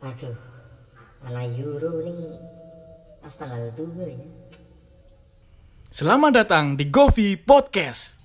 Aduh, 0.00 0.32
anak 1.28 1.60
Euro 1.60 2.00
nih 2.00 2.40
pas 3.20 3.36
tanggal 3.36 3.68
dua 3.76 4.08
ya. 4.08 4.24
Selamat 5.92 6.40
datang 6.40 6.72
di 6.72 6.88
Govi 6.88 7.36
Podcast. 7.36 8.16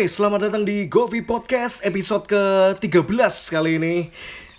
Oke, 0.00 0.08
selamat 0.08 0.48
datang 0.48 0.64
di 0.64 0.88
Govi 0.88 1.20
Podcast 1.20 1.84
episode 1.84 2.24
ke-13 2.24 3.52
kali 3.52 3.76
ini. 3.76 4.08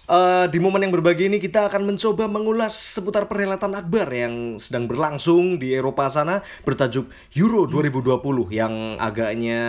Eh, 0.05 0.45
di 0.54 0.62
momen 0.62 0.86
yang 0.86 0.94
berbagi 0.94 1.34
ini 1.34 1.41
kita 1.41 1.66
akan 1.66 1.90
mencoba 1.90 2.30
mengulas 2.30 2.77
seputar 2.77 3.26
perhelatan 3.26 3.73
akbar 3.73 4.05
yang 4.13 4.62
sedang 4.62 4.85
berlangsung 4.85 5.58
di 5.58 5.73
Eropa 5.73 6.05
sana 6.13 6.46
bertajuk 6.62 7.09
Euro 7.41 7.66
2020 7.66 8.54
yang 8.54 9.02
agaknya 9.02 9.62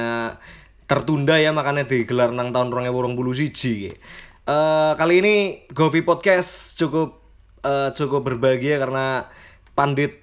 tertunda 0.85 1.41
ya 1.41 1.57
makanya 1.57 1.89
digelar 1.89 2.37
nang 2.37 2.53
tahun 2.53 2.69
2020 2.69 3.17
siji. 3.33 3.97
Eh, 4.45 4.93
kali 5.01 5.25
ini 5.25 5.65
Govi 5.73 6.05
Podcast 6.05 6.77
cukup 6.77 7.17
eh, 7.65 7.89
cukup 7.97 8.29
berbagi 8.29 8.77
ya 8.77 8.79
karena 8.85 9.25
Pandit 9.73 10.21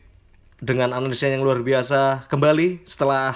dengan 0.61 0.93
analisa 0.93 1.25
yang 1.25 1.41
luar 1.41 1.65
biasa 1.65 2.29
kembali 2.29 2.85
setelah 2.85 3.33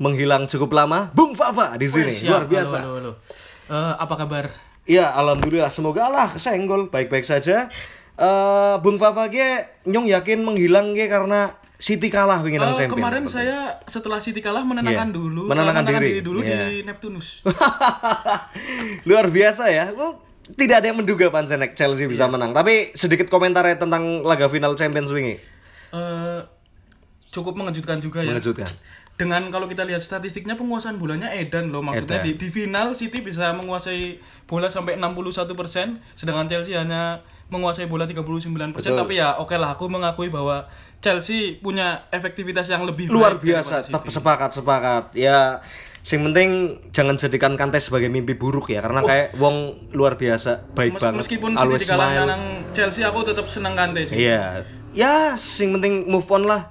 menghilang 0.00 0.48
cukup 0.48 0.72
lama. 0.72 1.12
Bung 1.12 1.32
Fafa 1.32 1.76
di 1.76 1.84
sini 1.84 2.08
Siap, 2.10 2.26
luar 2.26 2.44
biasa. 2.46 2.78
Halo, 2.80 2.90
halo, 2.96 3.12
halo. 3.12 3.12
Eh, 3.70 3.94
apa 4.00 4.14
kabar? 4.16 4.44
Iya, 4.82 5.12
alhamdulillah 5.12 5.68
semoga 5.68 6.08
Allah 6.08 6.26
kesenggol 6.26 6.88
baik-baik 6.88 7.22
saja. 7.22 7.68
Eh 8.16 8.74
Bung 8.80 8.96
Fafa 8.96 9.28
ge 9.28 9.44
nyong 9.84 10.08
yakin 10.10 10.40
menghilang 10.40 10.92
ge 10.92 11.06
karena 11.06 11.52
City 11.76 12.08
kalah 12.08 12.40
wingi 12.40 12.56
nang 12.56 12.72
Eh, 12.72 12.84
champion. 12.84 12.96
kemarin 12.98 13.24
saya 13.24 13.80
setelah 13.86 14.20
City 14.20 14.36
kalah 14.38 14.60
menenangkan 14.60 15.08
Iya, 15.08 15.16
dulu, 15.16 15.42
menenangkan 15.46 15.84
eh, 15.86 15.92
diri. 15.94 16.10
dulu 16.20 16.38
Iya. 16.40 16.68
di 16.68 16.84
Neptunus. 16.84 17.40
luar 19.08 19.26
biasa 19.26 19.68
ya. 19.68 19.88
Lu 19.90 20.20
tidak 20.52 20.82
ada 20.82 20.86
yang 20.90 20.98
menduga 20.98 21.30
Pansenek 21.30 21.72
Chelsea 21.72 22.04
bisa 22.04 22.26
Iya. 22.26 22.32
menang. 22.32 22.52
Tapi 22.52 22.92
sedikit 22.92 23.28
komentar 23.28 23.64
ya 23.64 23.76
tentang 23.76 24.20
laga 24.20 24.48
final 24.48 24.74
Champions 24.74 25.08
wingi. 25.08 25.40
Eh, 25.90 26.40
cukup 27.30 27.54
mengejutkan 27.54 27.96
juga 27.96 28.20
ya. 28.20 28.28
Mengejutkan. 28.28 28.68
Dengan 29.20 29.52
kalau 29.52 29.68
kita 29.68 29.84
lihat 29.84 30.00
statistiknya 30.00 30.56
penguasaan 30.56 30.96
bolanya 30.96 31.28
Edan 31.36 31.68
loh. 31.68 31.84
Maksudnya 31.84 32.24
Edan. 32.24 32.26
di, 32.32 32.40
di 32.40 32.48
final 32.48 32.96
City 32.96 33.20
bisa 33.20 33.52
menguasai 33.52 34.16
bola 34.48 34.72
sampai 34.72 34.96
61% 34.96 35.54
sedangkan 36.16 36.48
Chelsea 36.48 36.74
hanya 36.74 37.20
menguasai 37.50 37.86
bola 37.90 38.06
39% 38.06 38.24
Betul. 38.74 38.94
tapi 38.94 39.18
ya 39.18 39.38
oke 39.42 39.54
lah 39.58 39.74
aku 39.74 39.90
mengakui 39.90 40.30
bahwa 40.30 40.70
Chelsea 41.02 41.58
punya 41.58 42.06
efektivitas 42.14 42.70
yang 42.70 42.86
lebih 42.86 43.10
luar 43.10 43.36
baik 43.36 43.52
biasa 43.52 43.88
tetap 43.88 44.06
sepakat 44.06 44.50
sepakat. 44.54 45.04
Ya 45.16 45.64
sing 46.00 46.24
penting 46.24 46.80
jangan 46.96 47.16
jadikan 47.20 47.60
Kante 47.60 47.76
sebagai 47.76 48.08
mimpi 48.08 48.32
buruk 48.32 48.72
ya 48.72 48.80
karena 48.80 49.04
kayak 49.04 49.36
wong 49.36 49.76
luar 49.92 50.16
biasa 50.16 50.72
baik 50.72 50.96
Mes- 50.96 51.02
banget 51.02 51.20
meskipun 51.24 51.52
City 51.56 51.92
nang 51.92 52.42
Chelsea 52.72 53.04
aku 53.04 53.24
tetap 53.26 53.46
senang 53.48 53.76
Kante 53.76 54.08
sih. 54.08 54.16
Iya. 54.16 54.64
Ya 54.90 55.38
sing 55.38 55.70
penting 55.76 56.08
move 56.10 56.26
on 56.34 56.48
lah 56.48 56.68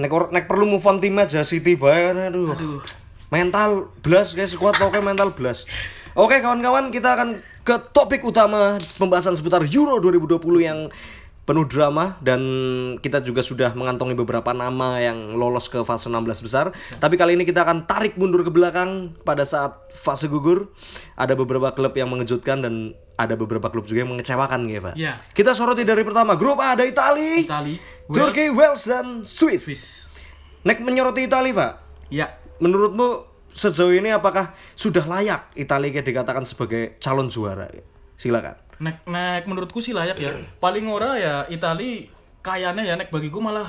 nek 0.00 0.32
nek 0.32 0.44
perlu 0.48 0.64
move 0.64 0.84
on 0.88 0.98
tim 0.98 1.14
aja 1.20 1.44
City 1.44 1.76
bae 1.76 2.10
aduh, 2.16 2.56
mental 3.28 3.92
belas 4.00 4.32
guys 4.32 4.56
squad 4.56 4.80
pokoknya 4.80 5.04
mental 5.12 5.30
belas 5.36 5.68
oke 6.16 6.34
kawan-kawan 6.40 6.88
kita 6.88 7.14
akan 7.14 7.28
ke 7.60 7.76
topik 7.92 8.24
utama 8.24 8.80
pembahasan 8.96 9.36
seputar 9.36 9.62
Euro 9.68 10.00
2020 10.00 10.40
yang 10.64 10.88
penuh 11.50 11.66
drama 11.66 12.14
dan 12.22 12.38
kita 13.02 13.18
juga 13.26 13.42
sudah 13.42 13.74
mengantongi 13.74 14.14
beberapa 14.14 14.54
nama 14.54 15.02
yang 15.02 15.34
lolos 15.34 15.66
ke 15.66 15.82
fase 15.82 16.06
16 16.06 16.46
besar. 16.46 16.70
Tapi 17.02 17.18
kali 17.18 17.34
ini 17.34 17.42
kita 17.42 17.66
akan 17.66 17.90
tarik 17.90 18.14
mundur 18.14 18.46
ke 18.46 18.54
belakang 18.54 19.18
pada 19.26 19.42
saat 19.42 19.74
fase 19.90 20.30
gugur. 20.30 20.70
Ada 21.18 21.34
beberapa 21.34 21.74
klub 21.74 21.90
yang 21.98 22.06
mengejutkan 22.06 22.62
dan 22.62 22.94
ada 23.18 23.34
beberapa 23.34 23.66
klub 23.66 23.82
juga 23.82 24.06
yang 24.06 24.14
mengecewakan 24.14 24.70
ya, 24.70 24.78
Pak. 24.78 24.94
Iya. 24.94 25.12
Kita 25.34 25.50
soroti 25.50 25.82
dari 25.82 26.06
pertama 26.06 26.38
grup 26.38 26.62
A 26.62 26.78
ada 26.78 26.86
Itali, 26.86 27.42
Itali, 27.42 27.74
Turki, 28.06 28.46
Wales 28.54 28.86
dan 28.86 29.26
Swiss. 29.26 29.66
Swiss. 29.66 29.84
Nek 30.62 30.78
menyoroti 30.86 31.26
Itali, 31.26 31.50
Pak. 31.50 31.72
ya 32.14 32.30
Menurutmu 32.62 33.26
sejauh 33.50 33.90
ini 33.90 34.14
apakah 34.14 34.54
sudah 34.78 35.02
layak 35.02 35.50
Italia 35.58 35.98
dikatakan 35.98 36.46
sebagai 36.46 36.94
calon 37.02 37.26
juara? 37.26 37.66
Silakan. 38.14 38.69
Nek 38.80 39.04
nek 39.04 39.44
menurutku 39.44 39.84
sih 39.84 39.92
layak 39.92 40.16
ya 40.16 40.32
paling 40.56 40.88
ora 40.88 41.20
ya 41.20 41.34
Itali 41.52 42.08
kayaknya 42.40 42.82
ya 42.82 42.94
nek 42.96 43.12
bagiku 43.12 43.38
malah 43.44 43.68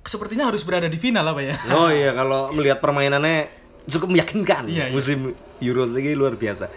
sepertinya 0.00 0.48
harus 0.48 0.64
berada 0.64 0.88
di 0.88 0.96
final 0.96 1.20
apa 1.20 1.44
ya 1.44 1.54
Oh 1.68 1.92
iya, 1.92 2.16
kalau 2.16 2.48
melihat 2.56 2.80
permainannya 2.80 3.52
cukup 3.84 4.08
meyakinkan 4.08 4.64
Iya, 4.64 4.88
iya. 4.88 4.94
musim 4.94 5.36
Euro 5.60 5.84
ini 5.84 6.16
luar 6.16 6.40
biasa. 6.40 6.70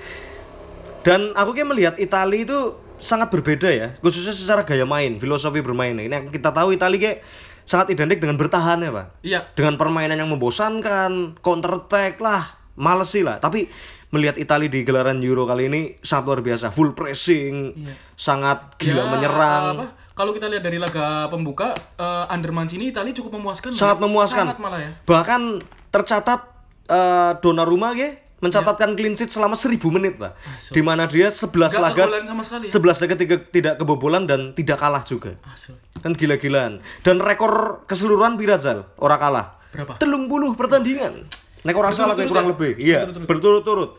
Dan 1.02 1.32
aku 1.34 1.56
kayak 1.56 1.70
melihat 1.70 1.96
Italia 1.98 2.44
itu 2.44 2.60
sangat 3.02 3.34
berbeda 3.34 3.70
ya, 3.72 3.88
khususnya 3.98 4.36
secara 4.36 4.62
gaya 4.62 4.86
main, 4.86 5.18
filosofi 5.18 5.64
bermain. 5.66 5.98
Ini 5.98 6.12
yang 6.12 6.26
kita 6.30 6.54
tahu 6.54 6.76
Italia 6.78 7.00
kayak 7.02 7.18
sangat 7.66 7.94
identik 7.98 8.22
dengan 8.22 8.38
bertahan 8.38 8.84
ya, 8.86 8.92
Pak. 8.94 9.06
iya 9.26 9.40
Dengan 9.58 9.78
permainan 9.82 10.18
yang 10.22 10.30
membosankan, 10.30 11.42
counter 11.42 11.82
attack 11.82 12.22
lah, 12.22 12.61
males 12.76 13.08
sih 13.08 13.22
lah. 13.22 13.38
Tapi 13.38 13.68
melihat 14.10 14.36
Italia 14.36 14.68
di 14.68 14.82
gelaran 14.82 15.20
Euro 15.20 15.44
kali 15.44 15.66
ini 15.66 15.82
sangat 16.00 16.24
luar 16.28 16.42
biasa, 16.42 16.70
full 16.70 16.92
pressing, 16.92 17.72
sangat 18.14 18.76
gila 18.76 19.04
Ya, 19.04 19.10
menyerang. 19.10 19.66
apa, 19.74 19.86
kalau 20.12 20.32
kita 20.32 20.46
lihat 20.46 20.62
dari 20.62 20.76
laga 20.76 21.26
pembuka 21.28 21.72
uh, 21.96 22.28
Under 22.28 22.52
Mancini 22.52 22.92
Itali 22.92 23.12
cukup 23.12 23.38
memuaskan 23.38 23.72
sangat 23.72 23.98
loh. 23.98 24.06
memuaskan. 24.06 24.46
sangat 24.48 24.60
malah 24.60 24.80
ya 24.80 24.92
Bahkan 25.02 25.42
tercatat 25.90 26.40
eh, 26.86 27.32
Donnarumma 27.40 27.92
ge 27.92 28.20
mencatatkan 28.38 28.98
clean 28.98 29.14
sheet 29.14 29.30
selama 29.30 29.54
1000 29.54 29.78
menit, 29.92 30.18
Pak. 30.18 30.34
Di 30.74 30.82
mana 30.82 31.06
dia 31.06 31.30
11 31.30 31.46
Nggak 31.46 31.78
laga 31.78 32.04
kebobolan 32.04 32.26
sama 32.26 32.42
sekali. 32.42 32.64
11 32.66 33.02
laga 33.06 33.16
tiga, 33.16 33.36
tidak 33.38 33.74
kebobolan 33.78 34.24
dan 34.26 34.42
tidak 34.52 34.76
kalah 34.76 35.06
juga. 35.06 35.38
Asu. 35.46 35.78
Kan 36.02 36.18
gila-gilaan. 36.18 36.82
Dan 37.00 37.22
rekor 37.22 37.86
keseluruhan 37.86 38.36
Pirazal 38.36 38.90
ora 38.98 39.16
kalah. 39.16 39.62
Berapa? 39.70 39.94
Telung 39.96 40.26
puluh 40.26 40.58
pertandingan. 40.58 41.30
Nek 41.62 41.76
ora 41.76 41.90
salah 41.90 42.14
kayak 42.14 42.28
kurang 42.28 42.50
Berturut-turut 42.50 42.78
lebih. 42.78 42.90
Iya, 42.90 43.00
berturut-turut. 43.24 43.90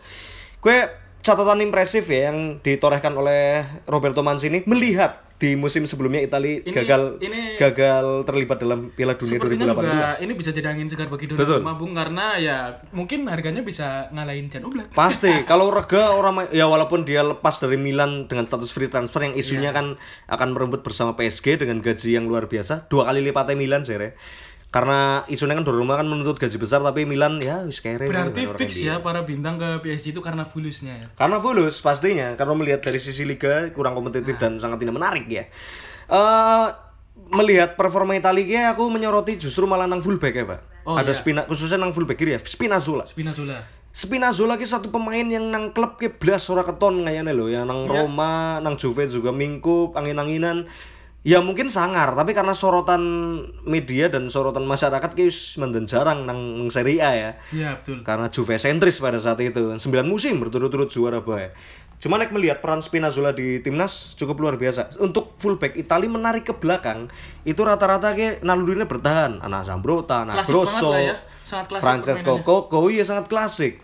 Kue 0.59 0.79
catatan 1.21 1.59
impresif 1.61 2.05
ya 2.05 2.31
yang 2.31 2.59
ditorehkan 2.59 3.15
oleh 3.15 3.63
Roberto 3.85 4.21
Mancini 4.21 4.67
melihat 4.67 5.23
di 5.37 5.55
musim 5.55 5.83
sebelumnya 5.83 6.19
Italia 6.19 6.63
Ini- 6.63 6.71
gagal 6.71 7.03
ini- 7.19 7.59
gagal 7.59 8.23
terlibat 8.23 8.63
dalam 8.63 8.91
Piala 8.91 9.15
Dunia 9.15 9.39
Sepertinya 9.39 9.67
juga 9.69 9.83
2018. 10.15 10.23
ini 10.23 10.33
bisa 10.35 10.51
jadi 10.51 10.69
angin 10.71 10.87
segar 10.87 11.11
bagi 11.11 11.27
Betul. 11.27 11.63
Donnarumma 11.63 11.75
Bung 11.75 11.93
karena 11.93 12.27
ya 12.39 12.57
mungkin 12.91 13.27
harganya 13.27 13.59
bisa 13.61 14.07
ngalahin 14.11 14.47
Jan 14.47 14.63
Oblak. 14.63 14.95
Pasti, 14.95 15.31
kalau 15.51 15.71
Rega 15.71 16.15
orang 16.15 16.47
ya 16.51 16.67
walaupun 16.67 17.03
dia 17.03 17.27
lepas 17.27 17.59
dari 17.59 17.75
Milan 17.75 18.27
dengan 18.27 18.47
status 18.47 18.71
free 18.71 18.87
transfer 18.87 19.19
yang 19.21 19.35
isunya 19.35 19.71
Iya. 19.71 19.79
kan 19.83 19.87
akan 20.29 20.49
merebut 20.55 20.83
bersama 20.83 21.15
PSG 21.15 21.59
dengan 21.59 21.79
gaji 21.79 22.15
yang 22.15 22.27
luar 22.27 22.47
biasa, 22.47 22.87
dua 22.87 23.03
kali 23.05 23.19
lipatnya 23.21 23.59
Milan 23.59 23.83
sere. 23.83 24.15
Karena 24.73 25.21
isunya 25.29 25.53
kan 25.53 25.69
Donnarumma 25.69 26.01
kan 26.01 26.09
menuntut 26.09 26.41
gaji 26.41 26.57
besar 26.57 26.81
tapi 26.81 27.05
Milan 27.05 27.37
ya 27.45 27.61
wis 27.69 27.85
kere. 27.85 28.09
Berarti 28.09 28.49
fix 28.57 28.81
dia. 28.81 28.97
ya 28.97 29.05
para 29.05 29.21
bintang 29.29 29.61
ke 29.61 29.85
PSG 29.85 30.17
itu 30.17 30.25
karena 30.25 30.49
fulusnya 30.49 30.97
ya. 30.97 31.07
Karena 31.13 31.37
fulus 31.45 31.85
pastinya, 31.85 32.33
karena 32.41 32.57
melihat 32.57 32.81
dari 32.81 32.97
sisi 32.97 33.29
liga 33.29 33.69
kurang 33.77 33.93
kompetitif 33.93 34.41
dan 34.41 34.57
sangat 34.57 34.81
tidak 34.81 34.97
menarik 34.97 35.29
ya. 35.29 35.45
Eh 36.09 36.69
melihat 37.29 37.77
performa 37.77 38.17
Italia 38.17 38.73
aku 38.73 38.89
menyoroti 38.89 39.37
justru 39.37 39.69
malah 39.69 39.85
nang 39.85 40.01
fullback 40.01 40.41
ya, 40.41 40.45
Pak. 40.49 40.61
Oh, 40.89 40.97
Ada 40.97 41.13
iya. 41.13 41.21
Spina 41.21 41.41
khususnya 41.45 41.77
nang 41.77 41.93
fullback 41.93 42.17
kiri 42.17 42.33
ya, 42.35 42.41
Spinazzola. 42.41 43.05
Spinazzola. 43.05 43.61
Spinazzola 43.93 44.57
ki 44.57 44.65
satu 44.65 44.89
pemain 44.89 45.29
yang 45.29 45.53
nang 45.53 45.77
klub 45.77 46.01
ke 46.01 46.09
blas 46.09 46.49
ora 46.49 46.65
keton 46.65 47.05
kayaknya 47.05 47.37
loh 47.37 47.53
ya 47.53 47.69
nang 47.69 47.85
Iya. 47.85 48.09
Roma, 48.09 48.57
nang 48.65 48.81
Juve 48.81 49.05
juga 49.05 49.37
mingkup, 49.37 49.93
angin-anginan. 49.93 50.65
Ya 51.23 51.39
mungkin 51.39 51.71
sangar, 51.71 52.19
tapi 52.19 52.35
karena 52.35 52.51
sorotan 52.51 52.99
media 53.63 54.11
dan 54.11 54.27
sorotan 54.27 54.67
masyarakat 54.67 55.15
ki 55.15 55.31
wis 55.31 55.55
menden 55.55 55.87
jarang 55.87 56.27
nang, 56.27 56.67
Serie 56.67 56.99
A 56.99 57.11
ya. 57.15 57.31
Iya 57.55 57.79
betul. 57.79 58.03
Karena 58.03 58.27
Juve 58.27 58.59
sentris 58.59 58.99
pada 58.99 59.23
saat 59.23 59.39
itu. 59.39 59.79
9 59.79 59.79
musim 60.03 60.43
berturut-turut 60.43 60.91
juara 60.91 61.23
bae. 61.23 61.55
Cuma 62.03 62.19
nek 62.19 62.35
melihat 62.35 62.59
peran 62.59 62.83
Spinazzola 62.83 63.31
di 63.31 63.63
timnas 63.63 64.19
cukup 64.19 64.43
luar 64.43 64.59
biasa. 64.59 64.99
Untuk 64.99 65.39
fullback 65.39 65.79
Itali 65.79 66.11
menarik 66.11 66.43
ke 66.43 66.59
belakang 66.59 67.07
itu 67.47 67.63
rata-rata 67.63 68.11
ke 68.19 68.43
nalurinya 68.43 68.91
bertahan. 68.91 69.39
Anak 69.39 69.63
Zambrota, 69.63 70.27
anak 70.27 70.43
Klasik 70.43 70.51
Grosso, 70.51 70.91
ya. 70.99 71.15
Sangat 71.47 71.71
klasik 71.71 71.85
Francesco. 71.87 72.43
Coco, 72.43 72.91
iya 72.91 73.07
sangat 73.07 73.31
klasik. 73.31 73.79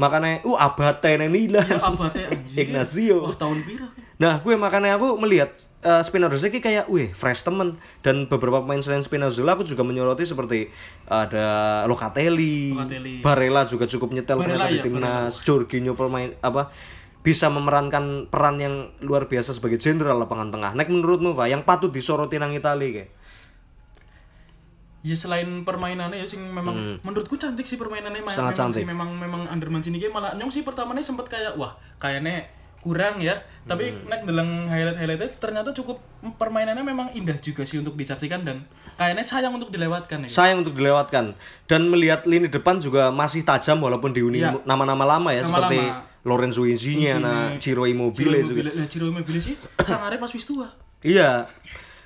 makanya 0.00 0.40
uh 0.48 0.56
abate 0.56 1.20
nih 1.20 1.28
Milan 1.28 1.60
Ya 1.62 1.76
abate. 1.76 2.24
Ignacio. 2.66 3.30
Wah, 3.30 3.36
tahun 3.38 3.62
pira? 3.62 3.86
Nah, 4.18 4.42
gue 4.42 4.56
makanya 4.58 4.98
aku 4.98 5.14
melihat 5.20 5.52
uh, 5.84 6.02
Spinazzola 6.04 6.52
ini 6.52 6.60
kayak, 6.60 6.84
wih, 6.92 7.12
fresh 7.12 7.44
temen. 7.44 7.80
Dan 8.04 8.28
beberapa 8.28 8.60
pemain 8.64 8.80
selain 8.80 9.04
Spinazzola 9.04 9.56
aku 9.56 9.64
juga 9.64 9.84
menyoroti 9.84 10.24
seperti 10.28 10.68
ada 11.08 11.82
Locatelli, 11.88 12.76
Locatelli. 12.76 13.14
Barella 13.24 13.64
juga 13.64 13.88
cukup 13.88 14.12
nyetel 14.16 14.40
Barella, 14.40 14.66
ternyata 14.68 14.72
di 14.72 14.78
ya, 14.78 14.84
timnas, 14.84 15.32
Jorginho 15.44 15.92
pemain 15.96 16.32
apa 16.40 16.72
bisa 17.20 17.52
memerankan 17.52 18.32
peran 18.32 18.56
yang 18.56 18.96
luar 19.04 19.28
biasa 19.28 19.52
sebagai 19.52 19.76
jenderal 19.76 20.16
lapangan 20.16 20.48
tengah. 20.48 20.72
Nek 20.72 20.88
menurutmu, 20.88 21.36
Pak, 21.36 21.52
yang 21.52 21.62
patut 21.68 21.92
disoroti 21.92 22.40
nang 22.40 22.56
Italia 22.56 22.88
kayak? 22.88 23.10
Ya 25.00 25.16
selain 25.16 25.64
permainannya 25.64 26.20
ya 26.20 26.28
sing 26.28 26.44
memang 26.44 27.00
menurutku 27.00 27.40
cantik 27.40 27.64
sih 27.64 27.80
permainannya 27.80 28.20
Hmm. 28.20 28.28
Sangat 28.28 28.52
memang 28.52 28.60
cantik. 28.68 28.80
sih 28.84 28.88
memang 28.88 29.08
memang 29.16 29.42
Under 29.48 29.72
Mancini 29.72 29.96
malah 30.12 30.36
nyong 30.36 30.52
sih 30.52 30.60
pertamanya 30.60 31.00
sempet 31.00 31.24
kayak 31.24 31.56
wah 31.56 31.72
kayaknya 31.96 32.44
kurang 32.80 33.20
ya 33.20 33.36
tapi 33.62 33.92
Hmm. 33.92 34.08
nek 34.08 34.24
deleng 34.24 34.50
highlight 34.66 34.96
highlightnya 34.96 35.28
ternyata 35.36 35.70
cukup 35.70 36.00
permainannya 36.34 36.80
memang 36.82 37.12
indah 37.12 37.36
juga 37.36 37.62
sih 37.62 37.76
untuk 37.76 37.92
disaksikan 37.92 38.40
dan 38.40 38.64
kayaknya 38.94 39.20
sayang 39.22 39.52
untuk 39.52 39.68
dilewatkan 39.68 40.24
ya 40.24 40.28
Sayang 40.28 40.60
untuk 40.60 40.74
dilewatkan. 40.74 41.36
Dan 41.64 41.86
melihat 41.86 42.24
lini 42.24 42.48
depan 42.48 42.76
juga 42.76 43.08
masih 43.10 43.40
tajam 43.42 43.78
walaupun 43.78 44.10
dihuni 44.10 44.40
Ya. 44.40 44.56
nama-nama 44.62 45.04
lama 45.06 45.28
ya 45.30 45.40
Nama-lama. 45.40 45.68
seperti 45.68 45.78
Lorenzo 46.22 46.64
Insigne, 46.64 47.16
nah 47.16 47.56
Ciro 47.56 47.84
Immobile 47.84 48.40
juga. 48.42 48.60
Immobile, 48.60 48.72
lah, 48.74 48.86
Ciro 48.86 49.06
Immobile 49.06 49.40
sih 49.40 49.54
sangare 49.86 50.16
pas 50.16 50.28
wis 50.28 50.44
tua 50.44 50.68
Iya. 51.00 51.48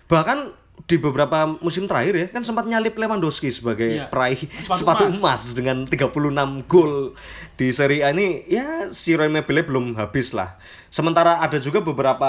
Bahkan 0.05 0.39
di 0.85 1.01
beberapa 1.01 1.49
musim 1.59 1.89
terakhir 1.89 2.15
ya 2.15 2.27
kan 2.29 2.45
sempat 2.45 2.69
nyalip 2.69 2.93
Lewandowski 2.93 3.49
sebagai 3.49 3.89
Iya. 3.89 4.13
peraih 4.13 4.37
Sepatu 4.37 4.79
sepatu, 4.79 5.05
emas. 5.09 5.57
dengan 5.57 5.89
36 5.89 6.13
gol 6.67 7.17
di 7.55 7.73
Serie 7.73 8.05
A 8.05 8.13
ini 8.13 8.45
ya 8.45 8.93
si 8.93 9.17
Roy 9.17 9.27
Immobile 9.27 9.65
belum 9.65 9.97
habis 9.97 10.37
lah. 10.37 10.61
Sementara 10.89 11.41
ada 11.41 11.57
juga 11.57 11.81
beberapa 11.81 12.29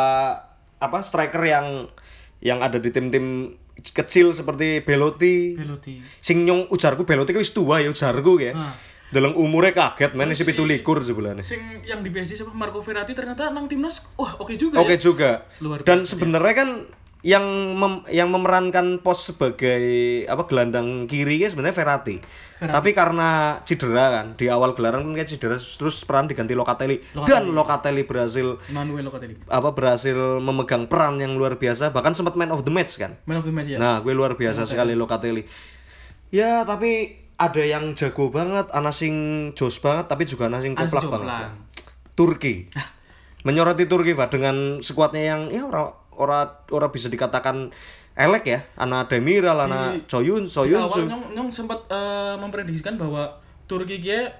apa 0.75 0.99
striker 1.01 1.41
yang 1.41 1.91
yang 2.39 2.63
ada 2.63 2.79
di 2.79 2.89
tim-tim 2.89 3.51
kecil 3.75 4.31
seperti 4.31 4.79
Belotti. 4.79 5.59
Belotti 5.59 5.99
Sing 6.17 6.47
nyong 6.47 6.71
ujarku 6.71 7.03
Belotti 7.03 7.35
wis 7.35 7.51
tua 7.51 7.83
ya 7.83 7.91
ujarku 7.91 8.39
ya. 8.39 8.55
Ah. 8.55 8.71
Dalam 9.05 9.35
umurnya 9.35 9.71
kaget 9.71 10.15
men 10.15 10.31
isi 10.31 10.41
pitu 10.41 10.63
likur 10.63 10.97
sebulan 10.97 11.37
sing 11.39 11.61
yang 11.83 12.01
di 12.01 12.09
PSG 12.09 12.41
siapa 12.41 12.51
Marco 12.51 12.81
Verratti 12.81 13.13
ternyata 13.13 13.47
nang 13.47 13.69
timnas 13.69 14.01
wah 14.15 14.39
oke 14.39 14.55
juga 14.55 14.79
Oke 14.79 14.95
ya 14.95 14.99
juga. 15.01 15.31
Luar 15.59 15.83
Dan 15.83 16.07
sebenarnya 16.07 16.55
kan 16.55 16.69
yang 17.25 17.41
mem- 17.73 18.05
yang 18.13 18.29
memerankan 18.29 19.01
pos 19.01 19.33
sebagai 19.33 19.81
apa 20.29 20.45
gelandang 20.45 21.09
kiri 21.09 21.41
ya 21.41 21.49
sebenarnya 21.49 21.73
Verratti. 21.73 22.17
Tapi 22.55 22.95
karena 22.95 23.59
cedera 23.65 24.05
kan 24.13 24.25
di 24.37 24.47
awal 24.47 24.71
gelaran 24.71 25.03
kan 25.03 25.11
kayak 25.11 25.27
cedera 25.27 25.57
terus 25.57 26.05
peran 26.05 26.29
diganti 26.29 26.53
Locatelli, 26.53 27.01
dan 27.25 27.51
Locatelli 27.51 28.05
berhasil 28.05 28.61
Manuel 28.71 29.09
Locatelli 29.09 29.35
apa 29.49 29.75
berhasil 29.75 30.15
memegang 30.39 30.85
peran 30.85 31.19
yang 31.19 31.35
luar 31.35 31.59
biasa 31.59 31.91
bahkan 31.91 32.15
sempat 32.15 32.37
man 32.37 32.53
of 32.53 32.63
the 32.63 32.71
match 32.71 32.95
kan. 32.95 33.17
man 33.25 33.41
of 33.41 33.45
the 33.45 33.51
match 33.51 33.73
ya 33.73 33.81
Nah, 33.81 33.99
gue 33.99 34.13
luar 34.13 34.37
biasa 34.37 34.63
sekali 34.63 34.93
Locatelli. 34.95 35.43
Ya, 36.31 36.63
tapi 36.63 37.11
ada 37.35 37.59
yang 37.59 37.91
jago 37.91 38.31
banget, 38.31 38.71
ana 38.71 38.95
sing 38.95 39.13
jos 39.51 39.81
banget 39.81 40.07
tapi 40.07 40.23
juga 40.23 40.47
ana 40.47 40.63
sing 40.63 40.77
Ana 40.77 40.87
sing 40.87 40.95
koplak 40.95 41.11
banget. 41.11 41.51
Turki. 42.15 42.71
Menyoroti 43.45 43.85
Turki, 43.85 44.17
Pak, 44.17 44.31
dengan 44.31 44.79
skuadnya 44.81 45.21
yang 45.21 45.41
ya 45.51 45.67
ora 45.67 45.91
ora 46.15 46.63
ora 46.69 46.87
bisa 46.89 47.07
dikatakan 47.07 47.71
elek 48.15 48.43
ya. 48.47 48.59
Ana 48.75 49.05
Demiral, 49.05 49.59
ana 49.59 49.95
Coyun, 50.07 50.47
Di 50.47 50.51
Soyun. 50.51 50.79
awal 50.79 51.03
nyong, 51.05 51.25
nyong 51.35 51.49
sempat 51.51 51.83
eh, 51.87 52.35
memprediksikan 52.39 52.95
bahwa 52.95 53.27
Turki 53.65 53.99
kia 53.99 54.31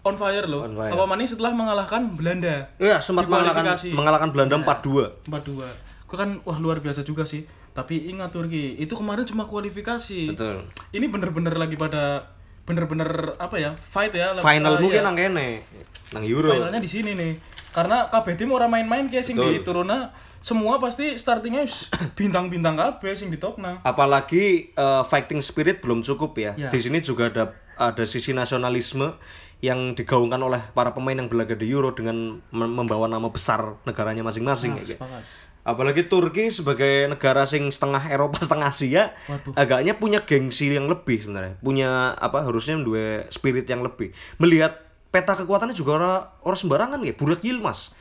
on 0.00 0.16
fire 0.16 0.46
loh. 0.46 0.64
On 0.64 0.72
fire. 0.72 0.92
Apa 0.92 1.04
maning 1.04 1.28
setelah 1.28 1.52
mengalahkan 1.52 2.16
Belanda. 2.16 2.70
Ya, 2.80 2.96
sempat 2.98 3.28
mengalahkan 3.28 3.76
mengalahkan 3.92 4.28
Belanda 4.32 4.56
4-2. 4.62 5.28
4-2. 5.28 6.08
Gue 6.08 6.16
kan 6.16 6.40
wah 6.42 6.58
luar 6.58 6.80
biasa 6.80 7.04
juga 7.04 7.22
sih. 7.22 7.44
Tapi 7.70 8.10
ingat 8.10 8.34
Turki, 8.34 8.74
itu 8.74 8.90
kemarin 8.96 9.22
cuma 9.22 9.46
kualifikasi. 9.46 10.34
Betul. 10.34 10.66
Ini 10.90 11.06
bener-bener 11.06 11.54
lagi 11.54 11.78
pada 11.78 12.34
bener-bener 12.66 13.34
apa 13.38 13.56
ya? 13.58 13.74
Fight 13.78 14.10
ya. 14.10 14.34
Final 14.34 14.78
Eh, 14.78 14.80
mungkin 14.80 15.00
iya. 15.02 15.06
nang 15.06 15.16
kene. 15.18 15.62
Nang 16.10 16.24
Euro. 16.26 16.50
Finalnya 16.50 16.80
di 16.82 16.90
sini 16.90 17.14
nih. 17.14 17.32
Karena 17.70 18.10
KB 18.10 18.34
tim 18.34 18.50
orang 18.50 18.70
main-main 18.70 19.06
kayak 19.06 19.22
sing 19.22 19.38
di 19.38 19.62
turuna 19.62 20.10
semua 20.40 20.80
pasti 20.80 21.14
startingnya 21.16 21.68
bintang-bintang 22.18 22.76
kabeh 22.76 23.12
sing 23.12 23.28
di 23.28 23.36
topna. 23.36 23.84
Apalagi 23.84 24.72
eh, 24.72 25.02
fighting 25.04 25.44
spirit 25.44 25.84
belum 25.84 26.00
cukup 26.00 26.32
ya. 26.40 26.52
Ya. 26.56 26.68
Di 26.72 26.80
sini 26.80 27.04
juga 27.04 27.28
ada 27.28 27.44
ada 27.80 28.04
sisi 28.04 28.36
nasionalisme 28.36 29.16
yang 29.60 29.92
digaungkan 29.92 30.40
oleh 30.40 30.60
para 30.72 30.92
pemain 30.96 31.16
yang 31.16 31.28
berlaga 31.28 31.52
di 31.52 31.68
Euro 31.68 31.92
dengan 31.92 32.40
mem- 32.52 32.74
membawa 32.76 33.08
nama 33.08 33.28
besar 33.28 33.76
negaranya 33.84 34.24
masing-masing 34.24 34.80
ya. 34.80 34.84
kayak. 34.84 34.98
Sepakat. 35.00 35.22
Apalagi 35.60 36.08
Turki 36.08 36.48
sebagai 36.48 37.04
negara 37.04 37.44
sing 37.44 37.68
setengah 37.68 38.00
Eropa 38.08 38.40
setengah 38.44 38.72
Asia 38.72 39.12
Waduh. 39.28 39.52
agaknya 39.52 39.92
punya 40.00 40.24
gengsi 40.24 40.72
yang 40.72 40.88
lebih 40.88 41.20
sebenarnya. 41.20 41.60
Punya 41.60 42.16
apa 42.16 42.40
harusnya 42.48 42.80
dua 42.80 43.28
spirit 43.28 43.68
yang 43.68 43.84
lebih. 43.84 44.16
Melihat 44.40 44.80
peta 45.12 45.36
kekuatannya 45.36 45.76
juga 45.76 46.00
orang 46.00 46.16
orang 46.48 46.58
sembarangan 46.58 47.00
ya. 47.04 47.12
Burak 47.12 47.44
Yilmaz 47.44 47.92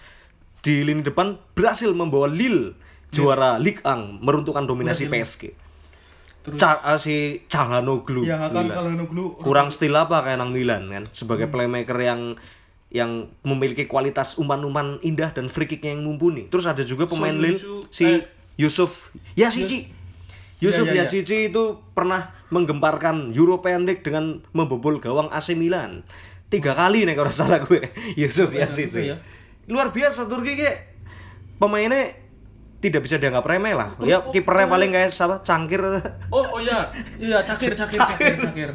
di 0.60 0.84
lini 0.84 1.02
depan 1.04 1.40
berhasil 1.56 1.92
membawa 1.96 2.28
Lille 2.28 2.76
juara 3.10 3.58
Ligue 3.58 3.82
1 3.82 4.22
meruntuhkan 4.22 4.68
dominasi 4.70 5.10
PSG. 5.10 5.56
Terus 6.40 6.56
Ca 6.56 6.80
ah, 6.82 6.96
si 6.96 7.44
Calhanoglu. 7.52 8.24
ya 8.24 8.48
kan 8.48 8.72
Nuglu 8.96 9.36
Kurang 9.44 9.68
stil 9.74 9.92
apa 9.92 10.24
kayak 10.24 10.40
nang 10.40 10.56
Milan 10.56 10.88
kan 10.88 11.04
sebagai 11.12 11.52
playmaker 11.52 12.00
yang 12.00 12.40
yang 12.90 13.30
memiliki 13.46 13.86
kualitas 13.86 14.40
umpan-umpan 14.40 14.98
indah 15.06 15.30
dan 15.30 15.46
free 15.46 15.70
kicknya 15.70 15.94
yang 15.94 16.02
mumpuni. 16.02 16.50
Terus 16.50 16.66
ada 16.66 16.82
juga 16.82 17.06
pemain 17.06 17.36
Son 17.36 17.44
Lille 17.44 17.60
si 17.94 18.06
eh. 18.08 18.20
Yusuf 18.58 19.14
Yasici. 19.38 19.94
Yusuf 20.60 20.90
Ya, 20.92 20.92
ya, 20.92 21.04
ya. 21.04 21.08
Yasici 21.08 21.54
itu 21.54 21.80
pernah 21.96 22.36
menggemparkan 22.50 23.32
European 23.32 23.86
League 23.86 24.02
dengan 24.04 24.42
membobol 24.52 24.98
gawang 24.98 25.30
AC 25.30 25.54
Milan. 25.54 26.02
Tiga 26.50 26.74
kali 26.74 27.06
nih 27.06 27.14
kalau 27.14 27.30
salah 27.30 27.62
gue. 27.62 27.94
Yusuf 28.20 28.50
Yasici. 28.52 29.14
ya. 29.14 29.22
Luar 29.70 29.94
biasa 29.94 30.26
Turki 30.26 30.58
kayak 30.58 30.78
pemainnya 31.62 32.20
tidak 32.80 33.04
bisa 33.04 33.20
dianggap 33.20 33.44
remeh 33.44 33.76
lah. 33.76 33.92
Ya 34.08 34.24
oh, 34.24 34.32
kipernya 34.32 34.66
oh. 34.66 34.72
paling 34.72 34.90
kayak 34.96 35.12
siapa? 35.12 35.44
Cangkir. 35.44 35.84
Oh, 36.32 36.46
oh 36.56 36.60
iya, 36.64 36.88
iya 37.20 37.44
Cakir, 37.44 37.76
Cakir, 37.76 38.00
Cakir, 38.00 38.36
Cakir. 38.40 38.70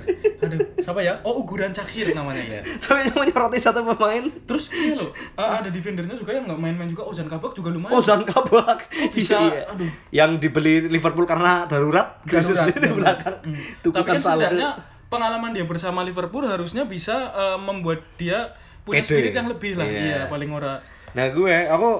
Aduh, 0.44 0.60
siapa 0.76 1.00
ya? 1.00 1.16
Oh, 1.24 1.40
Uguran 1.40 1.72
Cakir 1.72 2.12
namanya 2.12 2.44
ya. 2.44 2.60
Tapi 2.84 3.08
yang 3.08 3.16
menyoroti 3.16 3.56
satu 3.56 3.80
pemain 3.80 4.28
Terus 4.44 4.68
iya 4.76 5.00
loh, 5.00 5.10
ah, 5.40 5.64
ada 5.64 5.72
defendernya 5.72 6.12
juga 6.12 6.36
yang 6.36 6.44
nggak 6.44 6.60
main-main 6.60 6.88
juga. 6.92 7.08
Ozan 7.08 7.32
Kabak 7.32 7.56
juga 7.56 7.72
lumayan. 7.72 7.96
Ozan 7.96 8.22
Kabak 8.28 8.92
bisa? 9.16 9.40
Iya. 9.40 9.62
Aduh. 9.72 9.90
yang 10.12 10.30
dibeli 10.36 10.84
Liverpool 10.92 11.24
karena 11.24 11.64
darurat 11.64 12.20
krisis 12.28 12.60
di 12.76 12.92
belakang 12.92 13.36
Hmm. 13.44 13.56
Tapi 13.92 14.08
kan 14.08 14.20
saldo 14.20 14.46
setidaknya 14.46 14.70
pengalaman 15.08 15.52
dia 15.52 15.64
bersama 15.68 16.00
Liverpool 16.04 16.44
harusnya 16.44 16.84
bisa 16.84 17.32
eh, 17.32 17.58
membuat 17.60 18.04
dia 18.20 18.52
punya 18.84 19.00
Pede. 19.02 19.08
spirit 19.10 19.32
yang 19.32 19.48
lebih 19.48 19.72
lah. 19.80 19.86
Iya. 19.88 20.00
Iya, 20.04 20.20
paling 20.28 20.50
ora. 20.52 20.78
nah 21.14 21.26
gue 21.30 21.54
aku 21.70 21.90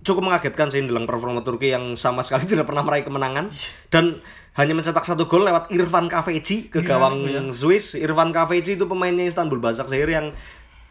cukup 0.00 0.22
mengagetkan 0.32 0.68
sih 0.72 0.80
dalam 0.84 1.04
performa 1.04 1.44
Turki 1.44 1.72
yang 1.72 1.92
sama 1.98 2.24
sekali 2.24 2.46
tidak 2.56 2.64
pernah 2.64 2.80
meraih 2.86 3.04
kemenangan 3.04 3.52
dan 3.92 4.22
hanya 4.56 4.74
mencetak 4.74 5.04
satu 5.06 5.24
gol 5.30 5.46
lewat 5.46 5.70
Irfan 5.70 6.10
Kafeci 6.10 6.68
ke 6.68 6.82
Gila, 6.82 6.88
gawang 6.88 7.16
ya. 7.28 7.40
Swiss 7.52 7.94
Irfan 7.96 8.32
Kafeci 8.32 8.76
itu 8.76 8.84
pemainnya 8.84 9.24
Istanbul 9.28 9.62
Basaksehir 9.62 10.10
yang 10.10 10.32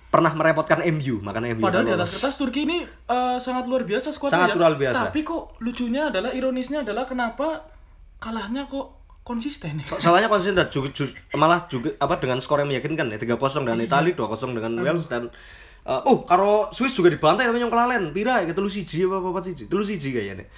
pernah 0.09 0.33
merepotkan 0.33 0.81
MU 0.89 1.21
makanya 1.21 1.53
MU 1.53 1.61
Padahal 1.61 1.85
di 1.85 1.93
atas 1.93 2.17
kertas 2.17 2.35
Turki 2.41 2.65
ini 2.65 2.81
eh, 2.85 3.37
sangat 3.37 3.69
luar 3.69 3.85
biasa 3.85 4.09
skuadnya 4.09 4.33
Sangat 4.41 4.49
ya. 4.49 4.57
luar 4.57 4.73
biasa. 4.73 5.01
Tapi 5.13 5.19
kok 5.21 5.61
lucunya 5.61 6.09
adalah 6.09 6.33
ironisnya 6.33 6.81
adalah 6.81 7.05
kenapa 7.05 7.69
kalahnya 8.17 8.65
kok 8.65 8.98
konsisten 9.29 9.77
ya. 9.77 9.85
Salahnya 10.01 10.25
konsisten 10.25 10.57
juga, 10.73 10.89
ju- 10.89 11.13
malah 11.37 11.69
juga 11.69 11.93
apa 12.01 12.17
dengan 12.17 12.41
skor 12.41 12.65
yang 12.65 12.73
meyakinkan 12.73 13.13
ya 13.13 13.21
3-0 13.21 13.37
dengan 13.61 13.77
Italia, 13.77 14.17
2-0 14.17 14.57
dengan 14.57 14.73
Wales 14.81 15.05
dan 15.05 15.29
uh, 15.85 16.01
oh 16.03 16.25
karo 16.25 16.73
Swiss 16.73 16.97
juga 16.97 17.13
dibantai 17.13 17.45
tapi 17.45 17.61
yang 17.61 17.69
kelalen. 17.69 18.09
Pira 18.09 18.41
ya 18.41 18.49
telu 18.49 18.65
siji 18.65 19.05
apa 19.05 19.21
apa 19.21 19.39
siji? 19.39 19.69
Telu 19.69 19.85
siji 19.85 20.09
kayaknya. 20.09 20.49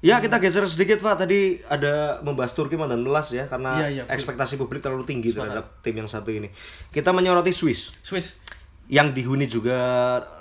Ya 0.00 0.16
kita 0.16 0.40
geser 0.40 0.64
sedikit 0.64 0.96
Pak 0.98 1.22
tadi 1.22 1.60
ada 1.68 2.24
membahas 2.24 2.56
Turki 2.56 2.72
mantan 2.72 3.04
melas 3.04 3.28
ya 3.30 3.44
karena 3.44 3.84
Iya, 3.84 3.88
iya. 3.92 4.02
ekspektasi 4.08 4.56
publik 4.56 4.80
terlalu 4.80 5.04
tinggi 5.04 5.30
terhadap 5.30 5.84
tim 5.84 5.92
yang 5.92 6.08
satu 6.08 6.32
ini. 6.32 6.48
Kita 6.88 7.12
menyoroti 7.12 7.52
Swiss 7.52 7.92
Swiss 8.00 8.40
yang 8.90 9.14
dihuni 9.14 9.46
juga 9.46 9.78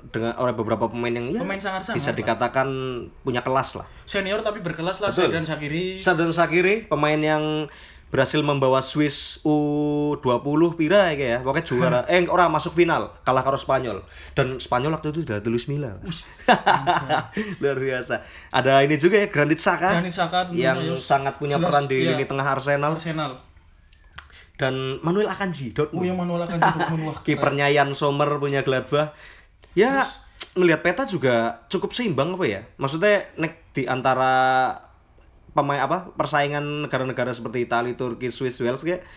dengan 0.09 0.33
oleh 0.41 0.57
beberapa 0.57 0.89
pemain 0.89 1.13
yang 1.13 1.29
ya 1.29 1.45
Pemain 1.45 1.61
sangar-sangar, 1.61 2.01
bisa 2.01 2.09
dikatakan 2.17 2.67
punya 3.21 3.45
kelas 3.45 3.77
lah. 3.77 3.85
senior 4.09 4.41
tapi 4.41 4.65
berkelas 4.65 4.97
lah 5.05 5.13
Betul. 5.13 5.29
dan 5.29 5.45
Shakiri. 5.45 6.01
Sadan 6.01 6.33
Sakiri 6.33 6.89
pemain 6.89 7.21
yang 7.21 7.69
berhasil 8.09 8.41
membawa 8.41 8.81
Swiss 8.81 9.37
U20 9.45 10.61
pira 10.73 11.13
ya 11.13 11.15
kayak 11.15 11.29
ya 11.29 11.39
pokoknya 11.45 11.65
juara 11.69 11.99
eh 12.09 12.25
orang 12.25 12.49
masuk 12.49 12.73
final 12.73 13.13
kalah 13.21 13.45
karo 13.45 13.53
Spanyol 13.53 14.01
dan 14.33 14.57
Spanyol 14.57 14.97
waktu 14.97 15.13
itu 15.13 15.29
udah 15.29 15.37
tulis 15.45 15.69
Mila 15.69 15.93
luar 17.61 17.77
biasa 17.77 18.25
ada 18.49 18.81
ini 18.81 18.97
juga 18.97 19.21
ya 19.21 19.29
Granit 19.29 19.61
Xhaka 19.61 20.01
Granit 20.01 20.09
tentunya, 20.17 20.73
yang 20.73 20.77
ya. 20.81 20.97
sangat 20.97 21.37
punya 21.37 21.61
Jelas, 21.61 21.69
peran 21.69 21.85
di 21.85 21.97
iya. 22.01 22.07
lini 22.17 22.25
tengah 22.25 22.47
Arsenal 22.49 22.97
Arsenal. 22.97 23.31
Dan 24.59 24.99
Manuel 24.99 25.31
Akanji 25.31 25.71
Oh 25.71 25.87
Dortmund. 25.87 26.03
yang 26.03 26.19
manual 26.19 26.43
akan 26.43 26.59
Dortmund 26.59 27.03
wah. 27.07 27.17
Kipernya 27.23 27.71
Jan 27.71 27.95
Sommer 27.95 28.27
punya 28.43 28.59
Gladbach. 28.61 29.15
Ya 29.71 30.03
melihat 30.59 30.83
peta 30.83 31.07
juga 31.07 31.63
cukup 31.71 31.95
seimbang 31.95 32.35
apa 32.35 32.43
ya? 32.43 32.61
Maksudnya 32.75 33.23
nek 33.39 33.71
di 33.71 33.87
antara 33.87 34.75
pemain 35.55 35.79
apa 35.79 36.11
persaingan 36.11 36.85
negara-negara 36.85 37.31
seperti 37.31 37.63
Italia, 37.63 37.95
Turki, 37.95 38.27
Swiss, 38.27 38.59
Wales 38.59 38.83
kayak 38.83 39.07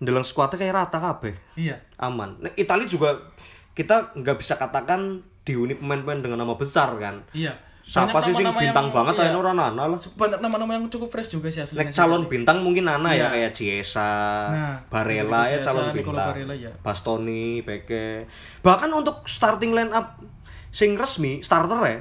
dalam 0.00 0.24
skuadnya 0.24 0.56
kayak 0.56 0.74
rata 0.74 0.96
kabeh. 0.96 1.36
Iya. 1.60 1.84
Aman. 2.00 2.40
Nek 2.40 2.56
Italia 2.56 2.88
juga 2.88 3.20
kita 3.76 4.16
nggak 4.16 4.36
bisa 4.40 4.56
katakan 4.56 5.20
dihuni 5.44 5.76
pemain-pemain 5.76 6.24
dengan 6.24 6.40
nama 6.40 6.56
besar 6.56 6.96
kan. 6.96 7.20
Iya. 7.36 7.52
Siapa 7.90 8.22
sih 8.22 8.30
sing 8.30 8.46
bintang 8.46 8.86
yang- 8.86 8.94
banget 8.94 9.14
iya. 9.18 9.34
ayo 9.34 9.42
ora 9.42 9.50
nana 9.50 9.82
lah. 9.82 9.98
Banyak 9.98 10.38
nama-nama 10.38 10.78
yang 10.78 10.86
cukup 10.86 11.10
fresh 11.10 11.26
juga 11.28 11.50
sih 11.50 11.58
aslinya. 11.58 11.82
Nek 11.82 11.90
calon 11.90 12.22
bintang 12.24 12.62
mungkin 12.62 12.86
Nana 12.86 13.10
ya 13.10 13.26
Iya. 13.26 13.28
kayak 13.28 13.50
Ciesa, 13.50 14.12
Nah, 14.46 14.74
Barella 14.86 15.42
ya 15.44 15.58
Ciesa, 15.58 15.66
calon 15.66 15.86
bintang. 15.90 16.14
Barella 16.14 16.54
ya. 16.54 16.70
Bastoni, 16.78 17.60
Peke. 17.60 18.30
Bahkan 18.60 18.90
untuk 18.92 19.26
starting 19.26 19.74
line 19.74 19.90
up 19.90 20.22
sing 20.70 20.94
resmi 20.94 21.42
starter 21.42 21.82
ya. 21.82 21.98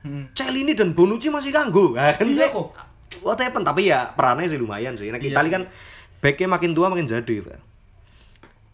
Hmm. 0.00 0.26
Celini 0.32 0.74
dan 0.74 0.90
Bonucci 0.90 1.28
masih 1.28 1.54
kanggo. 1.54 1.94
Nah, 1.94 2.10
kan 2.12 2.26
Iya 2.26 2.50
kok. 2.50 2.74
What? 3.22 3.38
Tapi 3.38 3.82
ya 3.84 4.10
perannya 4.10 4.46
sih 4.46 4.58
lumayan 4.58 4.94
sih. 4.94 5.06
Nek 5.08 5.20
Iya 5.20 5.32
Itali 5.32 5.48
kan 5.48 5.70
backnya 6.18 6.50
makin 6.50 6.74
tua 6.74 6.90
makin 6.90 7.06
jadi. 7.06 7.36
Pak. 7.40 7.58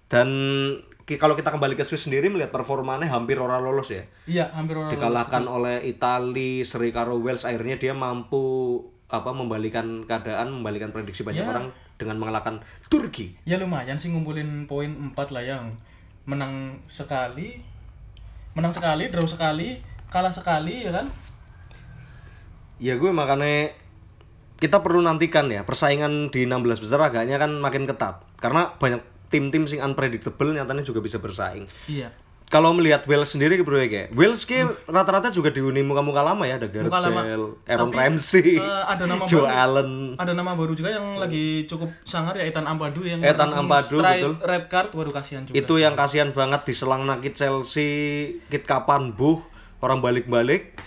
Dan 0.06 0.28
kalau 1.04 1.36
kita 1.36 1.52
kembali 1.52 1.76
ke 1.76 1.84
Swiss 1.84 2.08
sendiri 2.08 2.32
melihat 2.32 2.48
performanya 2.48 3.04
hampir 3.12 3.36
orang 3.36 3.60
lolos 3.60 3.92
ya. 3.92 4.08
Iya, 4.24 4.48
hampir 4.56 4.80
orang 4.80 4.88
Dikalahkan 4.88 5.44
oleh 5.44 5.84
Itali, 5.84 6.64
seri 6.64 6.88
karo 6.96 7.20
Wales 7.20 7.44
akhirnya 7.44 7.76
dia 7.76 7.92
mampu 7.92 8.80
apa 9.12 9.30
membalikan 9.36 10.08
keadaan, 10.08 10.48
membalikan 10.50 10.90
prediksi 10.90 11.22
banyak 11.22 11.44
Ya. 11.44 11.50
orang 11.52 11.68
dengan 12.00 12.16
mengalahkan 12.18 12.64
Turki. 12.88 13.36
Ya 13.44 13.60
lumayan 13.60 14.00
sih 14.00 14.10
ngumpulin 14.10 14.64
poin 14.64 14.90
4 14.90 15.30
lah 15.36 15.44
yang 15.44 15.76
menang 16.24 16.80
sekali, 16.88 17.60
menang 18.56 18.72
sekali, 18.72 19.12
draw 19.12 19.28
sekali, 19.28 19.78
kalah 20.08 20.32
sekali 20.32 20.88
ya 20.88 20.90
kan? 20.90 21.06
Ya 22.80 22.96
gue 22.98 23.12
makanya 23.12 23.70
kita 24.58 24.80
perlu 24.80 25.04
nantikan 25.04 25.52
ya 25.52 25.68
persaingan 25.68 26.32
di 26.32 26.48
16 26.48 26.80
besar 26.80 26.98
agaknya 27.04 27.36
kan 27.36 27.60
makin 27.60 27.84
ketat 27.84 28.24
karena 28.40 28.72
banyak 28.80 29.04
tim-tim 29.34 29.66
sing 29.66 29.82
unpredictable 29.82 30.54
nyatanya 30.54 30.86
juga 30.86 31.02
bisa 31.02 31.18
bersaing. 31.18 31.66
Iya. 31.90 32.14
Kalau 32.44 32.70
melihat 32.70 33.02
Wales 33.10 33.34
sendiri 33.34 33.58
bro 33.66 33.74
ya 33.82 33.90
kayak 33.90 34.08
Wales 34.14 34.46
kayak 34.46 34.86
rata-rata 34.86 35.34
juga 35.34 35.50
dihuni 35.50 35.82
muka-muka 35.82 36.22
lama 36.22 36.46
ya 36.46 36.54
ada 36.60 36.70
Gareth. 36.70 36.92
Bale, 36.92 37.10
Aaron 37.66 37.90
Tapi, 37.90 37.98
Ramsey, 37.98 38.62
eh, 38.62 38.84
ada 38.86 39.10
nama 39.10 39.26
Joe 39.26 39.42
baru. 39.42 39.58
Allen. 39.58 39.90
Ada 40.14 40.32
nama 40.38 40.52
baru 40.54 40.72
juga 40.78 40.94
yang 40.94 41.18
lagi 41.18 41.66
cukup 41.66 41.90
sangar 42.06 42.38
ya 42.38 42.46
Ethan 42.46 42.62
Ampadu 42.68 43.02
yang 43.02 43.18
Ethan 43.26 43.50
Ampadu, 43.50 43.98
betul. 43.98 44.38
red 44.38 44.70
card 44.70 44.94
waduh 44.94 45.10
kasihan 45.10 45.42
juga. 45.42 45.56
Itu 45.56 45.82
yang 45.82 45.98
kasihan 45.98 46.30
banget 46.30 46.62
diselang 46.62 47.02
nakit 47.02 47.34
Chelsea, 47.34 47.90
kit 48.46 48.62
kapan 48.62 49.10
buh 49.10 49.42
orang 49.82 49.98
balik-balik. 49.98 50.78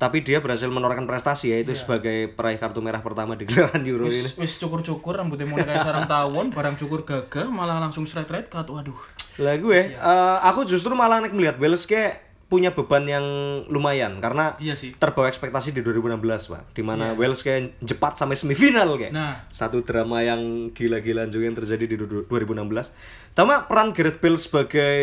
Tapi 0.00 0.24
dia 0.24 0.40
berhasil 0.40 0.64
menorehkan 0.66 1.04
prestasi 1.04 1.52
ya 1.52 1.60
itu 1.60 1.76
sebagai 1.76 2.32
peraih 2.32 2.56
kartu 2.56 2.80
merah 2.80 2.98
pertama 2.98 3.36
di 3.36 3.44
gelaran 3.44 3.84
Euro 3.84 4.08
ini. 4.08 4.16
Wis, 4.16 4.32
wis 4.34 4.56
cukur-cukur 4.56 5.12
rambutnya 5.12 5.44
mulai 5.44 5.62
kayak 5.62 5.84
sarang 5.84 6.08
tawon, 6.08 6.48
barang 6.48 6.74
cukur 6.74 7.04
gagah 7.04 7.46
malah 7.46 7.76
langsung 7.78 8.02
straight 8.02 8.26
red 8.26 8.48
card. 8.48 8.64
Waduh. 8.64 8.96
Lah 9.38 9.54
gue, 9.54 9.80
eh, 9.92 10.36
aku 10.42 10.64
justru 10.64 10.90
malah 10.92 11.20
nek 11.20 11.30
melihat 11.30 11.56
Wales 11.56 11.84
kayak 11.84 12.16
punya 12.46 12.72
beban 12.72 13.04
yang 13.04 13.22
lumayan 13.68 14.18
karena 14.18 14.58
Iya 14.58 14.74
sih. 14.74 14.90
terbawa 14.92 15.28
ekspektasi 15.28 15.70
di 15.70 15.84
2016 15.84 16.18
pak 16.48 16.72
di 16.72 16.82
mana 16.82 17.14
Wales 17.14 17.40
kayak 17.40 17.78
jepat 17.78 18.16
sampai 18.16 18.34
semifinal 18.34 18.96
kayak 18.96 19.12
Nah. 19.12 19.46
satu 19.46 19.80
drama 19.80 20.18
yang 20.18 20.40
gila-gilaan 20.70 21.28
juga 21.28 21.46
yang 21.46 21.54
terjadi 21.54 21.84
di 21.86 21.94
du- 21.94 22.26
2016 22.26 22.90
sama 23.30 23.62
peran 23.62 23.92
Gareth 23.92 24.18
Bale 24.18 24.34
sebagai 24.34 24.98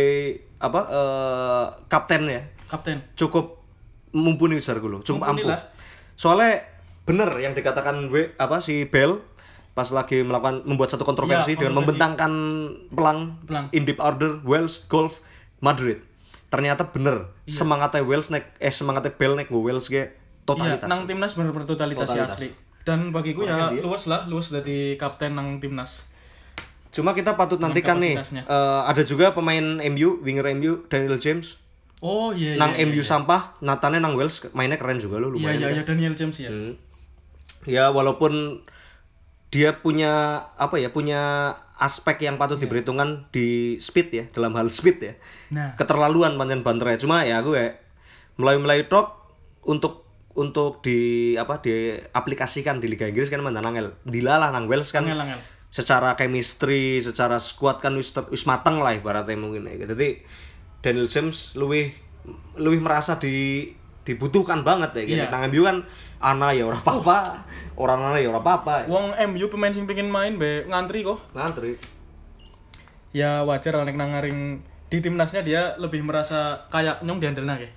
apa 0.58 0.82
eh, 0.84 1.66
kapten 1.88 2.22
ya 2.28 2.42
Kapten. 2.68 3.00
cukup 3.16 3.57
mumpuni 4.18 4.56
besar 4.56 4.78
gue 4.78 4.90
cukup 4.98 5.22
Mumpuni 5.22 5.30
ampuh 5.40 5.48
lah. 5.48 5.62
soalnya 6.14 6.66
bener 7.04 7.30
yang 7.36 7.54
dikatakan 7.54 8.08
gue 8.08 8.34
apa 8.36 8.58
si 8.58 8.84
Bale 8.84 9.22
pas 9.72 9.88
lagi 9.88 10.20
melakukan 10.20 10.66
membuat 10.66 10.90
satu 10.90 11.04
kontroversi 11.04 11.54
Iya, 11.54 11.60
dengan 11.64 11.74
membentangkan 11.78 12.32
pelang, 12.90 13.38
Pelang. 13.44 13.70
in 13.72 13.86
deep 13.86 13.98
order 13.98 14.42
Wales 14.42 14.82
golf 14.84 15.22
Madrid 15.60 16.02
ternyata 16.48 16.84
bener 16.86 17.30
Iya. 17.44 17.54
semangatnya 17.56 18.02
Wales 18.02 18.28
naik 18.28 18.50
eh 18.58 18.70
semangatnya 18.70 19.14
Bale 19.14 19.38
naik 19.38 19.48
gue 19.48 19.62
Wales 19.62 19.86
kayak 19.86 20.10
Iya, 20.10 20.44
totalitas 20.46 20.88
nang 20.88 21.04
timnas 21.04 21.32
bener-bener 21.34 21.68
totalitas, 21.68 22.08
ya 22.08 22.24
Totalitas. 22.24 22.34
asli. 22.34 22.50
Dan 22.82 23.12
bagiku 23.12 23.44
ya 23.44 23.68
dia- 23.70 23.84
luas 23.84 24.04
lah, 24.06 24.24
luas 24.26 24.48
dari 24.48 24.96
kapten 24.96 25.32
nang 25.32 25.60
timnas. 25.60 26.08
cuma 26.88 27.12
kita 27.12 27.36
patut 27.36 27.60
nantikan 27.60 28.00
nih 28.00 28.16
eh, 28.16 28.46
ada 28.82 29.04
juga 29.04 29.30
pemain 29.30 29.60
MU 29.86 30.18
winger 30.20 30.48
MU 30.56 30.88
Daniel 30.88 31.16
James 31.18 31.60
Oh 32.00 32.30
iya 32.30 32.54
iya. 32.54 32.62
nang 32.62 32.78
iya, 32.78 32.86
MU 32.86 33.02
iya. 33.02 33.06
sampah 33.06 33.58
Nathannya 33.60 33.98
nang 33.98 34.14
Wales 34.14 34.38
mainnya 34.54 34.78
keren 34.78 34.98
juga 34.98 35.18
lo 35.18 35.28
Iya 35.28 35.34
lumayan 35.34 35.58
iya 35.58 35.68
kan? 35.68 35.74
iya 35.74 35.84
Daniel 35.84 36.14
James 36.14 36.38
ya. 36.38 36.50
Hmm. 36.50 36.74
Ya 37.66 37.90
walaupun 37.90 38.62
dia 39.48 39.80
punya 39.80 40.12
apa 40.56 40.76
ya 40.76 40.92
punya 40.92 41.56
aspek 41.80 42.20
yang 42.22 42.36
patut 42.36 42.60
diperhitungkan 42.60 43.32
di 43.32 43.80
speed 43.80 44.08
ya 44.12 44.24
dalam 44.30 44.52
hal 44.54 44.68
speed 44.68 44.98
ya 45.00 45.14
Nah. 45.48 45.72
keterlaluan 45.80 46.36
panjang 46.36 46.60
banternya 46.60 47.00
cuma 47.00 47.24
ya 47.24 47.40
gue 47.40 47.80
mulai-mulai 48.36 48.84
tok 48.86 49.16
untuk 49.64 50.04
untuk 50.36 50.84
di 50.84 51.34
apa 51.34 51.64
diaplikasikan 51.64 52.78
di 52.78 52.92
Liga 52.92 53.08
Inggris 53.08 53.32
kan 53.32 53.40
mantan 53.40 53.64
angel 53.64 53.96
dilalah 54.04 54.52
nang 54.52 54.68
Wales 54.68 54.92
kan 54.92 55.08
Angel, 55.08 55.18
angel. 55.18 55.40
secara 55.72 56.14
chemistry 56.14 57.00
secara 57.00 57.40
squad 57.40 57.80
kan 57.80 57.96
wis 57.96 58.12
mateng 58.44 58.84
lah 58.84 58.92
ibaratnya 58.94 59.34
mungkin 59.34 59.66
ya. 59.66 59.88
jadi 59.88 60.22
Daniel 60.88 61.12
James 61.12 61.52
lebih 61.60 61.92
lebih 62.56 62.80
merasa 62.80 63.20
di 63.20 63.68
dibutuhkan 64.08 64.64
banget 64.64 64.96
ya 64.96 65.04
gitu. 65.04 65.20
Iya. 65.20 65.28
Nang 65.28 65.52
MU 65.52 65.68
kan 65.68 65.78
ana 66.24 66.56
ya 66.56 66.64
ora 66.64 66.80
apa-apa, 66.80 67.44
orang 67.76 68.00
ana 68.08 68.18
ya 68.24 68.32
ora 68.32 68.40
apa-apa. 68.40 68.88
Wong 68.88 69.12
MU 69.36 69.46
pemain 69.52 69.76
sing 69.76 69.84
pengen 69.84 70.08
main 70.08 70.40
be 70.40 70.64
ngantri 70.72 71.04
kok. 71.04 71.20
Ngantri. 71.36 71.76
Ya 73.12 73.44
wajar 73.44 73.76
lah 73.76 73.84
nek 73.84 74.00
nang 74.00 74.16
ngaring 74.16 74.64
di 74.88 74.98
timnasnya 75.04 75.44
dia 75.44 75.76
lebih 75.76 76.00
merasa 76.08 76.64
kayak 76.72 77.04
nyong 77.04 77.20
diandelna 77.20 77.60
ke. 77.60 77.68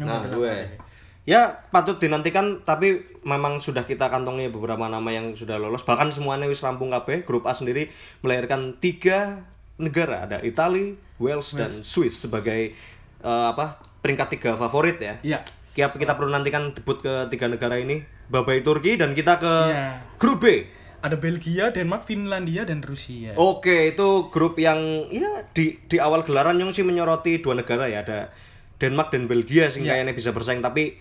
Nyong 0.00 0.08
Nah, 0.08 0.24
gue. 0.24 0.48
ke. 0.48 0.76
Ya 1.24 1.68
patut 1.72 1.96
dinantikan 2.00 2.64
tapi 2.64 3.00
memang 3.24 3.60
sudah 3.60 3.84
kita 3.88 4.12
kantongi 4.12 4.52
beberapa 4.52 4.88
nama 4.88 5.08
yang 5.08 5.32
sudah 5.32 5.56
lolos 5.56 5.84
bahkan 5.84 6.12
semuanya 6.12 6.44
wis 6.44 6.60
rampung 6.60 6.92
kabeh 6.92 7.24
grup 7.24 7.48
A 7.48 7.56
sendiri 7.56 7.88
melahirkan 8.20 8.76
tiga 8.76 9.48
negara 9.76 10.24
ada 10.24 10.38
Italia, 10.40 10.94
Wales 11.16 11.50
dan 11.52 11.70
Swiss 11.82 12.20
sebagai 12.20 12.74
eh, 13.20 13.46
apa 13.46 13.78
peringkat 14.00 14.28
tiga 14.32 14.50
favorit 14.54 14.98
ya. 14.98 15.14
Iya. 15.20 15.38
Kita, 15.74 15.90
kita 15.90 16.14
perlu 16.14 16.30
nantikan 16.30 16.70
debut 16.70 16.98
ke 16.98 17.26
tiga 17.28 17.50
negara 17.50 17.74
ini 17.74 17.98
Babai 18.26 18.62
Turki 18.62 18.94
dan 18.94 19.10
kita 19.12 19.36
ke 19.36 19.54
Iya. 19.68 19.86
grup 20.16 20.40
B 20.40 20.70
Ada 21.00 21.20
Belgia, 21.20 21.68
Denmark, 21.68 22.08
Finlandia 22.08 22.64
dan 22.64 22.80
Rusia. 22.80 23.36
Oke, 23.36 23.92
itu 23.92 24.08
grup 24.32 24.56
yang 24.56 24.80
ya 25.12 25.44
di 25.52 25.76
di 25.84 26.00
awal 26.00 26.24
gelaran 26.24 26.56
yang 26.56 26.72
sih 26.72 26.80
menyoroti 26.80 27.44
dua 27.44 27.52
negara 27.54 27.84
ya 27.84 28.00
ada 28.00 28.32
Denmark 28.74 29.12
dan 29.12 29.28
Belgia 29.28 29.68
sih 29.68 29.84
Iya. 29.84 30.00
kayaknya 30.00 30.14
bisa 30.14 30.32
bersaing 30.32 30.64
tapi 30.64 30.96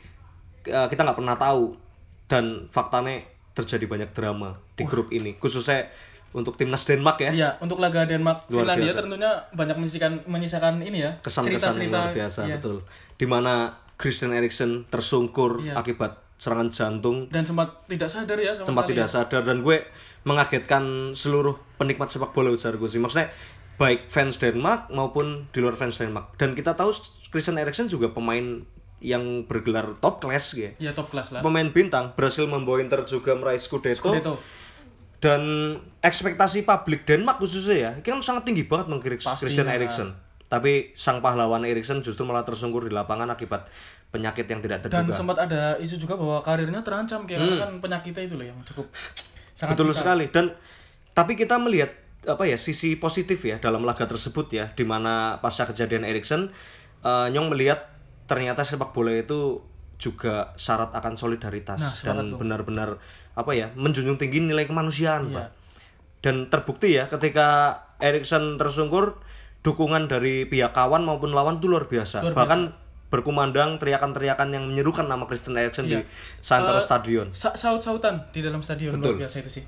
eh, 0.66 0.88
kita 0.92 1.08
nggak 1.08 1.16
pernah 1.16 1.38
tahu 1.38 1.80
dan 2.28 2.68
faktanya 2.68 3.24
terjadi 3.54 3.86
banyak 3.86 4.10
drama 4.12 4.60
di 4.74 4.84
grup 4.84 5.08
ini 5.10 5.38
khususnya 5.38 5.88
untuk 6.34 6.54
timnas 6.54 6.82
Denmark 6.82 7.18
ya 7.20 7.32
Iya, 7.32 7.50
untuk 7.60 7.78
laga 7.78 8.04
Denmark 8.04 8.46
Luar 8.48 8.66
Finlandia 8.66 8.90
biasa. 8.90 9.02
tentunya 9.02 9.32
banyak 9.52 9.78
menyisakan 9.78 10.12
menyisakan 10.26 10.74
ini 10.80 11.00
ya. 11.00 11.12
kesan-kesan 11.20 11.54
cerita-cerita. 11.72 12.00
luar 12.00 12.12
biasa 12.12 12.40
Iya. 12.44 12.56
betul 12.58 12.78
di 13.14 13.26
mana 13.26 13.54
Christian 13.96 14.32
Eriksen 14.32 14.86
tersungkur 14.88 15.62
Iya. 15.62 15.74
akibat 15.76 16.18
serangan 16.36 16.68
jantung 16.68 17.30
Dan 17.30 17.44
sempat 17.44 17.86
tidak 17.86 18.10
sadar 18.10 18.36
ya 18.36 18.52
sama 18.52 18.66
tempat 18.66 18.84
sekali 18.84 18.92
tidak 18.92 19.08
ya. 19.08 19.14
sadar 19.14 19.42
dan 19.44 19.58
gue 19.60 19.78
mengagetkan 20.24 20.84
seluruh 21.14 21.56
penikmat 21.78 22.08
sepak 22.08 22.32
bola 22.32 22.50
ujar 22.50 22.74
gue 22.74 22.88
sih 22.88 22.98
maksudnya 22.98 23.30
baik 23.76 24.08
fans 24.08 24.38
Denmark 24.38 24.90
maupun 24.90 25.48
di 25.48 25.60
luar 25.60 25.74
fans 25.74 25.96
Denmark 25.96 26.36
dan 26.36 26.52
kita 26.52 26.74
tahu 26.74 26.90
Christian 27.30 27.56
Eriksen 27.56 27.86
juga 27.86 28.10
pemain 28.10 28.64
yang 29.00 29.44
bergelar 29.44 30.00
top 30.00 30.20
class 30.20 30.56
ya 30.56 30.72
Ya 30.78 30.92
top 30.92 31.10
kelas 31.10 31.30
lah. 31.30 31.42
pemain 31.42 31.68
bintang 31.68 32.12
berhasil 32.14 32.44
membawa 32.46 32.80
Inter 32.80 33.04
juga 33.04 33.34
meraih 33.34 33.58
Scudetto, 33.58 34.00
Scudetto. 34.02 34.34
Dan 35.24 35.42
ekspektasi 36.04 36.68
publik 36.68 37.08
Denmark 37.08 37.40
khususnya 37.40 37.78
ya 37.80 37.92
ini 37.96 38.04
kan 38.04 38.20
sangat 38.20 38.44
tinggi 38.44 38.68
banget 38.68 38.92
mengkritik. 38.92 39.24
Christian 39.40 39.72
Eriksen. 39.72 40.12
Tapi 40.52 40.92
sang 41.00 41.24
pahlawan 41.24 41.64
Eriksen 41.64 42.04
justru 42.04 42.28
malah 42.28 42.44
tersungkur 42.44 42.84
di 42.84 42.92
lapangan 42.92 43.32
akibat 43.32 43.72
penyakit 44.12 44.46
yang 44.46 44.60
tidak 44.60 44.84
Dan 44.86 45.08
terduga 45.08 45.16
sempat 45.16 45.38
ada 45.48 45.80
isu 45.80 45.96
juga 45.96 46.20
bahwa 46.20 46.44
karirnya 46.44 46.84
terancam 46.84 47.24
kayak 47.24 47.40
kan 47.58 47.72
penyakitnya 47.80 48.28
itu 48.28 48.36
loh 48.36 48.46
yang 48.52 48.60
cukup 48.68 48.92
sangat 49.58 49.80
Betul 49.80 49.96
sekali. 49.96 50.28
Dan 50.28 50.52
tapi 51.16 51.40
kita 51.40 51.56
melihat 51.56 51.96
apa 52.28 52.44
ya 52.44 52.60
sisi 52.60 53.00
positif 53.00 53.40
ya 53.48 53.64
dalam 53.64 53.88
laga 53.88 54.04
tersebut 54.04 54.52
ya 54.52 54.76
di 54.76 54.84
mana 54.84 55.40
pasca 55.40 55.68
kejadian 55.72 56.04
Eriksen 56.04 56.52
eh, 57.02 57.28
Nyong 57.32 57.48
melihat 57.56 57.96
ternyata 58.28 58.68
sepak 58.68 58.92
bola 58.92 59.16
itu 59.16 59.64
juga 60.04 60.52
syarat 60.56 60.92
akan 60.92 61.16
solidaritas 61.16 61.80
Nah, 61.80 61.96
dan 62.04 62.36
benar-benar 62.36 63.00
apa 63.34 63.52
ya 63.52 63.72
menjunjung 63.74 64.20
tinggi 64.20 64.44
nilai 64.44 64.68
kemanusiaan 64.68 65.32
Iya. 65.32 65.36
Pak. 65.38 65.48
dan 66.20 66.36
terbukti 66.48 66.92
ya 66.94 67.08
ketika 67.08 67.48
Erikson 67.98 68.56
tersungkur 68.56 69.20
dukungan 69.60 70.08
dari 70.08 70.44
pihak 70.44 70.72
kawan 70.72 71.04
maupun 71.04 71.32
lawan 71.32 71.58
tuh 71.58 71.68
luar 71.68 71.88
biasa. 71.88 72.20
Luar 72.20 72.32
biasa. 72.32 72.40
Bahkan 72.40 72.60
berkumandang 73.08 73.78
teriakan-teriakan 73.78 74.50
yang 74.50 74.64
menyerukan 74.66 75.06
nama 75.06 75.24
Christian 75.24 75.54
Eriksen 75.54 75.86
di 75.86 76.00
Iya. 76.00 76.08
Santero 76.40 76.80
Eh, 76.80 76.84
Stadion. 76.84 77.28
Sa- 77.32 77.54
saut-sautan 77.54 78.28
di 78.32 78.40
dalam 78.40 78.60
stadion 78.60 78.96
Betul. 78.96 79.16
luar 79.16 79.28
biasa 79.28 79.40
itu 79.40 79.52
sih. 79.54 79.64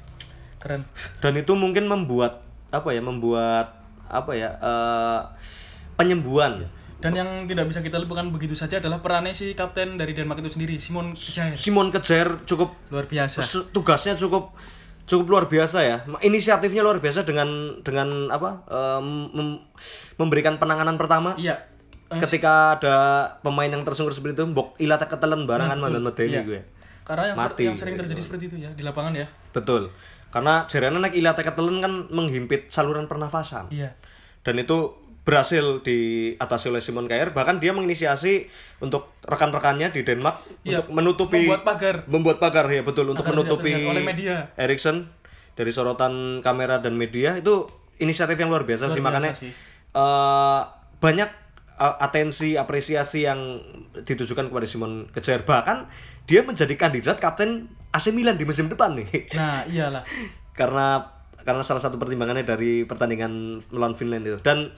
Keren. 0.58 0.84
Dan 1.20 1.36
itu 1.36 1.54
mungkin 1.54 1.86
membuat 1.86 2.44
apa 2.70 2.90
ya? 2.90 3.00
Membuat 3.00 3.76
apa 4.06 4.32
ya? 4.32 4.56
eh, 4.58 5.22
penyembuhan. 5.94 6.68
Dan 7.06 7.14
yang 7.14 7.30
tidak 7.46 7.66
bisa 7.68 7.80
kita 7.80 7.98
lupakan 7.98 8.26
begitu 8.28 8.54
saja 8.54 8.78
adalah 8.78 8.98
perannya 8.98 9.32
si 9.32 9.54
kapten 9.54 9.94
dari 9.94 10.12
Denmark 10.12 10.42
itu 10.42 10.50
sendiri, 10.52 10.76
Simon 10.76 11.14
Kjaer. 11.14 11.54
Simon 11.54 11.90
Kejer 11.90 12.42
cukup 12.44 12.74
Luar 12.90 13.06
biasa. 13.06 13.46
Tugasnya 13.70 14.14
cukup 14.16 14.58
cukup 15.06 15.26
luar 15.30 15.46
biasa 15.46 15.86
ya 15.86 15.98
inisiatifnya 16.20 16.82
luar 16.82 16.98
biasa 16.98 17.22
dengan 17.22 17.46
dengan 17.86 18.26
apa 18.28 18.66
mem- 18.98 19.62
memberikan 20.18 20.58
penanganan 20.58 20.98
pertama 20.98 21.38
Iya. 21.38 21.62
Eh, 22.06 22.18
ketika 22.18 22.74
ada 22.74 22.96
pemain 23.40 23.66
yang 23.66 23.82
tersungkur 23.82 24.10
seperti 24.12 24.34
itu 24.36 24.46
mbok 24.48 24.74
ilata 24.78 25.06
ketelen 25.06 25.46
barengan 25.46 25.78
mantan 25.78 26.02
medeni 26.02 26.32
iya. 26.32 26.42
gue 26.42 26.62
Karena 27.02 27.30
yang, 27.30 27.38
ser- 27.38 27.46
Mati. 27.46 27.64
yang 27.64 27.78
sering 27.78 27.96
terjadi 27.96 28.18
seperti 28.20 28.44
itu 28.48 28.58
ya 28.58 28.70
di 28.72 28.82
lapangan 28.82 29.14
ya. 29.14 29.30
betul 29.54 29.94
karena 30.30 30.66
jarana 30.66 30.98
naik 31.00 31.14
ilata 31.14 31.42
ketelen 31.42 31.78
kan 31.80 31.94
menghimpit 32.10 32.66
saluran 32.68 33.06
pernafasan 33.06 33.70
Iya. 33.70 33.94
dan 34.42 34.56
itu 34.58 35.05
berhasil 35.26 35.82
diatasi 35.82 36.70
oleh 36.70 36.80
Simon 36.80 37.06
Kjaer 37.06 37.34
bahkan 37.34 37.58
dia 37.58 37.74
menginisiasi 37.74 38.46
untuk 38.78 39.10
rekan-rekannya 39.22 39.90
di 39.90 40.02
Denmark 40.02 40.38
Iya, 40.62 40.80
untuk 40.80 40.94
menutupi 40.94 41.42
membuat 41.44 41.66
pagar. 41.66 41.96
membuat 42.06 42.38
pagar 42.38 42.66
ya 42.68 42.82
betul 42.82 43.10
untuk 43.10 43.26
Agar 43.26 43.34
menutupi 43.36 43.74
oleh 43.74 44.06
media. 44.06 44.54
Erikson 44.54 45.10
dari 45.52 45.70
sorotan 45.70 46.14
kamera 46.40 46.78
dan 46.78 46.94
media 46.94 47.34
itu 47.34 47.66
inisiatif 47.98 48.36
yang 48.36 48.48
luar 48.48 48.64
biasa 48.64 48.86
Luar 48.86 48.92
sih 48.92 49.00
biasa 49.00 49.10
makanya 49.10 49.32
sih. 49.34 49.50
eh, 49.92 50.62
banyak 50.96 51.30
eh, 51.74 51.96
atensi 52.00 52.54
apresiasi 52.54 53.26
yang 53.26 53.58
ditujukan 53.98 54.46
kepada 54.46 54.64
Simon 54.64 55.10
Kjaer 55.10 55.42
bahkan 55.42 55.90
dia 56.24 56.42
menjadi 56.42 56.74
kandidat 56.76 57.18
kapten 57.18 57.66
AC 57.90 58.12
Milan 58.12 58.36
di 58.36 58.44
musim 58.44 58.68
depan 58.68 58.94
nih 58.94 59.26
Nah, 59.32 59.66
iyalah. 59.66 60.06
karena 60.54 61.02
karena 61.42 61.62
salah 61.62 61.80
satu 61.80 61.96
pertimbangannya 61.96 62.42
dari 62.42 62.84
pertandingan 62.84 63.32
melawan 63.70 63.94
Finland 63.94 64.22
itu 64.24 64.38
dan 64.40 64.70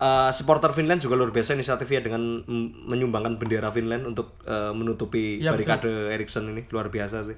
uh, 0.00 0.30
supporter 0.32 0.72
Finland 0.72 1.00
juga 1.00 1.16
luar 1.16 1.32
biasa 1.32 1.56
inisiatifnya 1.56 2.04
dengan 2.04 2.44
menyumbangkan 2.86 3.40
bendera 3.40 3.72
Finland 3.72 4.04
untuk 4.04 4.36
uh, 4.44 4.72
menutupi 4.76 5.40
Ya, 5.40 5.52
barikade 5.52 6.12
Erikson 6.12 6.48
ini. 6.52 6.64
Luar 6.72 6.92
biasa 6.92 7.24
sih. 7.24 7.36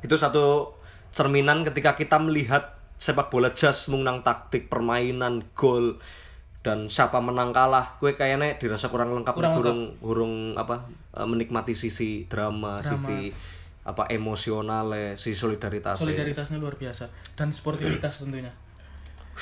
Itu 0.00 0.14
satu 0.16 0.76
cerminan 1.10 1.66
ketika 1.66 1.98
kita 1.98 2.22
melihat 2.22 2.78
sepak 3.00 3.32
bola 3.32 3.50
jas 3.56 3.88
mengenang 3.88 4.22
taktik 4.22 4.68
permainan 4.68 5.42
gol 5.56 5.98
dan 6.60 6.92
siapa 6.92 7.18
menang 7.24 7.50
kalah. 7.56 7.96
Gue 7.98 8.14
kayaknya 8.14 8.60
dirasa 8.60 8.92
kurang 8.92 9.16
lengkap 9.16 9.34
Kurang 9.34 9.54
kurang 9.56 9.80
kurang 9.98 10.32
apa 10.54 10.86
uh, 11.16 11.26
menikmati 11.26 11.72
sisi 11.72 12.28
drama, 12.28 12.84
sisi 12.84 13.32
apa 13.80 14.06
emosional 14.12 14.92
sisi 15.16 15.32
solidaritas 15.32 15.98
Solidaritasnya 15.98 16.60
luar 16.60 16.76
biasa. 16.76 17.08
Dan 17.34 17.50
sportivitas 17.50 18.22
tentunya. 18.22 18.52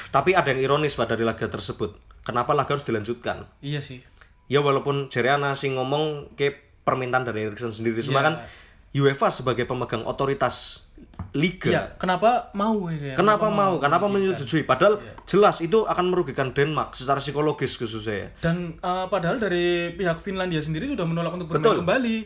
Tapi 0.08 0.32
ada 0.32 0.48
yang 0.48 0.60
ironis 0.60 0.94
pak 0.94 1.08
dari 1.08 1.22
laga 1.22 1.44
tersebut. 1.44 1.94
Kenapa 2.20 2.52
laga 2.52 2.72
harus 2.72 2.84
dilanjutkan? 2.84 3.48
Iya 3.58 3.80
sih. 3.80 4.00
Ya 4.46 4.58
walaupun 4.58 5.08
Jeriana 5.08 5.52
sih 5.52 5.68
ngomong 5.68 6.32
ke 6.32 6.52
permintaan 6.80 7.22
dari 7.22 7.44
Erikson 7.44 7.68
sendiri, 7.68 8.00
cuma 8.00 8.20
Iya. 8.20 8.26
kan 8.26 8.34
UEFA 8.90 9.28
sebagai 9.28 9.64
pemegang 9.64 10.00
otoritas 10.02 10.88
liga, 11.30 11.68
Iya, 11.68 11.82
kenapa 11.94 12.48
mau 12.52 12.88
ya? 12.88 13.12
kenapa 13.12 13.46
mau? 13.46 13.76
Kenapa 13.76 14.08
menyetujui? 14.08 14.64
Padahal 14.64 14.96
jelas 15.24 15.60
itu 15.60 15.84
akan 15.84 16.08
merugikan 16.08 16.50
Denmark 16.50 16.96
secara 16.96 17.18
psikologis 17.18 17.76
khususnya 17.76 18.16
ya. 18.16 18.28
Dan 18.42 18.56
eh, 18.74 19.06
padahal 19.06 19.36
dari 19.36 19.92
pihak 19.92 20.24
Finlandia 20.24 20.58
sendiri 20.58 20.88
sudah 20.88 21.04
menolak 21.04 21.30
untuk 21.30 21.52
bermain 21.52 21.62
Betul. 21.62 21.76
kembali. 21.84 22.16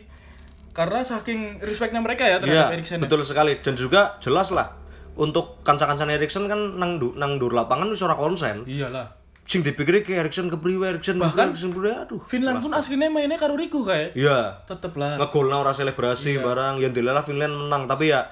Karena 0.73 1.03
saking 1.03 1.61
respectnya 1.61 1.99
mereka 1.99 2.23
ya 2.23 2.31
Iya, 2.31 2.41
terhadap 2.41 2.73
Eriksen. 2.73 2.97
ya. 2.97 3.03
betul 3.03 3.21
sekali. 3.21 3.53
Dan 3.59 3.75
juga 3.75 4.17
jelas 4.17 4.49
lah 4.49 4.73
untuk 5.19 5.61
kanca-kancan 5.61 6.09
Erikson 6.13 6.49
kan 6.49 6.57
nang 6.81 6.97
du, 6.97 7.13
nang 7.17 7.37
dur 7.37 7.53
lapangan 7.53 7.89
wis 7.89 8.01
ora 8.01 8.17
konsen. 8.17 8.65
Iyalah. 8.65 9.21
Sing 9.43 9.59
dipikir 9.59 9.99
ke 10.07 10.15
Erikson 10.15 10.47
kepriwe, 10.47 10.95
Erikson 10.97 11.19
Bahkan 11.19 11.51
Erikson 11.51 11.75
kepriwe, 11.75 11.93
aduh. 11.93 12.21
Finland 12.25 12.63
pun 12.63 12.71
aslinya 12.71 13.11
mainnya 13.11 13.35
karo 13.35 13.59
Riku 13.59 13.83
kayak. 13.83 14.15
Iya. 14.15 14.63
Tetep 14.63 14.95
lah. 14.95 15.19
ngegolnya 15.19 15.57
ora 15.59 15.75
selebrasi 15.75 16.39
barang 16.39 16.79
yang 16.79 16.95
dilalah 16.95 17.21
Finland 17.21 17.51
menang 17.51 17.85
tapi 17.85 18.15
ya 18.15 18.23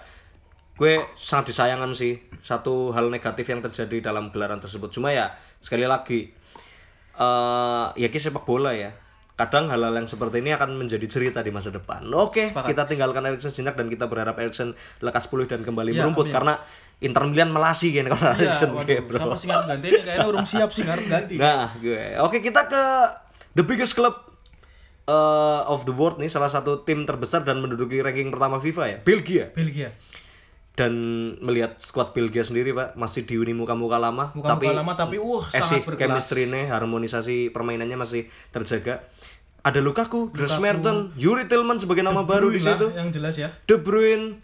gue 0.81 0.97
sangat 1.13 1.53
disayangkan 1.53 1.93
sih 1.93 2.17
satu 2.41 2.89
hal 2.89 3.13
negatif 3.13 3.45
yang 3.45 3.61
terjadi 3.61 4.09
dalam 4.09 4.33
gelaran 4.33 4.57
tersebut 4.57 4.89
cuma 4.89 5.13
ya 5.13 5.29
sekali 5.61 5.85
lagi 5.85 6.33
eh 7.21 7.87
ya 8.01 8.07
ki 8.09 8.17
sepak 8.17 8.41
bola 8.41 8.73
ya 8.73 8.89
kadang 9.33 9.67
hal-hal 9.67 9.91
yang 9.91 10.05
seperti 10.05 10.39
ini 10.39 10.51
akan 10.51 10.77
menjadi 10.77 11.07
cerita 11.07 11.39
di 11.41 11.49
masa 11.49 11.71
depan 11.71 12.05
oke 12.07 12.51
kita 12.51 12.83
tinggalkan 12.85 13.25
Eriksen 13.25 13.49
sejenak 13.49 13.73
dan 13.73 13.87
kita 13.87 14.05
berharap 14.05 14.37
Eriksen 14.37 14.73
lekas 14.99 15.25
pulih 15.25 15.49
dan 15.49 15.61
kembali 15.61 15.91
Ya, 15.91 16.05
merumput 16.05 16.29
amin. 16.29 16.35
karena 16.35 16.53
Inter 17.01 17.25
Milan 17.25 17.49
melasi 17.49 17.89
kan 17.91 18.05
kalau 18.05 18.29
Iya, 18.37 18.53
Eriksen 18.53 18.69
waduh, 18.71 18.85
kayak, 18.85 19.01
bro 19.09 19.17
siapa 19.17 19.35
sih 19.35 19.47
ganti 19.49 19.87
ini 19.89 19.99
kayaknya 20.05 20.27
urung 20.29 20.45
siap 20.45 20.69
sih 20.69 20.83
ngarep 20.85 21.05
ganti. 21.09 21.35
Nah, 21.41 21.73
gue. 21.81 22.03
Oke, 22.21 22.37
kita 22.39 22.69
ke 22.69 22.83
the 23.57 23.65
biggest 23.65 23.97
club 23.97 24.13
uh, 25.09 25.65
of 25.65 25.81
the 25.83 25.91
world 25.91 26.21
nih, 26.21 26.29
salah 26.29 26.45
satu 26.45 26.85
tim 26.85 27.01
terbesar 27.03 27.41
dan 27.41 27.57
menduduki 27.57 27.97
ranking 27.99 28.29
pertama 28.29 28.61
FIFA 28.61 28.83
ya, 28.85 28.97
Belgia. 29.01 29.45
Belgia. 29.49 29.89
Dan 30.81 30.93
melihat 31.45 31.77
squad 31.77 32.17
Belgia 32.17 32.41
sendiri, 32.41 32.73
Pak, 32.73 32.97
masih 32.97 33.29
dihuni 33.29 33.53
muka-muka 33.53 34.01
lama, 34.01 34.33
Muka 34.33 34.57
tapi 34.57 34.65
muka 34.65 34.81
lama 34.81 34.93
tapi 34.97 35.21
wah 35.21 35.45
eh 35.53 35.61
sih 35.61 35.77
sangat 35.77 35.93
berkelas. 35.93 36.09
chemistry-nya, 36.09 36.73
harmonisasi 36.73 37.53
permainannya 37.53 38.01
masih 38.01 38.25
terjaga. 38.49 39.05
Ada 39.61 39.77
Lukaku, 39.77 40.33
Dries 40.33 40.57
Mertens, 40.57 41.13
Yuri 41.21 41.45
Tillman 41.45 41.77
sebagai 41.77 42.01
nama 42.01 42.25
baru 42.25 42.49
di 42.49 42.57
situ. 42.57 42.89
Yang 42.97 43.21
jelas 43.21 43.37
ya. 43.37 43.53
De 43.69 43.77
Bruyne, 43.77 44.41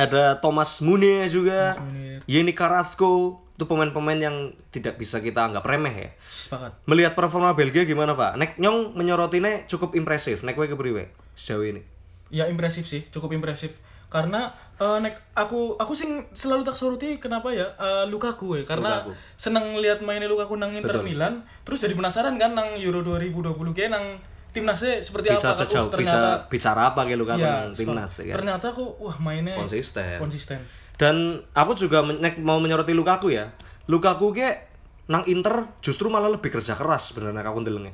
ada 0.00 0.40
Thomas 0.40 0.80
Munie 0.80 1.28
juga. 1.28 1.76
Yeni 2.24 2.56
Carrasco, 2.56 3.44
itu 3.52 3.68
pemain-pemain 3.68 4.16
yang 4.16 4.56
tidak 4.72 4.96
bisa 4.96 5.20
kita 5.20 5.52
anggap 5.52 5.68
remeh 5.68 5.92
ya. 5.92 6.10
Sepakat. 6.32 6.80
Melihat 6.88 7.12
performa 7.12 7.52
Belgia 7.52 7.84
gimana 7.84 8.16
Pak? 8.16 8.40
Nek 8.40 8.50
Nyong 8.56 8.96
menyorotinya 8.96 9.68
cukup 9.68 9.92
impresif. 10.00 10.40
Nek 10.42 10.56
kowe 10.56 10.64
kepriwe 10.64 11.12
sejauh 11.36 11.68
ini? 11.68 11.84
Ya 12.32 12.48
impresif 12.48 12.88
sih, 12.88 13.04
cukup 13.12 13.36
impresif. 13.36 13.76
Karena 14.12 14.52
eh, 14.76 14.98
nek 15.00 15.14
aku 15.32 15.80
aku 15.80 15.96
sing 15.96 16.28
selalu 16.36 16.68
tak 16.68 16.76
soroti 16.76 17.16
kenapa 17.16 17.48
ya 17.48 17.72
eh, 17.80 18.04
Lukaku 18.12 18.60
ya 18.60 18.64
karena 18.68 19.00
Lukaku. 19.00 19.12
seneng 19.40 19.80
lihat 19.80 20.04
mainnya 20.04 20.28
Lukaku 20.28 20.60
nang 20.60 20.76
Inter 20.76 21.00
Milan 21.00 21.40
terus 21.64 21.80
jadi 21.80 21.96
penasaran 21.96 22.36
kan 22.36 22.52
nang 22.52 22.76
Euro 22.76 23.00
2020 23.00 23.56
kayak 23.72 23.90
nang 23.94 24.20
timnasnya 24.52 25.00
seperti 25.00 25.32
Bisa 25.32 25.56
apa 25.56 25.64
sejauh 25.64 25.88
Uh, 25.88 25.92
ternyata 25.96 26.44
bisa 26.44 26.52
bicara 26.52 26.92
apa 26.92 27.00
kayak 27.08 27.18
Lukaku 27.24 27.40
iya, 27.40 27.64
nang 27.64 27.72
timnas 27.72 28.12
ya 28.20 28.24
kan? 28.28 28.36
ternyata 28.44 28.66
kok 28.76 28.90
wah 29.00 29.16
mainnya 29.16 29.56
Konsisten. 29.56 30.20
konsisten 30.20 30.60
Dan 31.00 31.40
aku 31.56 31.72
juga 31.74 32.04
nek 32.04 32.38
mau 32.44 32.62
menyoroti 32.62 32.94
Lukaku 32.94 33.32
ya. 33.34 33.50
Lukaku 33.90 34.30
ke 34.36 34.70
nang 35.10 35.26
Inter 35.26 35.66
justru 35.82 36.06
malah 36.12 36.30
lebih 36.30 36.52
kerja 36.52 36.78
keras 36.78 37.10
sebenarnya 37.10 37.42
aku 37.42 37.58
ndelenge. 37.64 37.90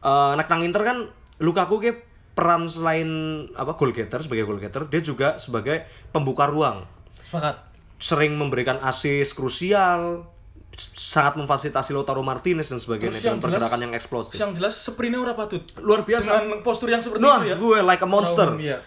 Eh 0.00 0.32
nek 0.38 0.48
nang 0.48 0.64
Inter 0.64 0.80
kan 0.80 0.98
Lukaku 1.42 1.82
ke 1.82 1.90
peran 2.32 2.64
selain 2.64 3.08
apa 3.52 3.74
goal 3.74 3.90
getter 3.90 4.18
sebagai 4.18 4.44
goal 4.44 4.56
getter, 4.56 4.86
dia 4.86 5.00
juga 5.00 5.36
sebagai 5.36 5.82
pembuka 6.08 6.46
ruang. 6.46 6.86
sepakat. 7.22 7.56
Sering 7.96 8.34
memberikan 8.34 8.80
assist 8.80 9.34
krusial 9.34 10.24
sangat 10.72 11.36
memfasilitasi 11.36 11.92
Lautaro 11.92 12.20
Martinez 12.20 12.66
dan 12.66 12.78
sebagainya 12.78 13.12
Terus 13.12 13.22
yang 13.22 13.36
dengan 13.36 13.42
jelas- 13.44 13.60
pergerakan 13.60 13.80
yang 13.80 13.92
eksplosif. 13.94 14.34
yang 14.34 14.50
jelas 14.50 14.74
sprintnya 14.74 15.20
ora 15.20 15.34
patut. 15.34 15.60
Luar 15.78 16.02
biasa. 16.02 16.40
Dengan 16.40 16.60
postur 16.60 16.88
yang 16.88 16.98
seperti 16.98 17.20
nah 17.20 17.38
itu 17.38 17.50
ya. 17.50 17.56
gue 17.56 17.78
like 17.82 18.00
a 18.00 18.08
monster. 18.08 18.48
Raum, 18.48 18.58
iya. 18.58 18.80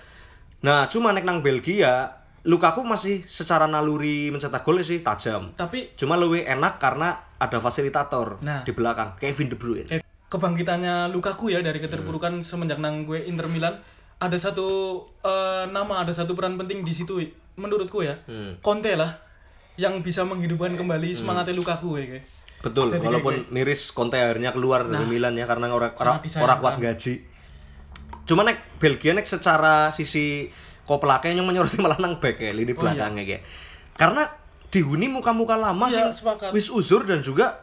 nah 0.59 0.87
cuma 0.87 1.11
nek 1.11 1.21
nang 1.21 1.39
Belgia 1.39 2.19
Lukaku 2.43 2.83
masih 2.83 3.23
secara 3.23 3.63
naluri 3.65 4.27
mencetak 4.27 4.59
gol 4.61 4.75
sih 4.81 4.99
tajam. 4.99 5.53
Tapi 5.53 5.95
cuma 5.95 6.17
lebih 6.17 6.43
enak 6.43 6.75
karena 6.75 7.15
ada 7.37 7.55
fasilitator 7.57 8.35
Nah. 8.41 8.63
di 8.63 8.71
belakang 8.71 9.15
Kevin 9.15 9.47
De 9.47 9.55
Bruyne. 9.55 9.87
Kayak 9.87 10.03
kebangkitannya 10.33 11.07
Lukaku 11.07 11.47
ya 11.47 11.61
dari 11.61 11.77
keterpurukan 11.77 12.33
Hmm. 12.33 12.43
semenjak 12.43 12.77
nang 12.77 13.05
gue 13.05 13.21
Inter 13.21 13.45
Milan 13.45 13.77
ada 14.17 14.33
satu 14.35 14.65
eh, 15.19 15.65
nama 15.67 16.01
ada 16.01 16.09
satu 16.09 16.33
peran 16.33 16.57
penting 16.57 16.81
di 16.81 16.91
situ 16.91 17.21
menurutku 17.53 18.01
ya 18.01 18.17
Hmm. 18.23 18.57
Conte 18.59 18.93
lah 18.93 19.21
yang 19.75 20.01
bisa 20.01 20.21
menghidupkan 20.23 20.73
kembali 20.73 21.13
semangatnya 21.13 21.53
Lukaku 21.53 21.95
ya 21.95 22.05
kayak. 22.07 22.25
Betul, 22.59 22.87
Jadi 22.89 23.03
walaupun 23.03 23.35
miris 23.49 23.91
Conte 23.91 24.15
akhirnya 24.15 24.49
keluar 24.49 24.85
dari 24.85 25.03
Milan 25.03 25.33
ya 25.33 25.43
karena 25.43 25.67
orang 25.67 25.91
orang 25.93 26.23
Nah. 26.23 26.55
kuat 26.57 26.75
gaji. 26.77 27.13
Cuma 28.23 28.41
nek 28.41 28.79
Belgia 28.79 29.11
nek 29.11 29.25
secara 29.25 29.89
sisi 29.89 30.47
koplake 30.83 31.27
yang 31.27 31.43
menyoroti 31.43 31.79
malah 31.79 31.99
nang 31.99 32.19
back 32.19 32.39
ya, 32.39 32.51
lini 32.51 32.71
belakangnya 32.71 33.23
kayak. 33.25 33.43
Karena 33.93 34.23
dihuni 34.69 35.07
muka-muka 35.07 35.53
lama 35.53 35.85
Iya, 35.85 36.07
sih 36.09 36.23
wis 36.51 36.67
uzur 36.67 37.03
dan 37.03 37.19
juga 37.19 37.62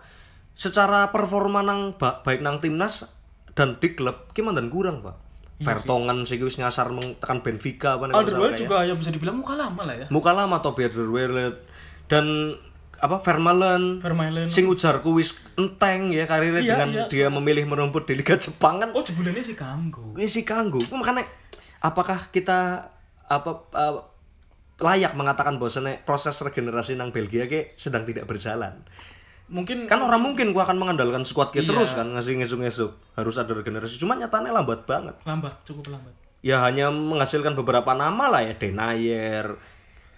secara 0.60 1.08
performa 1.08 1.60
nang 1.60 1.96
ba- 1.96 2.20
baik 2.20 2.38
nang 2.38 2.60
timnas 2.60 3.08
dan 3.50 3.74
di 3.74 3.88
klub 3.90 4.28
gimana 4.30 4.60
dan 4.60 4.68
kurang, 4.68 5.00
Pak. 5.00 5.16
Vertongen 5.58 6.24
sih 6.24 6.36
wis 6.38 6.56
ngasar 6.56 6.88
meng- 6.88 7.16
tekan 7.16 7.40
Benfica 7.40 7.96
apa 7.96 8.08
Alderweireld 8.10 8.54
kayak. 8.54 8.60
juga 8.62 8.76
ya 8.82 8.94
bisa 8.94 9.08
dibilang 9.08 9.36
muka 9.36 9.52
lama 9.54 9.76
lah 9.82 9.92
ya 9.94 10.06
Muka 10.08 10.32
lama 10.32 10.56
Toby 10.58 10.84
Alderweireld 10.86 11.56
dan 12.06 12.56
apa 12.96 13.16
Vermaelen 13.18 13.96
Vermaelen. 13.98 14.48
sing 14.48 14.64
ujar 14.64 15.00
kuwis 15.00 15.36
enteng 15.54 16.08
ya 16.10 16.24
karirnya 16.24 16.60
Iya, 16.60 16.70
dengan 16.74 16.90
iya. 16.90 17.04
dia 17.06 17.26
memilih 17.28 17.64
merumput 17.66 18.04
di 18.04 18.12
Liga 18.14 18.36
Jepang 18.36 18.76
kan 18.78 18.88
Oh, 18.90 19.00
jebulannya 19.00 19.40
sih 19.42 19.52
kanggo. 19.52 20.12
ini 20.14 20.24
sih 20.24 20.44
kanggo 20.44 20.80
makanya 20.90 21.28
apakah 21.78 22.28
kita 22.30 22.88
apa 23.22 23.50
uh, 23.70 24.00
layak 24.78 25.12
mengatakan 25.12 25.56
bahwasannya 25.56 26.00
proses 26.02 26.36
regenerasi 26.38 26.92
nang 26.94 27.08
Belgia 27.10 27.44
ke 27.44 27.72
sedang 27.74 28.04
tidak 28.04 28.24
berjalan 28.24 28.80
Mungkin 29.50 29.84
kan 29.84 29.98
orang 29.98 30.22
mungkin 30.22 30.50
gua 30.50 30.62
akan 30.62 30.78
mengandalkan 30.78 31.22
squad 31.22 31.50
kita 31.50 31.66
Iya. 31.66 31.70
terus 31.72 31.90
kan 31.92 32.06
ngasih 32.08 32.38
ngesuk-ngesuk 32.38 32.94
harus 33.14 33.34
ada 33.34 33.50
regenerasi 33.50 33.98
cuma 33.98 34.14
nyatanya 34.14 34.50
lambat 34.52 34.86
banget 34.86 35.18
lambat, 35.20 35.58
cukup 35.64 35.90
lambat. 35.90 36.14
ya 36.40 36.62
hanya 36.62 36.88
menghasilkan 36.88 37.52
beberapa 37.52 37.90
nama 37.92 38.30
lah 38.30 38.40
ya 38.40 38.54
Denayer 38.54 39.58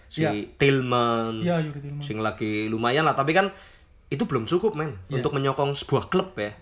si 0.06 0.22
Tillman 0.54 1.40
Yuri 1.40 1.72
Tillman. 1.74 1.98
sing 1.98 2.20
lagi 2.20 2.68
lumayan 2.68 3.02
lah 3.02 3.12
tapi 3.12 3.32
kan 3.32 3.48
itu 4.06 4.22
belum 4.22 4.44
cukup 4.44 4.76
men 4.76 5.00
Iya. 5.08 5.18
untuk 5.18 5.32
menyokong 5.32 5.72
sebuah 5.72 6.06
klub 6.06 6.36
ya 6.36 6.52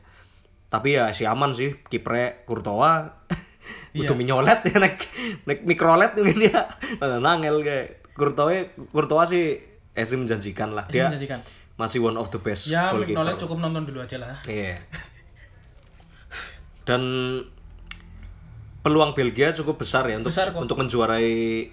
tapi 0.69 0.95
ya 0.95 1.11
si 1.11 1.27
aman 1.27 1.51
sih 1.51 1.75
kiprek 1.85 2.47
Courtois 2.47 3.11
Iya. 3.91 4.07
butuh 4.07 4.15
minyolet 4.15 4.63
ya 4.65 4.79
nek 4.79 4.95
nek 5.43 5.59
mikrolet 5.65 6.15
mungkin 6.15 6.47
ya 6.47 6.71
nangel 7.19 7.59
kayak 7.61 8.07
Courtois 8.13 8.71
Courtois 8.87 9.27
sih 9.27 9.59
eh 9.91 10.05
sih 10.05 10.15
menjanjikan 10.15 10.71
lah 10.71 10.87
Masih 10.87 10.95
dia 10.95 11.11
menjanjikan. 11.11 11.41
Masih 11.81 11.99
one 11.99 12.15
of 12.15 12.29
the 12.29 12.37
best 12.37 12.69
Ya. 12.69 12.93
Mignolet 12.93 13.35
cukup 13.35 13.57
nonton 13.59 13.89
dulu 13.89 13.99
aja 13.99 14.21
lah. 14.21 14.37
Iya. 14.45 14.77
Dan 16.85 17.03
peluang 18.81 19.13
Belgia 19.13 19.53
cukup 19.53 19.77
besar 19.77 20.05
ya 20.05 20.17
untuk 20.17 20.33
Besar 20.33 20.53
kok. 20.53 20.65
untuk 20.65 20.77
menjuarai 20.77 21.69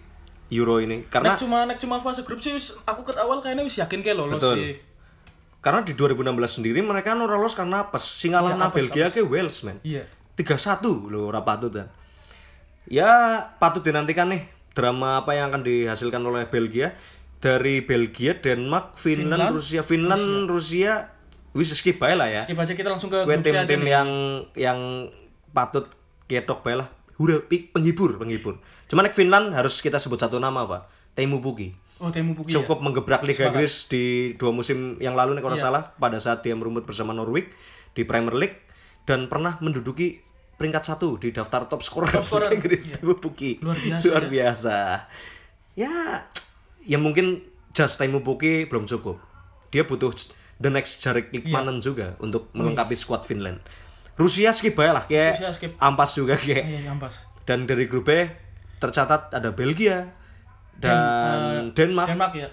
Euro 0.47 0.79
ini 0.79 1.07
karena 1.07 1.35
Nek 1.35 1.39
cuma 1.39 1.63
nek 1.63 1.75
cuma 1.75 1.99
fase 1.99 2.23
grup 2.23 2.39
sih 2.39 2.55
aku 2.83 3.03
ke 3.03 3.15
awal 3.15 3.39
kayaknya 3.39 3.63
wis 3.63 3.75
yakin 3.77 3.99
kayak 3.99 4.15
lolos 4.15 4.39
Betul. 4.39 4.55
sih. 4.59 4.75
karena 5.57 5.83
di 5.83 5.91
2016 5.91 6.23
sendiri 6.61 6.79
mereka 6.79 7.11
nu 7.11 7.27
lolos 7.27 7.51
karena 7.51 7.83
apa? 7.83 7.99
Singalan 7.99 8.55
Iya, 8.55 8.67
apes, 8.67 8.75
Belgia 8.77 9.05
ke 9.09 9.19
Wales 9.19 9.57
men. 9.63 9.83
Iya. 9.83 10.07
3-1 10.39 10.79
loh 11.11 11.27
ora 11.27 11.41
patut 11.41 11.73
kan. 11.73 11.87
Ya 12.87 13.09
patut 13.59 13.83
dinantikan 13.83 14.31
nih 14.31 14.47
drama 14.71 15.19
apa 15.19 15.35
yang 15.35 15.51
akan 15.51 15.65
dihasilkan 15.65 16.21
oleh 16.21 16.47
Belgia 16.47 16.95
dari 17.37 17.81
Belgia, 17.81 18.33
Denmark, 18.35 18.95
Finland, 18.95 19.29
Finland, 19.29 19.53
Rusia, 19.53 19.81
Finland, 19.81 20.27
Rusia, 20.45 20.93
wis 21.53 21.69
skip 21.71 21.97
bae 21.97 22.13
lah 22.13 22.27
ya. 22.27 22.41
Skip 22.41 22.57
aja 22.57 22.73
kita 22.73 22.89
langsung 22.89 23.09
ke 23.09 23.23
tim-tim 23.41 23.81
nih. 23.81 23.91
yang 23.93 24.09
yang 24.53 24.79
patut 25.49 25.85
ketok 26.25 26.61
bae 26.61 26.75
lah. 26.75 26.89
Udah 27.17 27.41
pik 27.41 27.71
penghibur, 27.71 28.17
penghibur. 28.17 28.57
Cuma 28.85 29.01
nek 29.01 29.13
Finland 29.13 29.51
harus 29.51 29.81
kita 29.81 29.97
sebut 29.97 30.17
satu 30.17 30.37
nama, 30.37 30.65
Pak. 30.65 30.81
Teemu 31.13 31.41
Pukki. 31.41 31.73
Oh, 31.97 32.13
Temu 32.13 32.37
Puki. 32.37 32.53
ya? 32.53 32.61
Cukup 32.61 32.77
menggebrak 32.79 33.25
Liga 33.25 33.49
Inggris 33.49 33.89
di 33.89 34.37
dua 34.37 34.53
musim 34.53 34.97
yang 34.97 35.17
lalu 35.17 35.33
nek 35.33 35.41
Iya. 35.41 35.49
ora 35.49 35.57
salah 35.57 35.83
pada 35.93 36.17
saat 36.17 36.41
dia 36.41 36.53
merumput 36.53 36.85
bersama 36.85 37.09
Norwich 37.09 37.49
di 37.93 38.05
Premier 38.05 38.37
League 38.37 38.57
dan 39.09 39.25
pernah 39.25 39.57
menduduki 39.59 40.21
peringkat 40.53 40.85
satu 40.85 41.17
di 41.17 41.29
daftar 41.31 41.65
top 41.65 41.81
scorer 41.81 42.13
Top 42.13 42.21
scorer, 42.21 42.49
Liga 42.49 42.61
Inggris 42.61 42.93
Teemu 42.93 43.17
Pukki. 43.17 43.57
Luar 43.61 43.73
biasa, 43.75 44.05
Luar 44.09 44.23
ya. 44.23 44.29
biasa. 44.29 44.77
Ya, 45.73 45.89
ya 45.89 45.95
mungkin 46.95 47.43
just 47.75 47.99
Teemu 47.99 48.23
Pukki 48.23 48.63
belum 48.71 48.87
cukup. 48.87 49.19
Dia 49.67 49.83
butuh 49.83 50.15
the 50.57 50.71
next 50.71 51.03
Jarek 51.03 51.29
Iya. 51.29 51.43
Likmanen 51.43 51.83
juga 51.83 52.15
untuk 52.23 52.47
melengkapi 52.55 52.95
squad 52.95 53.27
Finland. 53.27 53.59
Rusia 54.17 54.49
skip 54.49 54.73
lah 54.79 55.05
kayak 55.05 55.37
Rusia 55.37 55.51
skip. 55.53 55.71
ampas 55.77 56.15
juga 56.15 56.39
kayak. 56.39 56.63
Iya, 56.65 56.89
ampas. 56.89 57.19
Dan 57.43 57.67
dari 57.69 57.85
grup 57.85 58.07
B 58.07 58.25
tercatat 58.79 59.35
ada 59.35 59.51
Belgia 59.53 60.09
dan 60.77 61.73
Denmark 61.73 62.09
Denmark 62.09 62.33
ya. 62.37 62.49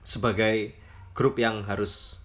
sebagai 0.00 0.72
grup 1.12 1.36
yang 1.36 1.62
harus 1.64 2.16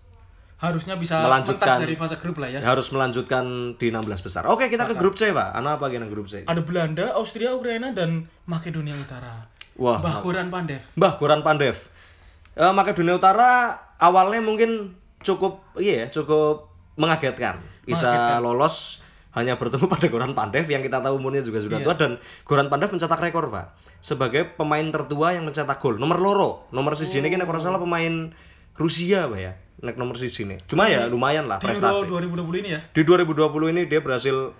Harusnya 0.64 0.96
bisa 0.96 1.20
Melanjutkan. 1.20 1.84
dari 1.84 1.92
fase 2.00 2.16
grup 2.16 2.40
lah 2.40 2.48
ya. 2.48 2.64
harus 2.64 2.88
melanjutkan 2.96 3.76
di 3.76 3.92
16 3.92 4.24
besar. 4.24 4.48
Oke, 4.48 4.72
kita 4.72 4.88
ke 4.88 4.96
grup 4.96 5.20
C, 5.20 5.36
Pak. 5.36 5.52
Ana 5.52 5.76
apa 5.76 5.92
gini 5.92 6.08
grup 6.08 6.32
C? 6.32 6.48
Ada 6.48 6.64
Belanda, 6.64 7.12
Austria, 7.20 7.52
Ukraina 7.52 7.92
dan 7.92 8.32
Makedonia 8.48 8.96
Utara. 8.96 9.52
Wah, 9.76 9.98
Mbah 10.00 10.16
Goran 10.22 10.48
Pandev. 10.50 10.82
Mbah 10.94 11.14
Goran 11.18 11.42
Pandev. 11.42 11.78
Eh 12.54 12.70
Makedonia 12.70 13.18
Utara 13.18 13.74
awalnya 13.98 14.40
mungkin 14.40 14.94
cukup 15.20 15.66
iya 15.76 16.06
ya, 16.06 16.14
cukup 16.14 16.70
mengagetkan. 16.94 17.58
Bisa 17.84 18.38
lolos 18.38 19.02
hanya 19.34 19.58
bertemu 19.58 19.90
pada 19.94 20.06
Goran 20.08 20.38
Pandev 20.38 20.70
yang 20.70 20.86
kita 20.86 21.02
tahu 21.02 21.18
umurnya 21.18 21.42
juga 21.42 21.58
sudah 21.58 21.82
Iya. 21.82 21.86
tua 21.90 21.96
dan 21.98 22.12
Goran 22.46 22.70
Pandev 22.70 22.94
mencetak 22.94 23.18
rekor, 23.18 23.50
Pak. 23.50 23.74
Sebagai 23.98 24.46
pemain 24.54 24.84
tertua 24.86 25.34
yang 25.34 25.48
mencetak 25.48 25.82
gol. 25.82 25.98
Nomor 25.98 26.22
loro, 26.22 26.50
nomor 26.70 26.94
siji 26.94 27.24
ini 27.24 27.34
nek 27.34 27.48
ora 27.48 27.58
salah 27.58 27.82
pemain 27.82 28.30
Rusia, 28.78 29.26
Pak 29.26 29.40
ya. 29.42 29.58
Nek 29.82 29.98
nomor 29.98 30.16
siji 30.16 30.46
ini. 30.46 30.62
Cuma 30.70 30.86
ya 30.86 31.10
lumayan 31.10 31.50
lah 31.50 31.58
Di 31.58 31.66
prestasi. 31.74 32.06
2020 32.06 32.62
ini 32.62 32.70
ya. 32.78 32.80
Di 32.94 33.02
2020 33.02 33.74
ini 33.74 33.82
dia 33.90 34.00
berhasil 34.00 34.54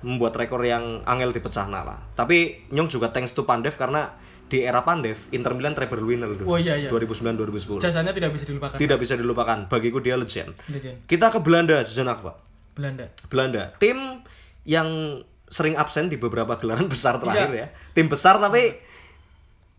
membuat 0.00 0.32
rekor 0.32 0.62
yang 0.62 1.02
angel 1.04 1.34
dipecahna 1.34 1.82
lah. 1.82 1.98
Tapi 2.14 2.70
Nyong 2.70 2.88
juga 2.88 3.10
thanks 3.10 3.34
to 3.34 3.44
Pandev 3.44 3.74
karena 3.74 4.14
di 4.50 4.66
era 4.66 4.82
Pandev 4.82 5.30
Inter 5.30 5.54
Milan 5.54 5.78
treble 5.78 6.02
winner 6.02 6.26
dulu. 6.34 6.50
Oh, 6.50 6.58
iya, 6.58 6.74
iya. 6.74 6.90
2009 6.90 7.38
2010. 7.78 7.86
Jasanya 7.86 8.10
tidak 8.10 8.34
bisa 8.34 8.44
dilupakan. 8.50 8.74
Tidak 8.74 8.98
bisa 8.98 9.14
dilupakan. 9.14 9.58
Bagiku 9.70 10.02
dia 10.02 10.18
legend. 10.18 10.58
Legend. 10.66 11.06
Kita 11.06 11.30
ke 11.30 11.38
Belanda 11.38 11.78
sejenak, 11.86 12.18
Pak. 12.18 12.36
Belanda. 12.74 13.06
Belanda. 13.30 13.62
Tim 13.78 14.26
yang 14.66 15.22
sering 15.46 15.78
absen 15.78 16.10
di 16.10 16.18
beberapa 16.18 16.58
gelaran 16.58 16.90
besar 16.92 17.22
terakhir 17.22 17.54
Iya. 17.54 17.58
ya. 17.62 17.66
Tim 17.94 18.10
besar 18.10 18.42
tapi 18.42 18.74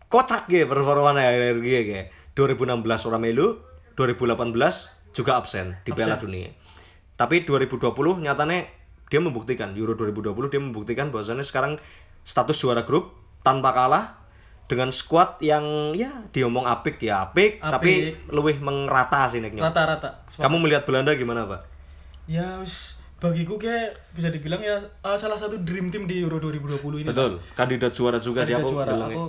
kocak 0.08 0.48
ya 0.48 0.64
performanya 0.64 1.28
ya 1.60 1.80
kayak 1.84 2.06
2016 2.32 3.08
orang 3.12 3.20
melu, 3.20 3.60
2018 4.00 4.56
juga 5.12 5.36
absen 5.36 5.76
di 5.84 5.92
Piala 5.92 6.16
Dunia. 6.16 6.48
Tapi 7.16 7.44
2020 7.44 7.92
nyatanya 8.24 8.64
dia 9.12 9.20
membuktikan 9.20 9.76
Euro 9.76 9.92
2020 9.92 10.32
dia 10.48 10.60
membuktikan 10.60 11.12
bahwasannya 11.12 11.44
sekarang 11.44 11.76
status 12.24 12.56
juara 12.56 12.88
grup 12.88 13.12
tanpa 13.44 13.76
kalah 13.76 14.21
dengan 14.70 14.88
squad 14.88 15.42
yang 15.44 15.92
ya 15.92 16.24
diomong 16.32 16.64
apik 16.64 17.02
ya 17.02 17.28
apik, 17.28 17.60
Apik. 17.60 17.72
tapi 17.76 17.92
lebih 18.32 18.56
mengerata 18.64 19.28
sih 19.28 19.42
nek 19.42 19.52
Nyong. 19.52 19.64
Rata-rata. 19.68 20.24
Kamu 20.40 20.56
melihat 20.62 20.88
Belanda 20.88 21.12
gimana, 21.12 21.44
Pak? 21.44 21.60
Ya 22.30 22.56
wis 22.62 23.02
bagiku 23.22 23.54
kayak 23.54 23.94
bisa 24.18 24.34
dibilang 24.34 24.58
ya 24.58 24.82
uh, 25.06 25.14
salah 25.14 25.38
satu 25.38 25.54
dream 25.62 25.94
team 25.94 26.10
di 26.10 26.22
Euro 26.22 26.42
2020 26.42 27.06
ini. 27.06 27.08
Betul, 27.10 27.38
kandidat 27.54 27.94
juara 27.94 28.18
juga 28.18 28.42
sih 28.42 28.56
Kandidat 28.56 28.66
aku 28.66 28.74
juara. 28.74 28.92
Aku 28.98 29.22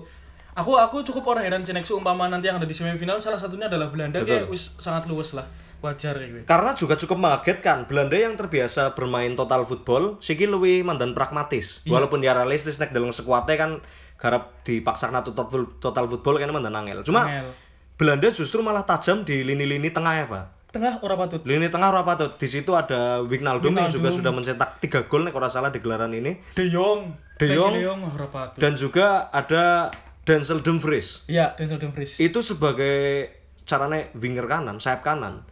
aku 0.54 0.72
aku 0.78 0.98
cukup 1.06 1.34
orang 1.34 1.46
heran 1.46 1.62
Cenek 1.66 1.86
seumpama 1.86 2.30
nanti 2.30 2.50
yang 2.50 2.58
ada 2.58 2.66
di 2.66 2.74
semifinal 2.74 3.22
salah 3.22 3.38
satunya 3.38 3.70
adalah 3.70 3.94
Belanda 3.94 4.22
kayak 4.26 4.50
wis 4.50 4.78
sangat 4.82 5.06
luwes 5.06 5.38
lah. 5.38 5.46
Wajar 5.84 6.16
kayak 6.16 6.32
gitu. 6.32 6.46
Karena 6.48 6.72
juga 6.80 6.96
cukup 6.96 7.18
mengagetkan, 7.20 7.84
Belanda 7.92 8.16
yang 8.16 8.40
terbiasa 8.40 8.96
bermain 8.96 9.36
total 9.36 9.68
football, 9.68 10.16
siki 10.24 10.48
luwih 10.48 10.80
mandan 10.80 11.12
pragmatis. 11.12 11.84
Iya. 11.84 12.00
Walaupun 12.00 12.24
ya 12.24 12.32
realistis 12.32 12.80
nek 12.80 12.96
dalam 12.96 13.12
sekuatnya 13.12 13.60
kan 13.60 13.72
garap 14.18 14.64
dipaksakan 14.64 15.24
total 15.24 15.68
total 15.78 16.06
football 16.08 16.40
kan 16.40 16.50
mandan 16.52 16.76
angel. 16.76 17.04
Cuma 17.04 17.28
Angel. 17.28 17.50
Belanda 17.94 18.28
justru 18.34 18.66
malah 18.66 18.84
tajam 18.84 19.22
di 19.22 19.46
lini-lini 19.46 19.94
tengah 19.94 20.14
ya, 20.18 20.26
Pak. 20.26 20.46
Tengah 20.74 21.06
ora 21.06 21.14
patut. 21.14 21.46
Lini 21.46 21.70
tengah 21.70 21.94
ora 21.94 22.02
patut. 22.02 22.34
Di 22.34 22.50
situ 22.50 22.74
ada 22.74 23.22
Wijnaldum 23.22 23.78
yang 23.78 23.94
juga 23.94 24.10
sudah 24.10 24.34
mencetak 24.34 24.82
3 24.82 25.06
gol 25.06 25.22
nek 25.30 25.38
ora 25.38 25.46
salah 25.46 25.70
di 25.70 25.78
gelaran 25.78 26.10
ini 26.10 26.42
De 26.58 26.66
Jong. 26.66 27.14
De 27.38 27.46
Jong. 27.54 27.78
De 27.78 27.86
Jong 27.86 28.02
ora 28.10 28.26
patut. 28.26 28.58
dan 28.58 28.74
juga 28.74 29.30
ada 29.30 29.94
Denzel 30.26 30.66
Dumfries. 30.66 31.30
Iya, 31.30 31.54
Denzel 31.54 31.78
Dumfries. 31.78 32.18
itu 32.18 32.42
sebagai 32.42 33.30
caranya 33.70 34.10
winger 34.18 34.50
kanan, 34.50 34.82
sayap 34.82 35.06
kanan 35.06 35.46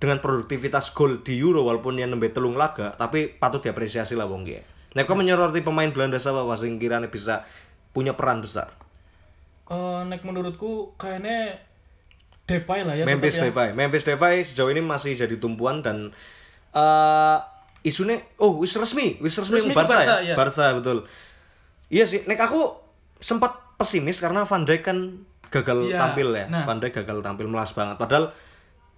dengan 0.00 0.24
produktivitas 0.24 0.96
gol 0.96 1.20
di 1.20 1.36
Euro 1.44 1.68
walaupun 1.68 2.00
yang 2.00 2.16
nembe 2.16 2.32
telung 2.32 2.56
laga 2.56 2.96
tapi 2.96 3.28
patut 3.28 3.60
diapresiasi 3.60 4.16
lah 4.16 4.24
wong 4.24 4.48
ya. 4.48 4.64
Nek 4.94 5.10
kau 5.10 5.18
menyoroti 5.18 5.60
pemain 5.60 5.90
Belanda 5.90 6.22
siapa 6.22 6.46
Pak 6.46 6.56
sing 6.56 6.78
bisa 7.10 7.42
punya 7.94 8.18
peran 8.18 8.42
besar? 8.42 8.74
Eh, 9.70 10.00
nek 10.04 10.20
menurutku 10.26 10.92
kayaknya 11.00 11.62
Depay 12.44 12.84
lah 12.84 12.92
ya. 12.92 13.08
Memphis 13.08 13.40
ya. 13.40 13.48
Depay. 13.48 13.72
Memphis 13.72 14.04
Depay 14.04 14.44
sejauh 14.44 14.68
ini 14.68 14.84
masih 14.84 15.16
jadi 15.16 15.40
tumpuan 15.40 15.80
dan 15.80 16.12
eh 16.76 17.38
isunya 17.80 18.20
oh 18.36 18.60
wis 18.60 18.76
resmi, 18.76 19.16
wis 19.24 19.36
resmi, 19.40 19.60
Resmi 19.60 19.72
Barca, 19.72 19.96
Barca, 19.96 20.14
ya? 20.20 20.32
iya. 20.32 20.34
Barca 20.36 20.66
betul. 20.76 20.98
Iya 21.88 22.04
sih, 22.04 22.20
nek 22.28 22.40
aku 22.40 22.76
sempat 23.20 23.56
pesimis 23.80 24.20
karena 24.20 24.44
Van 24.44 24.64
Dijk 24.68 24.82
kan 24.84 24.98
gagal 25.48 25.88
Iya, 25.88 26.00
tampil 26.00 26.28
ya. 26.36 26.44
nah. 26.52 26.64
Van 26.68 26.80
Dijk 26.80 27.00
gagal 27.04 27.24
tampil 27.24 27.46
melas 27.48 27.72
banget. 27.72 27.96
Padahal 27.96 28.32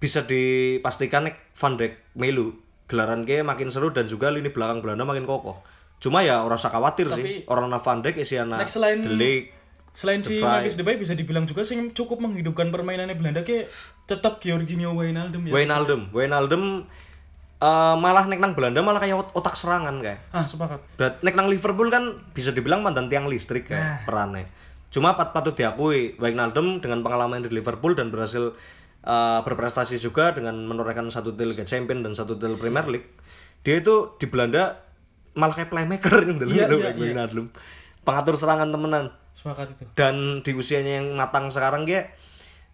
bisa 0.03 0.27
dipastikan 0.27 1.31
nek 1.31 1.55
Van 1.55 1.75
Dijk 1.79 2.15
melu 2.19 2.59
gelaran 2.87 3.23
ke 3.27 3.43
makin 3.43 3.71
seru 3.71 3.91
dan 3.91 4.07
juga 4.07 4.31
lini 4.31 4.51
belakang 4.51 4.83
Belanda 4.83 5.03
makin 5.07 5.27
kokoh. 5.27 5.63
Cuma 5.99 6.21
ya 6.21 6.41
orang 6.41 6.55
usah 6.55 6.69
khawatir 6.69 7.09
sih. 7.09 7.43
Orang 7.45 7.69
Van 7.71 7.99
Dijk 7.99 8.17
isi 8.19 8.37
anak 8.37 8.59
Nek 8.59 8.69
selain- 8.69 9.01
De 9.01 9.11
Ligt, 9.11 9.53
Selain 9.93 10.21
The 10.21 10.29
si. 10.29 10.39
Memphis 10.39 10.77
Depay 10.77 10.97
bisa 10.97 11.13
dibilang 11.13 11.45
juga 11.45 11.65
sih 11.65 11.73
cukup 11.91 12.21
menghidupkan 12.21 12.69
permainannya 12.69 13.17
Belanda 13.17 13.41
kayak 13.41 13.73
tetap 14.05 14.39
Georginio 14.39 14.93
Wijnaldum 14.93 15.41
ya. 15.43 15.53
Wijnaldum. 15.53 16.13
Wijnaldum 16.13 16.85
eh, 17.57 17.95
malah 17.97 18.25
nek 18.25 18.37
nang 18.37 18.53
Belanda 18.53 18.81
malah 18.81 19.01
kayak 19.01 19.17
ot- 19.19 19.33
otak 19.35 19.57
serangan 19.57 19.97
kayak. 19.99 20.21
Ah, 20.31 20.45
sepakat. 20.45 20.85
Dan 20.95 21.17
nek 21.19 21.33
nang 21.35 21.49
Liverpool 21.49 21.89
kan 21.89 22.05
bisa 22.31 22.53
dibilang 22.53 22.85
mantan 22.85 23.09
tiang 23.09 23.25
listrik 23.25 23.67
Nah. 23.67 23.73
kayak 23.73 23.89
perannya. 24.05 24.45
Cuma 24.87 25.13
pat 25.13 25.33
patut 25.33 25.53
diakui 25.53 26.13
Wijnaldum 26.15 26.79
dengan 26.79 27.01
pengalaman 27.01 27.41
di 27.41 27.51
Liverpool 27.51 27.93
dan 27.93 28.09
berhasil 28.09 28.53
eh, 29.03 29.41
berprestasi 29.41 29.97
juga 29.97 30.31
dengan 30.31 30.61
menorehkan 30.61 31.09
satu 31.09 31.33
titel 31.33 31.57
Liga 31.57 31.65
Champions 31.65 32.03
dan 32.03 32.13
satu 32.13 32.37
titel 32.37 32.53
Premier 32.55 32.85
League. 32.87 33.09
Dia 33.63 33.79
itu 33.79 34.13
di 34.15 34.27
Belanda 34.27 34.85
malah 35.37 35.53
kayak 35.53 35.69
playmaker 35.69 36.17
yang 36.25 36.41
dulu 36.41 36.51
Iya, 36.51 36.67
dulu 36.67 36.81
iya, 36.81 36.87
kayak 36.91 36.99
Wijnaldum. 36.99 37.47
Pengatur 38.03 38.35
serangan 38.35 38.73
temenan 38.73 39.05
Sepakat 39.37 39.77
itu. 39.77 39.85
dan 39.93 40.41
di 40.41 40.53
usianya 40.57 41.05
yang 41.05 41.13
matang 41.15 41.53
sekarang 41.53 41.85
dia 41.85 42.09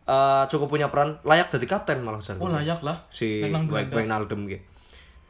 eh, 0.06 0.44
cukup 0.46 0.70
punya 0.70 0.88
peran 0.88 1.18
layak 1.26 1.50
jadi 1.50 1.66
kapten 1.66 2.06
malah. 2.06 2.22
Oh 2.38 2.48
layak 2.48 2.80
lah. 2.86 3.04
si. 3.10 3.42
Wijnaldum 3.42 4.46
gitu. 4.46 4.62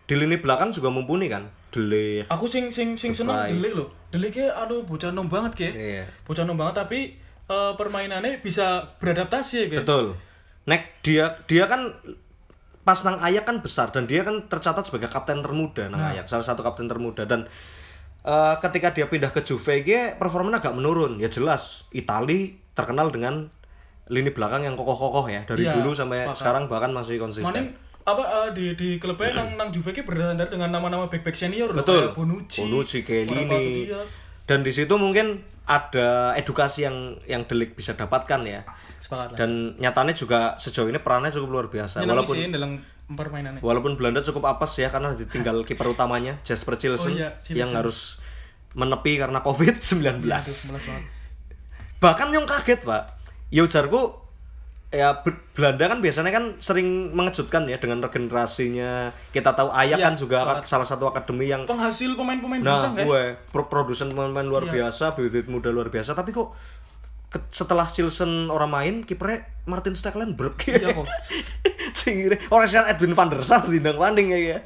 Di 0.03 0.15
lini 0.19 0.37
belakang 0.37 0.75
juga 0.75 0.93
mumpuni 0.93 1.31
kan. 1.33 1.49
Dele 1.73 2.29
Aku 2.29 2.45
sing 2.45 2.69
sing 2.69 3.01
sing 3.01 3.17
seneng. 3.17 3.49
Delik 3.49 3.73
loh. 3.73 3.89
Delik 4.13 4.37
ki 4.37 4.45
aduh 4.45 4.85
bocah 4.85 5.09
nom 5.09 5.25
banget 5.25 5.57
ki. 5.57 5.69
Iya. 5.73 6.05
Bocah 6.29 6.45
nom 6.45 6.59
banget 6.61 6.85
tapi 6.85 7.17
eh, 7.49 7.73
permainannya 7.81 8.45
bisa 8.45 8.93
beradaptasi 9.01 9.73
ya. 9.73 9.81
Betul. 9.81 10.13
Nek 10.69 11.01
dia 11.01 11.41
dia 11.49 11.65
kan 11.65 11.97
pas 12.83 12.99
nang 13.07 13.23
Ayak 13.23 13.47
kan 13.47 13.63
besar 13.63 13.95
dan 13.95 14.11
dia 14.11 14.27
kan 14.27 14.47
tercatat 14.51 14.83
sebagai 14.87 15.07
kapten 15.07 15.39
termuda 15.41 15.87
nang 15.87 16.03
Ayak, 16.03 16.27
salah 16.27 16.43
satu 16.43 16.67
kapten 16.67 16.91
termuda 16.91 17.23
dan 17.25 17.47
eh, 18.23 18.55
ketika 18.59 18.91
dia 18.91 19.07
pindah 19.07 19.31
ke 19.31 19.43
Juve 19.43 19.83
dia 19.83 20.19
performanya 20.19 20.59
agak 20.59 20.75
menurun. 20.75 21.19
Ya 21.19 21.31
jelas, 21.31 21.87
Itali 21.91 22.59
terkenal 22.75 23.15
dengan 23.15 23.51
lini 24.11 24.35
belakang 24.35 24.67
yang 24.67 24.75
kokoh-kokoh 24.75 25.31
ya 25.31 25.47
dari 25.47 25.65
Iya, 25.65 25.79
dulu 25.79 25.95
sampai 25.95 26.27
sepakat. 26.27 26.39
sekarang 26.43 26.63
bahkan 26.67 26.91
masih 26.91 27.17
konsisten. 27.23 27.49
Manin 27.49 27.67
apa 28.03 28.23
eh, 28.27 28.49
di 28.51 28.67
di 28.75 28.89
klubnya 28.99 29.31
nang 29.39 29.55
nang 29.55 29.69
Juve 29.71 29.95
ki 29.95 30.03
bersandar 30.03 30.51
dengan 30.51 30.75
nama-nama 30.75 31.07
back-back 31.07 31.39
senior 31.39 31.71
loh, 31.71 31.87
Betul. 31.87 32.11
kayak 32.11 32.19
Bonucci. 32.19 32.61
Bonucci, 32.67 32.99
Bonaventura. 33.07 33.47
Chiellini. 33.63 34.11
Dan 34.43 34.59
di 34.67 34.73
situ 34.75 34.95
mungkin 34.99 35.39
ada 35.63 36.35
edukasi 36.35 36.85
yang 36.87 37.19
yang 37.27 37.47
Delik 37.47 37.79
bisa 37.79 37.95
dapatkan 37.95 38.41
ya. 38.43 38.61
Sepakat 38.99 39.35
lah. 39.35 39.37
Dan 39.39 39.79
nyatanya 39.79 40.15
juga 40.15 40.59
sejauh 40.59 40.91
ini 40.91 40.99
perannya 40.99 41.31
cukup 41.31 41.49
luar 41.51 41.67
biasa. 41.71 42.03
Nyenangi 42.03 42.11
Walaupun 42.13 42.35
sih 42.35 42.51
dalam 42.51 42.71
permainannya. 43.13 43.61
Walaupun 43.63 43.93
Belanda 43.99 44.21
cukup 44.23 44.47
apes 44.47 44.79
ya 44.79 44.89
karena 44.91 45.15
ditinggal 45.15 45.63
kiper 45.69 45.87
utamanya 45.91 46.39
Jasper 46.43 46.75
Cilsen 46.79 47.13
Oh 47.13 47.19
iya, 47.19 47.31
Cilsen. 47.43 47.59
yang 47.59 47.71
harus 47.75 48.19
menepi 48.73 49.21
karena 49.21 49.45
COVID-19. 49.45 50.01
Aduh, 50.01 50.31
malas 50.31 50.49
banget. 50.67 51.05
Bahkan 52.03 52.29
yang 52.35 52.47
kaget, 52.49 52.81
Pak. 52.83 53.03
Ya 53.53 53.63
ujarku 53.63 54.22
ya 54.93 55.25
Be- 55.25 55.41
Belanda 55.53 55.89
kan 55.89 55.99
biasanya 55.99 56.29
kan 56.29 56.45
sering 56.61 57.11
mengejutkan 57.11 57.65
ya 57.65 57.81
dengan 57.81 58.05
regenerasinya. 58.05 59.11
Kita 59.33 59.57
tahu 59.57 59.73
Ayak 59.73 59.99
Iya, 59.99 60.05
kan 60.07 60.15
juga 60.15 60.39
sepakat. 60.45 60.65
salah 60.69 60.87
satu 60.87 61.05
akademi 61.09 61.49
yang 61.49 61.65
Penghasil 61.65 62.13
pemain-pemain 62.13 62.61
Nah, 62.61 62.93
bintang 62.93 63.09
gue 63.09 63.23
pro- 63.49 63.67
produsen 63.67 64.13
pemain-pemain 64.13 64.45
luar 64.45 64.65
Iya. 64.69 64.73
biasa, 64.87 65.17
bibit 65.17 65.49
muda 65.49 65.73
luar 65.73 65.89
biasa, 65.89 66.13
tapi 66.13 66.31
kok 66.31 66.53
ke- 67.27 67.49
setelah 67.49 67.89
Chilson 67.89 68.53
orang 68.53 68.69
main, 68.69 68.95
kipernya 69.01 69.49
Martin 69.65 69.97
Stekelenburg. 69.97 70.61
Iya 70.69 70.93
kok. 70.93 71.09
Orang 72.53 72.69
Edwin 72.69 73.15
van 73.15 73.31
der 73.31 73.41
Sar 73.41 73.65
dindang 73.65 73.97
banding 73.97 74.35
ya. 74.35 74.61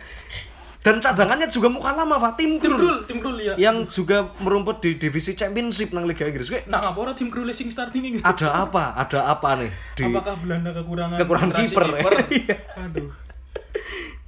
Dan 0.86 1.02
cadangannya 1.02 1.50
juga 1.50 1.66
muka 1.66 1.90
lama, 1.90 2.14
Pak. 2.22 2.38
Tim 2.38 2.62
Krul. 2.62 3.02
Tim 3.10 3.18
Krul 3.18 3.42
ya. 3.42 3.58
Yang 3.58 3.98
juga 3.98 4.30
merumput 4.38 4.78
di 4.78 4.94
divisi 4.94 5.34
Championship 5.34 5.90
nang 5.90 6.06
Liga 6.06 6.22
Inggris. 6.22 6.46
Gue 6.46 6.62
Nah, 6.70 6.78
ngapa 6.78 6.98
ora 7.02 7.12
tim 7.18 7.26
Krul 7.26 7.50
sing 7.50 7.66
starting 7.74 8.06
ini? 8.06 8.18
ada 8.22 8.62
apa? 8.62 8.94
Ada 8.94 9.26
apa 9.26 9.58
nih 9.58 9.72
di 9.98 10.06
Apakah 10.06 10.38
Belanda 10.38 10.70
kekurangan 10.70 11.18
Kekurangan 11.18 11.50
kiper, 11.58 11.84
ya? 11.90 12.02
Iya. 12.38 12.56
Aduh. 12.86 13.10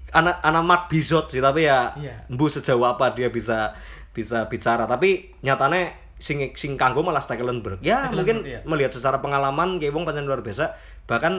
anak 0.09 0.41
anak 0.41 0.65
Mark 0.65 0.83
Bizot 0.91 1.31
sih, 1.31 1.39
tapi 1.39 1.69
ya 1.69 1.95
bu 2.27 2.51
sejauh 2.51 2.83
apa 2.83 3.15
dia 3.15 3.31
bisa 3.31 3.77
bisa 4.11 4.51
bicara. 4.51 4.91
Tapi 4.91 5.39
nyatanya 5.47 5.95
sing 6.19 6.43
sing 6.59 6.75
kanggo 6.75 7.07
malah 7.07 7.23
Stekelenburg. 7.23 7.79
Ya 7.87 8.11
Stekelenburg, 8.11 8.17
mungkin 8.19 8.37
iya. 8.43 8.61
melihat 8.67 8.91
secara 8.91 9.23
pengalaman 9.23 9.79
kayak 9.79 9.95
wong 9.95 10.03
pancen 10.03 10.27
luar 10.27 10.43
biasa. 10.43 10.75
Bahkan 11.07 11.35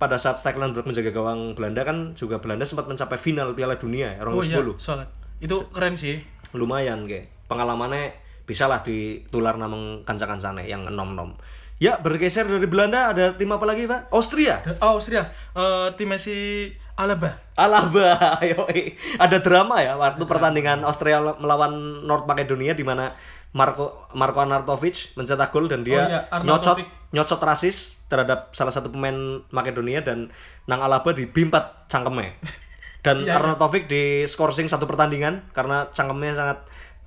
pada 0.00 0.16
saat 0.16 0.40
Stekelenburg 0.40 0.88
menjaga 0.88 1.12
gawang 1.12 1.52
Belanda 1.52 1.84
kan 1.84 2.16
juga 2.16 2.40
Belanda 2.40 2.64
sempat 2.64 2.88
mencapai 2.88 3.20
final 3.20 3.52
Piala 3.52 3.76
Dunia 3.76 4.16
ya, 4.16 4.24
Oh 4.24 4.40
2010. 4.40 4.48
iya, 4.48 4.60
soalnya. 4.80 5.06
Itu 5.38 5.68
keren 5.68 5.92
sih. 5.92 6.24
lumayan 6.50 7.04
kayak 7.06 7.30
pengalamannya 7.46 8.10
bisa 8.42 8.66
lah 8.66 8.82
ditular 8.82 9.54
namang 9.54 10.02
kanca-kancane 10.02 10.66
yang 10.66 10.82
enom-nom 10.82 11.38
ya 11.78 11.96
bergeser 12.02 12.44
dari 12.44 12.66
Belanda 12.66 13.14
ada 13.14 13.32
tim 13.38 13.48
apa 13.48 13.64
lagi 13.64 13.88
pak? 13.88 14.10
Austria. 14.12 14.60
Oh, 14.82 15.00
Austria, 15.00 15.24
eh 15.56 15.88
tim 15.96 16.10
Messi 16.12 16.68
Alaba. 16.98 17.32
Alaba 17.56 18.20
ayo 18.44 18.68
ada 19.16 19.38
drama 19.40 19.80
ya 19.80 19.96
waktu 19.96 20.20
pertandingan 20.28 20.84
Austria 20.84 21.24
melawan 21.40 22.04
North 22.04 22.28
Makedonia 22.28 22.76
di 22.76 22.84
mana 22.84 23.16
Marco 23.50 24.06
Marco 24.14 24.38
Arnautovic 24.38 25.14
mencetak 25.18 25.50
gol 25.50 25.66
dan 25.66 25.82
dia 25.82 26.02
Oh 26.02 26.06
iya, 26.06 26.20
nyocot 26.46 26.78
nyocot 27.10 27.40
rasis 27.42 27.98
terhadap 28.06 28.54
salah 28.54 28.70
satu 28.70 28.90
pemain 28.94 29.42
Makedonia 29.50 30.06
dan 30.06 30.30
Nang 30.70 30.82
Alaba 30.82 31.10
dibimpat 31.10 31.90
cangkemnya 31.90 32.38
dan 33.06 33.24
Iya, 33.24 33.32
iya. 33.32 33.34
Arnautovic 33.40 33.88
di 33.88 34.28
skorsing 34.28 34.68
satu 34.68 34.86
pertandingan 34.86 35.50
karena 35.50 35.88
cangkemnya 35.90 36.36
sangat 36.36 36.58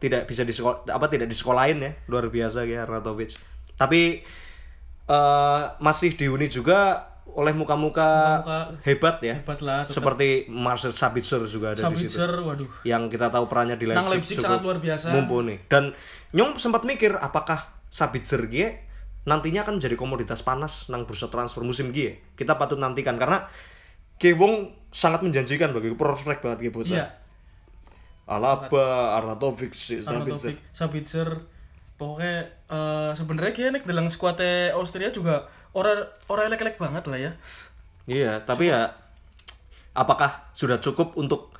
tidak 0.03 0.27
bisa 0.27 0.43
di 0.43 0.51
apa 0.91 1.05
tidak 1.07 1.31
disekolahin 1.31 1.79
ya. 1.79 1.91
Luar 2.11 2.27
biasa 2.27 2.67
ya 2.67 2.83
Arnautovic. 2.83 3.31
Tapi 3.79 4.25
eh, 5.07 5.61
masih 5.79 6.17
dihuni 6.17 6.51
juga 6.51 7.12
oleh 7.33 7.53
muka-muka 7.53 8.41
hebat 8.85 9.17
ya. 9.25 9.41
Hebat 9.41 9.59
lah, 9.65 9.89
tetap. 9.89 9.97
seperti 9.97 10.45
Marcel 10.49 10.93
Sabitzer 10.93 11.41
juga 11.49 11.73
ada 11.73 11.89
di 11.89 11.97
situ. 11.97 12.13
Sabitzer, 12.13 12.31
waduh. 12.45 12.69
yang 12.85 13.09
kita 13.09 13.33
tahu 13.33 13.49
perannya 13.49 13.77
di 13.77 13.89
Leipzig, 13.89 14.01
Nang 14.05 14.09
Leipzig 14.13 14.37
cukup 14.37 14.45
sangat 14.45 14.61
luar 14.61 14.77
biasa. 14.77 15.05
mumpuni. 15.09 15.55
Dan 15.65 15.93
Nyong 16.33 16.57
sempat 16.57 16.81
mikir 16.81 17.13
apakah 17.13 17.81
Sabitzer 17.93 18.41
gie 18.49 18.89
nantinya 19.23 19.63
akan 19.63 19.77
jadi 19.77 19.93
komoditas 19.93 20.41
panas 20.41 20.89
nang 20.89 21.05
bursa 21.05 21.29
transfer 21.29 21.61
musim 21.61 21.93
gie? 21.93 22.25
Kita 22.33 22.57
patut 22.57 22.81
nantikan 22.81 23.21
karena 23.21 23.45
Gie 24.17 24.33
Wong 24.33 24.73
sangat 24.93 25.25
menjanjikan 25.25 25.73
bagi 25.73 25.93
prospek 25.93 26.41
banget 26.41 26.69
Gie 26.69 26.95
Iya, 26.95 27.11
Alaba 28.25 29.19
Arnautovic 29.19 29.75
Sabitzer 29.75 30.09
Arnautovic, 30.09 30.57
Sabitzer. 30.71 31.29
Pokoknya 31.93 32.35
eh 32.67 33.11
sebenarnya 33.13 33.51
kayaknya 33.51 33.71
nek 33.77 33.85
dalam 33.85 34.05
skuadnya 34.07 34.73
Austria 34.73 35.09
juga 35.09 35.45
orang 35.71 36.03
orang 36.27 36.49
elek-elek 36.49 36.77
banget 36.77 37.03
lah 37.05 37.19
ya. 37.19 37.31
iya 38.03 38.35
tapi 38.39 38.67
ya 38.67 38.91
apakah 39.91 40.51
sudah 40.51 40.77
cukup 40.77 41.15
untuk 41.15 41.53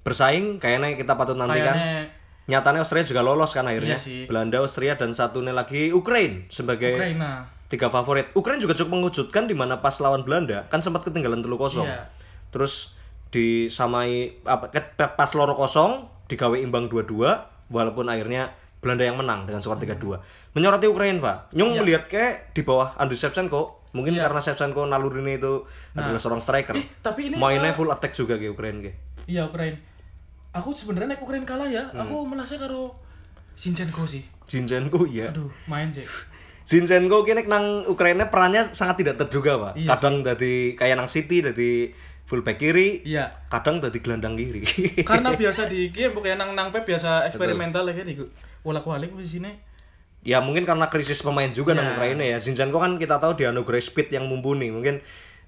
bersaing 0.00 0.56
kayaknya 0.56 0.96
kita 0.96 1.12
patut 1.14 1.36
nantikan 1.36 1.74
Kayaknya 1.74 2.08
nyatanya 2.46 2.80
Austria 2.80 3.04
juga 3.04 3.20
lolos 3.20 3.52
kan 3.52 3.62
akhirnya 3.62 3.94
Iya 3.94 4.00
sih. 4.00 4.20
Belanda 4.24 4.58
Austria 4.58 4.94
dan 4.94 5.12
satunya 5.12 5.52
lagi 5.52 5.90
Ukraine 5.90 6.48
sebagai 6.48 6.96
Ukraina. 6.96 7.46
tiga 7.66 7.86
favorit 7.86 8.32
Ukraine 8.32 8.58
juga 8.58 8.72
cukup 8.72 8.90
mengejutkan 8.96 9.44
di 9.44 9.54
mana 9.54 9.78
pas 9.78 9.94
lawan 9.98 10.24
Belanda 10.24 10.66
kan 10.66 10.80
sempat 10.80 11.04
ketinggalan 11.04 11.38
telu 11.40 11.54
kosong 11.54 11.84
Iya. 11.84 12.08
terus 12.48 12.98
disamai 13.30 14.34
apa 14.42 14.66
pas 15.12 15.30
loro 15.32 15.54
kosong 15.54 16.06
digawe 16.26 16.56
imbang 16.56 16.86
dua-dua 16.86 17.46
walaupun 17.68 18.06
akhirnya 18.06 18.50
Belanda 18.80 19.04
yang 19.04 19.14
menang 19.14 19.44
dengan 19.44 19.60
skor 19.60 19.76
3-2 19.76 20.16
menyoroti 20.52 20.86
Ukraine 20.86 21.16
Pak 21.16 21.52
Nyung 21.52 21.72
Iya. 21.72 21.80
melihat 21.80 22.04
kayak 22.06 22.32
di 22.50 22.60
bawah 22.60 22.96
Andriy 22.96 23.14
Shevchenko 23.14 23.92
mungkin 23.92 24.14
Iya. 24.14 24.24
karena 24.24 24.40
Shevchenko 24.40 24.82
nalurinya 24.84 25.30
itu 25.30 25.52
adalah 25.92 26.16
seorang 26.16 26.38
striker 26.38 26.72
Eh, 26.72 26.88
tapi 26.98 27.28
ini, 27.28 27.36
mainnya 27.36 27.70
eh, 27.70 27.74
full 27.74 27.88
attack 27.88 28.12
juga 28.12 28.34
ke 28.34 28.48
Ukraine 28.48 28.80
ke 28.80 28.90
Iya 29.26 29.44
Ukraina. 29.44 29.76
Aku 30.50 30.72
sebenarnya 30.72 31.14
nek 31.14 31.20
Ukraina 31.20 31.44
kalah 31.44 31.66
ya, 31.66 31.86
Hmm. 31.86 32.02
aku 32.02 32.24
merasa 32.24 32.56
karo 32.56 32.96
Zinchenko 33.52 34.02
sih. 34.02 34.24
Zinchenko 34.42 35.04
ya 35.04 35.28
Aduh, 35.28 35.52
main 35.66 35.88
sih. 35.88 36.02
Zinchenko 36.62 37.22
kini 37.22 37.44
nang 37.44 37.84
Ukraina 37.84 38.26
perannya 38.26 38.62
sangat 38.62 38.98
tidak 38.98 39.16
terduga 39.16 39.58
pak. 39.60 39.72
Iya 39.76 39.88
kadang 39.90 40.22
dari 40.22 40.72
kayak 40.72 40.96
nang 40.96 41.06
City 41.06 41.40
dari 41.40 41.90
fullback 42.24 42.56
kiri, 42.56 43.02
Iya. 43.02 43.26
kadang 43.46 43.78
dari 43.78 43.98
gelandang 43.98 44.34
kiri. 44.34 44.62
Karena 45.02 45.34
biasa 45.40 45.66
di 45.66 45.90
game 45.90 46.10
pokoknya 46.10 46.38
nang 46.38 46.54
nang 46.54 46.68
Pep 46.70 46.82
biasa 46.84 47.26
eksperimental 47.26 47.82
lagi 47.82 48.06
di 48.06 48.14
bolak-balik 48.62 49.12
di 49.16 49.26
sini. 49.26 49.52
ya 50.20 50.36
mungkin 50.44 50.68
karena 50.68 50.92
krisis 50.92 51.24
pemain 51.24 51.48
juga 51.48 51.72
nang 51.72 51.90
Iya. 51.90 51.92
Ukraina 51.96 52.24
ya. 52.28 52.36
Zinchenko 52.36 52.76
kan 52.76 53.00
kita 53.00 53.16
tahu 53.16 53.40
dianugerahi 53.40 53.80
speed 53.80 54.12
yang 54.12 54.28
mumpuni. 54.28 54.68
Mungkin 54.68 55.00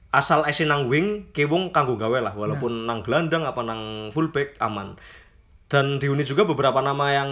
asal 0.08 0.48
esi 0.48 0.64
nang 0.64 0.88
wing, 0.88 1.28
kewung 1.36 1.76
kanggo 1.76 2.00
gawe 2.00 2.24
lah. 2.24 2.32
Walaupun 2.32 2.88
nang 2.88 3.04
gelandang 3.04 3.44
apa 3.44 3.60
nang 3.60 4.08
fullback 4.16 4.56
aman. 4.64 4.96
Dan 5.68 6.00
dihuni 6.00 6.24
juga 6.24 6.48
beberapa 6.48 6.80
nama 6.80 7.12
yang 7.12 7.30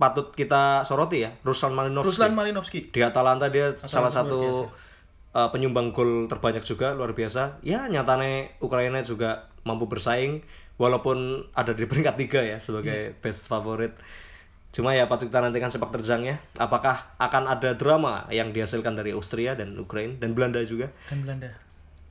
patut 0.00 0.32
kita 0.32 0.80
soroti 0.88 1.20
ya. 1.28 1.36
Ruslan 1.44 1.76
Malinovsky. 1.76 2.16
Ruslan 2.16 2.32
Malinovsky. 2.32 2.80
di 2.88 3.04
Atalanta 3.04 3.52
dia 3.52 3.76
salah 3.76 4.08
luar 4.08 4.16
satu 4.16 4.40
uh, 5.36 5.48
penyumbang 5.52 5.92
gol 5.92 6.26
terbanyak 6.26 6.64
juga 6.64 6.96
luar 6.96 7.14
biasa 7.14 7.62
ya 7.62 7.86
nyatane 7.86 8.56
Ukraina 8.64 9.04
juga 9.04 9.50
mampu 9.62 9.86
bersaing 9.86 10.40
walaupun 10.80 11.44
ada 11.52 11.76
di 11.76 11.84
peringkat 11.84 12.16
tiga 12.16 12.40
ya 12.40 12.56
sebagai 12.58 13.14
best 13.20 13.46
favorit 13.46 13.92
cuma 14.70 14.90
ya 14.90 15.04
patut 15.04 15.26
kita 15.26 15.40
nantikan 15.40 15.66
sepak 15.66 15.90
terjangnya 15.90 16.38
apakah 16.54 16.94
akan 17.16 17.48
ada 17.48 17.72
drama 17.72 18.26
yang 18.28 18.50
dihasilkan 18.50 18.94
dari 18.94 19.10
Austria 19.10 19.52
dan 19.52 19.74
Ukraina 19.74 20.14
dan 20.16 20.30
Belanda 20.30 20.62
juga 20.62 20.94
dan 21.06 21.20
Belanda. 21.20 21.50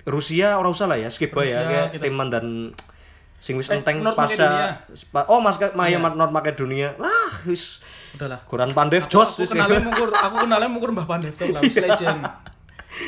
Rusia 0.04 0.56
orang 0.56 0.72
usah 0.72 0.86
lah 0.86 0.96
ya 0.96 1.08
skip 1.08 1.32
ya 1.32 1.40
Rusia 1.40 1.60
kayak 1.62 1.88
kita- 1.94 2.06
timan 2.06 2.28
dan 2.28 2.46
sing 3.38 3.56
wis 3.56 3.68
Eh, 3.68 3.78
enteng 3.78 4.04
pasca 4.10 4.76
pa- 5.08 5.24
oh 5.26 5.40
mas 5.40 5.56
Maya 5.72 5.96
Iya. 5.96 6.12
North 6.12 6.30
Makedonia 6.30 6.96
lah 6.98 7.32
wis 7.44 7.80
Udahlah. 8.12 8.42
Goran 8.44 8.74
Pandev 8.74 9.06
jos 9.06 9.22
Aku 9.30 9.40
wis 9.40 9.50
kenalnya 9.50 9.80
mukur, 9.88 10.10
aku 10.10 10.36
kenalnya 10.42 10.68
mukur 10.68 10.90
Mbah 10.90 11.06
Pandev 11.06 11.32
tuh 11.32 11.48
lah, 11.50 11.62
wis 11.62 11.78
legend. 11.78 12.26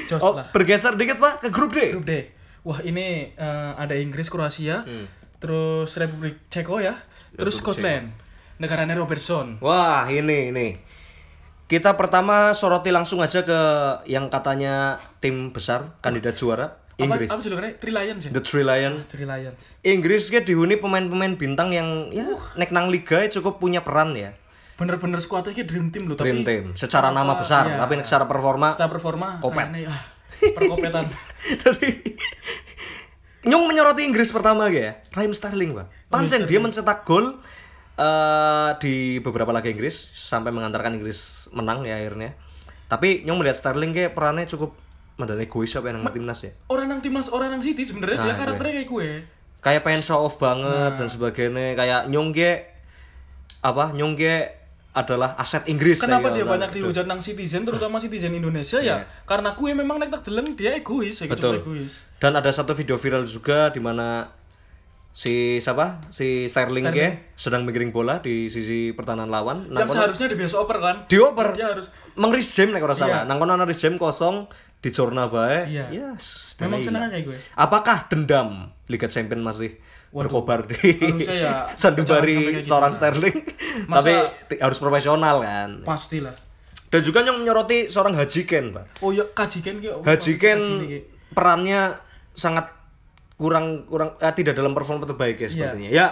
Jos 0.06 0.22
Oh, 0.22 0.38
lah. 0.38 0.48
bergeser 0.48 0.94
dikit 0.94 1.18
Pak 1.18 1.42
ke 1.42 1.50
grup 1.50 1.74
D. 1.74 1.92
Grup 1.92 2.06
D. 2.06 2.30
Wah, 2.62 2.80
ini 2.80 3.34
eh, 3.34 3.72
ada 3.76 3.92
Inggris, 3.94 4.30
Kroasia, 4.30 4.86
terus 5.36 5.90
Republik 5.96 6.38
Ceko 6.48 6.78
ya, 6.78 7.02
terus 7.34 7.58
Scotland. 7.58 8.14
Negaranya 8.62 8.94
Robertson. 8.94 9.58
Wah, 9.58 10.06
ini 10.06 10.54
ini. 10.54 10.78
Kita 11.66 11.98
pertama 11.98 12.54
soroti 12.54 12.94
langsung 12.94 13.26
aja 13.26 13.42
ke 13.42 13.60
yang 14.06 14.30
katanya 14.30 15.02
tim 15.18 15.50
besar 15.50 15.98
kandidat 16.06 16.38
juara 16.38 16.78
Inggris. 17.02 17.34
Apa, 17.34 17.42
apa 17.42 17.46
julukannya? 17.48 17.74
Three 17.82 17.96
Lions 17.96 18.22
ya? 18.22 18.30
The 18.30 18.42
Three 18.46 18.62
Lion. 18.62 18.94
Three 19.10 19.26
Lions. 19.26 19.62
Inggris 19.82 20.30
ke 20.30 20.46
dihuni 20.46 20.78
pemain-pemain 20.78 21.34
bintang 21.34 21.74
yang 21.74 22.14
ya 22.14 22.38
nek 22.54 22.70
nang 22.70 22.94
liga 22.94 23.26
ya 23.26 23.34
cukup 23.34 23.58
punya 23.58 23.82
peran 23.82 24.14
ya. 24.14 24.38
Bener-bener 24.78 25.18
skuadnya 25.18 25.58
kayak 25.58 25.66
dream 25.66 25.90
team 25.90 26.06
loh, 26.06 26.14
Dream 26.14 26.46
tapi 26.46 26.50
team. 26.50 26.66
Secara 26.78 27.10
nama 27.10 27.34
apa, 27.34 27.42
besar, 27.42 27.66
iya. 27.66 27.82
tapi 27.82 28.02
secara 28.06 28.26
performa 28.30 28.78
secara 28.78 28.92
performa 28.94 29.28
Kopet. 29.42 29.70
kayaknya, 29.74 29.90
ah, 29.90 30.02
perkopetan. 30.58 31.06
Tapi 31.66 31.88
Nyong 33.42 33.74
menyoroti 33.74 34.06
Inggris 34.06 34.30
pertama 34.30 34.70
ya. 34.70 35.02
Raheem 35.18 35.34
Sterling, 35.34 35.74
Pak. 35.74 35.88
Pancen 36.14 36.46
dia 36.46 36.62
mencetak 36.62 37.02
gol 37.10 37.42
eh, 38.02 38.70
di 38.82 38.96
beberapa 39.22 39.54
laga 39.54 39.70
Inggris 39.70 39.94
sampai 40.12 40.50
mengantarkan 40.50 40.98
Inggris 40.98 41.48
menang 41.54 41.86
ya 41.86 42.02
akhirnya. 42.02 42.34
Tapi 42.90 43.24
Nyong 43.24 43.40
melihat 43.40 43.56
Sterling 43.56 43.94
kayak 43.94 44.18
perannya 44.18 44.50
cukup 44.50 44.74
mendanai 45.16 45.46
egois 45.46 45.70
apa 45.78 45.94
yang 45.94 46.02
nang 46.02 46.10
timnas 46.10 46.42
ya. 46.42 46.52
orang 46.66 46.90
nang 46.90 47.00
timnas, 47.00 47.30
orang 47.30 47.54
nang 47.54 47.62
City 47.62 47.86
sebenarnya 47.86 48.18
Nah, 48.18 48.26
dia 48.26 48.34
gue. 48.34 48.42
karakternya 48.42 48.74
kayak 48.82 48.90
gue. 48.90 49.10
Kayak 49.62 49.82
pengen 49.86 50.02
show 50.02 50.18
off 50.18 50.42
banget 50.42 50.98
dan 50.98 51.06
sebagainya. 51.06 51.78
Kayak 51.78 52.10
Nyong 52.10 52.34
ge 52.34 52.52
apa? 53.62 53.94
Nyong 53.94 54.18
ge 54.18 54.58
adalah 54.92 55.40
aset 55.40 55.64
Inggris. 55.72 56.04
Kenapa 56.04 56.34
ya, 56.34 56.42
dia 56.42 56.46
banyak 56.50 56.70
dihujat 56.76 57.06
nang 57.08 57.24
citizen, 57.24 57.64
terutama 57.64 57.96
citizen 58.04 58.36
Indonesia 58.36 58.82
ya? 58.84 59.08
Karena 59.24 59.56
gue 59.56 59.72
memang 59.72 60.02
nek 60.02 60.12
tak 60.12 60.28
deleng 60.28 60.52
dia 60.58 60.76
egois, 60.76 61.16
ya 61.16 61.32
gitu 61.32 61.38
Betul. 61.38 61.56
egois. 61.64 62.04
Dan 62.20 62.36
ada 62.36 62.52
satu 62.52 62.76
video 62.76 63.00
viral 63.00 63.24
juga 63.24 63.72
di 63.72 63.80
mana 63.80 64.28
si 65.12 65.60
siapa? 65.60 66.08
Si 66.08 66.48
Sterling, 66.48 66.88
ge 66.92 67.36
sedang 67.36 67.68
menggiring 67.68 67.92
bola 67.92 68.24
di 68.24 68.48
sisi 68.48 68.96
pertahanan 68.96 69.28
lawan. 69.28 69.68
Yang 69.68 69.96
seharusnya 69.96 70.32
dia 70.32 70.40
biasa 70.40 70.56
oper 70.60 70.78
kan? 70.80 70.96
dioper. 71.12 71.48
Dia 71.56 71.68
harus 71.76 71.88
Mengris 72.16 72.52
jam 72.52 72.76
nek 72.76 72.84
ora 72.84 72.96
salah. 72.96 73.24
Iya. 73.24 73.30
Nang 73.32 73.40
kono 73.40 73.56
ana 73.56 73.64
jam 73.72 73.96
kosong 73.96 74.48
di 74.84 74.90
Jorna 74.92 75.32
bae. 75.32 75.68
Iya. 75.72 75.88
Yes. 75.92 76.56
Memang 76.60 76.84
hilang. 76.84 77.08
kayak 77.08 77.24
gue. 77.28 77.38
Apakah 77.56 78.08
dendam 78.12 78.72
Liga 78.92 79.08
Champion 79.08 79.40
masih 79.42 79.80
berkobar 80.12 80.68
di 80.68 80.76
ya 81.24 81.72
kayak 81.80 82.60
gitu 82.60 82.68
seorang 82.68 82.92
lah. 82.92 83.00
Sterling? 83.00 83.38
Masa- 83.92 84.28
Tapi 84.28 84.60
harus 84.60 84.78
profesional 84.80 85.40
kan. 85.40 85.70
pastilah. 85.88 86.36
Dan 86.92 87.00
juga 87.00 87.24
yang 87.24 87.40
menyoroti 87.40 87.88
seorang 87.88 88.20
Haji 88.20 88.44
Ken, 88.44 88.76
Pak. 88.76 89.00
Oh 89.00 89.16
ya 89.16 89.24
kajikan 89.32 89.80
ki. 89.80 89.88
oh, 89.88 90.04
Haji 90.04 90.34
Ken 90.36 90.60
perannya 91.32 91.96
sangat 92.36 92.68
kurang 93.42 93.66
kurang 93.84 94.14
eh, 94.16 94.30
tidak 94.32 94.54
dalam 94.54 94.72
performa 94.72 95.04
terbaik 95.04 95.42
ya 95.42 95.50
sepertinya. 95.50 95.90
Ya 95.90 96.08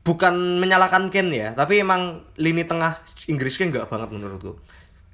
bukan 0.00 0.34
menyalahkan 0.56 1.08
Ken 1.08 1.28
ya, 1.28 1.52
tapi 1.52 1.80
emang 1.80 2.20
lini 2.36 2.60
tengah 2.62 3.00
Inggris 3.26 3.56
Ken 3.56 3.68
enggak 3.68 3.88
banget 3.88 4.08
menurutku. 4.10 4.56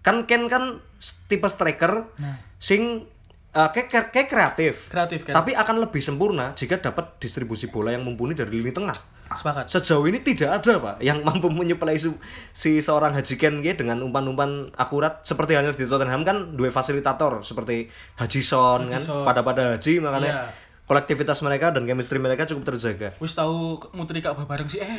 Kan 0.00 0.22
Ken 0.24 0.46
kan 0.46 0.78
tipe 1.26 1.46
striker 1.46 2.10
Nah. 2.16 2.38
sing 2.56 3.06
eh, 3.50 3.68
kayak 3.68 4.10
kayak 4.10 4.28
kreatif. 4.28 4.74
Kreatif 4.88 5.22
kan. 5.24 5.34
Tapi 5.36 5.54
akan 5.54 5.76
lebih 5.80 5.98
sempurna 5.98 6.54
jika 6.54 6.78
dapat 6.78 7.18
distribusi 7.18 7.66
bola 7.66 7.90
yang 7.90 8.02
mumpuni 8.02 8.32
dari 8.32 8.50
lini 8.52 8.70
tengah. 8.70 8.94
Sepakat. 9.30 9.70
Sejauh 9.70 10.02
ini 10.04 10.18
tidak 10.18 10.58
ada 10.58 10.74
pak 10.80 10.96
yang 10.98 11.22
mampu 11.26 11.46
menyuplai 11.46 11.94
su- 11.94 12.18
si 12.50 12.82
seorang 12.82 13.14
Haji 13.14 13.34
Ken 13.36 13.62
gitu 13.62 13.86
dengan 13.86 14.02
umpan-umpan 14.02 14.74
akurat 14.74 15.22
seperti 15.22 15.54
halnya 15.54 15.70
di 15.70 15.86
Tottenham 15.86 16.26
kan 16.26 16.36
dua 16.50 16.66
fasilitator 16.68 17.38
seperti 17.40 17.86
Haji 18.18 18.42
Son 18.42 18.90
kan 18.90 18.98
pada 19.22 19.46
pada 19.46 19.78
Haji 19.78 20.02
makanya 20.02 20.32
Iya. 20.32 20.44
Kolektivitas 20.90 21.38
mereka 21.46 21.70
dan 21.70 21.86
chemistry 21.86 22.18
mereka 22.18 22.50
cukup 22.50 22.74
terjaga. 22.74 23.14
Wis 23.22 23.38
tahu 23.38 23.78
muteri 23.94 24.18
Ka'bah 24.18 24.42
bareng 24.42 24.66
sih 24.66 24.82
eh. 24.82 24.98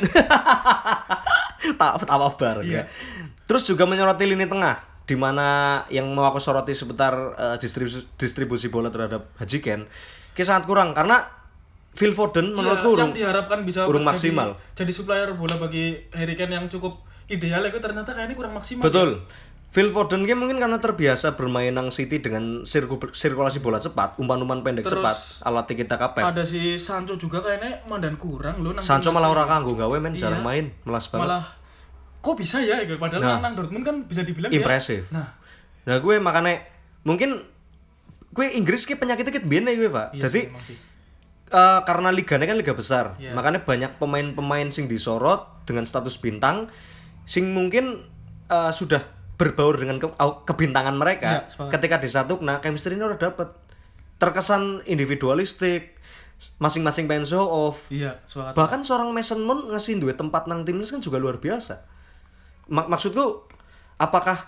tak 1.80 1.92
tak 2.00 2.16
bareng 2.40 2.64
Iya. 2.64 2.82
ya. 2.82 2.82
Terus 3.44 3.68
juga 3.68 3.84
menyoroti 3.84 4.24
lini 4.24 4.48
tengah 4.48 4.80
di 5.04 5.12
mana 5.20 5.82
yang 5.92 6.08
mau 6.08 6.24
aku 6.24 6.40
soroti 6.40 6.72
seputar 6.72 7.12
eh, 7.36 7.56
distribusi, 7.60 8.08
distribusi 8.16 8.66
bola 8.72 8.88
terhadap 8.88 9.28
Haji 9.36 9.58
Ken 9.60 9.84
ki 10.32 10.40
sangat 10.48 10.64
kurang 10.64 10.96
karena 10.96 11.28
Phil 11.92 12.16
Foden 12.16 12.56
menurutku 12.56 12.88
Iya, 12.88 12.96
urung 12.96 13.12
yang 13.12 13.12
diharapkan 13.12 13.58
bisa 13.68 13.84
urung 13.84 14.00
jadi- 14.00 14.32
maksimal. 14.32 14.48
Jadi 14.72 14.92
supplier 14.96 15.36
bola 15.36 15.60
bagi 15.60 16.08
Harry 16.16 16.40
Kane 16.40 16.56
yang 16.56 16.72
cukup 16.72 17.04
ideal 17.28 17.60
itu 17.68 17.76
ternyata 17.76 18.16
kayaknya 18.16 18.32
kurang 18.32 18.56
maksimal. 18.56 18.80
Betul. 18.88 19.20
Phil 19.72 19.88
Foden 19.88 20.28
ki 20.28 20.36
mungkin 20.36 20.60
karena 20.60 20.76
terbiasa 20.76 21.32
bermain 21.32 21.72
nang 21.72 21.88
City 21.88 22.20
dengan 22.20 22.60
sirku- 22.62 23.00
sirkulasi 23.08 23.58
bola 23.58 23.80
cepat, 23.80 24.20
umpan-umpan 24.20 24.60
pendek 24.60 24.84
Terus 24.84 25.00
cepat, 25.00 25.16
alat 25.42 25.64
kita 25.66 25.96
kapet. 25.96 26.20
Ada 26.22 26.44
si 26.44 26.76
Sancho 26.76 27.16
juga 27.16 27.40
kayaknya 27.40 27.80
mandan 27.82 28.20
kurang 28.20 28.60
loh 28.60 28.76
nang 28.76 28.84
Sancho 28.84 29.08
malah 29.10 29.26
ini. 29.26 29.34
ora 29.34 29.44
kanggo 29.48 29.72
gawe 29.72 29.96
men, 29.96 30.12
Iya. 30.12 30.28
jarang 30.28 30.44
main, 30.44 30.76
melas 30.84 31.08
banget. 31.08 31.24
Malah 31.24 31.44
kok 32.20 32.36
bisa 32.36 32.60
ya. 32.60 32.84
Padahal 32.94 33.24
Nah. 33.24 33.40
nang 33.40 33.56
Dortmund 33.56 33.80
kan 33.80 33.96
bisa 34.04 34.20
dibilang 34.20 34.52
Impresif. 34.52 35.08
Nah, 35.08 35.40
Nah, 35.82 35.98
gue 35.98 36.20
makanya 36.20 36.62
mungkin 37.02 37.40
gue 38.28 38.46
Inggris 38.52 38.84
ki 38.84 38.94
penyakitnya 38.94 39.32
kit 39.32 39.42
biyen 39.42 39.64
ya 39.64 39.74
gue, 39.74 39.88
Pak. 39.88 40.14
iya 40.14 40.22
Jadi 40.22 40.40
sih, 40.62 40.76
eh, 41.48 41.80
karena 41.82 42.12
liganya 42.12 42.44
kan 42.44 42.54
liga 42.54 42.70
besar, 42.72 43.16
Iya. 43.16 43.32
makanya 43.32 43.64
banyak 43.64 43.96
pemain-pemain 43.96 44.68
sing 44.68 44.84
disorot 44.84 45.42
dengan 45.64 45.82
status 45.82 46.16
bintang 46.18 46.68
sing 47.24 47.50
mungkin 47.50 48.04
eh, 48.46 48.68
sudah 48.70 49.00
berbaur 49.42 49.74
dengan 49.74 49.98
ke- 49.98 50.14
kebintangan 50.44 50.94
mereka 50.94 51.46
sepakat. 51.48 51.70
ketika 51.72 51.96
disatu 51.98 52.38
nah 52.38 52.58
chemistry 52.58 52.94
ini 52.94 53.02
udah 53.02 53.18
dapet 53.20 53.50
terkesan 54.16 54.86
individualistik 54.86 55.98
masing-masing 56.56 57.06
pengen 57.06 57.22
show 57.24 57.42
off 57.42 57.86
Iya, 57.88 58.18
bahkan 58.52 58.82
seorang 58.82 59.10
Mason 59.10 59.38
Mount 59.40 59.66
ngasih 59.68 59.98
duit 59.98 60.14
tempat 60.14 60.46
nang 60.46 60.62
timnas 60.62 60.88
kan 60.88 60.98
juga 60.98 61.16
luar 61.16 61.36
biasa 61.36 61.82
Mak- 62.68 62.86
maksudku 62.88 63.46
apakah 63.96 64.38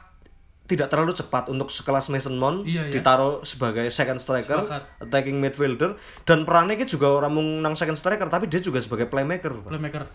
tidak 0.64 0.88
terlalu 0.88 1.12
cepat 1.12 1.46
untuk 1.46 1.68
sekelas 1.68 2.08
Mason 2.08 2.34
Mount 2.34 2.64
Iya, 2.64 2.88
iya. 2.88 2.92
ditaruh 2.92 3.42
sebagai 3.42 3.86
second 3.88 4.16
striker 4.16 4.64
Sepakat. 4.64 4.82
attacking 5.02 5.36
midfielder 5.36 5.94
dan 6.22 6.42
perannya 6.42 6.74
ki 6.74 6.86
juga 6.88 7.10
orang 7.12 7.30
mung 7.30 7.48
nang 7.60 7.74
second 7.74 7.94
striker 7.94 8.26
tapi 8.26 8.46
dia 8.46 8.58
juga 8.58 8.78
sebagai 8.78 9.04
playmaker. 9.04 9.54
Playmaker. 9.60 10.06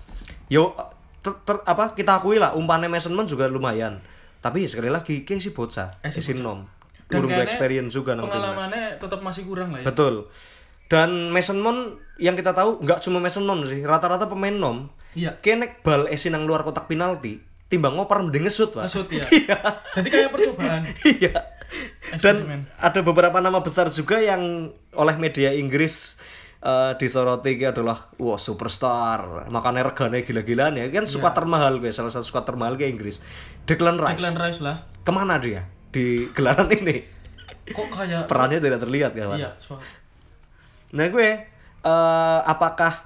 yo 0.48 0.74
ter- 1.20 1.38
ter- 1.42 1.63
apa 1.63 1.94
kita 1.94 2.18
akui 2.18 2.36
lah 2.36 2.52
umpannya 2.54 2.88
Mason 2.88 3.12
Mount 3.12 3.28
juga 3.28 3.46
lumayan 3.46 4.00
tapi 4.39 4.65
sekali 4.67 4.88
lagi 4.88 5.28
kayak 5.28 5.41
si 5.43 5.52
bocah 5.52 5.99
Eh, 6.04 6.12
si 6.12 6.23
si 6.23 6.36
nom 6.36 6.80
kayaknya 7.10 7.41
experience 7.41 7.91
juga 7.91 8.13
nang 8.13 8.30
timnas 8.30 8.38
Pengalamannya 8.38 8.86
tetap 9.02 9.19
masih 9.25 9.43
kurang 9.49 9.73
lah 9.73 9.82
ya. 9.82 9.86
Betul. 9.89 10.30
Dan 10.89 11.30
Mason 11.30 11.62
Mount 11.62 12.02
yang 12.17 12.34
kita 12.34 12.54
tahu 12.54 12.82
nggak 12.82 13.02
cuma 13.06 13.21
Mason 13.21 13.45
Mount 13.45 13.65
sih, 13.69 13.82
rata-rata 13.86 14.25
pemain 14.25 14.54
nom. 14.54 14.89
Iya. 15.13 15.38
Kenek 15.41 15.82
bal 15.86 16.10
esi 16.10 16.30
nang 16.30 16.45
luar 16.45 16.65
kotak 16.65 16.89
penalti, 16.89 17.41
timbang 17.69 17.97
ngoper 17.97 18.25
mending 18.25 18.45
ngesut, 18.45 18.73
Pak. 18.73 18.86
Ngesut 18.89 19.10
ya. 19.10 19.25
Iya. 19.45 19.58
Jadi 19.97 20.08
kayak 20.10 20.30
percobaan. 20.34 20.82
Iya. 21.06 21.38
Dan 22.17 22.65
ada 22.82 22.99
beberapa 23.06 23.38
nama 23.38 23.62
besar 23.62 23.93
juga 23.93 24.17
yang 24.17 24.73
oleh 24.97 25.15
media 25.21 25.54
Inggris 25.54 26.17
eh, 26.65 26.91
disoroti 26.97 27.54
adalah 27.62 28.10
wah 28.17 28.41
superstar 28.41 29.47
makanya 29.54 29.93
regane 29.93 30.25
gila-gilaan 30.25 30.82
ya 30.82 30.89
kan 30.89 31.06
squad 31.06 31.38
termahal 31.38 31.80
gue 31.80 31.93
salah 31.93 32.12
satu 32.12 32.25
squad 32.25 32.49
termahal 32.49 32.75
ke 32.75 32.89
Inggris 32.89 33.21
Declan 33.69 34.01
Rice 34.01 34.17
Declan 34.17 34.38
Rice 34.41 34.62
lah. 34.65 34.77
ke 35.05 35.12
mana 35.13 35.38
dia 35.38 35.69
di 35.93 36.25
gelaran 36.34 36.65
ini 36.73 37.05
Kok 37.69 37.86
kayak 37.93 38.25
perannya 38.25 38.58
tidak 38.58 38.82
terlihat 38.82 39.13
kawan 39.13 39.38
Iya, 39.38 39.53
sepakat. 39.62 39.86
Nah 40.97 41.05
gue 41.13 41.29
eh 41.86 42.39
apakah 42.49 43.05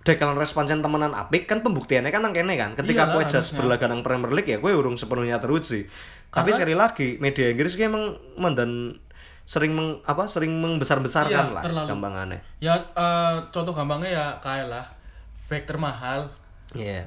Declan 0.00 0.40
Rice 0.40 0.56
pancen 0.56 0.80
temenan 0.80 1.12
apik 1.12 1.44
kan 1.44 1.60
pembuktiannya 1.60 2.08
kan 2.08 2.24
nang 2.24 2.32
kan. 2.32 2.72
Ketika 2.72 3.04
Iyalah, 3.04 3.14
gue 3.20 3.22
just 3.28 3.52
berlaga 3.52 3.84
nang 3.84 4.00
Premier 4.00 4.32
League 4.32 4.48
ya 4.48 4.56
gue 4.56 4.72
urung 4.72 4.96
sepenuhnya 4.96 5.36
teruji. 5.36 5.84
Tapi 6.32 6.56
sekali 6.56 6.72
lagi 6.72 7.20
media 7.20 7.52
Inggris 7.52 7.76
ki 7.76 7.92
emang 7.92 8.16
mendan 8.40 8.96
sering 9.44 9.72
meng, 9.76 10.00
apa 10.04 10.24
sering 10.24 10.56
membesar-besarkan 10.56 11.52
Iya, 11.52 11.56
lah 11.56 11.62
terlalu. 11.64 11.88
gampangannya. 11.92 12.40
Ya 12.64 12.80
eh, 12.80 13.34
contoh 13.52 13.76
gampangnya 13.76 14.08
ya 14.08 14.26
kayak 14.40 14.72
lah 14.72 14.84
back 15.52 15.68
termahal. 15.68 16.32
Iya. 16.72 17.04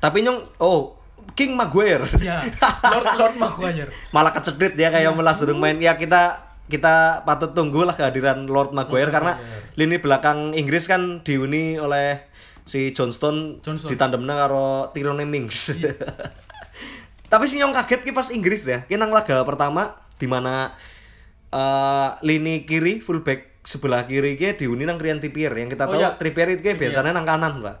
Tapi 0.00 0.20
nyong 0.20 0.60
oh 0.60 1.00
King 1.32 1.56
Maguire. 1.56 2.04
Ya, 2.20 2.44
Lord 2.92 3.06
Lord 3.18 3.34
Maguire. 3.38 3.90
Malah 4.10 4.32
kecedit 4.34 4.74
ya 4.76 4.90
kayak 4.90 5.14
melas 5.14 5.40
durung 5.40 5.58
main. 5.58 5.78
Ya 5.78 5.96
kita 5.96 6.50
kita 6.66 7.26
patut 7.26 7.52
tunggulah 7.52 7.92
kehadiran 7.92 8.48
Lord 8.48 8.72
Maguire 8.72 9.12
karena 9.12 9.36
lini 9.74 9.98
belakang 9.98 10.56
Inggris 10.56 10.86
kan 10.86 11.20
dihuni 11.20 11.76
oleh 11.76 12.24
si 12.62 12.94
Johnston, 12.94 13.58
Johnston. 13.58 13.90
ditandemna 13.90 14.34
karo 14.38 14.90
Tyrone 14.94 15.26
Mings. 15.26 15.74
Tapi 17.32 17.44
sih 17.48 17.58
yang 17.58 17.72
kaget 17.72 18.04
ki 18.04 18.12
pas 18.12 18.28
Inggris 18.30 18.62
ya. 18.68 18.84
Ki 18.84 19.00
nang 19.00 19.08
laga 19.10 19.40
pertama 19.42 19.96
di 20.20 20.28
mana 20.28 20.76
eh, 21.48 22.08
lini 22.22 22.68
kiri 22.68 23.00
fullback 23.00 23.64
sebelah 23.64 24.04
kiri 24.04 24.36
ki 24.36 24.58
dihuni 24.58 24.84
nang 24.84 25.00
Ryan 25.00 25.18
Trippier 25.22 25.52
yang 25.54 25.72
kita 25.72 25.88
Oh, 25.88 25.96
tahu 25.96 26.00
iya. 26.02 26.14
Trippier 26.20 26.54
itu 26.54 26.62
ki 26.62 26.76
biasanya 26.76 27.16
nang 27.16 27.24
kanan, 27.24 27.62
Pak. 27.64 27.76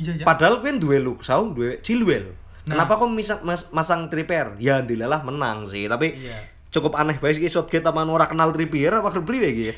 Iya, 0.00 0.12
ya. 0.20 0.24
Padahal 0.26 0.58
kuwi 0.58 0.82
duwe 0.82 0.98
Luksau, 0.98 1.54
duwe 1.54 1.78
Chilwell. 1.84 2.34
Kenapa 2.64 2.96
kok 2.96 3.06
misang, 3.06 3.40
mas- 3.42 3.68
masang 3.70 4.08
Trippier? 4.08 4.56
Ya 4.56 4.80
ndilalah 4.80 5.20
menang 5.20 5.64
sih, 5.64 5.84
tapi 5.84 6.16
Iya. 6.16 6.38
cukup 6.70 6.96
aneh 6.96 7.14
bae 7.14 7.30
iki 7.30 7.46
Southgate 7.46 7.82
sama 7.82 8.02
ora 8.04 8.24
kenal 8.24 8.50
Trippier 8.50 8.90
apa 8.90 9.10
kepriwe 9.10 9.48
iki 9.48 9.64
ya. 9.66 9.76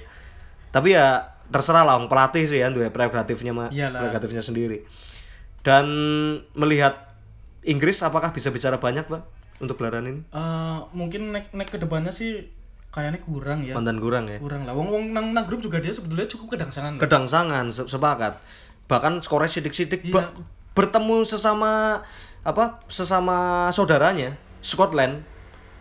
Tapi 0.70 0.92
ya 0.92 1.06
terserah 1.46 1.82
lah 1.82 1.94
wong 1.94 2.06
pelatih 2.06 2.42
sih 2.42 2.58
ya 2.58 2.68
duwe 2.68 2.88
prerogatifnya 2.88 3.50
mah 3.50 3.68
prerogatifnya 3.70 4.38
sendiri. 4.40 4.86
Dan 5.60 5.86
melihat 6.52 7.10
Inggris 7.62 7.98
apakah 8.00 8.30
bisa 8.30 8.48
bicara 8.48 8.78
banyak, 8.78 9.02
Pak, 9.04 9.22
untuk 9.58 9.74
gelaran 9.76 10.06
ini? 10.06 10.20
Eh, 10.24 10.78
mungkin 10.92 11.30
nek 11.30 11.50
nek 11.50 11.66
ke 11.66 11.76
depannya 11.76 12.10
sih 12.10 12.46
kayaknya 12.88 13.18
kurang 13.20 13.60
ya. 13.60 13.74
Mantan 13.74 13.98
kurang 13.98 14.30
ya. 14.30 14.38
Kurang 14.38 14.62
lah. 14.62 14.72
Wong 14.72 14.86
wong 14.86 15.04
nang, 15.10 15.34
nang 15.34 15.42
grup 15.42 15.58
juga 15.58 15.82
dia 15.82 15.90
sebetulnya 15.90 16.24
cukup 16.24 16.54
kedangsangan. 16.54 16.96
Kedangsangan 16.96 17.66
se- 17.68 17.90
sepakat. 17.90 18.38
Bahkan 18.86 19.18
skornya 19.20 19.50
sidik-sidik 19.50 20.06
Iya. 20.06 20.30
bertemu 20.72 21.26
sesama 21.26 22.04
apa? 22.46 22.78
Sesama 22.86 23.66
saudaranya 23.68 24.38
Scotland 24.62 25.26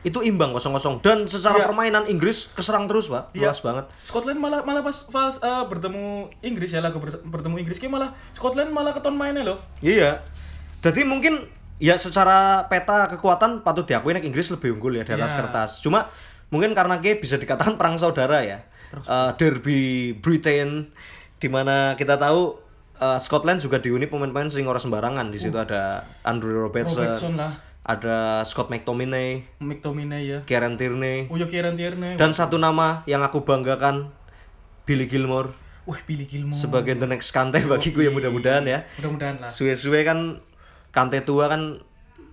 itu 0.02 0.22
imbang 0.22 0.54
0-0 0.54 1.02
dan 1.02 1.26
secara 1.26 1.58
Iya. 1.58 1.66
permainan 1.66 2.06
Inggris 2.06 2.54
keserang 2.54 2.86
terus, 2.86 3.10
Pak. 3.10 3.34
Iya. 3.34 3.50
Luas 3.50 3.58
banget. 3.60 3.86
Scotland 4.04 4.38
malah 4.38 4.62
malah 4.62 4.82
pas 4.82 4.94
pas 5.10 5.34
eh, 5.36 5.64
bertemu 5.66 6.06
Inggris 6.42 6.70
ya 6.70 6.82
lagu 6.82 6.98
ber- 6.98 7.22
bertemu 7.24 7.56
Inggris 7.58 7.78
kayak 7.78 7.90
malah 7.92 8.10
Scotland 8.32 8.70
malah 8.70 8.94
keton 8.94 9.14
mainnya 9.14 9.42
loh. 9.42 9.58
Iya. 9.80 10.22
Jadi 10.82 11.02
mungkin 11.02 11.50
ya 11.82 11.98
secara 11.98 12.66
peta 12.66 13.10
kekuatan 13.10 13.62
patut 13.62 13.84
diakui 13.84 14.14
nek 14.14 14.22
Inggris 14.24 14.48
lebih 14.48 14.78
unggul 14.78 14.94
ya 14.94 15.04
di 15.04 15.14
atas 15.14 15.34
Iya. 15.34 15.40
kertas. 15.42 15.72
Cuma 15.82 16.06
mungkin 16.48 16.78
karena 16.78 17.02
kayak 17.02 17.20
bisa 17.20 17.36
dikatakan 17.36 17.74
perang 17.74 17.98
saudara 17.98 18.46
ya. 18.46 18.62
Eh, 18.94 19.32
derby 19.36 19.82
Britain 20.14 20.94
di 21.36 21.50
mana 21.50 21.98
kita 21.98 22.16
tahu 22.16 22.62
eh, 22.98 23.18
Scotland 23.18 23.60
juga 23.60 23.78
dihuni 23.78 24.06
pemain-pemain 24.06 24.48
sing 24.48 24.66
ora 24.66 24.78
sembarangan. 24.78 25.28
Di 25.28 25.38
situ 25.38 25.56
ada 25.56 26.04
Andrew 26.22 26.56
Robertson, 26.58 27.06
Robertson 27.06 27.34
lah, 27.36 27.60
ada 27.82 28.42
Scott 28.42 28.68
McTominay, 28.68 29.60
McTominay 29.60 30.22
ya. 30.26 30.40
Kieran 30.44 30.76
Tierney, 30.76 31.28
Oh 31.28 31.36
ya 31.36 31.46
Kieran 31.46 31.76
Tierney. 31.76 32.16
dan 32.16 32.32
satu 32.32 32.56
nama 32.56 33.06
yang 33.06 33.22
aku 33.22 33.42
banggakan 33.42 34.10
Billy 34.84 35.06
Gilmore 35.06 35.54
Wah, 35.86 36.02
Billy 36.02 36.26
Gilmore. 36.26 36.58
sebagai 36.58 36.94
the 36.94 37.06
next 37.06 37.30
Kante 37.30 37.62
bagiku 37.64 38.02
ya 38.02 38.10
mudah-mudahan 38.10 38.66
ya. 38.66 38.90
Mudah-mudahan 38.98 39.38
lah. 39.38 39.50
Suwe-suwe 39.50 40.02
kan 40.02 40.42
Kante 40.90 41.22
tua 41.22 41.46
kan 41.46 41.84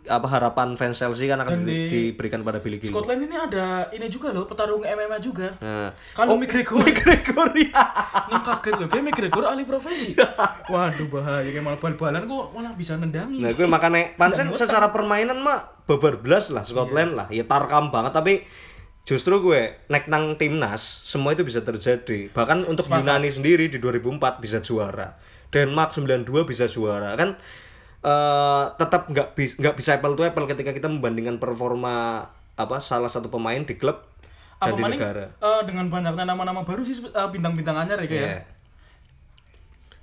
apa 0.03 0.27
harapan 0.27 0.75
fans 0.75 0.99
Chelsea 0.99 1.27
kan 1.27 1.39
akan 1.39 1.63
di- 1.63 1.71
di- 1.87 1.89
diberikan 2.11 2.43
pada 2.43 2.59
Billy 2.59 2.77
Gilmore. 2.77 3.07
Scotland 3.07 3.23
ini 3.23 3.37
ada 3.37 3.87
ini 3.91 4.07
juga 4.07 4.31
loh, 4.31 4.45
petarung 4.45 4.83
MMA 4.83 5.19
juga. 5.19 5.55
Nah, 5.59 5.95
Kalau 6.13 6.35
McGregor, 6.35 6.83
McGregor 6.83 7.49
ya. 7.55 7.71
yang 8.33 8.43
kaget 8.43 8.75
loh, 8.77 8.89
kayak 8.91 9.05
McGregor 9.05 9.45
ahli 9.47 9.63
profesi. 9.63 10.19
Waduh 10.73 11.07
bahaya, 11.07 11.47
kayak 11.47 11.63
malah 11.63 11.79
bal-balan 11.79 12.27
kok 12.27 12.45
malah 12.51 12.73
bisa 12.75 12.99
nendangi. 12.99 13.39
Nah, 13.39 13.55
gue 13.55 13.63
makanya 13.65 14.17
pancen 14.17 14.51
secara 14.53 14.91
permainan 14.91 15.39
mah 15.39 15.79
babar 15.87 16.19
belas 16.19 16.51
lah 16.51 16.63
Scotland 16.63 17.15
lah. 17.15 17.27
Ya 17.31 17.47
tarkam 17.47 17.95
banget 17.95 18.11
tapi 18.11 18.43
justru 19.03 19.39
gue 19.41 19.83
nek 19.87 20.07
nang 20.07 20.35
timnas 20.35 20.83
semua 20.83 21.31
itu 21.31 21.43
bisa 21.43 21.63
terjadi. 21.63 22.27
Bahkan 22.29 22.67
untuk 22.67 22.87
Yunani 22.87 23.31
sendiri 23.31 23.67
di 23.67 23.79
2004 23.79 24.19
bisa 24.39 24.59
juara. 24.59 25.15
Denmark 25.53 25.93
92 25.93 26.27
bisa 26.43 26.67
juara. 26.67 27.15
Kan 27.15 27.39
eh 28.03 28.65
tetap 28.77 29.07
nggak 29.07 29.29
bis, 29.33 29.55
nggak 29.55 29.75
bisa 29.75 29.95
apple 29.95 30.13
to 30.13 30.23
apple 30.23 30.45
ketika 30.45 30.71
kita 30.71 30.87
membandingkan 30.87 31.37
performa 31.37 32.27
apa 32.53 32.77
salah 32.79 33.07
satu 33.07 33.27
pemain 33.29 33.59
di 33.59 33.75
klub 33.75 34.03
dan 34.59 34.69
Apa 34.69 34.77
di 34.77 34.83
maning 34.83 34.99
negara. 34.99 35.25
eh, 35.33 35.61
dengan 35.65 35.87
banyaknya 35.89 36.25
nama-nama 36.25 36.63
baru 36.63 36.83
sih 36.83 36.99
eh, 36.99 37.29
bintang-bintang 37.29 37.79
anyar 37.79 37.99
ya 37.99 38.07
kayak. 38.07 38.23
Iya. 38.29 38.41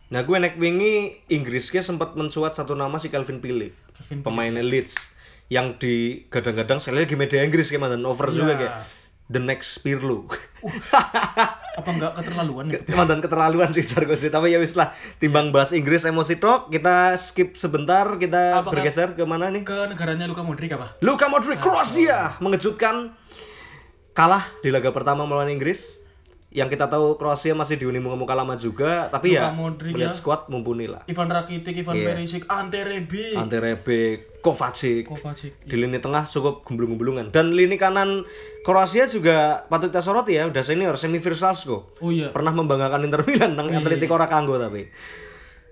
Nah, 0.09 0.21
gue 0.21 0.35
nek 0.35 0.57
wingi 0.57 0.95
Inggris 1.27 1.67
ke 1.67 1.79
sempat 1.79 2.15
mensuat 2.15 2.51
satu 2.51 2.73
nama 2.73 2.97
si 2.97 3.07
Calvin 3.07 3.37
Phillips. 3.37 3.77
Calvin 3.93 4.19
pemain 4.19 4.55
Leeds 4.57 5.13
yang 5.47 5.75
di 5.75 6.25
gadang-gadang 6.27 6.79
sekali 6.79 7.03
lagi 7.03 7.13
media 7.13 7.41
Inggris 7.41 7.67
kayak 7.67 7.83
mantan 7.83 8.01
over 8.03 8.29
juga 8.29 8.51
Iya. 8.51 8.59
kayak 8.59 8.73
the 9.27 9.37
next 9.37 9.77
Pirlo. 9.79 10.25
Apa 11.79 11.89
enggak 11.89 12.11
keterlaluan 12.19 12.65
ya? 12.67 12.79
mantan 12.91 13.19
keterlaluan 13.23 13.69
sih 13.71 13.81
sih 13.81 14.27
tapi 14.27 14.51
ya 14.51 14.59
wis 14.59 14.75
lah 14.75 14.91
timbang 15.17 15.49
bahas 15.49 15.71
Inggris 15.71 16.03
emosi 16.03 16.35
tok 16.37 16.67
kita 16.67 17.15
skip 17.15 17.55
sebentar 17.55 18.05
kita 18.19 18.59
Apakah- 18.59 18.83
bergeser 18.83 19.15
ke 19.15 19.23
mana 19.23 19.47
nih? 19.47 19.63
Ke 19.63 19.87
negaranya 19.87 20.27
Luka 20.27 20.43
Modric 20.43 20.75
apa? 20.75 20.99
Luka 20.99 21.31
Modric 21.31 21.63
Kroasia 21.63 22.35
mengejutkan 22.39 23.15
kalah 24.11 24.43
di 24.59 24.69
laga 24.69 24.91
pertama 24.91 25.23
melawan 25.23 25.47
Inggris 25.47 26.03
yang 26.49 26.65
kita 26.65 26.89
tahu 26.89 27.13
Kroasia 27.13 27.53
masih 27.53 27.77
dihuni 27.77 28.01
muka-muka 28.01 28.33
lama 28.33 28.57
juga 28.57 29.05
tapi 29.07 29.37
ya 29.37 29.53
Luka 29.53 29.53
Modric 29.53 29.91
melihat 29.93 30.09
ya. 30.09 30.17
squad 30.17 30.41
mumpuni 30.49 30.89
lah. 30.89 31.05
Ivan 31.05 31.29
Rakitic, 31.29 31.77
Ivan 31.77 31.93
Iya. 31.93 32.05
Perisic, 32.09 32.41
Ante 32.49 32.81
Rebic, 32.81 33.37
Ante 33.37 33.57
Rebic, 33.61 34.41
Kovacic, 34.41 35.05
Kovacic. 35.05 35.53
di 35.61 35.75
lini 35.77 36.01
tengah 36.01 36.25
cukup 36.25 36.65
gembulung-gembulungan 36.65 37.29
dan 37.29 37.53
lini 37.53 37.77
kanan 37.77 38.25
Kroasia 38.65 39.05
juga 39.05 39.61
patut 39.69 39.93
kita 39.93 40.01
soroti 40.01 40.41
ya 40.41 40.49
udah 40.49 40.63
senior 40.65 40.97
semi 40.97 41.21
Virsalsko. 41.21 41.93
Oh 42.01 42.09
iya. 42.09 42.33
pernah 42.33 42.49
membanggakan 42.49 43.05
Inter 43.05 43.21
Milan 43.29 43.53
nang 43.53 43.69
Atletico 43.69 44.17
ora 44.17 44.25
kanggo 44.25 44.57
tapi. 44.57 44.89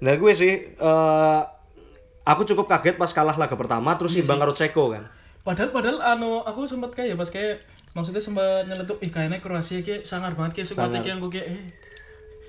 Nah 0.06 0.14
gue 0.14 0.32
sih 0.32 0.54
eh, 0.78 1.42
aku 2.22 2.46
cukup 2.46 2.70
kaget 2.70 3.02
pas 3.02 3.10
kalah 3.10 3.34
laga 3.34 3.58
pertama 3.58 3.98
terus 3.98 4.14
Iya 4.14 4.30
imbang 4.30 4.38
karo 4.38 4.54
Ceko 4.54 4.94
kan. 4.94 5.10
Padahal 5.42 5.74
padahal 5.74 5.98
anu 6.06 6.44
aku 6.44 6.68
sempat 6.68 6.94
kayak 6.94 7.16
pas 7.16 7.32
kayak 7.32 7.64
maksudnya 7.98 8.22
sempat 8.22 8.64
nyeletuk 8.64 9.02
ih 9.02 9.10
kayaknya 9.10 9.42
Kroasia 9.42 9.82
kayak 9.82 10.06
sangar 10.06 10.32
banget 10.32 10.54
kayak 10.56 10.68
seperti 10.70 11.02
yang 11.04 11.18
gue 11.18 11.32
kayak 11.32 11.48
eh 11.50 11.62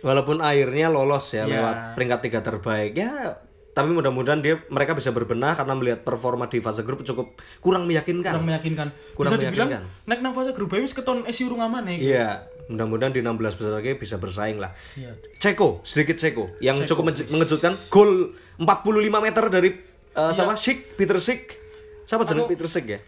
walaupun 0.01 0.38
akhirnya 0.40 0.86
lolos 0.88 1.32
ya 1.32 1.42
Iya. 1.42 1.51
lewat 1.51 1.76
peringkat 1.96 2.20
tiga 2.20 2.40
terbaik 2.40 2.92
ya 2.92 3.40
tapi 3.70 3.90
mudah-mudahan 3.90 4.38
dia 4.38 4.59
mereka 4.68 4.92
bisa 4.92 5.09
berbenah 5.09 5.55
karena 5.55 5.70
melihat 5.72 6.03
performa 6.03 6.46
di 6.46 6.59
fase 6.59 6.82
grup 6.82 7.01
cukup 7.01 7.32
kurang 7.59 7.86
meyakinkan 7.86 8.34
kurang 8.34 8.44
meyakinkan. 8.44 8.88
Kurang 9.14 9.30
Bisa 9.30 9.38
dibilang 9.40 9.68
meyakinkan. 9.70 10.05
naik 10.05 10.20
nang 10.20 10.34
fase 10.34 10.51
grup 10.51 10.74
wis 10.74 10.90
keton 10.90 11.22
esi 11.24 11.46
urung 11.46 11.59
aman 11.61 11.86
nih. 11.86 11.99
Iya, 12.05 12.28
mudah-mudahan 12.68 13.11
di 13.11 13.22
16 13.22 13.38
besar 13.55 13.72
lagi 13.72 13.94
bisa 13.94 14.18
bersaing 14.18 14.59
lah. 14.59 14.74
Iya. 14.92 15.14
Ceko, 15.38 15.78
sedikit 15.82 16.18
Ceko 16.18 16.59
yang 16.59 16.82
cukup 16.82 17.07
menje- 17.07 17.30
mengejutkan 17.30 17.78
gol 17.88 18.34
45 18.59 18.99
meter 19.22 19.44
dari 19.46 19.70
eh, 20.12 20.32
sama 20.32 20.59
Sik, 20.59 20.99
Peter 20.99 21.14
Sik. 21.16 21.55
Siapa 22.03 22.26
jeneng 22.26 22.51
Peter 22.51 22.66
Sik 22.66 22.82
ya? 22.84 22.99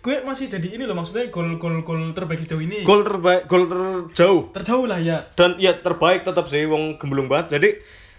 Gue 0.00 0.24
masih 0.24 0.48
jadi 0.48 0.64
ini 0.70 0.88
loh 0.88 0.96
maksudnya 0.96 1.28
gol 1.28 1.60
gol 1.60 1.84
gol 1.84 2.10
terbaik 2.10 2.40
sejauh 2.40 2.58
ini. 2.58 2.80
Gol 2.82 3.04
terbaik, 3.04 3.44
gol 3.44 3.68
terjauh 3.68 4.48
Terjauh 4.50 4.88
lah 4.88 4.96
ya. 4.96 5.28
dan 5.34 5.56
ya 5.56 5.76
terbaik 5.76 6.24
tetap 6.24 6.48
sih 6.48 6.64
wong 6.64 6.96
gemblung 6.96 7.28
banget. 7.28 7.60
Jadi 7.60 7.68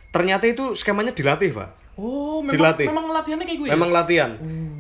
ternyata 0.09 0.45
itu 0.45 0.73
skemanya 0.73 1.09
dilatih, 1.09 1.49
Pak. 1.51 1.69
Oh, 1.93 2.39
memang 2.39 2.53
Dilatih. 2.55 2.87
memang 2.87 3.07
latihannya 3.11 3.45
kayak 3.45 3.59
gue. 3.59 3.67
ya? 3.67 3.73
Memang 3.73 3.89
latihan. 3.91 4.31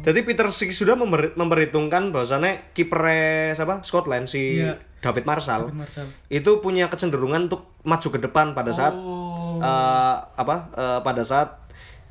Jadi 0.01 0.19
Peter 0.21 0.47
Sik 0.47 0.71
sudah 0.71 0.95
member- 0.95 1.33
memperhitungkan 1.35 2.09
bahwasannya 2.09 2.71
kiper 2.71 3.01
siapa? 3.51 3.81
Scotland 3.81 4.25
si 4.25 4.57
Iya. 4.57 4.77
David 5.01 5.25
Marshall. 5.25 5.67
David 5.67 5.77
Marshall. 5.77 6.07
Itu 6.27 6.61
punya 6.61 6.85
kecenderungan 6.87 7.45
untuk 7.45 7.73
maju 7.81 8.07
ke 8.07 8.19
depan 8.19 8.53
pada 8.53 8.71
saat 8.71 8.93
Oh. 8.93 9.57
eh, 9.57 10.15
apa? 10.31 10.55
eh, 10.71 10.99
pada 11.01 11.21
saat 11.21 11.57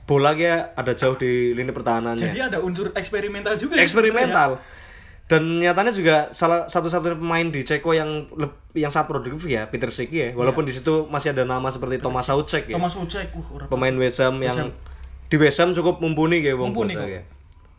bola 0.04 0.34
dia 0.34 0.74
ada 0.74 0.90
jauh 0.92 1.14
di 1.14 1.54
lini 1.54 1.70
pertahanannya. 1.70 2.26
Jadi 2.26 2.38
ada 2.40 2.58
unsur 2.58 2.90
eksperimental 2.92 3.54
juga. 3.54 3.78
ya? 3.78 3.86
Dan 5.30 5.62
nyatanya 5.62 5.94
juga 5.94 6.16
salah 6.34 6.66
satu-satunya 6.66 7.14
pemain 7.14 7.46
di 7.46 7.62
Ceko 7.62 7.94
yang 7.94 8.26
yang 8.74 8.90
sangat 8.90 9.14
produktif 9.14 9.46
ya 9.46 9.70
Peter 9.70 9.86
Sik 9.86 10.10
ya. 10.10 10.34
Walaupun 10.34 10.66
di 10.66 10.74
situ 10.74 11.06
masih 11.06 11.30
ada 11.30 11.46
nama 11.46 11.70
seperti 11.70 12.02
Thomas 12.02 12.26
Soucek 12.26 12.66
ya. 12.66 12.74
Thomas 12.74 12.98
Ucek, 12.98 13.30
uh, 13.38 13.70
Pemain 13.70 13.94
West 13.94 14.18
Ham 14.18 14.42
yang 14.42 14.74
di 15.30 15.36
West 15.38 15.62
Ham 15.62 15.70
cukup 15.70 16.02
mumpuni 16.02 16.42
kayak 16.42 16.58
wong 16.58 16.74
ya. 16.90 17.22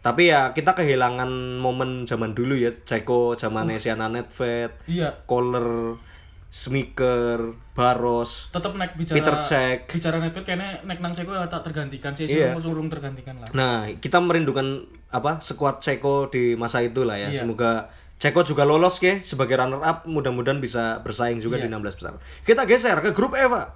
Tapi 0.02 0.32
ya 0.32 0.56
kita 0.56 0.74
kehilangan 0.74 1.60
momen 1.60 2.08
zaman 2.08 2.32
dulu 2.32 2.56
ya 2.56 2.72
Ceko, 2.72 3.36
zaman 3.36 3.68
uh. 3.68 3.78
Siana 3.78 4.08
Nedved, 4.08 4.88
Iya. 4.88 5.28
Kohler, 5.28 6.00
Smiker, 6.48 7.54
Baros, 7.76 8.50
Tetap 8.50 8.80
naik 8.80 8.96
bicara 8.96 9.16
Peter 9.20 9.36
Cech. 9.44 9.80
bicara 9.92 10.18
Netflix 10.24 10.44
kayaknya 10.48 10.82
naik 10.88 11.04
nang 11.04 11.14
Ceko 11.14 11.36
ya 11.36 11.46
tak 11.52 11.68
tergantikan 11.68 12.16
sih 12.16 12.32
yeah. 12.32 12.56
urung 12.56 12.88
tergantikan 12.88 13.38
lah. 13.44 13.48
Nah, 13.54 13.92
kita 14.00 14.18
merindukan 14.24 14.88
apa 15.12 15.38
skuad 15.38 15.80
Ceko 15.80 16.28
di 16.28 16.56
masa 16.56 16.80
itu 16.80 17.04
lah 17.04 17.20
ya. 17.20 17.30
Iya. 17.30 17.44
Semoga 17.44 17.92
Ceko 18.16 18.42
juga 18.42 18.64
lolos 18.64 18.98
ke 18.98 19.20
sebagai 19.22 19.58
runner 19.58 19.82
up, 19.82 20.06
mudah-mudahan 20.06 20.58
bisa 20.58 21.02
bersaing 21.02 21.38
juga 21.38 21.58
Iya. 21.58 21.66
di 21.66 21.74
16 21.74 21.98
besar. 21.98 22.14
Kita 22.42 22.64
geser 22.64 22.98
ke 23.00 23.12
grup 23.12 23.34
E, 23.34 23.44
Pak. 23.44 23.68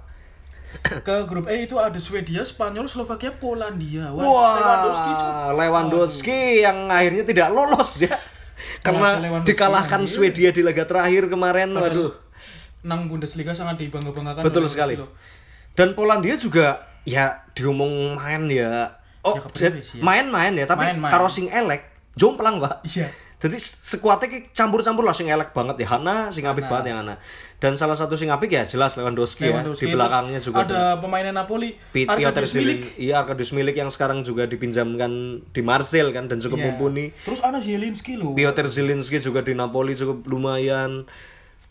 Ke 1.02 1.24
grup 1.24 1.48
E 1.48 1.64
itu 1.64 1.74
ada 1.76 1.96
Swedia, 1.96 2.44
Spanyol, 2.44 2.86
Slovakia, 2.86 3.32
Polandia. 3.32 4.12
Wah, 4.12 4.22
Lewandowski. 4.22 5.12
Wah, 5.12 5.50
Lewandowski 5.52 6.40
yang 6.62 6.86
akhirnya 6.86 7.24
tidak 7.24 7.48
lolos 7.50 8.00
ya. 8.00 8.12
Karena 8.86 9.18
Lewandowski 9.18 9.50
dikalahkan. 9.50 10.00
Swedia 10.06 10.50
di 10.52 10.62
laga 10.62 10.86
terakhir 10.86 11.26
kemarin. 11.26 11.74
Waduh. 11.74 12.12
Nang 12.86 13.10
Bundesliga 13.10 13.50
sangat 13.50 13.82
dibangga-banggakan. 13.82 14.46
Betul 14.46 14.62
Lewandowski 14.62 14.78
sekali. 14.78 14.94
loh. 14.94 15.10
Dan 15.74 15.98
Polandia 15.98 16.38
juga 16.38 16.86
ya 17.02 17.44
diomong 17.50 18.14
main 18.14 18.46
ya. 18.46 18.94
Oh, 19.26 19.34
Ya, 19.52 19.68
ya. 19.68 19.82
main-main 19.98 20.54
ya, 20.54 20.64
tapi 20.64 20.86
Main-main. 20.86 21.10
karo 21.10 21.26
sing 21.26 21.50
elek 21.50 21.82
jomplang, 22.14 22.56
Pak. 22.56 22.86
Iya. 22.86 23.10
Jadi 23.36 23.60
sekuatnya 23.60 24.32
ki 24.32 24.38
campur-campur 24.50 25.04
lah 25.04 25.12
sing 25.12 25.28
elek 25.28 25.52
banget 25.52 25.76
ya 25.76 25.92
Hana, 25.92 26.32
sing 26.32 26.42
apik 26.42 26.64
banget 26.64 26.88
yang 26.88 27.04
Hana. 27.04 27.20
Dan 27.56 27.76
salah 27.76 27.92
satu 27.92 28.16
sing 28.16 28.32
apik 28.32 28.48
ya 28.48 28.64
jelas 28.64 28.96
Lewandowski, 28.96 29.44
Lewandowski. 29.44 29.84
ya. 29.84 29.86
Di 29.86 29.92
belakangnya 29.92 30.40
juga 30.40 30.64
ada 30.64 30.96
pemainnya 30.96 31.36
Napoli, 31.36 31.76
Piotr 31.92 32.48
Zielin, 32.48 32.80
Milik. 32.80 32.96
iya 32.96 33.20
Arkadiusz 33.20 33.52
Milik 33.52 33.76
yang 33.76 33.92
sekarang 33.92 34.24
juga 34.24 34.48
dipinjamkan 34.48 35.12
di 35.46 35.60
Marseille 35.60 36.08
kan 36.10 36.26
dan 36.26 36.40
cukup 36.40 36.56
Iya. 36.56 36.64
mumpuni. 36.66 37.12
Terus 37.12 37.40
ada 37.40 37.60
Zielinski 37.60 38.16
loh. 38.16 38.32
Piotr 38.32 38.66
Zielinski 38.66 39.20
juga 39.20 39.40
di 39.40 39.52
Napoli 39.52 39.92
cukup 39.92 40.24
lumayan. 40.24 41.04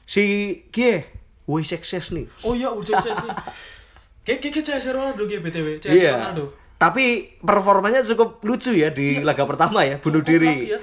Si 0.06 0.22
Kie, 0.70 1.10
Wojciech 1.46 1.82
nih. 2.14 2.26
Oh 2.42 2.54
iya, 2.54 2.70
CS 2.78 3.18
nih. 3.18 3.34
Kayak 4.26 4.40
kayak 4.40 4.54
kayak 4.56 4.66
CS 4.82 4.86
Ronaldo 4.92 5.22
gitu 5.26 5.38
BTW, 5.40 5.82
Iya. 5.84 6.14
Ronaldo. 6.16 6.54
Tapi 6.86 7.06
performanya 7.42 8.06
cukup 8.06 8.42
lucu 8.42 8.70
ya 8.72 8.90
di 8.90 9.18
laga 9.20 9.42
pertama 9.44 9.82
ya, 9.82 9.98
bunuh 9.98 10.22
Cukup 10.22 10.30
diri. 10.38 10.54
ya. 10.70 10.80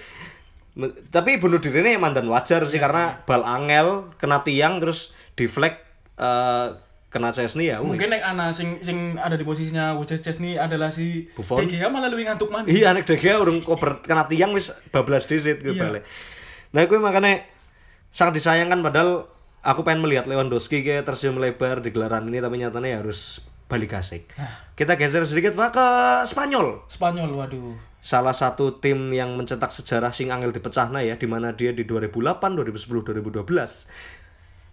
Tapi 1.08 1.36
bunuh 1.36 1.60
diri 1.60 1.78
ini 1.78 1.94
emang 1.94 2.10
dan 2.10 2.26
wajar 2.26 2.64
sih 2.64 2.76
karena 2.76 3.22
bal 3.22 3.44
angel 3.44 4.10
kena 4.16 4.40
tiang 4.40 4.80
terus 4.80 5.12
deflect 5.36 5.78
eh, 6.16 6.66
kena 7.06 7.28
Chesney 7.28 7.68
ya. 7.68 7.78
Mungkin 7.78 8.08
nek 8.08 8.24
ana 8.24 8.48
sing 8.50 8.80
sing 8.80 9.12
ada 9.14 9.36
di 9.36 9.44
posisinya 9.44 9.92
Wojciech 9.94 10.24
Chesney 10.24 10.56
adalah 10.56 10.88
si 10.88 11.28
Buffon. 11.30 11.60
De 11.60 11.68
Gea 11.68 11.86
malah 11.86 12.08
lebih 12.08 12.24
ngantuk 12.24 12.48
mana. 12.48 12.64
Iya 12.64 12.90
anak 12.90 13.04
DG 13.04 13.36
urung 13.36 13.60
kober 13.60 14.00
kena 14.00 14.24
tiang 14.26 14.56
wis 14.56 14.72
bablas 14.88 15.28
disit 15.28 15.60
gue 15.60 15.76
Iya. 15.76 15.82
balik. 15.92 16.02
Nah 16.72 16.82
gue 16.82 16.96
makanya 16.96 17.44
sangat 18.08 18.40
disayangkan 18.40 18.80
padahal 18.80 19.28
aku 19.60 19.84
pengen 19.84 20.00
melihat 20.00 20.24
Lewandowski 20.24 20.80
kayak 20.80 21.04
tersenyum 21.04 21.36
lebar 21.36 21.78
di 21.78 21.92
gelaran 21.92 22.24
ini 22.26 22.40
tapi 22.40 22.56
nyatanya 22.56 22.88
ya 22.88 22.98
harus 23.04 23.44
balik 23.72 23.96
asik. 23.96 24.28
Kita 24.76 25.00
geser 25.00 25.24
sedikit 25.24 25.56
Pak 25.56 25.70
ke 25.72 25.86
Spanyol. 26.28 26.84
Spanyol 26.92 27.32
waduh. 27.32 27.72
Salah 28.04 28.36
satu 28.36 28.76
tim 28.76 29.08
yang 29.16 29.32
mencetak 29.32 29.72
sejarah 29.72 30.12
sing 30.12 30.28
angel 30.28 30.52
dipecahna 30.52 31.00
ya 31.00 31.16
di 31.16 31.24
mana 31.24 31.56
dia 31.56 31.72
di 31.72 31.88
2008, 31.88 32.36
2010, 32.52 33.40
2012 33.40 34.20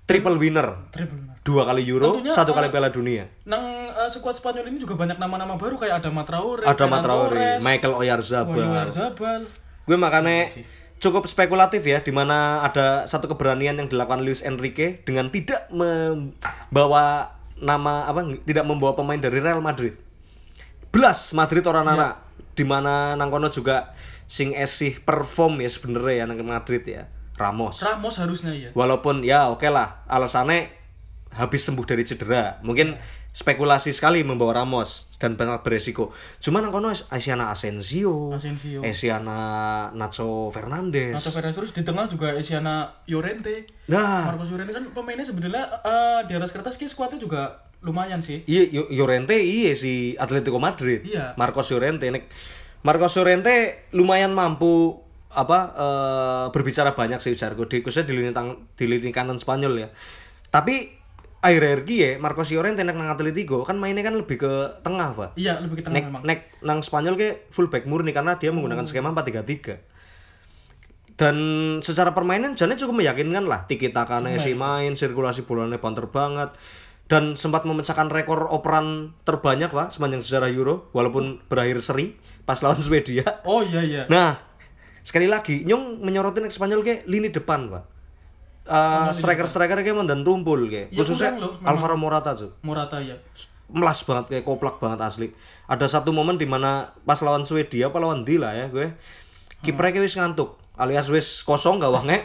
triple 0.09 0.37
winner. 0.41 0.67
Triple. 0.89 1.37
Dua 1.45 1.69
kali 1.69 1.85
Euro, 1.85 2.17
Tentunya, 2.17 2.33
satu 2.33 2.51
eh, 2.51 2.55
kali 2.57 2.67
Piala 2.73 2.89
Dunia. 2.89 3.29
Nang 3.45 3.93
eh, 3.93 4.09
skuad 4.09 4.33
Spanyol 4.33 4.73
ini 4.73 4.81
juga 4.81 4.97
banyak 4.97 5.21
nama-nama 5.21 5.55
baru 5.55 5.77
kayak 5.77 6.01
ada 6.01 6.09
Matraore, 6.09 6.65
Ada 6.65 6.85
Matraore, 6.89 7.61
Michael 7.61 7.93
Oyarzabal. 7.93 8.57
Oyarzabal. 8.57 9.45
Gue 9.85 9.97
makanya 9.97 10.49
cukup 10.99 11.29
spekulatif 11.29 11.85
ya 11.85 12.03
di 12.03 12.11
mana 12.11 12.65
ada 12.65 13.07
satu 13.07 13.31
keberanian 13.31 13.79
yang 13.79 13.87
dilakukan 13.87 14.25
Luis 14.25 14.43
Enrique 14.43 15.05
dengan 15.07 15.31
tidak 15.31 15.69
membawa 15.71 17.38
nama 17.59 18.07
apa 18.07 18.25
tidak 18.43 18.65
membawa 18.65 18.95
pemain 18.95 19.19
dari 19.19 19.39
Real 19.43 19.59
Madrid. 19.63 19.95
Belas 20.89 21.31
Madrid 21.37 21.61
orang 21.69 21.85
anak 21.85 22.13
di 22.57 22.65
mana 22.65 23.13
nang 23.13 23.29
kono 23.29 23.47
juga 23.53 23.93
sing 24.25 24.57
esih 24.57 24.99
perform 25.05 25.61
ya 25.61 25.69
sebenarnya 25.69 26.15
ya 26.15 26.23
nang 26.25 26.39
Madrid 26.43 26.83
ya. 26.87 27.07
Ramos. 27.39 27.79
Ramos 27.79 28.19
harusnya 28.19 28.51
ya. 28.51 28.69
Walaupun 28.75 29.23
ya 29.23 29.47
oke 29.47 29.71
lah 29.71 30.03
alasannya 30.11 30.67
habis 31.31 31.63
sembuh 31.63 31.85
dari 31.87 32.03
cedera. 32.03 32.59
Mungkin 32.65 32.99
spekulasi 33.29 33.93
sekali 33.93 34.25
membawa 34.25 34.65
Ramos 34.65 35.13
dan 35.21 35.37
sangat 35.37 35.61
beresiko. 35.61 36.09
Cuman 36.41 36.73
kono 36.73 36.89
Asiana 36.89 37.53
Asensio, 37.53 38.33
Asensio. 38.33 38.81
Asiana 38.81 39.39
Nacho 39.93 40.49
Fernandes. 40.49 41.13
Nacho 41.13 41.31
Fernandes 41.31 41.57
terus 41.57 41.71
di 41.75 41.83
tengah 41.85 42.09
juga 42.09 42.33
Esiana 42.33 43.05
Llorente. 43.05 43.69
Nah, 43.87 44.33
Marcos 44.33 44.49
Llorente 44.49 44.73
kan 44.73 44.85
pemainnya 44.91 45.25
sebenarnya 45.27 45.63
eh, 45.85 46.19
di 46.25 46.33
atas 46.35 46.51
kertas 46.51 46.75
kayak 46.75 46.91
skuadnya 46.91 47.19
juga 47.21 47.69
lumayan 47.79 48.19
sih. 48.19 48.43
iya 48.43 48.67
Llorente 48.91 49.39
iya 49.39 49.71
si 49.77 50.17
Atletico 50.19 50.59
Madrid. 50.59 51.05
Iya. 51.05 51.37
Marcos 51.39 51.71
Llorente 51.71 52.11
nek 52.11 52.27
Marcos 52.83 53.15
Llorente 53.15 53.87
lumayan 53.95 54.35
mampu 54.35 55.05
apa 55.29 55.59
eh, 55.77 56.45
berbicara 56.49 56.97
banyak 56.97 57.21
sih 57.21 57.31
ujarku 57.37 57.69
di 57.69 57.85
khususnya 57.85 58.09
di 58.09 58.13
lini 58.17 58.33
tang, 58.33 58.67
di 58.73 58.89
lini 58.89 59.13
kanan 59.13 59.37
Spanyol 59.37 59.85
ya. 59.85 59.87
Tapi 60.49 60.98
akhir-akhir 61.39 61.87
ki 61.87 61.95
ya 61.95 62.11
Marcos 62.19 62.51
Llorente 62.51 62.83
nang 62.83 62.99
Atletico 63.07 63.63
kan 63.63 63.79
mainnya 63.79 64.03
kan 64.03 64.15
lebih 64.15 64.39
ke 64.39 64.53
tengah, 64.83 65.15
Pak. 65.15 65.39
Iya, 65.39 65.63
lebih 65.63 65.79
ke 65.79 65.83
tengah 65.87 65.95
Nek, 65.95 66.05
memang. 66.11 66.21
nek 66.27 66.39
nang 66.63 66.79
Spanyol 66.83 67.15
ke 67.15 67.47
fullback 67.47 67.87
murni 67.87 68.11
karena 68.11 68.35
dia 68.35 68.51
menggunakan 68.51 68.83
skema 68.83 69.15
4-3-3. 69.15 69.79
Dan 71.19 71.35
secara 71.83 72.15
permainan 72.15 72.55
Jane 72.55 72.79
cukup 72.79 73.03
meyakinkan 73.03 73.43
lah. 73.43 73.67
Tiki 73.67 73.91
takane 73.91 74.39
si 74.39 74.55
main, 74.55 74.95
sirkulasi 74.95 75.43
bolanya 75.43 75.75
banter 75.75 76.07
banget. 76.07 76.55
Dan 77.11 77.35
sempat 77.35 77.67
memecahkan 77.67 78.07
rekor 78.07 78.47
operan 78.47 79.17
terbanyak 79.27 79.73
Pak 79.73 79.91
sepanjang 79.91 80.23
sejarah 80.23 80.47
Euro 80.53 80.87
walaupun 80.95 81.43
berakhir 81.51 81.83
seri 81.83 82.15
pas 82.47 82.63
lawan 82.63 82.79
Swedia. 82.79 83.43
Oh 83.43 83.59
iya 83.59 83.83
iya. 83.83 84.01
Nah, 84.07 84.39
sekali 85.03 85.27
lagi 85.27 85.67
Nyong 85.67 85.99
menyorotin 85.99 86.47
ke 86.47 86.53
Spanyol 86.53 86.85
ke 86.85 87.03
lini 87.09 87.33
depan, 87.33 87.67
Pak. 87.67 87.98
Uh, 88.69 89.09
striker-striker 89.09 89.81
kayak 89.81 90.05
dan 90.05 90.21
tumpul 90.21 90.61
kayak 90.69 90.93
Ya, 90.93 91.01
khususnya 91.01 91.41
loh. 91.41 91.57
Alvaro 91.65 91.97
Morata 91.97 92.37
tuh 92.37 92.53
Morata 92.61 93.01
ya. 93.01 93.17
melas 93.65 94.05
banget 94.05 94.29
kayak 94.29 94.45
koplak 94.45 94.77
banget 94.77 95.01
asli. 95.01 95.27
Ada 95.65 95.89
satu 95.89 96.13
momen 96.13 96.37
di 96.37 96.45
mana 96.45 96.93
pas 97.01 97.17
lawan 97.19 97.49
Swedia 97.49 97.89
apa 97.89 97.97
lawan 97.97 98.21
Dila 98.21 98.53
ya 98.53 98.69
gue 98.69 98.93
kipernya 99.59 99.97
kayak 99.97 100.05
wis 100.05 100.15
ngantuk 100.15 100.53
alias 100.77 101.09
wis 101.09 101.41
kosong 101.41 101.81
gawangnya 101.81 102.21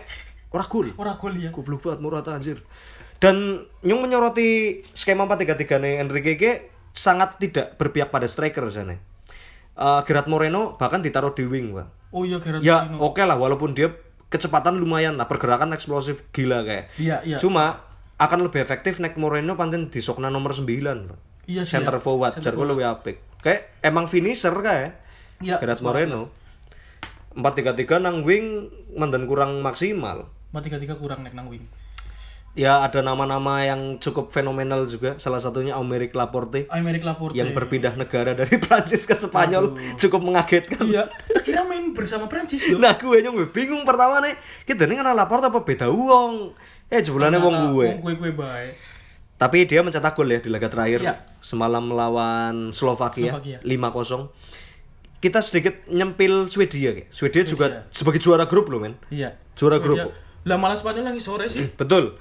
ora 0.53 0.69
gol. 0.69 0.93
Ora 0.95 1.17
gol 1.17 1.33
ya. 1.35 1.49
Goblok 1.49 1.81
banget 1.83 2.01
Morata 2.01 2.37
anjir. 2.37 2.61
Dan 3.17 3.65
Nyong 3.81 4.05
menyoroti 4.05 4.81
skema 4.93 5.25
4-3-3 5.25 5.81
nih 5.81 5.93
Enrique 5.99 6.37
ke 6.37 6.53
sangat 6.93 7.41
tidak 7.41 7.75
berpihak 7.75 8.09
pada 8.09 8.29
striker 8.29 8.69
sana. 8.69 9.01
Uh, 9.75 10.05
Gerard 10.05 10.29
Moreno 10.29 10.77
bahkan 10.77 11.01
ditaruh 11.01 11.33
di 11.33 11.43
wing, 11.43 11.73
Pak. 11.73 11.89
Oh 12.13 12.23
iya 12.23 12.39
Gerard 12.39 12.61
Ya, 12.61 12.85
Moreno. 12.87 13.01
oke 13.03 13.21
lah 13.21 13.35
walaupun 13.35 13.73
dia 13.73 13.91
kecepatan 14.29 14.77
lumayan 14.81 15.17
lah, 15.19 15.27
pergerakan 15.29 15.73
eksplosif 15.73 16.29
gila 16.31 16.65
kayak. 16.65 16.91
Iya 17.01 17.17
iya. 17.25 17.37
Cuma 17.41 17.85
akan 18.17 18.47
lebih 18.47 18.63
efektif 18.63 19.03
nek 19.03 19.19
Moreno 19.19 19.59
pancen 19.59 19.91
disokna 19.91 20.31
nomor 20.31 20.55
9, 20.55 20.65
Pak. 20.65 21.19
Iya 21.45 21.63
sih. 21.67 21.77
Center 21.77 21.97
ya. 21.99 22.01
forward, 22.01 22.35
jarku 22.41 22.65
lebih 22.65 22.87
apik. 22.89 23.21
Kayak 23.45 23.75
emang 23.85 24.09
finisher 24.09 24.55
kayak. 24.55 25.01
Iya. 25.43 25.61
Gerard 25.61 25.83
Moreno. 25.85 26.31
4-3-3 27.35 27.99
nang 27.99 28.23
wing 28.23 28.71
menden 28.95 29.27
kurang 29.27 29.59
maksimal. 29.59 30.31
Mati 30.55 30.71
tiga 30.71 30.95
kurang 30.95 31.27
nek 31.27 31.35
nang 31.35 31.51
wing. 31.51 31.67
Ya 32.55 32.81
ada 32.81 33.03
nama-nama 33.03 33.61
yang 33.61 33.99
cukup 33.99 34.31
fenomenal 34.31 34.87
juga. 34.87 35.19
Salah 35.19 35.43
satunya 35.43 35.75
Aymeric 35.75 36.15
Laporte 36.15 36.71
Aymeric 36.71 37.03
Laporte. 37.03 37.35
yang 37.35 37.51
berpindah 37.51 37.95
negara 37.95 38.31
dari 38.31 38.55
Prancis 38.63 39.03
ke 39.03 39.13
Spanyol 39.13 39.75
cukup 39.95 40.23
mengagetkan. 40.23 40.87
Iya. 40.87 41.11
Kira 41.43 41.67
main 41.67 41.91
bersama 41.91 42.31
Prancis 42.31 42.63
loh. 42.71 42.79
Nah 42.79 42.95
gue 42.95 43.19
nyong 43.21 43.51
bingung 43.51 43.83
pertama 43.83 44.23
nih 44.23 44.39
kita 44.63 44.87
ini 44.87 44.95
kenal 44.95 45.13
Laporte 45.13 45.51
apa 45.51 45.61
beda 45.61 45.91
uang? 45.91 46.55
Eh 46.87 47.03
jebulane 47.03 47.37
wong 47.37 47.75
gue. 47.75 47.87
Wong 47.91 48.01
gue. 48.01 48.15
Tapi 49.35 49.67
dia 49.67 49.83
mencetak 49.83 50.15
gol 50.15 50.31
ya 50.31 50.39
di 50.39 50.47
laga 50.47 50.71
terakhir 50.71 51.03
Iya. 51.03 51.27
semalam 51.41 51.83
melawan 51.83 52.71
Slovakia, 52.71 53.35
Slovakia. 53.35 53.59
5-0. 53.61 54.31
Kita 55.19 55.43
sedikit 55.43 55.75
nyempil 55.91 56.47
Swedia 56.47 56.95
kayak. 56.95 57.11
Swedia 57.11 57.43
juga 57.43 57.67
sebagai 57.91 58.23
juara 58.23 58.47
grup 58.47 58.71
loh 58.71 58.79
men. 58.79 58.95
Iya. 59.11 59.35
Juara 59.53 59.83
grup. 59.83 59.99
Dia- 59.99 60.23
Lah 60.45 60.55
malah 60.55 60.77
Spanyol 60.77 61.11
lagi 61.11 61.19
sore 61.19 61.51
sih. 61.51 61.67
Betul. 61.81 62.15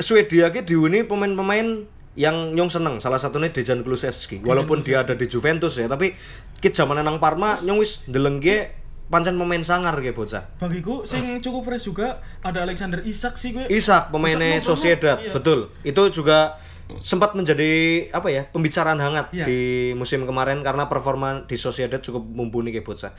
Swedia 0.00 0.48
ki 0.48 0.64
diuni 0.64 1.04
pemain-pemain 1.04 1.84
yang 2.12 2.52
nyong 2.52 2.68
seneng. 2.68 3.00
Salah 3.00 3.16
satunya 3.16 3.48
Dejan 3.48 3.80
Kulusevski. 3.80 4.44
Walaupun 4.44 4.84
dia 4.84 5.00
ada 5.04 5.16
di 5.16 5.24
Juventus 5.24 5.80
ya 5.80 5.88
tapi 5.88 6.12
kit 6.60 6.76
zaman 6.76 7.00
nang 7.00 7.16
Parma 7.16 7.56
nyong 7.64 7.80
wis 7.80 8.04
ndeleng 8.08 8.38
ge 8.38 8.72
pancen 9.08 9.36
pemain 9.36 9.60
sangar 9.60 9.92
kayak 10.00 10.16
bocah. 10.16 10.44
Bagiku 10.56 11.04
sing 11.04 11.40
cukup 11.44 11.68
fresh 11.68 11.88
juga 11.88 12.24
ada 12.40 12.64
Alexander 12.64 13.04
Isak 13.04 13.36
sih 13.36 13.52
gue. 13.52 13.68
Isak 13.68 14.08
pemainnya 14.08 14.56
Sociedad. 14.60 15.20
Iya. 15.20 15.32
betul. 15.36 15.68
Itu 15.84 16.08
juga 16.08 16.56
sempat 17.00 17.32
menjadi 17.32 18.04
apa 18.12 18.28
ya 18.28 18.48
pembicaraan 18.52 19.00
hangat 19.00 19.32
Iya. 19.32 19.44
di 19.48 19.60
musim 19.96 20.24
kemarin 20.28 20.60
karena 20.60 20.88
performa 20.88 21.44
di 21.44 21.56
Sociedad 21.56 22.00
cukup 22.00 22.24
mumpuni 22.24 22.72
kayak 22.72 22.84
bocah. 22.88 23.12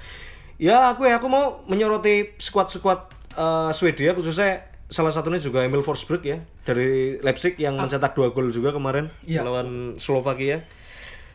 Ya 0.58 0.94
aku 0.94 1.06
ya 1.06 1.18
aku 1.18 1.30
mau 1.30 1.62
menyoroti 1.66 2.38
skuad-skuad 2.38 3.10
eh, 3.34 3.70
Swedia 3.74 4.14
khususnya 4.14 4.73
salah 4.94 5.10
satunya 5.10 5.42
juga 5.42 5.60
Emil 5.60 5.82
Forsberg 5.82 6.22
ya 6.22 6.38
dari 6.62 7.18
Leipzig 7.18 7.58
yang 7.58 7.76
mencetak 7.76 8.14
dua 8.14 8.30
gol 8.30 8.48
juga 8.50 8.70
kemarin 8.70 9.10
Ah. 9.10 9.26
Iya. 9.26 9.40
melawan 9.42 9.70
Slovakia 9.98 10.62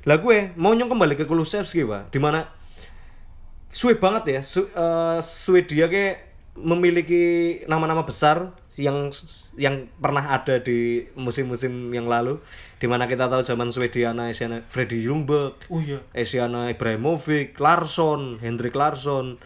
lah 0.07 0.17
gue 0.17 0.55
mau 0.55 0.71
nyong 0.71 0.87
kembali 0.89 1.15
ke 1.15 1.27
Kulusevski 1.27 1.83
pak 1.83 2.09
di 2.09 2.17
mana 2.17 2.47
suwe 3.69 3.95
banget 3.97 4.25
ya 4.31 4.41
Su- 4.41 4.71
eh, 4.71 5.19
Swedia 5.21 5.87
kayak 5.87 6.17
memiliki 6.57 7.23
nama-nama 7.65 8.03
besar 8.03 8.51
yang 8.75 9.11
yang 9.55 9.91
pernah 9.97 10.33
ada 10.33 10.59
di 10.59 11.11
musim-musim 11.15 11.91
yang 11.91 12.07
lalu 12.07 12.39
di 12.79 12.87
mana 12.87 13.05
kita 13.05 13.27
tahu 13.27 13.43
zaman 13.43 13.69
Swedia 13.69 14.15
ada 14.15 14.31
Asiana 14.31 14.63
Freddy 14.65 15.03
Ljungberg 15.03 15.67
Oh 15.67 15.79
iya. 15.79 15.99
Asiana 16.13 16.71
Ibrahimovic 16.71 17.59
Larsson 17.59 18.39
Hendrik 18.39 18.73
Larsson 18.73 19.43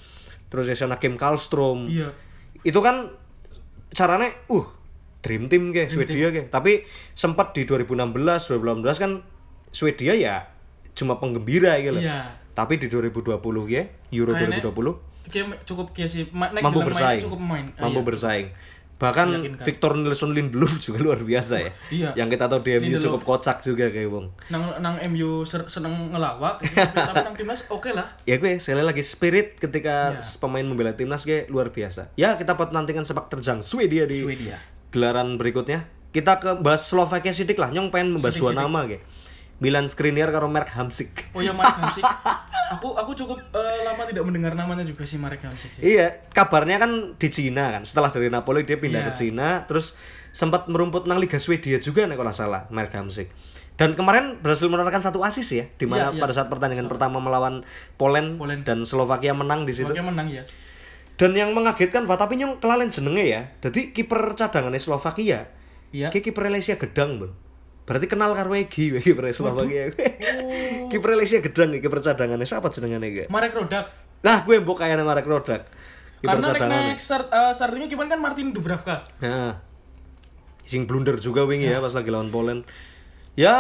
terus 0.47 0.69
Asiana 0.69 0.97
Kim 0.97 1.17
Karlstrom 1.17 1.89
Iya. 1.89 2.13
itu 2.61 2.77
kan 2.79 3.09
caranya 3.93 4.28
uh 4.49 4.66
dream 5.20 5.47
team 5.47 5.70
ke 5.70 5.86
Swedia 5.86 6.28
ke. 6.28 6.49
Tapi 6.49 6.82
sempat 7.12 7.53
di 7.53 7.62
2016 7.62 8.11
2018 8.51 8.82
kan 8.99 9.12
Swedia 9.68 10.12
ya 10.12 10.51
cuma 10.93 11.16
penggembira 11.16 11.72
gitu 11.78 11.95
loh 11.95 12.03
Iya. 12.03 12.36
tapi 12.53 12.76
di 12.76 12.84
2020 12.84 13.40
ya 13.66 13.82
Euro 14.12 14.32
Kayaknya- 14.32 14.61
2020 14.61 15.01
kayak 15.24 15.64
cukup 15.64 15.86
kayak 15.93 16.11
sih 16.11 16.22
ma- 16.28 16.53
mampu 16.53 16.82
bersaing. 16.82 17.16
mainnya 17.16 17.24
cukup 17.24 17.40
main. 17.40 17.66
Ah, 17.72 17.86
mampu 17.86 18.01
iya. 18.01 18.07
bersaing 18.07 18.47
bahkan. 19.03 19.26
Victor 19.59 19.92
Nelson 19.92 20.30
Lindelof 20.30 20.78
juga 20.84 20.98
luar 21.00 21.18
biasa 21.20 21.55
ya 21.59 21.70
Iya. 21.90 22.11
yang 22.14 22.28
kita 22.28 22.46
tahu 22.46 22.61
di 22.61 22.78
MU 22.78 22.94
cukup 22.96 23.22
kocak 23.26 23.59
juga 23.61 23.88
kayak 23.88 24.07
wong 24.07 24.30
nang 24.48 24.78
nang 24.78 24.94
MU 25.09 25.42
seneng 25.44 25.90
ngelawak 26.09 26.62
gitu, 26.62 26.78
tapi 27.09 27.18
nang 27.20 27.34
timnas 27.34 27.66
oke 27.68 27.90
lah 27.90 28.14
ya 28.22 28.36
gue 28.36 28.57
sekali 28.57 28.80
lagi 28.80 29.03
spirit 29.03 29.59
ketika 29.59 30.14
Iya. 30.14 30.38
pemain 30.38 30.62
membela 30.62 30.92
timnas 30.92 31.22
gue 31.22 31.44
luar 31.46 31.68
biasa 31.68 32.14
ya 32.14 32.34
kita 32.34 32.55
buat 32.55 32.70
nantikan 32.70 33.03
sepak 33.03 33.26
terjang 33.28 33.59
Swedia 33.61 34.07
di 34.07 34.22
Swedia. 34.22 34.62
gelaran 34.88 35.34
berikutnya 35.34 35.82
kita 36.11 36.36
ke 36.36 36.50
bahas 36.57 36.84
Slovakia 36.84 37.30
sidik 37.30 37.57
lah 37.57 37.68
nyong 37.68 37.88
pengen 37.88 38.12
membahas 38.12 38.34
dua 38.34 38.53
Sidik-sidik. 38.53 38.62
nama 38.62 38.80
gue 38.86 39.00
Milan 39.63 39.87
Skriniar 39.87 40.29
karo 40.29 40.51
Mark 40.51 40.75
Hamsik 40.75 41.31
oh 41.31 41.41
ya 41.41 41.55
Marek 41.55 41.79
Hamsik 41.79 42.03
aku 42.73 42.99
aku 42.99 43.13
cukup 43.15 43.39
eh, 43.55 43.87
lama 43.87 44.03
tidak 44.05 44.25
mendengar 44.27 44.53
namanya 44.53 44.83
juga 44.83 45.07
sih 45.07 45.17
Marek 45.17 45.39
Hamsik 45.41 45.71
sih 45.71 45.83
Iya, 45.85 46.25
kabarnya 46.33 46.77
kan 46.77 46.91
di 47.15 47.29
Cina 47.29 47.71
kan. 47.71 47.83
Setelah 47.85 48.09
dari 48.09 48.27
Napoli 48.27 48.65
dia 48.65 48.75
pindah 48.75 49.05
Iya. 49.05 49.09
ke 49.09 49.13
Cina, 49.15 49.49
terus 49.69 49.95
sempat 50.33 50.67
merumput 50.67 51.05
nang 51.05 51.21
Liga 51.21 51.37
Swedia 51.37 51.77
juga 51.77 52.09
nih 52.09 52.17
kalau 52.17 52.33
salah, 52.33 52.65
Mark 52.73 52.89
Hamsik. 52.91 53.29
Dan 53.77 53.93
kemarin 53.93 54.41
berhasil 54.41 54.67
menorehkan 54.67 55.05
satu 55.05 55.21
asis 55.21 55.49
ya, 55.53 55.65
di 55.71 55.85
mana 55.85 56.09
Iya, 56.09 56.17
iya. 56.17 56.23
pada 56.25 56.33
saat 56.33 56.49
pertandingan 56.49 56.89
pertama 56.89 57.21
melawan 57.21 57.61
Poland, 57.95 58.41
Poland. 58.41 58.65
dan 58.65 58.83
Slovakia 58.83 59.37
menang 59.37 59.63
di 59.63 59.77
situ. 59.77 59.93
Slovakia 59.93 60.05
menang 60.09 60.29
ya 60.29 60.43
Dan 61.13 61.37
yang 61.37 61.53
mengagetkan 61.53 62.09
Pak, 62.09 62.17
tapi 62.19 62.41
yang 62.41 62.57
kelalen 62.57 62.89
jenenge 62.89 63.23
ya. 63.23 63.53
Jadi 63.61 63.93
kiper 63.93 64.33
cadangannya 64.33 64.81
Slovakia, 64.81 65.53
iya 65.93 66.09
ki 66.09 66.25
kiper 66.25 66.49
Malaysia 66.49 66.75
gedang, 66.75 67.21
Bro. 67.21 67.37
Berarti 67.83 68.07
kenal 68.07 68.30
karo 68.39 68.55
Egi 68.55 68.95
we, 68.95 69.01
kiper 69.03 69.26
Slovakia. 69.35 69.91
kiper 70.91 71.09
Malaysia 71.18 71.43
gedang 71.43 71.74
nih 71.74 71.80
kiper 71.83 71.99
cadangannya 71.99 72.47
siapa 72.47 72.70
jenengane 72.70 73.09
gue? 73.11 73.26
Marek 73.26 73.59
Rodak 73.59 73.87
Nah, 74.22 74.47
gue 74.47 74.62
mbok 74.62 74.78
kayaknya 74.78 75.03
Marek 75.03 75.26
Rodak. 75.26 75.66
Kiper 76.22 76.39
karena 76.39 76.55
nek 76.55 76.95
nek 76.95 76.99
start 77.03 77.26
eh, 77.35 77.51
startingnya 77.51 77.91
gimana 77.91 78.14
kan 78.14 78.22
Martin 78.22 78.55
Dubravka 78.55 79.03
Nah, 79.18 79.59
sing 80.62 80.87
blunder 80.87 81.18
juga 81.18 81.43
wingi 81.43 81.66
ya 81.66 81.83
pas 81.83 81.91
lagi 81.91 82.11
lawan 82.14 82.30
Poland. 82.30 82.62
Ya 83.35 83.55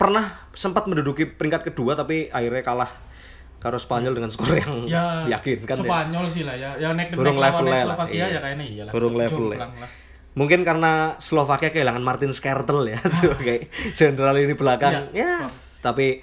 pernah 0.00 0.24
sempat 0.56 0.88
menduduki 0.88 1.28
peringkat 1.28 1.68
kedua 1.72 1.92
tapi 1.92 2.32
akhirnya 2.32 2.64
kalah 2.64 2.88
karo 3.60 3.80
Spanyol 3.80 4.12
dengan 4.16 4.28
skor 4.32 4.56
yang 4.56 4.84
ya 4.88 5.24
yakin 5.36 5.64
kan 5.64 5.76
ya. 5.80 5.88
Spanyol 5.88 6.24
sih 6.28 6.42
lah 6.44 6.56
ya 6.56 6.70
ya 6.76 6.92
nek 6.92 7.12
Burung 7.16 7.40
level 7.40 7.64
lah, 7.68 7.84
Slovakia 7.88 8.16
iya. 8.16 8.26
ya 8.28 8.40
kayaknya 8.44 8.66
iya 8.68 8.82
lah 8.84 8.92
Burung 8.92 9.16
level 9.16 9.44
ya. 9.56 9.58
Lah. 9.64 9.88
Mungkin 10.36 10.68
karena 10.68 11.16
Slovakia 11.16 11.72
kehilangan 11.72 12.04
Martin 12.04 12.28
Skrtel 12.28 12.92
ya 12.92 13.00
sebagai 13.18 13.72
jenderal 13.96 14.36
ini 14.36 14.52
belakang. 14.52 15.08
Ya, 15.16 15.48
tapi 15.80 16.20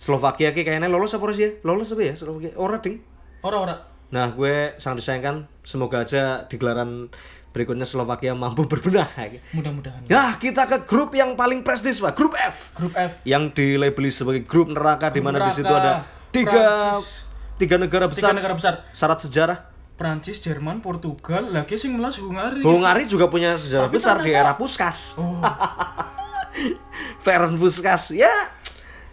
Slovakia 0.00 0.56
ki 0.56 0.64
kayaknya 0.64 0.88
lolos 0.88 1.12
apa 1.12 1.28
sih 1.36 1.44
ya? 1.44 1.50
Lolos 1.60 1.92
apa 1.92 2.00
ya 2.00 2.14
Slovakia? 2.16 2.56
Ora 2.56 2.80
ding. 2.80 3.04
ora 3.44 3.56
ora 3.60 3.76
Nah, 4.10 4.34
gue 4.34 4.74
sangat 4.80 5.06
disayangkan. 5.06 5.46
Semoga 5.62 6.02
aja 6.02 6.42
di 6.50 6.58
gelaran 6.58 7.06
berikutnya 7.54 7.86
Slovakia 7.86 8.34
mampu 8.34 8.66
berbenah. 8.66 9.06
mudah-mudahan 9.54 10.02
Ya, 10.10 10.34
kita 10.40 10.66
ke 10.66 10.82
grup 10.82 11.14
yang 11.14 11.38
paling 11.38 11.62
prestis, 11.62 12.02
Pak. 12.02 12.18
Grup 12.18 12.34
F. 12.34 12.74
grup 12.74 12.94
F 12.98 13.22
Yang 13.22 13.54
dilabeli 13.60 14.10
sebagai 14.10 14.42
grup 14.48 14.72
neraka 14.72 15.14
di 15.14 15.22
mana 15.22 15.46
di 15.46 15.52
situ 15.54 15.70
ada 15.70 16.02
tiga 16.34 16.98
Prancis. 16.98 17.26
tiga 17.60 17.76
negara 17.76 18.06
besar 18.08 18.32
tiga 18.32 18.38
negara 18.40 18.54
besar 18.56 18.74
syarat 18.90 19.18
sejarah. 19.22 19.58
Prancis, 20.00 20.40
Jerman, 20.40 20.80
Portugal, 20.80 21.52
lagi 21.52 21.76
sing 21.76 21.92
melas 21.92 22.16
Hungari. 22.16 22.64
Hungari 22.64 23.04
juga 23.04 23.28
punya 23.28 23.52
sejarah 23.52 23.92
Tapi 23.92 24.00
besar 24.00 24.16
di 24.24 24.32
era 24.32 24.56
Puskas. 24.56 25.20
Oh, 25.20 25.36
Ferenc 27.24 27.60
Puskas. 27.60 28.16
Ya, 28.16 28.32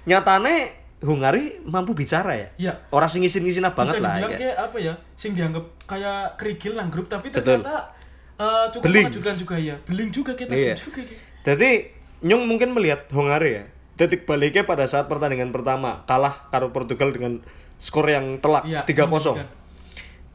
nyatane 0.08 0.80
Hungari 1.04 1.60
mampu 1.68 1.92
bicara 1.92 2.34
ya. 2.34 2.48
Iya. 2.56 2.74
Orang 2.90 3.12
sing 3.12 3.20
ngisin-ngisin 3.20 3.68
banget 3.68 4.00
bisa 4.00 4.00
lah 4.00 4.16
dibilang 4.16 4.32
ya. 4.32 4.38
kayak 4.40 4.56
apa 4.58 4.78
ya? 4.80 4.94
Sing 5.14 5.36
dianggap 5.36 5.66
kayak 5.84 6.40
kerikil 6.40 6.74
lang 6.74 6.88
grup 6.88 7.06
tapi 7.06 7.30
Betul. 7.30 7.60
ternyata 7.62 7.92
eh, 8.40 8.66
cukup 8.72 8.86
Beling. 8.88 9.06
mengejutkan 9.12 9.36
juga 9.36 9.56
ya. 9.60 9.76
Beling 9.84 10.10
juga 10.10 10.32
kita 10.34 10.56
Iya. 10.56 10.74
juga. 10.80 11.04
gitu. 11.04 11.20
Jadi 11.44 11.72
Nyong 12.18 12.50
mungkin 12.50 12.74
melihat 12.74 13.06
Hungari 13.14 13.62
ya. 13.62 13.64
Detik 13.94 14.26
baliknya 14.26 14.66
pada 14.66 14.90
saat 14.90 15.06
pertandingan 15.06 15.54
pertama 15.54 16.02
kalah 16.10 16.50
karo 16.50 16.74
Portugal 16.74 17.14
dengan 17.14 17.46
skor 17.78 18.10
yang 18.10 18.42
telak 18.42 18.66
Iya, 18.66 18.82
3-0. 18.90 19.38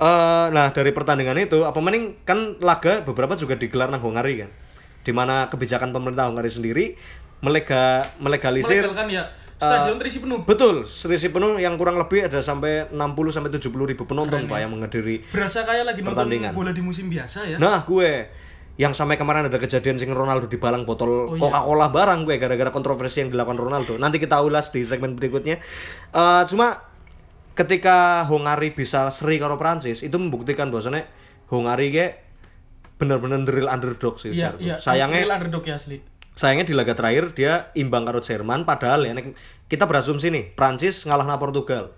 Eh, 0.03 0.46
nah 0.50 0.66
dari 0.68 0.90
pertandingan 0.90 1.38
itu 1.38 1.62
apa 1.62 1.78
mending 1.78 2.26
kan 2.26 2.59
laga 2.59 3.07
beberapa 3.07 3.38
juga 3.38 3.55
digelar 3.55 3.86
nang 3.86 4.03
Hungari 4.03 4.42
kan. 4.42 4.50
Di 5.03 5.11
mana 5.11 5.46
kebijakan 5.46 5.90
pemerintah 5.90 6.26
Hungari 6.26 6.50
sendiri 6.50 6.98
melega 7.38 8.07
melegalisir 8.18 8.86
Melegalkan 8.86 9.11
ya 9.11 9.24
stadion 9.59 9.94
terisi 9.94 10.18
penuh. 10.18 10.42
betul 10.42 10.82
serisi 10.82 11.30
penuh 11.30 11.55
yang 11.55 11.78
kurang 11.78 11.94
lebih 11.94 12.26
ada 12.26 12.38
sampai 12.38 12.90
60 12.90 12.98
sampai 13.30 13.50
70 13.53 13.70
ribu 13.86 14.03
penonton 14.03 14.46
Pak 14.46 14.59
yang 14.59 14.70
menghadiri 14.70 15.22
Berasa 15.30 15.62
kayak 15.62 15.86
lagi 15.86 16.00
nonton 16.03 16.18
Pertandingan. 16.18 16.50
bola 16.50 16.74
di 16.74 16.82
musim 16.82 17.07
biasa 17.07 17.46
ya. 17.46 17.57
Nah 17.59 17.82
gue 17.82 18.26
yang 18.74 18.90
sampai 18.90 19.14
kemarin 19.14 19.46
ada 19.46 19.59
kejadian 19.59 19.98
sing 19.98 20.11
Ronaldo 20.11 20.46
dibalang 20.46 20.82
botol 20.82 21.30
Oh, 21.30 21.34
iya. 21.34 21.42
Coca-Cola 21.42 21.86
barang 21.90 22.20
gue 22.26 22.36
gara-gara 22.38 22.70
kontroversi 22.70 23.22
yang 23.22 23.30
dilakukan 23.30 23.55
Ronaldo. 23.55 23.98
Nanti 23.98 24.18
kita 24.18 24.42
ulas 24.42 24.70
di 24.70 24.82
segmen 24.82 25.14
berikutnya. 25.14 25.62
Eh, 26.11 26.42
cuma 26.46 26.90
ketika 27.53 28.24
Hungari 28.28 28.72
bisa 28.72 29.09
seri 29.12 29.36
karo 29.36 29.61
Prancis 29.61 30.00
itu 30.00 30.16
membuktikan 30.16 30.72
bahwasannya 30.72 31.05
Hungari 31.53 31.92
ge 31.92 32.07
benar-benar 32.96 33.42
the 33.42 33.53
real 33.53 33.68
underdog 33.68 34.16
sih. 34.16 34.30
Iya, 34.30 34.55
menurutku. 34.55 34.62
iya. 34.64 34.76
Sayangnya 34.78 35.20
Real 35.26 35.34
underdog 35.36 35.64
ya 35.66 35.76
asli. 35.76 35.98
sayangnya 36.32 36.64
di 36.64 36.72
laga 36.72 36.96
terakhir 36.96 37.36
dia 37.36 37.68
imbang 37.76 38.09
karo 38.09 38.24
Jerman 38.24 38.64
padahal 38.64 39.05
ya 39.05 39.12
kita 39.68 39.84
berasumsi 39.84 40.32
nih 40.32 40.57
Prancis 40.57 41.05
ngalahna 41.05 41.36
Portugal. 41.36 41.92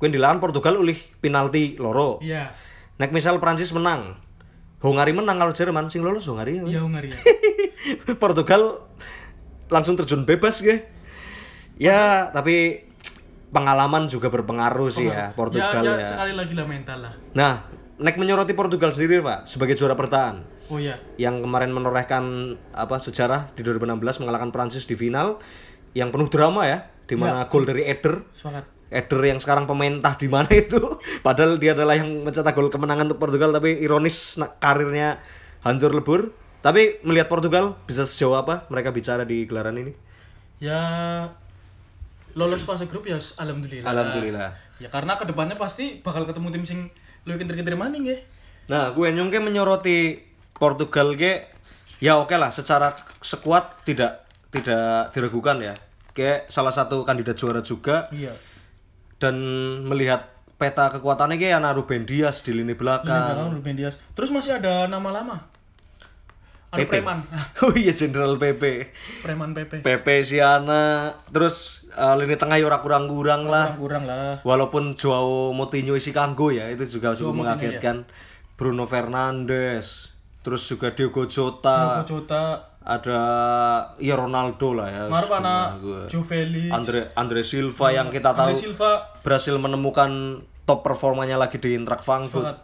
Kuwi 0.00 0.16
dilawan 0.16 0.40
Portugal 0.40 0.80
ulih 0.80 0.96
penalti 1.20 1.76
loro. 1.76 2.24
Iya. 2.24 2.56
Nek 2.96 3.12
misal 3.12 3.36
Prancis 3.36 3.68
menang, 3.76 4.16
Hungari 4.80 5.12
menang 5.12 5.36
kalau 5.36 5.52
Jerman 5.52 5.92
sing 5.92 6.00
lolos 6.00 6.24
Hungari. 6.24 6.56
Iya 6.64 6.80
Hungari 6.80 7.12
ya. 7.12 7.20
Portugal 8.22 8.88
langsung 9.68 9.92
terjun 10.00 10.24
bebas 10.24 10.64
gue. 10.64 10.88
Ya, 11.76 12.28
tapi 12.32 12.88
pengalaman 13.50 14.06
juga 14.06 14.30
berpengaruh 14.30 14.88
sih 14.90 15.10
ya 15.10 15.34
Portugal 15.34 15.82
ya, 15.82 15.98
ya. 15.98 16.02
ya, 16.02 16.06
sekali 16.06 16.32
lagi 16.34 16.54
lah 16.54 16.66
mental 16.66 16.98
lah. 17.02 17.12
Nah, 17.34 17.52
nek 17.98 18.16
menyoroti 18.16 18.54
Portugal 18.54 18.94
sendiri, 18.94 19.20
Pak, 19.20 19.46
sebagai 19.46 19.74
juara 19.74 19.98
bertahan 19.98 20.42
Oh 20.70 20.78
iya. 20.78 21.02
yang 21.18 21.42
kemarin 21.42 21.74
menorehkan 21.74 22.54
apa 22.70 22.96
sejarah 23.02 23.50
di 23.58 23.66
2016 23.66 24.22
mengalahkan 24.22 24.54
Prancis 24.54 24.86
di 24.86 24.94
final 24.94 25.42
yang 25.98 26.14
penuh 26.14 26.30
drama 26.30 26.62
ya, 26.62 26.86
di 27.10 27.18
mana 27.18 27.50
gol 27.50 27.66
dari 27.66 27.82
Eder 27.90 28.22
Semangat. 28.30 28.70
Eder 28.90 29.22
yang 29.22 29.42
sekarang 29.42 29.66
pementah 29.66 30.14
di 30.14 30.30
mana 30.30 30.50
itu 30.50 30.78
padahal 31.26 31.58
dia 31.58 31.74
adalah 31.74 31.98
yang 31.98 32.22
mencetak 32.22 32.54
gol 32.54 32.70
kemenangan 32.70 33.10
untuk 33.10 33.18
Portugal 33.22 33.50
tapi 33.50 33.82
ironis 33.82 34.38
karirnya 34.62 35.18
hancur 35.66 35.90
lebur 35.90 36.34
tapi 36.62 37.02
melihat 37.06 37.26
Portugal 37.26 37.78
bisa 37.86 38.06
sejauh 38.06 38.38
apa 38.38 38.66
mereka 38.70 38.94
bicara 38.94 39.26
di 39.26 39.46
gelaran 39.46 39.78
ini 39.78 39.92
Ya 40.60 40.82
lolos 42.34 42.62
fase 42.62 42.86
grup 42.86 43.06
ya 43.06 43.16
alhamdulillah. 43.16 43.86
Alhamdulillah. 43.86 44.50
Ya 44.78 44.88
karena 44.88 45.16
ke 45.16 45.24
depannya 45.28 45.54
pasti 45.54 46.00
bakal 46.00 46.24
ketemu 46.24 46.48
tim 46.54 46.64
sing 46.64 46.80
lebih 47.28 47.44
kintir-kintir 47.44 47.76
maning 47.76 48.04
ya. 48.08 48.18
nah 48.64 48.94
gue 48.94 49.02
nyongke 49.10 49.42
menyoroti 49.42 50.22
Portugal 50.54 51.18
ge 51.18 51.50
ya 51.98 52.16
oke 52.22 52.32
lah 52.38 52.54
secara 52.54 52.94
sekuat 53.18 53.82
tidak 53.82 54.24
tidak 54.54 55.10
diragukan 55.10 55.58
ya 55.58 55.74
kayak 56.14 56.46
salah 56.46 56.70
satu 56.70 57.02
kandidat 57.02 57.34
juara 57.34 57.60
juga 57.60 58.06
Iya. 58.14 58.30
dan 59.18 59.34
melihat 59.84 60.30
peta 60.54 60.92
kekuatannya 60.92 61.40
kayak 61.40 61.58
ana 61.58 61.74
Ruben 61.74 62.04
Dias 62.06 62.44
di 62.46 62.52
lini 62.52 62.72
Ini 62.72 62.78
belakang 62.78 63.08
belakang 63.10 63.52
Ruben 63.58 63.74
Dias. 63.74 63.96
Terus 64.12 64.30
masih 64.30 64.60
ada 64.60 64.86
nama 64.86 65.08
lama. 65.08 65.36
Ada 66.70 66.86
Pepe. 66.86 67.02
Preman. 67.02 67.18
oh 67.66 67.72
iya 67.74 67.90
Jenderal 67.90 68.38
PP 68.38 68.62
Preman 69.26 69.50
PP. 69.56 69.82
Pepe 69.82 70.14
Siana 70.22 71.16
terus 71.34 71.79
eh, 71.90 72.14
lini 72.22 72.38
tengah 72.38 72.56
ya 72.56 72.66
ora 72.70 72.78
kurang-kurang 72.78 73.50
lah. 73.50 73.74
Kurang 73.74 74.06
lah. 74.06 74.38
walaupun 74.46 74.94
Joao 74.94 75.50
Moutinho 75.50 75.98
isi 75.98 76.14
kanggo 76.14 76.54
ya 76.54 76.70
itu 76.70 76.86
juga 76.86 77.12
cukup 77.14 77.34
Moutinho, 77.34 77.40
mengagetkan. 77.42 77.96
Bruno 78.60 78.84
Fernandes 78.84 80.12
terus 80.44 80.64
juga 80.68 80.92
Diogo 80.92 81.24
Jota. 81.28 82.04
Diogo 82.04 82.04
Jota, 82.08 82.70
ada 82.80 83.20
ya 84.00 84.16
Ronaldo 84.16 84.72
lah 84.72 84.88
ya. 84.88 85.02
Joe 86.08 86.24
Felix, 86.24 86.72
Andre 86.72 87.12
Andre 87.16 87.40
Silva 87.44 87.92
yang 87.92 88.08
kita 88.08 88.32
tahu 88.32 88.52
Andre 88.52 88.56
Silva, 88.56 88.90
berhasil 89.20 89.52
menemukan 89.56 90.40
top 90.64 90.80
performanya 90.84 91.36
lagi 91.36 91.60
di 91.60 91.76
Eintracht 91.76 92.04
Frankfurt. 92.04 92.56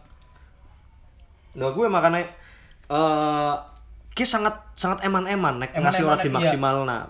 Nah 1.57 1.71
gue 1.73 1.87
makanya 1.89 2.29
eh 2.87 3.55
ki 4.17 4.25
sangat 4.25 4.73
sangat 4.73 5.05
eman-eman 5.05 5.61
nek 5.61 5.77
ngasih 5.77 6.05
Eman-eman, 6.05 6.17
ora 6.17 6.25
di 6.25 6.29
nek, 6.29 6.33
iya. 6.33 6.37
maksimal 6.41 6.77
nah. 6.89 7.01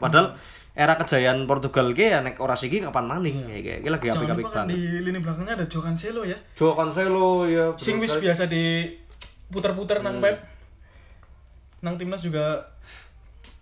Era 0.76 0.92
kejayaan 0.94 1.48
Portugal 1.48 1.90
ki 1.90 2.04
ya 2.06 2.20
nek 2.20 2.36
ora 2.36 2.52
siki 2.52 2.78
kapan 2.78 3.08
maning 3.08 3.48
ya 3.48 3.58
kayak 3.58 3.88
lagi 3.88 4.06
apik-apik 4.06 4.44
kan 4.46 4.68
banget. 4.68 4.76
di 4.76 4.80
lini 5.00 5.18
belakangnya 5.18 5.56
ada 5.56 5.64
Joe 5.64 5.80
Cancelo 5.80 6.20
ya. 6.22 6.36
Joao 6.52 6.76
Cancelo 6.76 7.48
ya. 7.48 7.72
Sing 7.74 7.96
wis 7.96 8.12
biasa 8.14 8.44
di 8.44 8.92
putar-putar 9.48 10.00
nang 10.00 10.20
web. 10.20 10.36
Nang 11.80 11.96
timnas 11.96 12.20
juga 12.20 12.60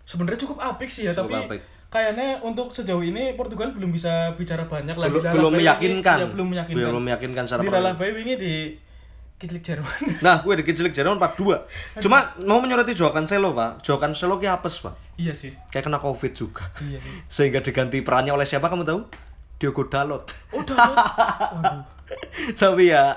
sebenarnya 0.03 0.39
cukup 0.39 0.59
apik 0.59 0.87
sih 0.87 1.07
ya, 1.07 1.11
Cukup 1.11 1.31
tapi 1.31 1.35
apik. 1.49 1.61
kayaknya 1.87 2.39
untuk 2.41 2.69
sejauh 2.69 3.01
ini 3.01 3.31
Portugal 3.33 3.71
belum 3.71 3.89
bisa 3.89 4.35
bicara 4.35 4.63
banyak 4.65 4.93
lah 4.93 5.07
Belum- 5.07 5.31
belum 5.31 5.53
meyakinkan. 5.55 6.17
iya, 6.17 6.27
belum 6.27 6.47
meyakinkan 6.49 6.83
Belum 6.85 7.01
meyakinkan 7.01 7.43
secara 7.45 7.63
Dilalah 7.63 7.93
bae 7.95 8.11
wingi 8.11 8.35
di 8.35 8.53
Kiclik 9.45 9.61
Jerman 9.61 9.93
Nah, 10.25 10.41
gue 10.41 10.53
di 10.55 10.63
Kicilik 10.63 10.89
Jerman 10.89 11.15
42. 11.15 12.01
Cuma 12.01 12.17
mau 12.41 12.57
menyoroti 12.57 12.91
Joao 12.91 13.11
Cancelo, 13.11 13.53
Pak. 13.53 13.79
Joao 13.79 13.97
Cancelo 13.97 14.35
ki 14.35 14.47
apes, 14.47 14.81
Pak. 14.81 14.97
iya 15.15 15.31
sih 15.31 15.53
Kayak 15.69 15.85
kena 15.85 15.99
Covid 15.99 16.33
juga. 16.33 16.65
iya 16.81 16.97
sih 16.97 17.13
Sehingga 17.27 17.61
diganti 17.61 18.01
perannya 18.01 18.31
oleh 18.31 18.43
siapa 18.43 18.65
kamu 18.65 18.81
tahu? 18.81 18.99
Diogo 19.55 19.85
Dalot. 19.85 20.25
udah 20.57 20.75
waduh 20.75 21.81
Tapi 22.53 22.89
ya 22.89 23.15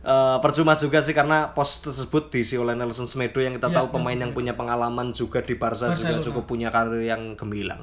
eh, 0.00 0.36
percuma 0.38 0.74
juga 0.74 1.00
sih 1.00 1.12
karena 1.12 1.50
pos 1.50 1.80
tersebut 1.80 2.28
diisi 2.28 2.54
oleh 2.54 2.74
Nelson 2.74 3.06
Semedo 3.06 3.38
yang 3.38 3.54
kita 3.54 3.68
Ya, 3.68 3.80
tahu 3.80 3.88
pemain 3.90 4.14
yang 4.14 4.30
punya 4.30 4.52
pengalaman 4.52 5.10
juga 5.10 5.40
di 5.40 5.54
Barca 5.54 5.88
juga 5.88 6.12
Barcelona. 6.12 6.20
cukup 6.22 6.44
punya 6.44 6.68
karir 6.68 7.00
yang 7.00 7.34
gemilang. 7.34 7.80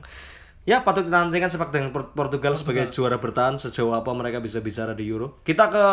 Ya 0.61 0.85
patut 0.85 1.01
kita 1.01 1.17
nantikan 1.19 1.49
sepak 1.49 1.73
dengan 1.73 1.89
Port- 1.89 2.13
Portugal 2.13 2.53
sebagai 2.53 2.85
juara 2.87 3.17
bertahan 3.17 3.57
sejauh 3.57 3.91
apa 3.91 4.13
mereka 4.13 4.37
bisa 4.37 4.61
bicara 4.61 4.93
di 4.93 5.09
Euro. 5.09 5.41
Kita 5.41 5.65
ke 5.67 5.85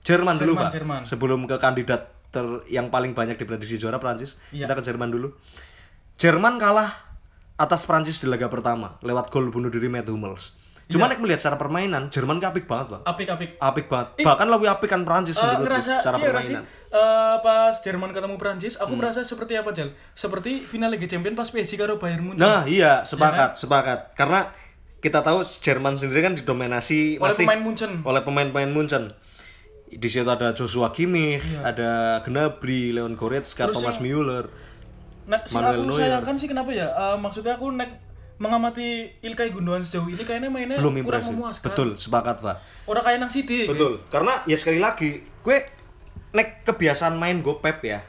Jerman, 0.00 0.34
dulu 0.36 0.56
Pak. 0.56 0.70
Jerman. 0.70 1.00
Sebelum 1.04 1.44
ke 1.44 1.56
kandidat 1.56 2.02
ter 2.28 2.44
yang 2.66 2.88
paling 2.88 3.12
banyak 3.12 3.36
diprediksi 3.36 3.76
juara 3.76 3.96
Prancis. 3.96 4.38
Iya. 4.48 4.64
Kita 4.64 4.74
ke 4.74 4.82
Jerman 4.82 5.08
dulu. 5.08 5.34
Jerman 6.16 6.56
kalah 6.56 6.88
atas 7.56 7.84
Prancis 7.84 8.16
di 8.16 8.26
laga 8.26 8.46
pertama 8.46 8.96
lewat 9.00 9.28
gol 9.28 9.48
bunuh 9.48 9.68
diri 9.68 9.86
Matt 9.86 10.06
Hummels. 10.06 10.56
Cuma 10.86 11.06
Iya. 11.06 11.14
nek 11.14 11.20
melihat 11.20 11.38
secara 11.38 11.54
permainan 11.54 12.10
Jerman 12.10 12.36
ki 12.36 12.46
apik 12.46 12.66
banget, 12.66 12.86
Pak 12.90 13.00
apik-apik 13.06 13.50
apik 13.56 13.86
banget 13.86 14.08
bahkan 14.20 14.50
lebih 14.50 14.66
apik 14.68 14.90
kan 14.90 15.06
Prancis 15.06 15.36
Eh, 15.36 15.40
menurutku 15.40 15.70
ngerasa 15.70 15.92
secara 16.02 16.16
iya 16.18 16.26
nggak 16.26 16.42
sih 16.42 16.54
permainan 16.56 16.64
Eh, 16.90 17.36
pas 17.40 17.74
Jerman 17.78 18.10
ketemu 18.10 18.34
Prancis 18.36 18.74
Hmm. 18.74 18.82
aku 18.82 18.94
merasa 18.96 19.20
seperti 19.22 19.54
apa 19.54 19.70
Jal 19.70 19.94
seperti 20.12 20.58
final 20.58 20.90
Liga 20.90 21.06
Champions 21.06 21.38
pas 21.38 21.46
PSG 21.46 21.78
karo 21.78 21.94
Bayern 21.96 22.26
Munchen 22.26 22.42
nah 22.42 22.66
iya 22.66 23.06
sepakat 23.06 23.54
kan? 23.54 23.60
sepakat 23.60 23.98
karena 24.12 24.50
kita 24.98 25.22
tahu 25.22 25.38
Jerman 25.62 25.94
sendiri 25.94 26.20
kan 26.20 26.34
didominasi 26.34 27.16
oleh 27.16 27.28
masih 27.28 27.44
pemain 27.44 27.62
Munchen 27.62 27.92
oleh 28.02 28.20
pemain-pemain 28.20 28.68
Munchen 28.68 29.14
di 29.92 30.06
situ 30.06 30.24
ada 30.24 30.50
Joshua 30.50 30.90
Kimmich 30.90 31.42
Iya. 31.42 31.60
ada 31.66 31.90
Gnabry 32.20 32.90
Leon 32.90 33.12
Goretzka 33.12 33.66
Terus 33.66 33.76
Thomas 33.76 33.96
yang- 33.96 34.04
Müller 34.06 34.46
Nah, 35.26 35.38
Manuel 35.48 35.74
aku 35.76 35.86
Neuer. 35.88 36.00
sayangkan 36.00 36.34
sih 36.34 36.48
kenapa 36.48 36.70
ya? 36.70 36.86
Eh, 36.86 37.16
maksudnya 37.16 37.54
aku 37.54 37.70
nek 37.70 38.02
mengamati 38.36 38.88
Ilkay 39.20 39.50
Gundogan 39.50 39.78
sejauh 39.80 40.08
ini 40.08 40.18
kayaknya 40.18 40.48
mainnya 40.48 40.74
belum 40.74 40.96
kurang 40.96 41.04
impresif 41.20 41.34
memuaskan. 41.34 41.66
betul 41.66 41.88
sepakat 41.94 42.36
pak 42.40 42.56
Orang 42.84 43.04
kayak 43.04 43.18
nang 43.18 43.28
City. 43.28 43.68
betul 43.68 44.00
karena 44.06 44.42
ya 44.44 44.56
sekali 44.56 44.78
lagi 44.78 45.10
gue 45.20 45.56
nek 46.30 46.64
kebiasaan 46.64 47.14
main 47.14 47.38
gue 47.38 47.52
Pep 47.54 47.78
ya 47.80 48.00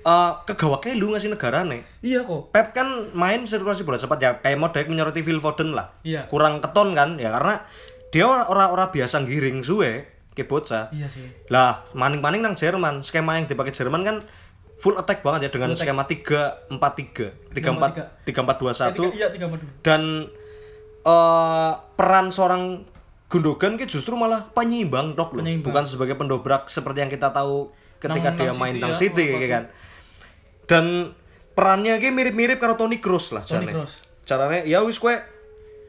eh 0.00 0.30
kegawaknya 0.44 0.96
lu 0.96 1.10
ngasih 1.10 1.30
negara 1.30 1.62
nih 1.62 1.84
Iya 2.00 2.22
kok. 2.22 2.50
Pep 2.50 2.72
kan 2.72 2.86
main 3.12 3.42
sirkulasi 3.42 3.82
bola 3.82 3.94
cepat 3.96 4.18
ya 4.18 4.30
kayak 4.36 4.56
modek 4.56 4.86
menyoroti 4.86 5.20
Phil 5.20 5.38
Foden 5.38 5.70
lah. 5.72 5.94
Iya. 6.00 6.26
Kurang 6.26 6.58
keton 6.58 6.90
kan 6.92 7.14
ya 7.16 7.30
karena 7.30 7.62
dia 8.08 8.26
orang-orang 8.26 8.88
biasa 8.88 9.22
giring 9.22 9.60
suwe 9.60 10.08
ke 10.32 10.42
bocah. 10.42 10.88
Iya 10.88 11.06
sih. 11.06 11.28
Lah, 11.46 11.84
maning-maning 11.92 12.40
nang 12.40 12.54
Jerman, 12.54 13.00
skema 13.00 13.36
yang 13.36 13.44
dipakai 13.44 13.70
Jerman 13.70 14.00
kan 14.00 14.16
full 14.76 14.96
attack 14.96 15.20
banget 15.20 15.46
ya 15.46 15.50
dengan 15.52 15.72
skema 15.72 16.02
3 16.02 16.68
4 16.68 16.74
3 16.74 17.54
3 17.54 17.54
4 17.54 18.26
3 18.26 18.34
4 18.42 18.58
2 18.58 18.66
Eh, 18.66 18.74
1 18.74 18.98
tiga, 18.98 19.08
iya 19.12 19.28
tiga 19.30 19.46
dan 19.80 20.26
eh 21.02 21.72
peran 21.92 22.28
seorang 22.28 22.62
Gundogan 23.26 23.74
ki 23.74 23.88
justru 23.88 24.12
malah 24.12 24.52
penyeimbang 24.52 25.16
dok 25.16 25.32
loh, 25.32 25.40
Penyeimbang. 25.40 25.72
bukan 25.72 25.84
sebagai 25.86 26.14
pendobrak 26.14 26.68
seperti 26.68 27.00
yang 27.00 27.08
kita 27.08 27.32
tahu 27.32 27.72
ketika 27.96 28.28
Nang- 28.28 28.36
dia 28.36 28.46
nang 28.46 28.58
main 28.58 28.72
City 28.72 28.82
nang 28.82 28.92
ya, 28.92 28.98
City 28.98 29.26
ya 29.30 29.48
kan. 29.48 29.64
Dan 30.66 30.84
perannya 31.52 31.96
ki 31.96 32.10
mirip-mirip 32.10 32.60
karo 32.60 32.76
Toni 32.76 32.98
Kroos 32.98 33.30
lah 33.30 33.40
Toni 33.40 33.64
jane. 33.64 33.72
Kroos. 33.72 34.04
Caranya 34.22 34.60
ya 34.62 34.84
wis 34.84 35.00
kue 35.00 35.16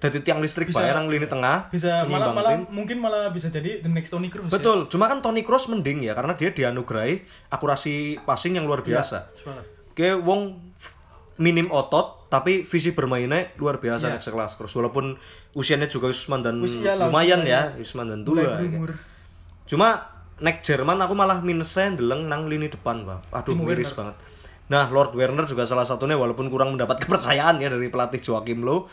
dadi 0.04 0.20
tiang 0.20 0.44
listrik 0.44 0.68
Bisa- 0.68 0.84
nang 0.92 1.08
lini 1.08 1.24
tengah, 1.24 1.72
Bisa 1.72 2.04
malah 2.04 2.36
malah 2.36 2.60
mungkin 2.68 3.00
malah 3.00 3.32
bisa 3.32 3.48
jadi 3.48 3.80
the 3.80 3.88
next 3.88 4.12
Toni 4.12 4.28
Kroos. 4.28 4.52
Betul, 4.52 4.92
cuma 4.92 5.08
kan 5.08 5.24
Toni 5.24 5.40
Kroos 5.42 5.72
mending 5.72 6.04
ya 6.04 6.12
karena 6.12 6.36
dia 6.36 6.52
dianugerahi 6.52 7.24
akurasi 7.48 8.20
passing 8.22 8.60
yang 8.60 8.68
luar 8.68 8.84
biasa. 8.84 9.32
Ya. 9.40 9.64
Kayak 9.94 10.18
wong 10.22 10.60
minim 11.36 11.72
otot 11.72 12.28
tapi 12.28 12.62
visi 12.62 12.92
bermainnya 12.92 13.56
luar 13.56 13.78
biasa 13.78 14.06
Iya. 14.06 14.14
nek 14.14 14.22
sekelas 14.22 14.52
Kroos 14.54 14.74
walaupun 14.74 15.16
usianya 15.54 15.88
juga 15.88 16.12
Wis 16.12 16.28
iya 16.28 16.94
lah, 16.94 17.08
lumayan 17.08 17.42
ya, 17.46 17.72
wis 17.74 17.96
mandan 17.96 18.22
Mulai 18.22 18.44
tua. 18.44 18.54
ya. 18.60 18.94
Cuma 19.64 19.88
nek 20.38 20.60
Jerman 20.60 21.00
aku 21.00 21.14
malah 21.14 21.40
minusnya 21.40 21.94
ndeleng 21.94 22.28
nang 22.28 22.46
lini 22.46 22.68
depan, 22.68 23.06
Pak. 23.06 23.32
Aduh 23.32 23.56
miris 23.56 23.96
banget. 23.96 24.18
Nah, 24.64 24.90
Lord 24.90 25.14
Werner 25.14 25.46
juga 25.46 25.64
salah 25.64 25.84
satunya 25.84 26.16
walaupun 26.16 26.48
kurang 26.48 26.74
mendapat 26.74 27.00
kepercayaan 27.06 27.60
ya 27.60 27.70
dari 27.70 27.88
pelatih 27.88 28.20
Joachim 28.20 28.64
Low. 28.64 28.90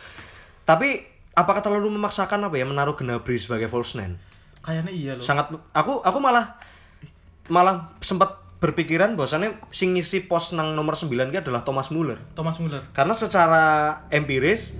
Tapi 0.65 1.03
apakah 1.35 1.63
terlalu 1.63 1.95
memaksakan 1.97 2.47
apa 2.47 2.57
ya 2.59 2.67
menaruh 2.67 2.95
Gnabry 2.99 3.39
sebagai 3.41 3.67
false 3.71 3.97
nine? 3.97 4.19
Kayaknya 4.61 4.93
iya 4.93 5.13
loh. 5.17 5.25
sangat 5.25 5.49
aku 5.73 6.05
aku 6.05 6.19
malah 6.21 6.61
malah 7.49 7.97
sempat 8.05 8.41
berpikiran 8.61 9.17
bahwasannya 9.17 9.57
sing 9.73 9.97
ngisi 9.97 10.29
pos 10.29 10.53
nang 10.53 10.77
nomor 10.77 10.93
9 10.93 11.09
ki 11.33 11.41
adalah 11.41 11.65
Thomas 11.65 11.89
Muller 11.89 12.21
Thomas 12.37 12.61
Muller. 12.61 12.85
karena 12.93 13.17
secara 13.17 13.65
empiris 14.13 14.77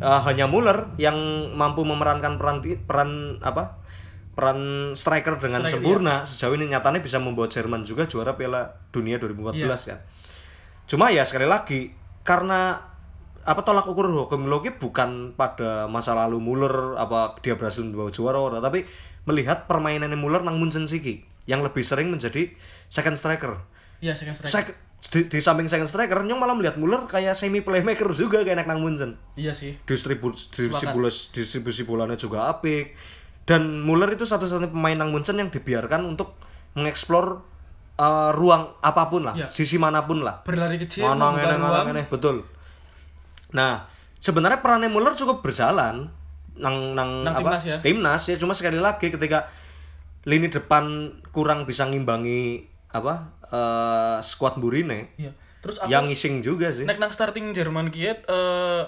eh, 0.00 0.20
hanya 0.24 0.48
Muller 0.48 0.96
yang 0.96 1.14
mampu 1.52 1.84
memerankan 1.84 2.40
peran 2.40 2.64
peran 2.64 3.10
apa 3.44 3.84
peran 4.34 4.90
striker 4.98 5.38
dengan 5.38 5.62
Striker, 5.62 5.78
sempurna 5.78 6.24
sejauh 6.26 6.56
ini 6.58 6.72
nyatanya 6.72 6.98
bisa 6.98 7.22
membawa 7.22 7.46
Jerman 7.46 7.86
juga 7.86 8.08
juara 8.08 8.34
Piala 8.34 8.72
Dunia 8.90 9.20
2014 9.20 9.62
kan 9.94 10.00
cuma 10.88 11.12
ya 11.12 11.28
sekali 11.28 11.46
lagi 11.46 11.92
karena 12.24 12.80
apa 13.44 13.60
tolak 13.60 13.84
ukur 13.84 14.08
hukum 14.08 14.48
logi 14.48 14.72
bukan 14.72 15.36
pada 15.36 15.84
masa 15.84 16.16
lalu 16.16 16.40
Muller 16.40 16.96
apa 16.96 17.36
dia 17.44 17.54
berhasil 17.54 17.84
membawa 17.84 18.08
juara 18.08 18.40
ora 18.40 18.58
tapi 18.58 18.88
melihat 19.28 19.68
permainannya 19.68 20.16
Muller 20.16 20.40
nang 20.40 20.56
Munchen 20.56 20.88
Siki 20.88 21.20
yang 21.44 21.60
lebih 21.60 21.84
sering 21.84 22.08
menjadi 22.08 22.56
second 22.88 23.20
striker. 23.20 23.60
Iya, 24.00 24.16
second 24.16 24.36
striker. 24.36 24.52
Sek- 24.72 24.76
di, 25.04 25.28
di 25.28 25.36
samping 25.36 25.68
second 25.68 25.84
striker 25.84 26.24
nyong 26.24 26.40
malah 26.40 26.56
melihat 26.56 26.80
Muller 26.80 27.04
kayak 27.04 27.36
semi 27.36 27.60
playmaker 27.60 28.08
juga 28.16 28.40
kayak 28.40 28.64
nang 28.64 28.80
Munchen. 28.80 29.20
Iya 29.36 29.52
sih. 29.52 29.76
distribu 29.84 30.32
distribusi 30.32 30.88
distribusi 31.36 31.84
bolanya 31.84 32.16
juga 32.16 32.48
apik. 32.48 32.96
Dan 33.44 33.84
Muller 33.84 34.08
itu 34.16 34.24
satu-satunya 34.24 34.72
pemain 34.72 34.96
nang 34.96 35.12
Munchen 35.12 35.36
yang 35.36 35.52
dibiarkan 35.52 36.08
untuk 36.08 36.32
mengeksplor 36.72 37.44
uh, 38.00 38.30
ruang 38.32 38.72
apa 38.80 39.12
pun 39.12 39.28
lah 39.28 39.36
Iya. 39.36 39.52
sisi 39.52 39.76
mana 39.76 40.08
pun 40.08 40.24
lah. 40.24 40.40
Berlari 40.48 40.80
kecil, 40.80 41.04
mana 41.04 41.36
ngene 41.36 41.60
ngene 41.60 42.02
betul 42.08 42.40
nah 43.54 43.86
sebenarnya 44.18 44.58
perannya 44.58 44.90
Muller 44.90 45.14
cukup 45.14 45.40
berjalan 45.40 46.10
nang 46.54 46.76
nang, 46.94 47.22
Nang 47.22 47.34
apa 47.34 47.58
timnas 47.58 47.64
ya? 47.66 47.76
timnas 47.82 48.22
ya 48.26 48.36
cuma 48.38 48.54
sekali 48.54 48.78
lagi 48.78 49.10
ketika 49.10 49.46
lini 50.26 50.50
depan 50.50 51.14
kurang 51.30 51.66
bisa 51.66 51.86
ngimbangi 51.86 52.66
apa 52.90 53.30
eh 53.50 54.18
squad 54.22 54.58
Burine 54.58 55.14
Iya. 55.18 55.32
Terus 55.64 55.80
aku 55.80 55.88
yang 55.88 56.04
ngising 56.10 56.44
juga 56.44 56.68
sih 56.70 56.84
nek 56.84 56.98
nang 57.00 57.10
starting 57.10 57.54
Jerman 57.56 57.88
kiet 57.88 58.26
eh 58.26 58.82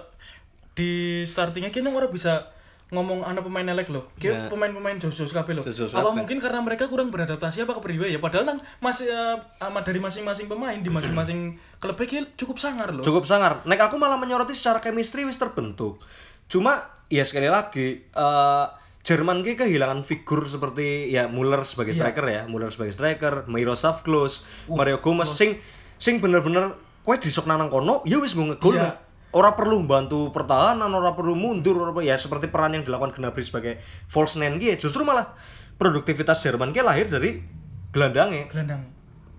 di 0.77 1.25
startingnya 1.25 1.73
kita 1.73 1.89
orang 1.89 2.13
bisa 2.13 2.53
ngomong 2.87 3.27
anak 3.27 3.43
pemain 3.43 3.67
elek 3.67 3.91
loh. 3.91 4.07
Kiet 4.15 4.31
Ya. 4.31 4.47
pemain-pemain 4.47 4.95
jos-jos 4.97 5.35
kabeh 5.35 5.59
loh. 5.59 5.67
Jos-jos 5.67 5.91
Apa 5.91 6.15
mungkin 6.15 6.39
karena 6.39 6.63
mereka 6.63 6.87
kurang 6.87 7.11
beradaptasi 7.11 7.67
apa 7.67 7.75
kepriwe 7.75 8.15
ya? 8.15 8.23
Padahal 8.23 8.47
nang 8.47 8.59
masih 8.79 9.11
eh, 9.11 9.37
amat 9.61 9.83
dari 9.83 9.99
masing-masing 9.99 10.47
pemain 10.47 10.79
di 10.79 10.87
masing-masing 10.87 11.59
klub 11.83 11.99
cukup 12.37 12.57
sangar 12.57 12.95
loh. 12.95 13.03
cukup 13.03 13.27
sangar. 13.27 13.59
Nek 13.65 13.81
aku 13.83 13.99
malah 13.99 14.15
menyoroti 14.15 14.55
secara 14.55 14.79
chemistry 14.79 15.27
wis 15.27 15.35
terbentuk. 15.35 15.99
Cuma 16.47 16.87
ya 17.07 17.27
sekali 17.27 17.51
lagi 17.51 18.07
eh 18.07 18.67
Jerman 19.03 19.43
ki 19.43 19.55
kehilangan 19.55 20.03
figur 20.03 20.47
seperti 20.47 21.11
ya 21.11 21.31
Muller 21.31 21.63
sebagai 21.63 21.95
Iya. 21.95 22.11
striker 22.11 22.27
ya, 22.27 22.43
Muller 22.47 22.75
sebagai 22.75 22.91
striker, 22.91 23.47
Miroslav 23.47 24.03
Klose, 24.03 24.43
Mario 24.67 24.99
Gomez 24.99 25.31
sing 25.31 25.63
sing 25.95 26.19
bener-bener 26.19 26.75
kowe 27.03 27.15
disok 27.15 27.47
nang 27.47 27.71
kono 27.71 28.03
ya 28.03 28.19
wis 28.19 28.35
gue 28.35 28.43
ngegol. 28.45 28.75
Iya. 28.75 28.99
Ora 29.37 29.53
perlu 29.53 29.85
bantu 29.85 30.33
pertahanan, 30.33 30.89
ora 30.89 31.13
perlu 31.13 31.37
mundur, 31.37 31.77
ora 31.77 31.93
ya 32.01 32.17
seperti 32.17 32.49
peran 32.49 32.73
yang 32.73 32.89
dilakukan 32.89 33.13
Gnabry 33.13 33.45
sebagai 33.45 33.77
false 34.09 34.41
nine 34.41 34.57
ya, 34.57 34.81
justru 34.81 35.05
malah 35.05 35.37
produktivitas 35.77 36.41
Jerman 36.41 36.73
ki 36.73 36.81
lahir 36.81 37.05
dari 37.13 37.45
gelandangnya 37.93 38.49
Gelandang. 38.49 38.83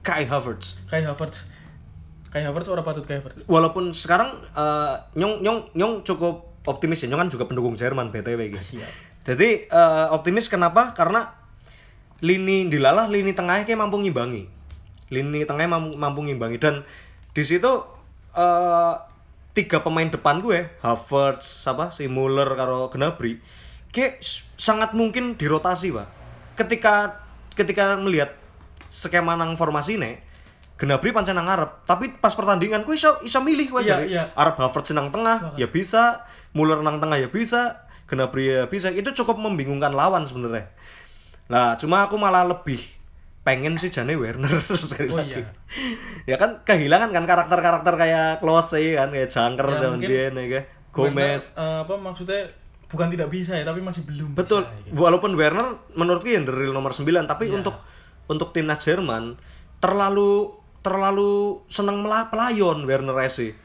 Kai 0.05 0.29
Havertz. 0.29 0.85
Kayak 0.87 1.17
Havertz. 1.17 1.49
Kayak 2.29 2.53
Havertz 2.53 2.69
ora 2.69 2.85
patut 2.85 3.03
kayak 3.09 3.25
Havertz. 3.25 3.41
walaupun 3.49 3.91
sekarang 3.91 4.37
eh, 4.53 4.95
nyong 5.17 5.41
nyong 5.41 5.59
nyong 5.73 5.93
cukup 6.05 6.61
optimis 6.69 7.01
ya 7.03 7.09
nyong 7.09 7.27
kan 7.27 7.29
juga 7.33 7.45
pendukung 7.49 7.73
Jerman 7.73 8.13
btw 8.13 8.53
gitu. 8.53 8.77
Siap. 8.77 8.91
Jadi 9.27 9.67
eh, 9.67 10.07
optimis 10.13 10.47
kenapa? 10.47 10.93
Karena 10.93 11.25
lini 12.21 12.69
dilalah 12.69 13.09
lini 13.09 13.33
tengahnya 13.33 13.65
kayak 13.65 13.81
mampu 13.81 13.97
ngimbangi. 13.99 14.45
Lini 15.09 15.41
tengahnya 15.43 15.71
mampu, 15.73 15.91
mampu 15.97 16.19
ngimbangi 16.29 16.57
dan 16.61 16.85
di 17.33 17.43
situ 17.43 17.71
eh, 18.37 18.95
tiga 19.57 19.81
pemain 19.81 20.05
depan 20.05 20.37
gue, 20.45 20.69
Havertz, 20.85 21.65
siapa 21.65 21.89
si 21.89 22.05
Muller 22.05 22.45
karo 22.53 22.93
Gnabry, 22.93 23.41
kayak 23.89 24.21
sangat 24.53 24.93
mungkin 24.93 25.33
dirotasi 25.33 25.89
pak. 25.89 26.07
Ketika 26.53 27.25
ketika 27.57 27.97
melihat 27.97 28.37
skema 28.85 29.33
nang 29.33 29.57
formasi 29.57 29.97
nih, 29.97 30.21
Gnabry 30.77 31.09
pancen 31.09 31.33
nang 31.33 31.49
ngarep, 31.49 31.89
tapi 31.89 32.13
pas 32.21 32.37
pertandingan 32.37 32.85
ku 32.85 32.93
iso 32.93 33.17
iso 33.25 33.41
milih 33.41 33.73
wae 33.73 33.89
Iya, 33.89 33.93
dari 33.97 34.05
iya. 34.13 34.29
arep 34.37 34.61
Havertz 34.61 34.93
nang 34.93 35.09
tengah 35.09 35.57
ya 35.57 35.65
bisa, 35.65 36.29
Muller 36.53 36.85
nang 36.85 37.01
tengah 37.01 37.17
ya 37.17 37.33
bisa, 37.33 37.89
Gnabry 38.05 38.53
ya 38.53 38.69
bisa. 38.69 38.93
Itu 38.93 39.09
cukup 39.17 39.41
membingungkan 39.41 39.89
lawan 39.89 40.29
sebenarnya. 40.29 40.69
Nah, 41.49 41.73
cuma 41.81 42.05
aku 42.05 42.13
malah 42.21 42.45
lebih 42.45 42.96
pengen 43.47 43.79
sih 43.79 43.87
jane 43.87 44.11
Werner 44.13 44.51
sekali 44.77 45.07
Oh, 45.07 45.17
lagi. 45.17 45.39
iya. 45.39 45.47
ya 46.25 46.35
kan 46.35 46.59
kehilangan 46.61 47.09
kan 47.09 47.23
karakter-karakter 47.23 47.95
kayak 47.95 48.43
Klose 48.43 48.83
kan, 48.93 49.07
kayak 49.07 49.31
Jangker 49.31 49.67
Ya, 49.71 49.87
mungkin 49.87 50.03
dia 50.03 50.19
ya 50.19 50.29
kan. 50.29 50.63
Gomez. 50.91 51.55
Werner, 51.55 51.63
eh, 51.63 51.79
apa 51.81 51.93
maksudnya 51.95 52.41
bukan 52.87 53.07
tidak 53.07 53.29
bisa 53.29 53.55
ya, 53.55 53.63
tapi 53.63 53.79
masih 53.79 54.03
belum 54.03 54.35
Betul. 54.35 54.63
bisa, 54.63 54.83
gitu. 54.83 54.99
Walaupun 54.99 55.31
Werner 55.33 55.67
menurutku 55.93 56.27
yang 56.27 56.43
real 56.43 56.71
nomor 56.71 56.91
9, 56.91 57.07
tapi 57.23 57.47
Iya. 57.47 57.55
untuk 57.55 57.75
untuk 58.27 58.51
timnas 58.51 58.81
Jerman 58.81 59.39
terlalu 59.77 60.51
terlalu 60.81 61.63
seneng 61.67 61.99
mela- 61.99 62.27
pelayon 62.27 62.83
Werner 62.83 63.15
sih. 63.27 63.55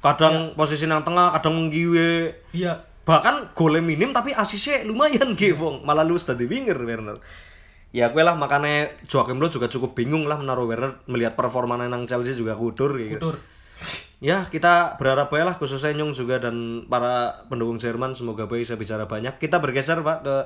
Kadang 0.00 0.56
posisi 0.56 0.86
nang 0.86 1.02
tengah, 1.02 1.30
kadang 1.32 1.54
menggiwe. 1.54 2.32
Iya. 2.50 2.82
Bahkan 3.02 3.52
golnya 3.52 3.78
minim 3.80 4.10
tapi 4.10 4.32
asisnya 4.32 4.82
lumayan 4.82 5.34
gitu, 5.34 5.54
Wong. 5.56 5.84
Malah 5.84 6.02
lu 6.02 6.16
tadi 6.16 6.46
winger 6.46 6.78
Werner. 6.78 7.20
Ya 7.90 8.06
gue 8.08 8.22
lah 8.22 8.38
makanya 8.38 8.86
Joachim 9.04 9.42
Low 9.42 9.50
juga 9.50 9.66
cukup 9.66 9.98
bingung 9.98 10.30
lah 10.30 10.38
menaruh 10.38 10.62
Werner 10.64 11.02
melihat 11.04 11.34
performanya 11.34 11.90
nang 11.90 12.06
Chelsea 12.06 12.32
juga 12.32 12.54
kudur 12.54 12.94
gitu. 12.96 13.18
Kudur. 13.18 13.36
Ya 14.20 14.44
kita 14.44 14.94
berharap 14.94 15.32
baik 15.32 15.42
lah 15.42 15.54
khususnya 15.56 15.96
Nyung 15.96 16.12
juga 16.12 16.36
dan 16.38 16.84
para 16.86 17.42
pendukung 17.48 17.80
Jerman 17.80 18.12
semoga 18.12 18.44
baik 18.44 18.62
bisa 18.62 18.76
bicara 18.76 19.08
banyak. 19.08 19.40
Kita 19.40 19.58
bergeser 19.58 19.98
Pak 20.00 20.18
ke 20.22 20.36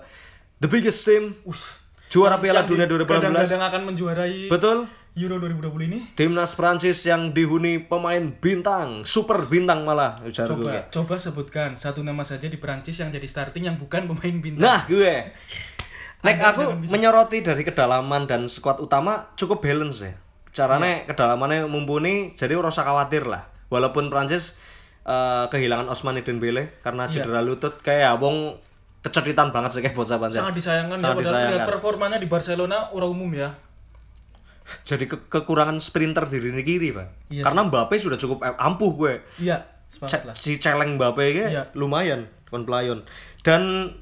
the 0.59 0.69
biggest 0.71 1.03
team 1.03 1.35
Us. 1.45 1.83
juara 2.09 2.39
Piala 2.39 2.63
Yang 2.63 2.71
Dunia 2.71 2.87
di- 2.87 2.93
2018. 3.03 3.11
Kadang-kadang 3.11 3.63
akan 3.67 3.83
menjuarai 3.91 4.39
Betul. 4.47 4.79
Euro 5.15 5.39
2020 5.39 5.91
ini. 5.91 5.99
Timnas 6.15 6.55
Prancis 6.55 7.03
yang 7.03 7.31
dihuni 7.31 7.79
pemain 7.79 8.35
bintang, 8.35 9.07
super 9.07 9.47
bintang 9.47 9.87
malah 9.87 10.19
ujar 10.23 10.51
gue. 10.51 10.59
Coba, 10.59 10.91
coba 10.91 11.15
sebutkan 11.19 11.79
satu 11.79 12.03
nama 12.03 12.27
saja 12.27 12.51
di 12.51 12.59
Perancis 12.59 12.99
yang 12.99 13.11
jadi 13.11 13.23
starting 13.23 13.67
yang 13.67 13.79
bukan 13.79 14.11
pemain 14.11 14.35
bintang. 14.43 14.63
Nah 14.63 14.83
gue, 14.87 15.31
Nek 16.25 16.37
aku 16.41 16.63
menyoroti 16.87 17.39
dari 17.39 17.61
kedalaman 17.61 18.25
dan 18.25 18.47
skuad 18.47 18.81
utama 18.81 19.31
cukup 19.35 19.61
balance 19.61 20.01
ya. 20.01 20.15
Caranya 20.51 21.05
kedalamannya 21.05 21.67
mumpuni, 21.67 22.33
jadi 22.33 22.55
ora 22.55 22.69
usah 22.69 22.83
khawatir 22.83 23.25
lah. 23.25 23.45
Walaupun 23.69 24.09
Prancis 24.09 24.57
eh, 25.03 25.45
kehilangan 25.47 25.85
Osman 25.87 26.17
Dembele 26.19 26.81
karena 26.81 27.05
Iya. 27.05 27.21
cedera 27.21 27.39
lutut, 27.39 27.77
kayak 27.79 28.01
ya 28.01 28.13
wong 28.15 28.57
keceritan 29.01 29.53
banget 29.53 29.71
sih 29.71 29.81
kayak 29.81 29.93
bocah. 29.93 30.17
Sangat 30.17 30.55
disayangkan 30.55 30.97
Sangat 30.97 31.13
ya 31.13 31.21
padahal 31.21 31.29
lihat 31.29 31.45
disayangkan. 31.53 31.69
performanya 31.69 32.17
di 32.17 32.25
Barcelona 32.25 32.89
ora 32.89 33.05
umum 33.05 33.29
ya. 33.29 33.53
Jadi 34.83 35.05
ke- 35.05 35.29
kekurangan 35.29 35.77
sprinter 35.77 36.25
di 36.25 36.41
lini 36.41 36.65
kiri, 36.65 36.89
Pak. 36.89 37.29
Iya 37.29 37.45
Karena 37.45 37.69
Mbappe 37.69 38.01
sudah 38.01 38.17
cukup 38.17 38.41
eh, 38.41 38.57
ampuh 38.57 38.97
gue. 38.97 39.15
Iya, 39.39 39.61
Ce- 40.01 40.25
lah. 40.25 40.33
si 40.33 40.57
celeng 40.57 40.97
Mbappe 40.97 41.21
Iya. 41.21 41.69
lumayan 41.75 42.25
kon 42.49 42.65
pelayon. 42.65 43.05
Dan 43.45 43.93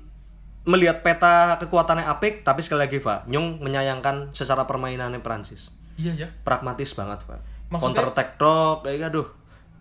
melihat 0.63 1.03
peta 1.03 1.59
kekuatannya 1.59 2.07
apik, 2.07 2.47
tapi 2.47 2.63
sekali 2.63 2.87
lagi 2.87 3.03
Pak, 3.03 3.27
Nyong 3.27 3.59
menyayangkan 3.59 4.31
secara 4.31 4.63
permainannya 4.63 5.19
Prancis. 5.19 5.75
Iya 5.99 6.15
ya. 6.17 6.29
Pragmatis 6.47 6.95
banget 6.95 7.27
Pak. 7.27 7.41
Maksudnya- 7.69 7.83
Counter 7.83 8.07
attack 8.09 8.29
tok, 8.39 8.87
kayak 8.87 9.11
aduh, 9.11 9.27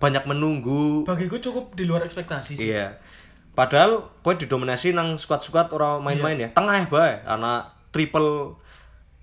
banyak 0.02 0.24
menunggu. 0.26 1.06
Bagiku 1.06 1.38
cukup 1.38 1.78
di 1.78 1.86
luar 1.86 2.02
ekspektasi 2.02 2.58
sih. 2.58 2.74
Iya. 2.74 2.98
Padahal 3.54 4.10
kowe 4.24 4.34
didominasi 4.34 4.96
nang 4.96 5.20
squad-squad 5.20 5.70
orang 5.70 6.02
main-main 6.02 6.40
Iya. 6.40 6.50
ya. 6.50 6.56
Tengah 6.56 6.76
ya 6.82 6.86
bae, 6.90 7.14
anak 7.28 7.62
triple 7.94 8.58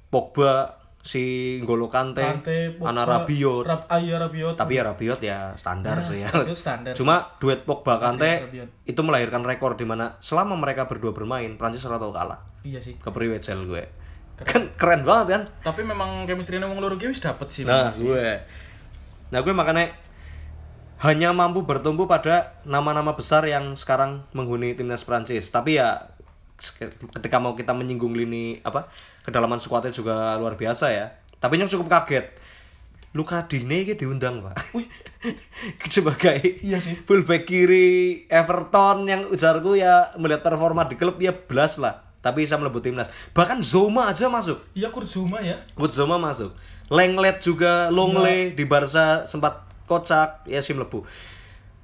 Pogba, 0.09 0.78
si 0.99 1.57
Ngolo 1.63 1.87
Kante, 1.89 2.21
Kante, 2.21 2.75
Pogba, 2.77 2.91
anak 2.91 3.05
Rabiot. 3.07 3.65
Rab, 3.65 3.87
ah, 3.89 3.97
iya, 4.03 4.19
Rabiot. 4.19 4.55
tapi 4.59 4.77
ya 4.77 4.83
Rabiot 4.85 5.21
ya 5.23 5.39
standar 5.55 6.03
Nah, 6.03 6.05
sih 6.05 6.21
ya. 6.21 6.29
itu 6.45 6.55
standar. 6.59 6.93
Cuma 6.93 7.39
duet 7.39 7.63
Pogba 7.65 7.97
Kante 8.03 8.51
Rabiot. 8.51 8.69
itu 8.85 9.01
melahirkan 9.07 9.47
rekor 9.47 9.79
di 9.79 9.87
mana 9.87 10.19
selama 10.21 10.59
mereka 10.59 10.91
berdua 10.91 11.15
bermain 11.15 11.55
Prancis 11.57 11.87
tau 11.87 12.13
kalah. 12.13 12.43
Iya 12.67 12.83
sih. 12.83 12.99
Kepriwet 12.99 13.47
gue. 13.47 13.85
Kan 14.45 14.71
keren 14.79 15.03
banget 15.03 15.27
kan? 15.35 15.43
Tapi 15.73 15.83
memang 15.83 16.23
chemistry-nya 16.27 16.71
wong 16.71 16.79
loro 16.79 16.95
wis 16.95 17.19
dapet 17.19 17.51
sih. 17.51 17.67
Nah, 17.67 17.91
sih. 17.91 18.07
gue. 18.07 18.27
Nah, 19.35 19.43
gue 19.43 19.55
makanya 19.55 19.91
hanya 20.99 21.31
mampu 21.31 21.63
bertumbuh 21.63 22.11
pada 22.11 22.59
nama-nama 22.67 23.15
besar 23.15 23.47
yang 23.47 23.79
sekarang 23.79 24.27
menghuni 24.35 24.75
timnas 24.75 25.07
Prancis. 25.07 25.51
Tapi 25.55 25.79
ya 25.79 26.11
ketika 27.15 27.39
mau 27.39 27.55
kita 27.55 27.71
menyinggung 27.71 28.19
lini 28.19 28.59
apa 28.67 28.91
kedalaman 29.29 29.61
skuadnya 29.61 29.93
juga 29.93 30.33
luar 30.41 30.57
biasa 30.57 30.89
ya. 30.89 31.12
Tapi 31.37 31.61
yang 31.61 31.68
cukup 31.68 31.93
kaget. 31.93 32.33
Luka 33.12 33.45
Dine 33.45 33.85
ini 33.85 33.93
diundang, 33.93 34.41
Pak. 34.41 34.57
Sebagai 35.93 36.61
Iya 36.64 36.79
sih. 36.81 36.97
fullback 37.05 37.45
kiri 37.45 38.24
Everton 38.29 39.09
yang 39.09 39.29
ujarku 39.29 39.76
ya 39.76 40.12
melihat 40.16 40.45
performa 40.45 40.89
di 40.89 40.97
klub 40.97 41.20
ya 41.20 41.33
belas 41.33 41.76
lah. 41.76 42.05
Tapi 42.18 42.45
bisa 42.45 42.59
melebut 42.59 42.83
timnas. 42.83 43.09
Bahkan 43.33 43.62
Zoma 43.62 44.11
aja 44.11 44.29
masuk. 44.29 44.59
Iya 44.74 44.91
Kurt 44.91 45.07
Zouma 45.09 45.39
ya. 45.41 45.61
Kutzoma 45.76 46.18
masuk. 46.18 46.53
Lenglet 46.89 47.45
juga, 47.45 47.93
Longle 47.93 48.57
di 48.57 48.64
Barca 48.64 49.22
sempat 49.29 49.68
kocak, 49.85 50.49
ya 50.49 50.61
sih 50.64 50.72
melebu. 50.72 51.05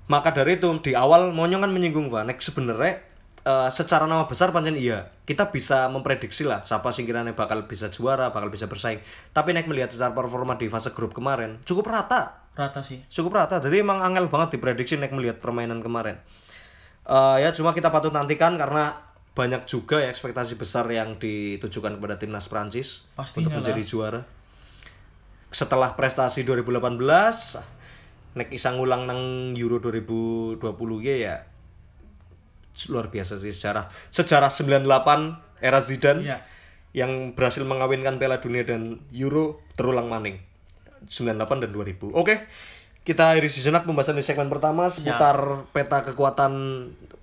Maka 0.09 0.33
dari 0.33 0.57
itu 0.57 0.69
di 0.81 0.93
awal 0.93 1.33
Monyong 1.33 1.65
kan 1.65 1.73
menyinggung 1.73 2.09
Pak, 2.13 2.25
nek 2.29 2.39
sebenarnya 2.41 3.01
eh, 3.45 3.69
secara 3.69 4.05
nama 4.05 4.25
besar 4.25 4.51
pancen 4.51 4.75
iya, 4.75 5.13
kita 5.25 5.49
bisa 5.49 5.87
memprediksi 5.87 6.43
lah 6.43 6.65
siapa 6.65 6.91
singkirannya 6.91 7.33
bakal 7.33 7.65
bisa 7.65 7.89
juara, 7.89 8.33
bakal 8.33 8.49
bisa 8.49 8.67
bersaing. 8.67 8.99
Tapi 9.31 9.53
nek 9.53 9.69
melihat 9.69 9.93
secara 9.93 10.13
performa 10.13 10.57
di 10.57 10.67
fase 10.67 10.91
grup 10.91 11.13
kemarin 11.13 11.61
cukup 11.63 11.89
rata, 11.89 12.49
Rata 12.57 12.81
sih. 12.81 13.05
cukup 13.09 13.37
rata. 13.37 13.61
Jadi 13.61 13.81
emang 13.81 14.01
angel 14.01 14.27
banget 14.29 14.57
diprediksi 14.57 14.97
nek 14.97 15.13
melihat 15.13 15.39
permainan 15.39 15.79
kemarin. 15.81 16.17
Eh, 17.05 17.37
ya 17.41 17.53
cuma 17.53 17.71
kita 17.71 17.93
patut 17.93 18.11
nantikan 18.11 18.57
karena 18.57 18.97
banyak 19.35 19.67
juga 19.67 19.99
ya 19.99 20.09
ekspektasi 20.09 20.55
besar 20.55 20.87
yang 20.89 21.19
ditujukan 21.19 21.99
kepada 21.99 22.15
timnas 22.17 22.47
Prancis 22.47 23.03
Pastinya 23.13 23.51
untuk 23.51 23.51
lah. 23.51 23.59
menjadi 23.67 23.83
juara. 23.83 24.21
Setelah 25.51 25.95
prestasi 25.95 26.43
2018, 26.43 26.99
nek 28.35 28.49
isa 28.51 28.75
ngulang 28.75 29.07
nang 29.07 29.21
Euro 29.55 29.79
2020 29.79 30.59
ge 30.99 31.17
ya 31.23 31.37
luar 32.91 33.09
biasa 33.09 33.39
sih 33.39 33.55
sejarah 33.55 33.87
sejarah 34.11 34.51
98 34.51 35.63
era 35.63 35.79
Zidane 35.79 36.21
Iya. 36.27 36.39
yang 36.95 37.33
berhasil 37.35 37.63
mengawinkan 37.63 38.19
Piala 38.19 38.39
Dunia 38.43 38.67
dan 38.67 39.03
Euro 39.15 39.63
terulang 39.75 40.07
maning 40.11 40.39
98 41.07 41.63
dan 41.65 41.71
2000. 41.73 42.15
Oke. 42.15 42.47
Kita 43.05 43.37
akhiri 43.37 43.53
sejenak 43.53 43.85
pembahasan 43.85 44.17
di 44.17 44.25
segmen 44.25 44.49
pertama 44.49 44.89
seputar 44.89 45.69
peta 45.77 46.01
kekuatan 46.01 46.53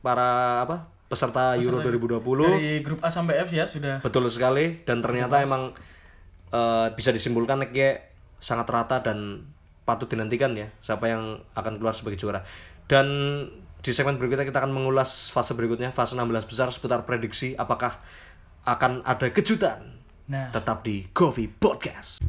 para 0.05 0.61
apa? 0.61 0.91
peserta 1.11 1.59
Euro 1.59 1.83
2020. 1.83 2.23
Dari 2.47 2.71
grup 2.79 3.03
A 3.03 3.11
sampai 3.11 3.43
F 3.43 3.51
ya 3.51 3.67
sudah. 3.67 3.99
Betul 3.99 4.31
sekali 4.31 4.79
dan 4.87 5.03
ternyata 5.03 5.43
emang 5.43 5.75
eh, 6.55 6.87
bisa 6.95 7.11
disimpulkan 7.11 7.67
ya 7.75 7.99
sangat 8.39 8.71
rata 8.71 9.03
dan 9.03 9.43
patut 9.83 10.07
dinantikan 10.07 10.55
ya 10.55 10.71
siapa 10.79 11.11
yang 11.11 11.43
akan 11.51 11.83
keluar 11.83 11.91
sebagai 11.91 12.15
juara. 12.15 12.47
Dan 12.87 13.07
di 13.81 13.91
segmen 13.97 14.21
berikutnya 14.21 14.45
kita 14.45 14.61
akan 14.61 14.71
mengulas 14.77 15.33
fase 15.33 15.57
berikutnya 15.57 15.89
fase 15.89 16.13
16 16.13 16.45
besar 16.45 16.69
seputar 16.69 17.01
prediksi 17.01 17.57
apakah 17.57 17.97
akan 18.61 19.01
ada 19.01 19.33
kejutan. 19.33 19.97
Nah, 20.29 20.53
Tetap 20.53 20.85
di 20.85 21.09
Coffee 21.09 21.49
Podcast. 21.49 22.21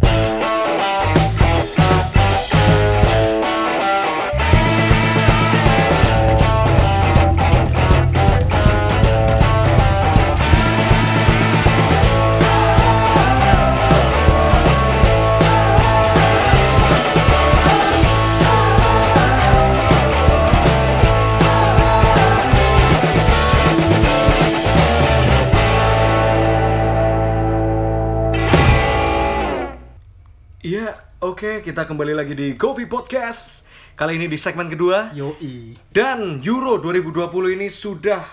Kita 31.62 31.86
kembali 31.86 32.12
lagi 32.12 32.34
di 32.34 32.58
Coffee 32.58 32.90
Podcast. 32.90 33.70
Kali 33.94 34.18
ini 34.18 34.26
di 34.26 34.34
segmen 34.34 34.66
kedua. 34.66 35.14
yoi. 35.14 35.78
Dan 35.94 36.42
Euro 36.42 36.82
2020 36.82 37.54
ini 37.54 37.70
sudah 37.70 38.26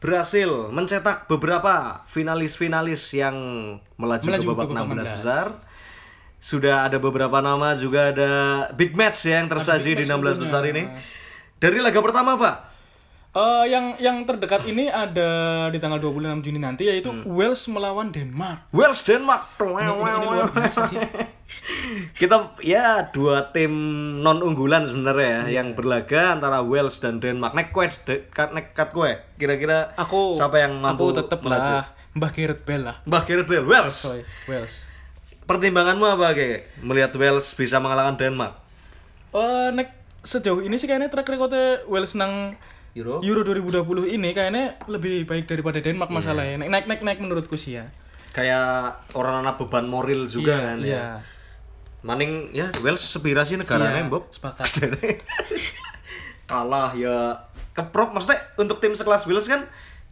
berhasil 0.00 0.72
mencetak 0.72 1.28
beberapa 1.28 2.00
finalis-finalis 2.08 3.04
yang 3.12 3.36
melaju, 4.00 4.24
Melaju 4.24 4.40
ke 4.40 4.48
babak 4.48 4.66
ke 4.66 4.74
babak 4.74 4.96
16 4.96 5.12
16. 5.12 5.16
besar. 5.20 5.46
Sudah 6.40 6.88
ada 6.88 6.96
beberapa 6.96 7.40
nama, 7.40 7.76
juga 7.76 8.12
ada 8.12 8.32
big 8.72 8.96
match 8.96 9.28
ya 9.28 9.40
yang 9.40 9.48
tersaji 9.48 9.96
di 9.96 10.04
big 10.04 10.08
16 10.08 10.16
match 10.16 10.24
tentunya. 10.24 10.40
besar 10.40 10.62
ini. 10.64 10.82
Dari 11.60 11.78
laga 11.80 12.00
pertama, 12.00 12.36
Pak. 12.36 12.56
Eh, 13.34 13.64
yang 13.66 13.98
yang 13.98 14.22
terdekat 14.22 14.62
ini 14.62 14.86
ada 14.86 15.26
di 15.66 15.82
tanggal 15.82 15.98
26 15.98 16.38
Juni 16.38 16.62
nanti 16.62 16.86
yaitu 16.86 17.10
Hmm. 17.10 17.26
Wales 17.26 17.66
melawan 17.66 18.14
Denmark. 18.14 18.70
Wales 18.70 19.02
Denmark. 19.02 19.58
Ini, 19.58 19.74
ini, 19.74 19.90
ini 19.90 20.26
luar 20.30 20.54
biasa 20.54 20.86
sih. 20.86 21.02
kita 22.20 22.54
ya 22.62 23.10
dua 23.10 23.50
tim 23.50 23.74
non 24.22 24.38
unggulan 24.38 24.86
sebenarnya 24.86 25.50
ya 25.50 25.62
yang 25.62 25.74
berlaga 25.74 26.38
antara 26.38 26.62
Wales 26.62 27.02
dan 27.02 27.18
Denmark. 27.18 27.58
Nek 27.58 27.74
kue, 27.74 27.90
nek 28.54 28.70
kat 28.70 28.94
kue. 28.94 29.18
Kira-kira 29.34 29.98
Aku 29.98 30.38
siapa 30.38 30.62
yang 30.62 30.78
mampu 30.78 31.10
Aku 31.10 31.26
melaju? 31.42 31.82
lah 31.82 31.86
Mbah 32.14 32.30
Gareth 32.30 32.62
Bale 32.62 32.84
lah. 32.86 32.96
Mbah 33.02 33.22
Gareth 33.26 33.50
Bale, 33.50 33.66
Wales. 33.66 33.98
Soy, 33.98 34.22
Wales. 34.46 34.86
Pertimbanganmu 35.42 36.06
apa 36.06 36.38
kayak 36.38 36.78
melihat 36.86 37.10
Wales 37.18 37.50
bisa 37.50 37.82
mengalahkan 37.82 38.14
Denmark? 38.14 38.54
Eh 39.34 39.74
nek 39.74 39.90
sejauh 40.22 40.62
ini 40.62 40.78
sih 40.78 40.86
kayaknya 40.86 41.10
track 41.10 41.26
recordnya 41.26 41.82
Wales 41.90 42.14
nang 42.14 42.54
Euro? 42.94 43.18
Euro 43.20 43.42
2020 43.42 44.06
ini 44.08 44.30
kayaknya 44.30 44.78
lebih 44.86 45.26
baik 45.26 45.44
daripada 45.44 45.78
Denmark 45.78 46.08
masalahnya. 46.08 46.62
Naik 46.62 46.70
naik 46.70 46.86
naik 46.86 47.02
naik 47.02 47.18
menurutku 47.18 47.54
sih 47.54 47.76
ya. 47.76 47.90
Kayak 48.30 49.02
orang 49.12 49.42
anak 49.42 49.58
beban 49.58 49.86
moral 49.86 50.26
juga 50.26 50.58
kan 50.64 50.78
ya. 50.78 50.86
Iya. 50.86 51.04
Maning 52.00 52.52
ya 52.52 52.68
Wales 52.80 53.00
sepirasi 53.00 53.56
negaranya 53.56 54.00
Iya, 54.00 54.12
Bob. 54.12 54.30
sepakat. 54.30 54.68
Kalah 56.50 56.92
ya 56.92 57.40
keprok 57.72 58.12
maksudnya 58.12 58.38
untuk 58.54 58.78
tim 58.78 58.92
sekelas 58.92 59.24
Wales 59.24 59.48
kan 59.48 59.64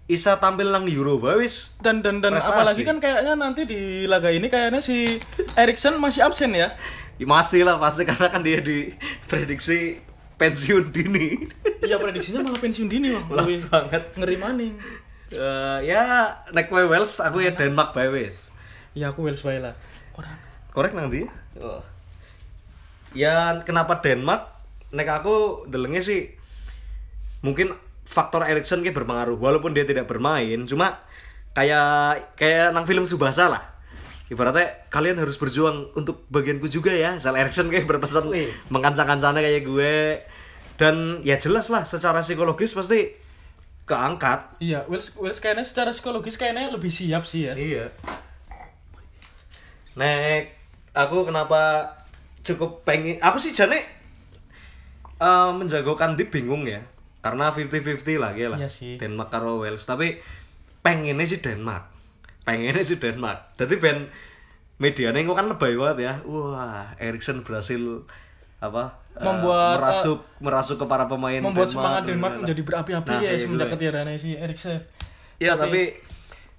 bisa 0.02 0.36
tampil 0.36 0.68
nang 0.68 0.84
Euro 0.88 1.16
bae 1.16 1.38
wis. 1.38 1.76
Dan 1.78 2.02
dan 2.02 2.18
dan 2.18 2.34
Prestasi. 2.34 2.52
apalagi 2.52 2.82
kan 2.82 2.96
kayaknya 2.98 3.32
nanti 3.32 3.62
di 3.64 3.80
laga 4.04 4.28
ini 4.28 4.48
kayaknya 4.48 4.82
si 4.82 5.22
Erikson 5.54 5.96
masih 5.96 6.26
absen 6.26 6.52
ya. 6.52 6.74
Ya, 7.16 7.24
Masih 7.24 7.62
lah 7.62 7.78
pasti 7.78 8.02
karena 8.02 8.28
kan 8.28 8.42
dia 8.42 8.58
diprediksi 8.58 10.00
pensiun 10.42 10.90
dini. 10.90 11.26
Iya 11.82 11.98
prediksinya 11.98 12.46
malah 12.46 12.62
pensiun 12.62 12.86
dini 12.86 13.10
wah. 13.10 13.26
Las 13.42 13.42
Lebih 13.42 13.58
banget. 13.66 14.02
Ngeri 14.14 14.36
maning. 14.38 14.74
Eh, 15.34 15.78
ya 15.82 16.30
nek 16.54 16.70
kowe 16.70 16.86
Wales 16.86 17.18
aku 17.18 17.42
ya 17.42 17.50
Denmark 17.58 17.90
bae 17.90 18.06
wis. 18.06 18.54
Ya 18.94 19.10
aku 19.10 19.26
Wales 19.26 19.42
bae 19.42 19.58
lah. 19.58 19.74
Orang. 20.14 20.38
Korek 20.70 20.94
nang 20.94 21.10
ndi? 21.10 21.26
Oh. 21.58 21.82
Ya 23.18 23.66
kenapa 23.66 23.98
Denmark? 23.98 24.46
Nek 24.94 25.08
aku 25.10 25.66
delenge 25.66 26.06
sih 26.06 26.20
mungkin 27.42 27.74
faktor 28.06 28.46
Erikson 28.46 28.86
kayak 28.86 28.94
berpengaruh 29.02 29.34
walaupun 29.38 29.74
dia 29.74 29.82
tidak 29.82 30.06
bermain 30.06 30.62
cuma 30.66 31.02
kayak 31.52 32.36
kayak 32.38 32.70
nang 32.70 32.86
film 32.86 33.02
Subasa 33.02 33.50
lah 33.50 33.62
ibaratnya 34.30 34.88
kalian 34.88 35.20
harus 35.20 35.36
berjuang 35.36 35.92
untuk 35.92 36.24
bagianku 36.32 36.70
juga 36.70 36.94
ya 36.94 37.18
Sal 37.20 37.36
Erikson 37.36 37.68
kayak 37.68 37.84
berpesan 37.84 38.30
mengkancang-kancangnya 38.72 39.42
kayak 39.44 39.62
gue 39.66 39.94
dan 40.82 41.22
ya 41.22 41.38
jelas 41.38 41.70
lah 41.70 41.86
secara 41.86 42.26
psikologis 42.26 42.74
pasti 42.74 43.14
keangkat 43.86 44.58
Iya, 44.58 44.82
Wales 44.90 45.14
Wales 45.14 45.38
kayaknya 45.38 45.62
secara 45.62 45.94
psikologis 45.94 46.34
kayaknya 46.34 46.74
lebih 46.74 46.90
siap 46.90 47.22
sih 47.22 47.46
ya. 47.46 47.54
Iya. 47.54 47.94
Nek 49.94 50.58
aku 50.90 51.22
kenapa 51.22 51.94
cukup 52.42 52.82
pengen 52.82 53.22
aku 53.22 53.38
sih 53.38 53.54
jane 53.54 53.78
eh, 55.22 55.50
menjagokan 55.54 56.18
di 56.18 56.26
bingung 56.26 56.66
ya. 56.66 56.82
Karena 57.22 57.54
50-50 57.54 58.18
lah 58.18 58.34
ya 58.34 58.50
lah. 58.50 58.58
Iya 58.58 58.66
sih. 58.66 58.98
Denmark 58.98 59.30
karo 59.30 59.62
Wales, 59.62 59.86
tapi 59.86 60.18
pengennya 60.82 61.22
sih 61.22 61.38
Denmark. 61.38 61.86
Pengennya 62.42 62.82
sih 62.82 62.98
Denmark. 62.98 63.54
Jadi 63.54 63.78
ben 63.78 64.10
medianya 64.82 65.22
kok 65.22 65.38
kan 65.38 65.46
lebay 65.46 65.78
banget 65.78 65.98
ya. 66.10 66.14
Wah, 66.26 66.90
Erikson 66.98 67.46
berhasil 67.46 67.78
apa? 68.58 69.01
Eh, 69.16 69.24
Membuat, 69.24 69.80
merasuk 69.80 70.18
merasuk 70.40 70.76
ke 70.80 70.86
para 70.88 71.04
pemain 71.04 71.40
Membuat 71.40 71.68
semangat 71.68 72.08
Denmark 72.08 72.44
menjadi 72.44 72.62
berapi-api 72.64 73.12
nah, 73.12 73.20
ya 73.20 73.30
semenjak 73.36 73.68
gue. 73.68 73.74
ketiadaan 73.78 74.08
si 74.16 74.36
Erikson. 74.36 74.80
Iya 75.42 75.58
tapi 75.58 75.96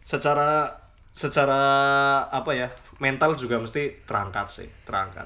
secara 0.04 0.68
secara 1.14 1.62
apa 2.28 2.52
ya 2.58 2.68
mental 3.00 3.38
juga 3.38 3.62
mesti 3.62 4.04
terangkat 4.04 4.48
sih 4.50 4.68
terangkat. 4.84 5.26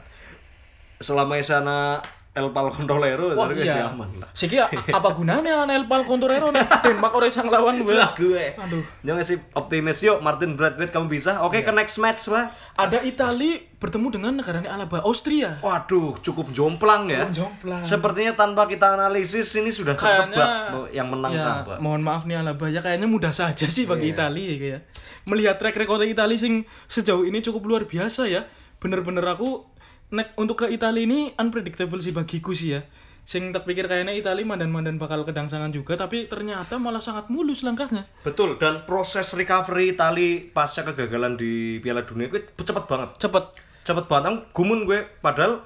Selama 1.00 1.38
sana 1.42 2.02
El 2.38 2.54
Pal 2.54 2.70
Controlero 2.70 3.34
Wah 3.34 3.50
iya. 3.58 3.90
aman 3.90 4.22
lah. 4.22 4.30
Siki 4.38 4.62
apa 4.62 5.10
gunanya 5.18 5.66
Anel 5.66 5.90
Pal 5.90 6.06
Contorero 6.06 6.54
nih 6.54 6.62
Denmark 6.86 7.18
orang 7.18 7.34
sang 7.34 7.50
lawan 7.50 7.82
gue. 7.82 7.98
Lah 7.98 8.14
gue. 8.14 8.54
Aduh. 8.54 8.86
Jangan 9.02 9.24
sih 9.26 9.42
optimis 9.58 9.98
yuk 10.06 10.22
Martin 10.22 10.54
Bradford 10.54 10.94
kamu 10.94 11.10
bisa. 11.10 11.42
Oke 11.42 11.66
ke 11.66 11.74
next 11.74 11.98
match 11.98 12.30
lah. 12.30 12.54
Ada 12.78 13.02
Itali 13.02 13.58
bertemu 13.82 14.08
dengan 14.14 14.38
negaranya 14.38 14.78
Alaba 14.78 15.02
Austria. 15.02 15.58
Waduh 15.66 16.22
cukup 16.22 16.54
jomplang 16.54 17.10
ya. 17.10 17.26
Cukup 17.26 17.34
jomplang. 17.50 17.82
Sepertinya 17.82 18.38
tanpa 18.38 18.70
kita 18.70 18.94
analisis 18.94 19.50
ini 19.58 19.74
sudah 19.74 19.98
tertebak 19.98 20.94
yang 20.94 21.10
menang 21.10 21.34
ya, 21.34 21.42
siapa. 21.42 21.82
Mohon 21.82 22.02
maaf 22.06 22.30
nih 22.30 22.38
Alaba 22.38 22.70
ya 22.70 22.86
kayaknya 22.86 23.10
mudah 23.10 23.34
saja 23.34 23.66
sih 23.66 23.90
bagi 23.90 24.14
Iya. 24.14 24.30
Itali 24.30 24.44
ya. 24.62 24.78
Melihat 25.26 25.58
track 25.58 25.74
record 25.74 26.06
Itali 26.06 26.38
sing 26.38 26.70
sejauh 26.86 27.26
ini 27.26 27.42
cukup 27.42 27.66
luar 27.66 27.84
biasa 27.90 28.30
ya. 28.30 28.46
Bener-bener 28.78 29.26
aku 29.26 29.66
nek 30.14 30.38
untuk 30.40 30.64
ke 30.64 30.72
Itali 30.72 31.04
ini 31.04 31.36
unpredictable 31.36 32.00
sih 32.00 32.16
bagiku 32.16 32.56
sih 32.56 32.78
ya. 32.78 32.82
Sing 33.28 33.52
tak 33.52 33.68
pikir 33.68 33.92
kayaknya 33.92 34.16
Itali 34.16 34.48
mandan-mandan 34.48 34.96
bakal 34.96 35.28
kedangsangan 35.28 35.68
juga 35.76 36.00
tapi 36.00 36.32
ternyata 36.32 36.80
malah 36.80 37.04
sangat 37.04 37.28
mulus 37.28 37.64
langkahnya. 37.64 38.08
Betul 38.24 38.56
dan 38.56 38.88
proses 38.88 39.36
recovery 39.36 39.96
Itali 39.96 40.48
pasca 40.48 40.88
kegagalan 40.88 41.36
di 41.36 41.84
Piala 41.84 42.08
Dunia 42.08 42.32
itu 42.32 42.64
cepet 42.64 42.86
banget. 42.88 43.20
Cepet. 43.20 43.46
cepet 43.88 44.04
banget 44.12 44.26
Ang, 44.28 44.38
gumun 44.52 44.84
gue 44.84 45.00
padahal 45.24 45.64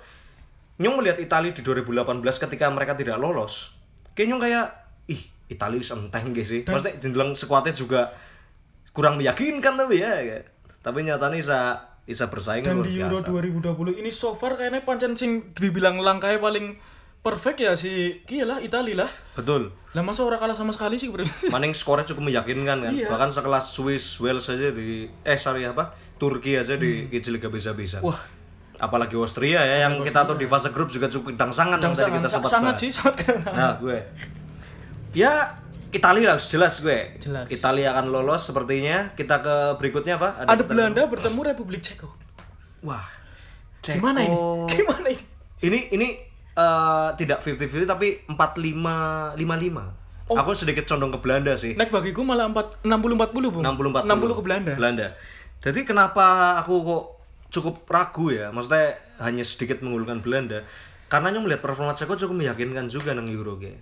nyong 0.81 1.01
melihat 1.01 1.17
Italia 1.21 1.53
di 1.53 1.61
2018 1.61 2.21
ketika 2.21 2.69
mereka 2.73 2.93
tidak 2.97 3.17
lolos 3.21 3.77
kayak 4.17 4.27
nyong 4.33 4.41
kayak 4.41 4.65
ih 5.09 5.21
Italia 5.49 5.77
wis 5.77 5.93
enteng 5.93 6.33
gitu 6.33 6.47
sih 6.47 6.61
maksudnya 6.65 6.97
dibilang 6.97 7.37
skuadnya 7.37 7.73
juga 7.75 8.13
kurang 8.91 9.21
meyakinkan 9.21 9.77
tapi 9.77 10.01
ya 10.01 10.13
kayak. 10.21 10.45
tapi 10.81 10.99
nyatanya 11.05 11.37
bisa 11.37 11.59
bisa 12.03 12.27
bersaing 12.27 12.61
Dan 12.61 12.81
di 12.81 12.97
Euro 12.97 13.19
biasa 13.19 13.31
2020 13.71 13.97
ini 13.97 14.09
so 14.09 14.33
far 14.33 14.53
kayaknya 14.53 14.81
pancen 14.81 15.13
sing 15.13 15.53
dibilang 15.53 15.97
langkahnya 15.97 16.37
paling 16.37 16.75
perfect 17.19 17.59
ya 17.59 17.73
si 17.73 18.19
kia 18.23 18.43
lah 18.43 18.57
Itali 18.57 18.91
lah. 18.91 19.07
betul 19.33 19.69
Lah 19.91 20.01
masa 20.01 20.21
orang 20.21 20.39
kalah 20.39 20.55
sama 20.55 20.71
sekali 20.71 20.95
sih. 20.95 21.11
Maning 21.53 21.71
skornya 21.71 22.03
cukup 22.05 22.25
meyakinkan 22.25 22.79
kan 22.79 22.91
Iya. 22.91 23.07
bahkan 23.07 23.27
sekelas 23.27 23.69
Swiss 23.69 24.17
Wales 24.17 24.43
aja 24.45 24.69
di 24.69 25.05
eh 25.21 25.37
sorry 25.37 25.63
apa 25.63 25.91
Turki 26.15 26.53
aja 26.53 26.73
di 26.73 27.05
kecil 27.07 27.35
Liga 27.35 27.47
bisa-bisa 27.47 27.99
Hmm. 27.99 28.09
Wah. 28.09 28.19
apalagi 28.77 29.13
Austria 29.13 29.61
ya 29.61 29.85
yang 29.85 30.01
kita 30.01 30.23
tahu 30.23 30.35
di 30.35 30.45
fase 30.45 30.69
grup 30.69 30.89
juga 30.89 31.05
cukup 31.05 31.35
dangsangan 31.35 31.77
yang 31.77 31.93
tadi 31.93 32.11
kita 32.11 32.25
sempat 32.27 32.49
sangat 32.49 32.73
bahas. 32.73 32.81
sih, 32.81 32.89
sangat. 32.89 33.13
Nah, 33.47 33.77
gue. 33.77 33.97
Ya, 35.13 35.53
Italia 35.91 36.33
harus 36.33 36.47
jelas 36.47 36.79
gue. 36.79 36.99
Jelas. 37.19 37.45
Italia 37.47 37.91
akan 37.91 38.09
lolos 38.09 38.41
sepertinya. 38.41 39.11
Kita 39.13 39.39
ke 39.39 39.55
berikutnya 39.75 40.15
apa? 40.15 40.41
Ada 40.41 40.57
pertandingan- 40.57 40.67
Belanda 40.95 41.01
bertemu 41.07 41.39
Republik 41.45 41.81
Ceko. 41.83 42.07
Wah. 42.81 43.05
Gimana 43.81 44.23
ini? 44.23 44.35
Gimana 44.71 45.07
ini? 45.09 45.23
Ini 45.61 45.79
ini 45.91 46.07
eh, 46.51 47.09
tidak 47.15 47.39
50-50 47.39 47.85
tapi 47.85 48.23
45 48.25 49.37
55. 49.37 50.01
Oh. 50.31 50.39
Aku 50.39 50.55
sedikit 50.55 50.87
condong 50.87 51.11
ke 51.11 51.19
Belanda 51.19 51.53
sih. 51.59 51.75
Naik 51.75 51.91
bagiku 51.91 52.23
malah 52.23 52.47
4 52.47 52.87
60 52.87 53.19
40, 53.19 53.51
Bung. 53.51 53.63
60 53.63 53.91
40. 53.91 54.07
60 54.07 54.39
ke 54.39 54.43
Belanda. 54.43 54.73
Belanda. 54.79 55.07
Jadi 55.61 55.79
kenapa 55.83 56.25
aku 56.57 56.73
kok 56.81 57.03
cukup 57.51 57.83
ragu 57.85 58.31
ya? 58.31 58.47
Maksudnya 58.49 58.95
hanya 59.19 59.43
sedikit 59.43 59.83
mengunggulkan 59.83 60.23
Belanda. 60.23 60.63
Karena 61.11 61.35
nyong 61.35 61.43
melihat 61.43 61.61
performa 61.61 61.91
Ceko 61.91 62.15
cukup 62.15 62.39
meyakinkan 62.39 62.87
juga 62.87 63.11
nang 63.11 63.27
Euro 63.27 63.59
ge. 63.59 63.75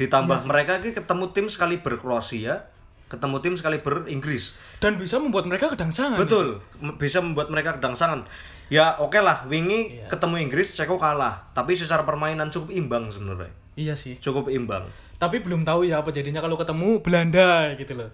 Ditambah 0.00 0.48
mereka 0.48 0.80
ki 0.80 0.96
ketemu 0.96 1.28
tim 1.36 1.46
sekali 1.52 1.76
berkroasia, 1.76 2.72
ketemu 3.12 3.36
tim 3.44 3.54
sekali 3.60 3.84
beringgris. 3.84 4.56
Dan 4.80 4.96
bisa 4.96 5.20
membuat 5.20 5.44
mereka 5.44 5.68
kedangsangan. 5.68 6.16
Betul, 6.16 6.64
m- 6.80 6.96
bisa 6.96 7.20
membuat 7.20 7.52
mereka 7.52 7.76
kedangsangan. 7.76 8.24
Ya 8.72 8.96
oke 8.96 9.20
lah, 9.20 9.44
wingi 9.50 10.00
ketemu 10.08 10.46
Inggris 10.46 10.72
Ceko 10.72 10.96
kalah, 10.96 11.52
tapi 11.52 11.76
secara 11.76 12.06
permainan 12.08 12.48
cukup 12.48 12.72
imbang 12.72 13.12
sebenarnya. 13.12 13.52
Iya 13.76 13.94
sih. 13.98 14.16
Cukup 14.22 14.48
imbang. 14.48 14.88
Tapi 15.20 15.44
belum 15.44 15.68
tahu 15.68 15.84
ya 15.84 16.00
apa 16.00 16.14
jadinya 16.14 16.40
kalau 16.40 16.56
ketemu 16.56 17.04
Belanda 17.04 17.76
gitu 17.76 17.92
loh. 17.98 18.10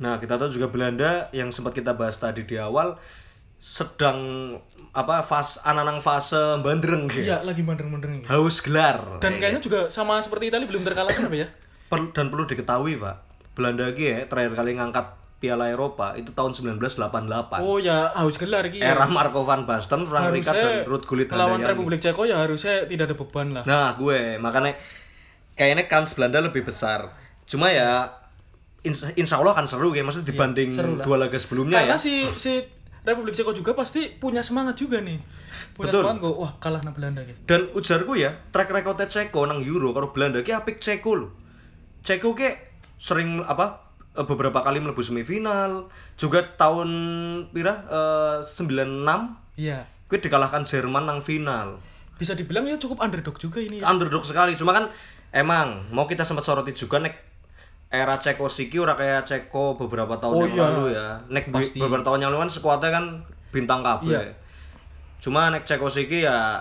Nah, 0.00 0.20
kita 0.20 0.36
tahu 0.36 0.48
juga 0.52 0.68
Belanda 0.68 1.28
yang 1.32 1.48
sempat 1.48 1.72
kita 1.72 1.96
bahas 1.96 2.16
tadi 2.20 2.44
di 2.44 2.56
awal 2.56 2.96
sedang 3.64 4.18
apa 4.92 5.24
fase 5.24 5.56
ananang 5.64 5.98
fase 5.98 6.60
bandreng 6.60 7.08
gitu. 7.08 7.24
Iya, 7.24 7.40
lagi 7.40 7.64
mandeng-mandeng. 7.64 8.20
Haus 8.28 8.60
gelar. 8.60 9.18
Dan 9.18 9.40
kayaknya 9.40 9.58
juga 9.58 9.80
sama 9.88 10.20
seperti 10.20 10.52
Italia 10.52 10.68
belum 10.68 10.84
terkalahkan 10.84 11.32
apa 11.32 11.36
ya? 11.36 11.48
Perlu- 11.90 12.12
dan 12.12 12.28
perlu 12.28 12.44
diketahui, 12.44 13.00
Pak. 13.00 13.16
Belanda 13.56 13.88
ya 13.88 14.28
terakhir 14.28 14.52
kali 14.52 14.76
ngangkat 14.76 15.06
Piala 15.38 15.68
Eropa 15.68 16.12
itu 16.14 16.30
tahun 16.30 16.52
1988. 16.52 17.60
Oh 17.60 17.76
ya, 17.78 18.12
harus 18.12 18.36
gelar 18.36 18.68
gitu. 18.68 18.82
Era 18.82 19.08
Marco 19.08 19.42
van 19.42 19.64
Basten, 19.64 20.04
Frank 20.04 20.30
Rijkaard 20.30 20.56
dan 20.56 20.76
Ruud 20.84 21.04
Gullit 21.04 21.28
lawan. 21.28 21.60
Republik 21.60 22.00
Ceko 22.00 22.24
ya 22.24 22.40
harusnya 22.40 22.84
tidak 22.84 23.12
ada 23.12 23.16
beban 23.16 23.48
lah. 23.52 23.62
Nah, 23.64 23.94
gue 23.94 24.36
makanya 24.36 24.76
kayaknya 25.52 25.86
kans 25.86 26.14
Belanda 26.14 26.40
lebih 26.40 26.64
besar. 26.64 27.12
Cuma 27.44 27.68
ya 27.68 28.08
insya, 28.82 29.12
insya 29.14 29.36
Allah 29.38 29.52
akan 29.54 29.66
seru 29.68 29.92
ya, 29.92 30.02
maksudnya 30.02 30.32
dibanding 30.32 30.72
Iya, 30.72 30.78
seru 30.80 30.92
lah. 30.96 31.04
dua 31.04 31.16
laga 31.20 31.38
sebelumnya 31.38 31.78
Karena 31.82 31.94
ya. 31.94 32.00
si 32.00 32.24
si 32.34 32.52
Republik 33.04 33.36
Ceko 33.36 33.52
juga 33.52 33.76
pasti 33.76 34.08
punya 34.08 34.40
semangat 34.40 34.80
juga 34.80 34.96
nih. 34.98 35.20
Punya 35.76 35.92
Betul. 35.92 36.02
semangat 36.08 36.20
kok, 36.24 36.36
wah 36.40 36.52
kalah 36.56 36.80
na 36.80 36.90
Belanda 36.96 37.20
gitu. 37.20 37.36
Dan 37.44 37.68
ujarku 37.76 38.16
ya, 38.16 38.32
track 38.48 38.72
recordnya 38.72 39.04
Ceko 39.04 39.44
nang 39.44 39.60
Euro 39.60 39.92
karo 39.92 40.08
Belanda 40.10 40.40
ki 40.40 40.56
apik 40.56 40.80
Ceko 40.80 41.12
lho. 41.12 41.28
Ceko 42.00 42.32
ki 42.32 42.48
sering 42.96 43.44
apa 43.44 43.92
eh, 44.16 44.24
beberapa 44.24 44.64
kali 44.64 44.80
mlebu 44.80 45.04
semifinal, 45.04 45.92
juga 46.16 46.48
tahun 46.56 46.88
pira 47.52 47.84
eh, 47.86 48.36
96 48.40 49.60
Iya. 49.60 49.84
kuwi 50.08 50.18
dikalahkan 50.18 50.64
Jerman 50.64 51.04
nang 51.04 51.20
final. 51.20 51.76
Bisa 52.16 52.32
dibilang 52.32 52.64
ya 52.64 52.80
cukup 52.80 53.04
underdog 53.04 53.36
juga 53.36 53.60
ini 53.60 53.84
ya. 53.84 53.86
Underdog 53.86 54.24
sekali. 54.24 54.56
Cuma 54.56 54.72
kan 54.72 54.88
emang 55.28 55.92
mau 55.92 56.08
kita 56.08 56.24
sempat 56.24 56.42
soroti 56.42 56.72
juga 56.72 57.04
nek 57.04 57.33
era 57.94 58.18
Ceko 58.18 58.50
Siki 58.50 58.76
ora 58.76 58.98
kayak 58.98 59.22
Ceko 59.24 59.78
beberapa 59.78 60.18
tahun 60.18 60.34
Oh 60.34 60.42
yang 60.44 60.54
iya. 60.54 60.64
lalu 60.66 60.84
ya. 60.92 61.06
Nek 61.30 61.44
Pasti. 61.54 61.78
beberapa 61.78 62.02
tahun 62.02 62.26
yang 62.26 62.30
lalu 62.34 62.42
kan 62.44 62.52
skuadnya 62.52 62.90
kan 62.90 63.04
bintang 63.54 63.80
kabeh. 63.86 64.10
Iya. 64.10 64.34
Cuma 65.22 65.48
nek 65.48 65.62
Ceko 65.64 65.86
Siki 65.86 66.26
ya 66.26 66.58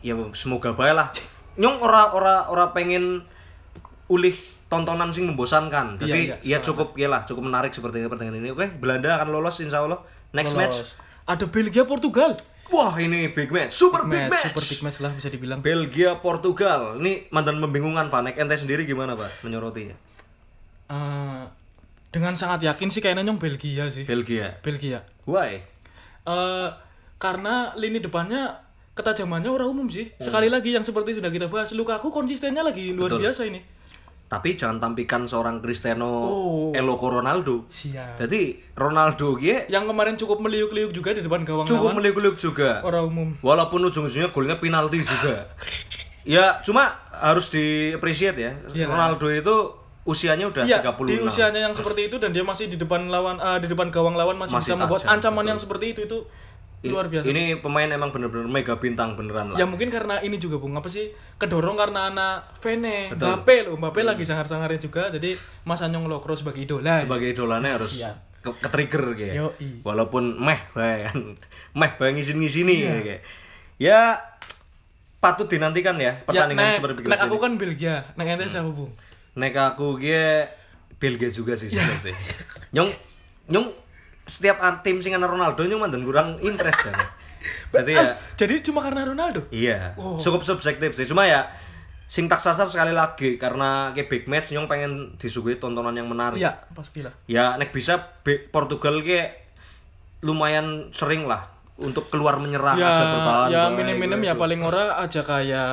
ya 0.00 0.16
semoga 0.32 0.72
bae 0.74 0.96
lah. 0.96 1.12
Nyong 1.60 1.78
ora 1.78 2.16
ora 2.16 2.36
ora 2.48 2.64
pengen 2.72 3.22
ulih 4.08 4.34
tontonan 4.66 5.12
sing 5.12 5.28
membosankan. 5.28 6.00
Jadi 6.00 6.32
Iya, 6.32 6.36
ya 6.40 6.56
iya, 6.56 6.58
cukup 6.64 6.96
ya 6.96 7.12
lah, 7.12 7.28
cukup 7.28 7.44
menarik 7.44 7.76
seperti 7.76 8.00
ini 8.00 8.08
pertandingan 8.08 8.40
ini. 8.40 8.50
Oke, 8.56 8.72
Belanda 8.80 9.20
akan 9.20 9.28
lolos 9.28 9.60
insya 9.60 9.84
Allah. 9.84 10.00
Next 10.32 10.56
match. 10.56 10.80
Lolos. 10.80 10.96
Ada 11.28 11.44
Belgia 11.46 11.84
Portugal. 11.84 12.34
Wah, 12.72 12.96
ini 12.96 13.28
big 13.28 13.52
match. 13.52 13.76
Super 13.76 14.08
big, 14.08 14.32
match. 14.32 14.48
Super 14.48 14.64
big 14.64 14.80
match 14.80 14.98
lah 15.04 15.12
bisa 15.12 15.28
dibilang. 15.28 15.60
Belgia 15.60 16.16
Portugal. 16.24 16.96
Ini 16.96 17.28
mantan 17.28 17.60
membingungkan 17.60 18.08
Vanek. 18.08 18.40
Ente 18.40 18.56
sendiri 18.56 18.88
gimana, 18.88 19.12
Pak, 19.12 19.44
menyorotinya? 19.44 19.92
Eh, 20.90 21.42
dengan 22.12 22.36
sangat 22.36 22.60
yakin 22.64 22.92
sih 22.92 23.00
kayaknya 23.00 23.24
nyong 23.28 23.40
Belgia 23.40 23.88
sih. 23.88 24.04
Belgia. 24.04 24.58
Belgia. 24.60 25.00
Why? 25.24 25.62
Eh 26.26 26.68
karena 27.16 27.70
lini 27.78 28.02
depannya 28.02 28.58
ketajamannya 28.92 29.48
orang 29.48 29.68
umum 29.72 29.86
sih. 29.88 30.12
Sekali 30.20 30.52
lagi 30.52 30.74
yang 30.74 30.84
seperti 30.84 31.16
sudah 31.16 31.32
kita 31.32 31.48
bahas, 31.48 31.72
Lukaku 31.72 32.12
konsistennya 32.12 32.60
lagi 32.60 32.92
luar 32.92 33.16
Betul. 33.16 33.22
biasa 33.24 33.42
ini. 33.48 33.60
Tapi 34.32 34.56
jangan 34.56 34.80
tampilkan 34.80 35.28
seorang 35.28 35.60
Cristiano 35.60 36.08
Oh. 36.08 36.72
Eloko 36.72 37.20
Ronaldo. 37.20 37.68
Siap. 37.68 38.16
Jadi 38.16 38.56
Ronaldo 38.72 39.36
gie 39.36 39.68
Yang 39.68 39.84
kemarin 39.92 40.14
cukup 40.16 40.40
meliuk-liuk 40.40 40.88
juga 40.88 41.12
di 41.12 41.20
depan 41.20 41.44
gawang 41.44 41.68
cukup 41.68 41.92
meliuk-liuk 42.00 42.40
juga. 42.40 42.80
Orang 42.80 43.12
umum. 43.12 43.28
Walaupun 43.44 43.84
ujung-ujungnya 43.92 44.32
golnya 44.32 44.56
penalti 44.56 45.04
juga. 45.04 45.52
ya, 46.24 46.64
cuma 46.64 46.96
harus 47.12 47.52
di 47.52 47.92
appreciate 47.92 48.36
ya. 48.40 48.52
Iya. 48.72 48.88
Ronaldo 48.88 49.28
itu 49.28 49.56
usianya 50.02 50.46
udah 50.46 50.62
Iya, 50.62 50.82
36. 50.82 51.06
di 51.06 51.16
usianya 51.20 51.60
yang 51.62 51.74
seperti 51.74 52.10
itu 52.10 52.16
dan 52.16 52.30
dia 52.30 52.42
masih 52.42 52.66
di 52.66 52.74
depan 52.74 53.06
lawan 53.06 53.38
eh, 53.38 53.58
di 53.58 53.66
depan 53.66 53.86
gawang 53.88 54.14
lawan 54.14 54.34
masih, 54.34 54.58
Masih 54.58 54.68
bisa 54.68 54.74
membuat 54.76 55.02
ancaman 55.06 55.38
betul. 55.38 55.50
yang 55.50 55.58
seperti 55.58 55.86
itu 55.88 56.00
itu 56.02 56.18
Ini- 56.82 56.90
luar 56.90 57.06
biasa. 57.06 57.24
Ini 57.24 57.62
pemain 57.62 57.86
emang 57.86 58.10
bener-bener 58.10 58.42
mega 58.44 58.74
bintang 58.74 59.14
beneran 59.14 59.54
lah. 59.54 59.56
Ya 59.56 59.62
mungkin 59.62 59.86
karena 59.86 60.18
ini 60.18 60.34
juga 60.36 60.58
Bung, 60.58 60.74
apa 60.74 60.90
sih? 60.90 61.14
Kedorong 61.36 61.78
karena 61.78 62.10
anak 62.10 62.58
Vene. 62.58 63.06
Hmm. 63.08 63.22
Mbappe 63.22 63.56
loh, 63.62 63.78
Mbappe 63.78 64.02
lagi 64.02 64.26
sangar-sangarnya 64.26 64.80
juga. 64.80 65.06
Jadi 65.08 65.38
Mas 65.62 65.78
Anyong 65.78 66.10
Lokro 66.10 66.34
sebagai 66.34 66.58
idola. 66.60 66.98
sebagai 66.98 67.30
idolanya 67.30 67.78
harus 67.78 68.02
Siap. 68.02 68.42
ke, 68.42 68.50
ke 68.58 68.68
trigger 68.68 69.14
kayak 69.14 69.34
Yoi. 69.38 69.86
walaupun 69.86 70.34
meh 70.34 70.58
bae 70.74 71.06
kan 71.06 71.38
meh 71.78 71.90
bae 71.94 72.10
ngisin 72.10 72.42
ngisini 72.42 72.74
Iya. 72.82 72.98
kayak 73.00 73.20
ya 73.78 74.00
patut 75.18 75.46
dinantikan 75.46 75.94
ya 75.94 76.10
ya, 76.10 76.12
pertandingan 76.26 76.66
nek, 76.66 76.74
seperti 76.74 76.98
nek 77.06 77.14
aku 77.20 77.38
ini. 77.38 77.38
kan 77.38 77.52
Belgia, 77.54 77.94
nek 78.18 78.26
ente 78.26 78.50
siapa 78.50 78.66
Bung? 78.66 78.90
Nek 79.34 79.54
aku 79.54 79.96
gie 79.96 80.46
Belgia 80.94 81.28
juga 81.28 81.54
sih 81.54 81.66
sebenarnya 81.66 82.14
nyong 82.70 82.90
nyong 83.48 83.66
setiap 84.22 84.56
tim 84.80 84.98
sing 84.98 85.12
ana 85.12 85.24
Ronaldo 85.24 85.60
nyong 85.60 85.80
mandan 85.80 86.02
kurang 86.02 86.36
interest 86.38 86.84
ya 86.84 86.94
jadi 87.72 87.92
ya 87.92 88.14
Jadi 88.36 88.62
cuma 88.62 88.78
karena 88.80 89.02
Ronaldo. 89.04 89.50
Iya, 89.50 89.98
Oh. 89.98 90.14
cukup 90.14 90.46
subjektif 90.46 90.94
sih. 90.94 91.02
Cuma 91.04 91.26
ya 91.26 91.50
sing 92.06 92.30
tak 92.30 92.38
sasar 92.38 92.70
sekali 92.70 92.92
lagi 92.92 93.34
karena 93.34 93.90
ke 93.90 94.06
big 94.06 94.24
match 94.24 94.52
nyong 94.52 94.70
pengen 94.70 94.92
disuguhi 95.16 95.58
tontonan 95.58 95.90
yang 95.90 96.06
menarik. 96.06 96.38
Iya, 96.38 96.62
pastilah. 96.70 97.10
Ya 97.26 97.58
nek 97.58 97.72
bisa 97.72 97.98
Portugal 98.46 99.02
ke 99.02 99.26
lumayan 100.20 100.92
sering 100.92 101.26
lah 101.26 101.50
untuk 101.74 102.06
keluar 102.06 102.38
menyerang 102.38 102.78
ya, 102.78 102.94
aja 102.94 103.02
bertahan. 103.02 103.48
ya 103.50 103.62
minim-minim 103.74 104.20
gue- 104.20 104.28
ya 104.28 104.34
paling 104.36 104.60
ora 104.62 104.84
aja 105.02 105.20
kayak 105.20 105.70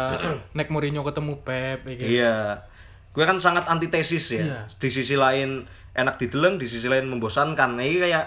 nek 0.50 0.74
Mourinho 0.74 1.06
ketemu 1.06 1.38
Pep 1.40 1.86
gitu. 1.86 2.02
Iya. 2.18 2.66
Gue 3.14 3.26
kan 3.26 3.38
sangat 3.42 3.66
antitesis 3.66 4.26
ya. 4.38 4.44
Iya. 4.46 4.60
Di 4.70 4.90
sisi 4.94 5.16
lain 5.18 5.66
enak 5.98 6.16
dideleng, 6.22 6.62
di 6.62 6.70
sisi 6.70 6.86
lain 6.86 7.10
membosankan. 7.10 7.76
Nah, 7.76 7.84
ini 7.84 7.98
kayak 8.00 8.26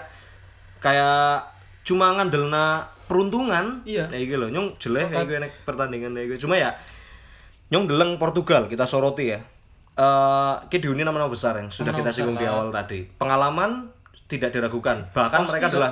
kayak 0.83 1.47
cuma 1.87 2.11
ngandelna 2.19 2.91
peruntungan. 3.07 3.81
Iya. 3.87 4.11
Kayak 4.11 4.23
gitu 4.27 4.37
loh. 4.39 4.49
Nyong 4.51 4.67
jelek 4.79 5.07
kayak 5.11 5.25
gue 5.27 5.37
nek 5.39 5.53
pertandingan 5.63 6.11
kayak 6.15 6.27
gue. 6.35 6.39
Cuma 6.39 6.55
ya 6.59 6.75
nyong 7.71 7.89
deleng 7.89 8.11
Portugal 8.19 8.67
kita 8.67 8.83
soroti 8.83 9.33
ya. 9.33 9.39
Eh, 9.93 10.55
ki 10.73 10.81
diuni 10.81 11.05
nama-nama 11.05 11.29
besar 11.29 11.53
yang 11.61 11.69
sudah 11.69 11.93
Nama-nama 11.93 11.99
kita 12.01 12.11
singgung 12.11 12.37
di 12.37 12.45
awal 12.49 12.73
tadi. 12.73 13.05
Pengalaman 13.05 13.93
tidak 14.25 14.49
diragukan. 14.49 15.05
Bahkan 15.13 15.39
Pasti 15.45 15.49
mereka 15.53 15.65
lah. 15.65 15.71
adalah 15.71 15.91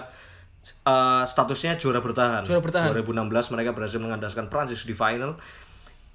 eh, 0.89 1.23
statusnya 1.29 1.77
juara 1.77 2.01
bertahan. 2.01 2.41
Juara 2.43 2.61
bertahan. 2.61 2.89
2016 2.97 3.53
mereka 3.53 3.71
berhasil 3.77 3.99
mengandaskan 4.01 4.49
Prancis 4.49 4.83
di 4.83 4.97
final 4.97 5.37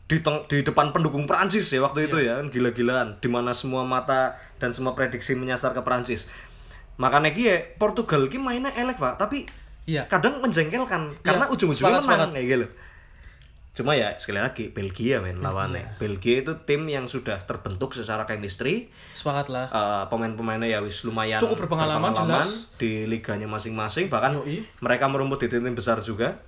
di, 0.07 0.23
teng- 0.23 0.47
di 0.47 0.63
depan 0.63 0.91
pendukung 0.91 1.27
Prancis 1.27 1.67
ya 1.67 1.83
waktu 1.83 2.07
itu 2.07 2.17
ya 2.19 2.39
kan 2.39 2.47
gila-gilaan 2.47 3.19
di 3.19 3.27
mana 3.27 3.51
semua 3.51 3.83
mata 3.83 4.35
dan 4.57 4.71
semua 4.71 4.95
prediksi 4.95 5.35
menyasar 5.35 5.75
ke 5.75 5.83
Prancis 5.83 6.31
makanya 6.97 7.31
ki 7.31 7.43
ya, 7.43 7.59
Portugal 7.77 8.27
ki 8.27 8.39
mainnya 8.39 8.71
elek 8.73 8.97
pak 8.97 9.17
tapi 9.17 9.45
Iya. 9.87 10.03
kadang 10.11 10.43
menjengkelkan 10.43 11.15
karena 11.23 11.47
ujung-ujungnya 11.47 12.03
menang 12.03 12.35
kayak 12.35 12.47
gitu 12.49 12.67
cuma 13.77 13.93
ya 13.93 14.17
sekali 14.17 14.41
lagi 14.41 14.73
Belgia 14.73 15.21
men 15.21 15.45
lawannya. 15.45 16.01
Belgia 16.01 16.41
itu 16.41 16.57
tim 16.65 16.89
yang 16.89 17.05
sudah 17.05 17.37
terbentuk 17.45 17.93
secara 17.93 18.25
chemistry. 18.25 18.89
Sepakat 19.13 19.53
lah. 19.53 19.69
Eh, 19.69 20.05
pemain-pemainnya 20.09 20.65
ya 20.65 20.81
wis 20.81 21.05
lumayan 21.05 21.37
Cukup 21.39 21.69
berpengalaman, 21.69 22.17
jelas. 22.17 22.73
di 22.81 23.05
liganya 23.05 23.45
masing-masing 23.45 24.09
bahkan 24.09 24.41
Yoi. 24.41 24.65
mereka 24.81 25.13
merumput 25.13 25.45
di 25.45 25.53
tim-tim 25.53 25.77
besar 25.77 26.01
juga. 26.01 26.41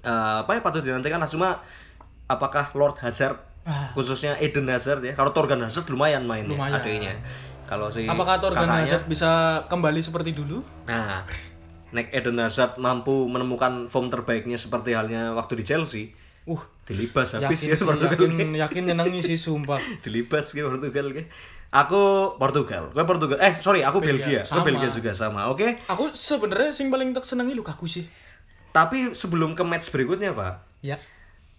Eh, 0.00 0.36
apa 0.46 0.54
ya 0.54 0.62
patut 0.62 0.78
dinantikan 0.80 1.18
lah. 1.18 1.26
Cuma 1.26 1.58
apakah 2.28 2.70
Lord 2.72 2.96
Hazard 2.98 3.40
Ah. 3.62 3.92
khususnya 3.92 4.32
Eden 4.38 4.64
Hazard 4.66 5.02
ya 5.02 5.12
kalau 5.12 5.28
Torgan 5.30 5.60
Hazard 5.60 5.84
lumayan 5.86 6.24
mainnya 6.24 6.48
Lumayan. 6.50 6.78
adanya 6.78 7.12
kalau 7.64 7.88
si 7.88 8.04
Apakah 8.04 8.36
Torgan 8.38 8.64
kakaknya- 8.64 8.84
Hazard 8.86 9.04
bisa 9.06 9.30
kembali 9.66 10.00
seperti 10.00 10.32
dulu? 10.32 10.64
nah 10.84 11.24
Nek 11.88 12.08
Eden 12.10 12.36
Hazard 12.38 12.76
mampu 12.76 13.12
menemukan 13.24 13.84
form 13.86 14.08
terbaiknya 14.08 14.56
seperti 14.56 14.92
halnya 14.92 15.32
waktu 15.32 15.52
di 15.54 15.64
Chelsea 15.64 16.04
Uh, 16.44 16.56
dilibas 16.82 17.28
yakin 17.30 17.44
habis 17.44 17.60
ya 17.62 17.76
sih, 17.76 17.84
Portugal 17.84 18.16
yakin, 18.24 18.56
yakin 18.56 18.82
nyenengi 18.86 19.20
sih 19.22 19.36
sumpah. 19.36 19.76
dilibas 20.00 20.48
ke 20.48 20.60
Portugal 20.62 21.12
ke 21.12 21.28
aku 21.68 22.00
Portugal 22.34 22.88
gue 22.88 23.04
Portugal 23.04 23.36
eh 23.38 23.52
sorry 23.58 23.80
aku 23.82 24.00
Belgia, 24.00 24.40
Belgia, 24.40 24.48
gue 24.48 24.62
Belgia 24.62 24.88
juga 24.90 25.12
sama 25.12 25.44
oke 25.46 25.84
Aku 25.86 26.08
sebenarnya 26.10 26.72
sing 26.72 26.88
paling 26.88 27.12
tak 27.12 27.24
senangi 27.24 27.52
Lukaku 27.52 27.84
sih. 27.84 28.08
tapi 28.70 29.12
sebelum 29.12 29.52
ke 29.52 29.60
match 29.60 29.88
berikutnya 29.88 30.32
pak 30.32 30.64
Ya. 30.80 30.96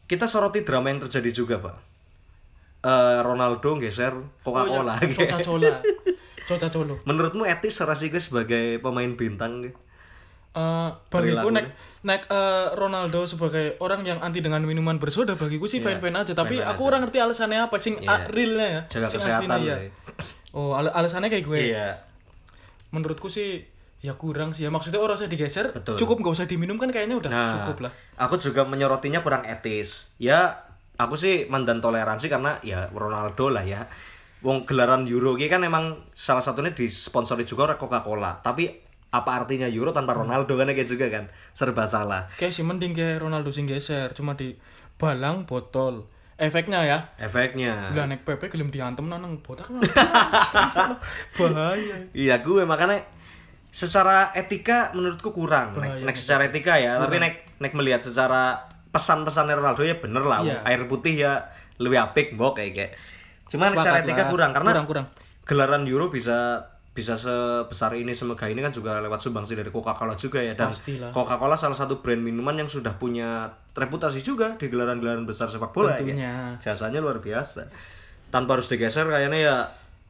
Kita 0.09 0.25
soroti 0.25 0.61
drama 0.61 0.89
yang 0.89 0.99
terjadi 0.99 1.31
juga 1.31 1.57
pak 1.59 1.77
Eh, 2.79 3.19
Ronaldo 3.19 3.75
geser 3.75 4.15
Coca-Cola 4.39 4.95
Oh, 4.95 5.03
iya. 5.03 5.15
Coca 5.19 5.37
Cola. 5.41 5.75
Coca 6.45 6.67
Cola. 6.69 6.95
menurutmu 7.03 7.43
etis 7.43 7.75
serasi 7.75 8.07
gue 8.07 8.17
sebagai 8.17 8.79
pemain 8.79 9.11
bintang? 9.13 9.67
Eh, 10.49 10.89
bagiku 11.05 11.51
nek 11.51 11.75
nek 12.01 12.21
eh, 12.25 12.67
Ronaldo 12.73 13.27
sebagai 13.27 13.75
orang 13.77 14.01
yang 14.01 14.17
anti 14.17 14.39
dengan 14.39 14.63
minuman 14.63 14.95
bersoda 14.95 15.35
bagiku 15.35 15.67
sih 15.67 15.77
fine 15.77 15.99
fine 15.99 16.15
aja 16.15 16.31
tapi 16.31 16.55
fine-fine 16.55 16.71
aku 16.71 16.81
aja. 16.81 16.89
orang 16.89 16.99
ngerti 17.03 17.17
alasannya 17.19 17.59
apa 17.61 17.75
sing 17.77 17.99
a- 18.01 18.25
realnya 18.25 18.65
ya 18.65 18.81
jaga 18.89 19.07
sing 19.07 19.19
kesehatan 19.19 19.45
aslinya, 19.51 19.75
sih. 19.77 19.89
oh 20.51 20.71
al- 20.73 20.95
alasannya 20.95 21.27
kayak 21.27 21.43
gue 21.43 21.59
iya 21.69 21.99
menurutku 22.89 23.27
sih 23.27 23.67
ya 23.99 24.15
kurang 24.15 24.55
sih 24.55 24.63
ya 24.63 24.71
maksudnya 24.71 25.03
orang 25.03 25.19
usah 25.19 25.27
digeser 25.27 25.75
Betul. 25.75 25.99
cukup 25.99 26.23
nggak 26.23 26.35
usah 26.39 26.47
diminum 26.47 26.79
kan 26.79 26.87
kayaknya 26.87 27.19
udah 27.19 27.29
Nah, 27.31 27.51
cukup 27.59 27.77
lah 27.83 27.91
Aku 28.19 28.35
juga 28.35 28.67
menyorotinya 28.67 29.23
kurang 29.23 29.47
etis. 29.47 30.11
Ya, 30.19 30.67
aku 30.99 31.15
sih 31.15 31.47
mandan 31.47 31.79
toleransi 31.79 32.27
karena 32.27 32.59
ya 32.63 32.91
Ronaldo 32.91 33.47
lah 33.47 33.63
ya. 33.63 33.87
Wong 34.39 34.63
gelaran 34.67 35.03
Euro 35.07 35.35
ini 35.35 35.47
kan 35.47 35.63
emang 35.63 35.99
salah 36.11 36.43
satunya 36.43 36.71
disponsori 36.71 37.43
juga 37.43 37.71
oleh 37.71 37.79
Coca-Cola. 37.79 38.39
Tapi 38.39 38.67
apa 39.11 39.31
artinya 39.39 39.67
Euro 39.71 39.95
tanpa 39.95 40.15
Ronaldo 40.15 40.55
kan 40.55 40.67
kayak 40.67 40.87
juga 40.87 41.07
kan 41.07 41.31
serba 41.51 41.87
salah. 41.87 42.27
kayak 42.35 42.51
sih 42.51 42.63
mending 42.63 42.91
kayak 42.91 43.23
Ronaldo 43.23 43.49
sing 43.49 43.65
geser 43.67 44.11
cuma 44.13 44.35
di 44.37 44.53
balang 44.95 45.47
botol 45.49 46.05
efeknya 46.35 46.83
ya 46.87 46.99
Efeknya. 47.19 47.91
Lah 47.91 48.07
nek 48.07 48.23
Pepe 48.23 48.47
gelem 48.47 48.71
diantem 48.71 49.07
nang 49.07 49.39
botak 49.43 49.67
kan. 49.67 49.79
bahaya 51.39 51.95
Iya, 52.15 52.39
gue 52.39 52.63
makanya 52.63 53.03
secara 53.69 54.33
etika 54.33 54.89
menurutku 54.91 55.29
kurang. 55.29 55.77
Bahaya, 55.77 56.01
Nek, 56.01 56.09
nek 56.09 56.17
secara 56.17 56.41
etika 56.49 56.75
ya, 56.75 56.97
tapi 56.97 57.21
nek 57.21 57.57
nek 57.61 57.73
melihat 57.73 58.01
secara 58.01 58.65
pesan-pesannya 58.89 59.55
Ronaldo 59.55 59.85
ya 59.85 59.95
bener 60.01 60.25
lah. 60.25 60.41
Iya. 60.41 60.65
Air 60.65 60.89
putih 60.89 61.21
ya 61.21 61.45
lebih 61.77 62.01
apik 62.01 62.33
mbok 62.33 62.57
kayak 62.57 62.73
kayak. 62.73 62.91
Cuman 63.47 63.71
nek 63.71 63.81
secara 63.81 63.97
Sepakat 64.01 64.09
etika 64.09 64.23
lah. 64.25 64.29
kurang 64.33 64.51
karena 64.53 64.71
Kurang, 64.73 64.87
kurang. 64.89 65.05
gelaran 65.45 65.83
Euro 65.85 66.09
bisa 66.09 66.65
bisa 66.89 67.15
sebesar 67.15 67.95
ini 67.95 68.11
semegah 68.11 68.49
ini 68.49 68.59
kan 68.59 68.73
juga 68.75 68.99
lewat 68.99 69.23
sumbangsi 69.23 69.55
dari 69.55 69.69
Coca-Cola 69.71 70.17
juga 70.17 70.41
ya 70.43 70.57
dan. 70.57 70.73
Coca-Cola 71.13 71.55
salah 71.55 71.77
satu 71.77 72.01
brand 72.03 72.19
minuman 72.19 72.57
yang 72.57 72.67
sudah 72.67 72.97
punya 72.97 73.47
reputasi 73.71 74.19
juga 74.19 74.59
di 74.59 74.67
gelaran-gelaran 74.67 75.23
besar 75.23 75.47
sepak 75.47 75.71
bola 75.71 75.95
ya. 75.95 76.03
Tentunya. 76.03 76.33
Jasanya 76.59 76.99
luar 76.99 77.21
biasa. 77.23 77.69
Tanpa 78.29 78.57
harus 78.59 78.67
digeser 78.67 79.07
kayaknya 79.07 79.39
ya 79.39 79.55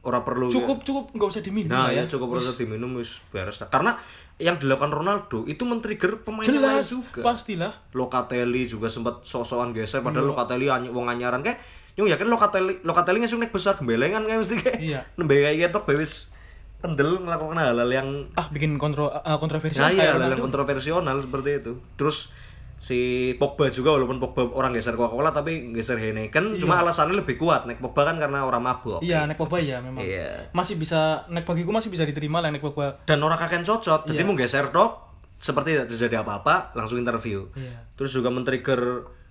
ora 0.00 0.20
perlu 0.20 0.48
cukup 0.48 0.80
cukup 0.80 1.04
nggak 1.12 1.28
usah 1.28 1.42
diminum 1.42 1.70
Nah, 1.70 1.92
ya 1.92 2.04
cukup 2.04 2.32
proses 2.32 2.56
diminum 2.56 2.88
wis 2.94 3.20
beres. 3.28 3.58
lah. 3.58 3.68
Karena 3.68 3.92
yang 4.36 4.56
dilakukan 4.56 4.88
Ronaldo 4.88 5.44
itu 5.44 5.60
men-trigger 5.62 6.24
pemain 6.24 6.42
yang 6.42 6.56
lain 6.56 6.80
jelas 6.80 6.88
juga. 6.88 7.20
pastilah 7.22 7.72
Locatelli 7.92 8.64
juga 8.64 8.88
sempat 8.88 9.20
sok-sokan 9.20 9.70
geser 9.70 10.00
padahal 10.00 10.24
Iya. 10.24 10.32
Locatelli 10.32 10.66
any- 10.66 10.88
wong 10.88 11.04
anyaran 11.06 11.44
kayak 11.44 11.60
nyung 11.94 12.08
yakin 12.08 12.26
Locatelli 12.26 12.80
Locatelli 12.80 13.20
ngasih 13.20 13.36
nek 13.36 13.52
besar 13.52 13.76
gembelengan 13.76 14.24
kayak 14.24 14.40
mesti 14.40 14.56
kayak 14.56 14.80
Iya. 14.80 15.00
nembe 15.14 15.36
kayak 15.36 15.68
gitu 15.68 15.78
wis 15.94 16.32
kendel 16.80 17.20
melakukan 17.20 17.60
hal-hal 17.60 17.90
yang 17.92 18.08
ah 18.32 18.48
bikin 18.48 18.80
kontro 18.80 19.12
ah, 19.12 19.36
kontroversial 19.36 19.84
nah, 19.84 19.92
iya, 19.92 20.08
kayak 20.08 20.12
hal 20.16 20.32
yang 20.32 20.40
kontroversial 20.40 21.04
seperti 21.20 21.50
itu 21.60 21.72
terus 22.00 22.32
si 22.80 22.96
Pogba 23.36 23.68
juga 23.68 23.92
walaupun 23.92 24.16
Pogba 24.16 24.48
orang 24.50 24.72
geser 24.72 24.96
Coca-Cola 24.96 25.30
tapi 25.30 25.68
geser 25.70 26.00
Heineken. 26.00 26.56
Cuma 26.56 26.80
alasannya 26.80 27.12
lebih 27.14 27.36
kuat. 27.36 27.68
Nek 27.68 27.76
Pogba 27.76 28.02
kan 28.02 28.16
karena 28.16 28.40
orang 28.40 28.64
mabuk 28.64 28.98
iya 29.00 29.22
nek 29.22 29.36
Pogba 29.36 29.60
ya 29.60 29.78
memang. 29.78 30.00
Iya. 30.00 30.48
masih 30.50 30.74
bisa 30.74 31.28
nek 31.28 31.44
bagiku 31.44 31.68
masih 31.70 31.88
bisa 31.88 32.02
diterima 32.02 32.40
lah 32.40 32.48
nek 32.48 32.58
Pogba. 32.58 33.04
Dan 33.04 33.20
orang 33.20 33.36
kakek 33.36 33.62
cocot 33.62 34.08
Iya. 34.08 34.10
jadi 34.10 34.22
mau 34.24 34.32
geser 34.32 34.72
dok 34.72 35.12
seperti 35.36 35.72
tidak 35.72 35.88
terjadi 35.88 36.16
apa-apa 36.18 36.72
langsung 36.72 36.96
interview. 36.96 37.44
Iya. 37.52 37.84
terus 37.94 38.10
juga 38.10 38.28
men-trigger 38.28 38.80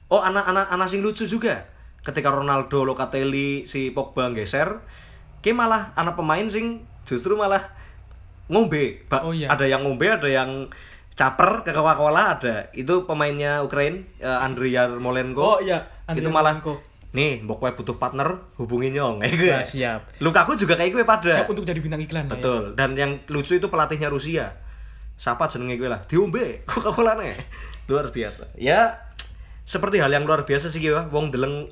oh 0.07 0.21
anak-anak 0.21 0.69
anak 0.69 0.87
sing 0.87 1.01
lucu 1.01 1.25
juga. 1.25 1.65
Ketika 1.99 2.29
Ronaldo 2.29 2.85
Locatelli 2.85 3.65
si 3.65 3.89
Pogba 3.89 4.29
geser 4.29 4.77
ke 5.39 5.49
malah 5.49 5.89
anak 5.93 6.13
pemain 6.13 6.45
sing 6.45 6.85
justru 7.01 7.33
malah 7.33 7.65
ngombe. 8.45 9.05
Ba- 9.05 9.21
Oh, 9.21 9.33
iya. 9.33 9.47
ada 9.47 9.65
yang 9.65 9.81
ngombe 9.81 10.05
ada 10.05 10.25
yang 10.25 10.69
caper 11.19 11.67
ke 11.67 11.75
Coca-Cola 11.75 12.39
ada 12.39 12.71
itu 12.71 13.03
pemainnya 13.03 13.59
Ukraine 13.59 14.07
eh, 14.23 14.31
Andriy 14.39 14.71
Yarmolenko 14.71 15.43
oh 15.43 15.57
iya 15.59 15.83
Andriy 16.07 16.23
itu 16.23 16.31
malah 16.31 16.55
Yarmolenko. 16.55 16.79
nih 17.11 17.43
mbok 17.43 17.59
kowe 17.59 17.71
butuh 17.75 17.99
partner 17.99 18.47
hubungi 18.55 18.95
nyong 18.95 19.19
kayak 19.19 19.35
gue 19.35 19.51
Nah, 19.51 19.65
siap. 19.67 20.01
Lukaku 20.23 20.55
juga 20.55 20.79
kayak 20.79 20.95
gue 20.95 21.03
pada 21.03 21.43
siap 21.43 21.49
untuk 21.51 21.65
jadi 21.67 21.81
bintang 21.81 21.99
iklan 21.99 22.29
ya. 22.29 22.37
Betul. 22.37 22.63
Dan 22.77 22.93
yang 22.93 23.11
lucu 23.27 23.57
itu 23.57 23.65
pelatihnya 23.65 24.13
Rusia. 24.13 24.53
Siapa 25.17 25.49
jenenge 25.49 25.75
gue 25.75 25.89
lah? 25.89 26.05
Diombe 26.05 26.61
Coca-Cola 26.69 27.17
nih. 27.17 27.33
Luar 27.89 28.13
biasa. 28.13 28.53
Ya 28.55 29.09
seperti 29.65 29.97
hal 29.99 30.13
yang 30.13 30.23
luar 30.29 30.45
biasa 30.45 30.69
sih 30.69 30.79
gue. 30.79 30.93
Wong 31.09 31.33
deleng 31.33 31.67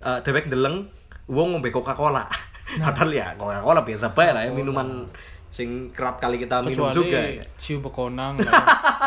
eh 0.00 0.18
dewek 0.24 0.48
deleng 0.48 0.88
wong 1.28 1.54
ngombe 1.54 1.70
Coca-Cola. 1.70 2.26
Nah. 2.70 2.94
Padahal 2.94 3.10
ya 3.10 3.26
Coca-Cola 3.34 3.82
biasa 3.82 4.14
bae 4.14 4.30
lah 4.30 4.46
ya 4.46 4.54
minuman 4.54 5.10
sing 5.50 5.68
kerap 5.90 6.16
kali 6.16 6.38
kita 6.38 6.62
minum 6.62 6.70
kecuali 6.88 6.94
juga 6.96 7.18
ya. 7.20 7.44
cium 7.56 7.80
bekonang 7.80 8.38
lah. 8.38 8.54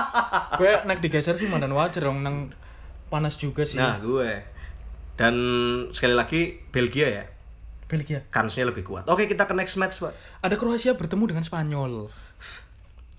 gue 0.60 0.72
nek 0.84 1.00
digeser 1.00 1.34
sih 1.34 1.48
mandan 1.48 1.72
wajar 1.72 2.04
dong 2.04 2.20
nang 2.20 2.52
panas 3.08 3.36
juga 3.36 3.64
sih 3.64 3.76
Nah, 3.76 3.98
gue. 3.98 4.44
Dan 5.14 5.36
sekali 5.90 6.12
lagi 6.12 6.42
Belgia 6.68 7.08
ya. 7.08 7.24
Belgia 7.86 8.26
Kansnya 8.28 8.66
lebih 8.66 8.82
kuat. 8.82 9.06
Oke, 9.06 9.24
kita 9.24 9.44
ke 9.44 9.54
next 9.54 9.78
match, 9.78 9.98
Pak. 9.98 10.12
ada 10.40 10.56
Kroasia 10.56 10.94
bertemu 10.94 11.30
dengan 11.30 11.44
Spanyol 11.44 12.10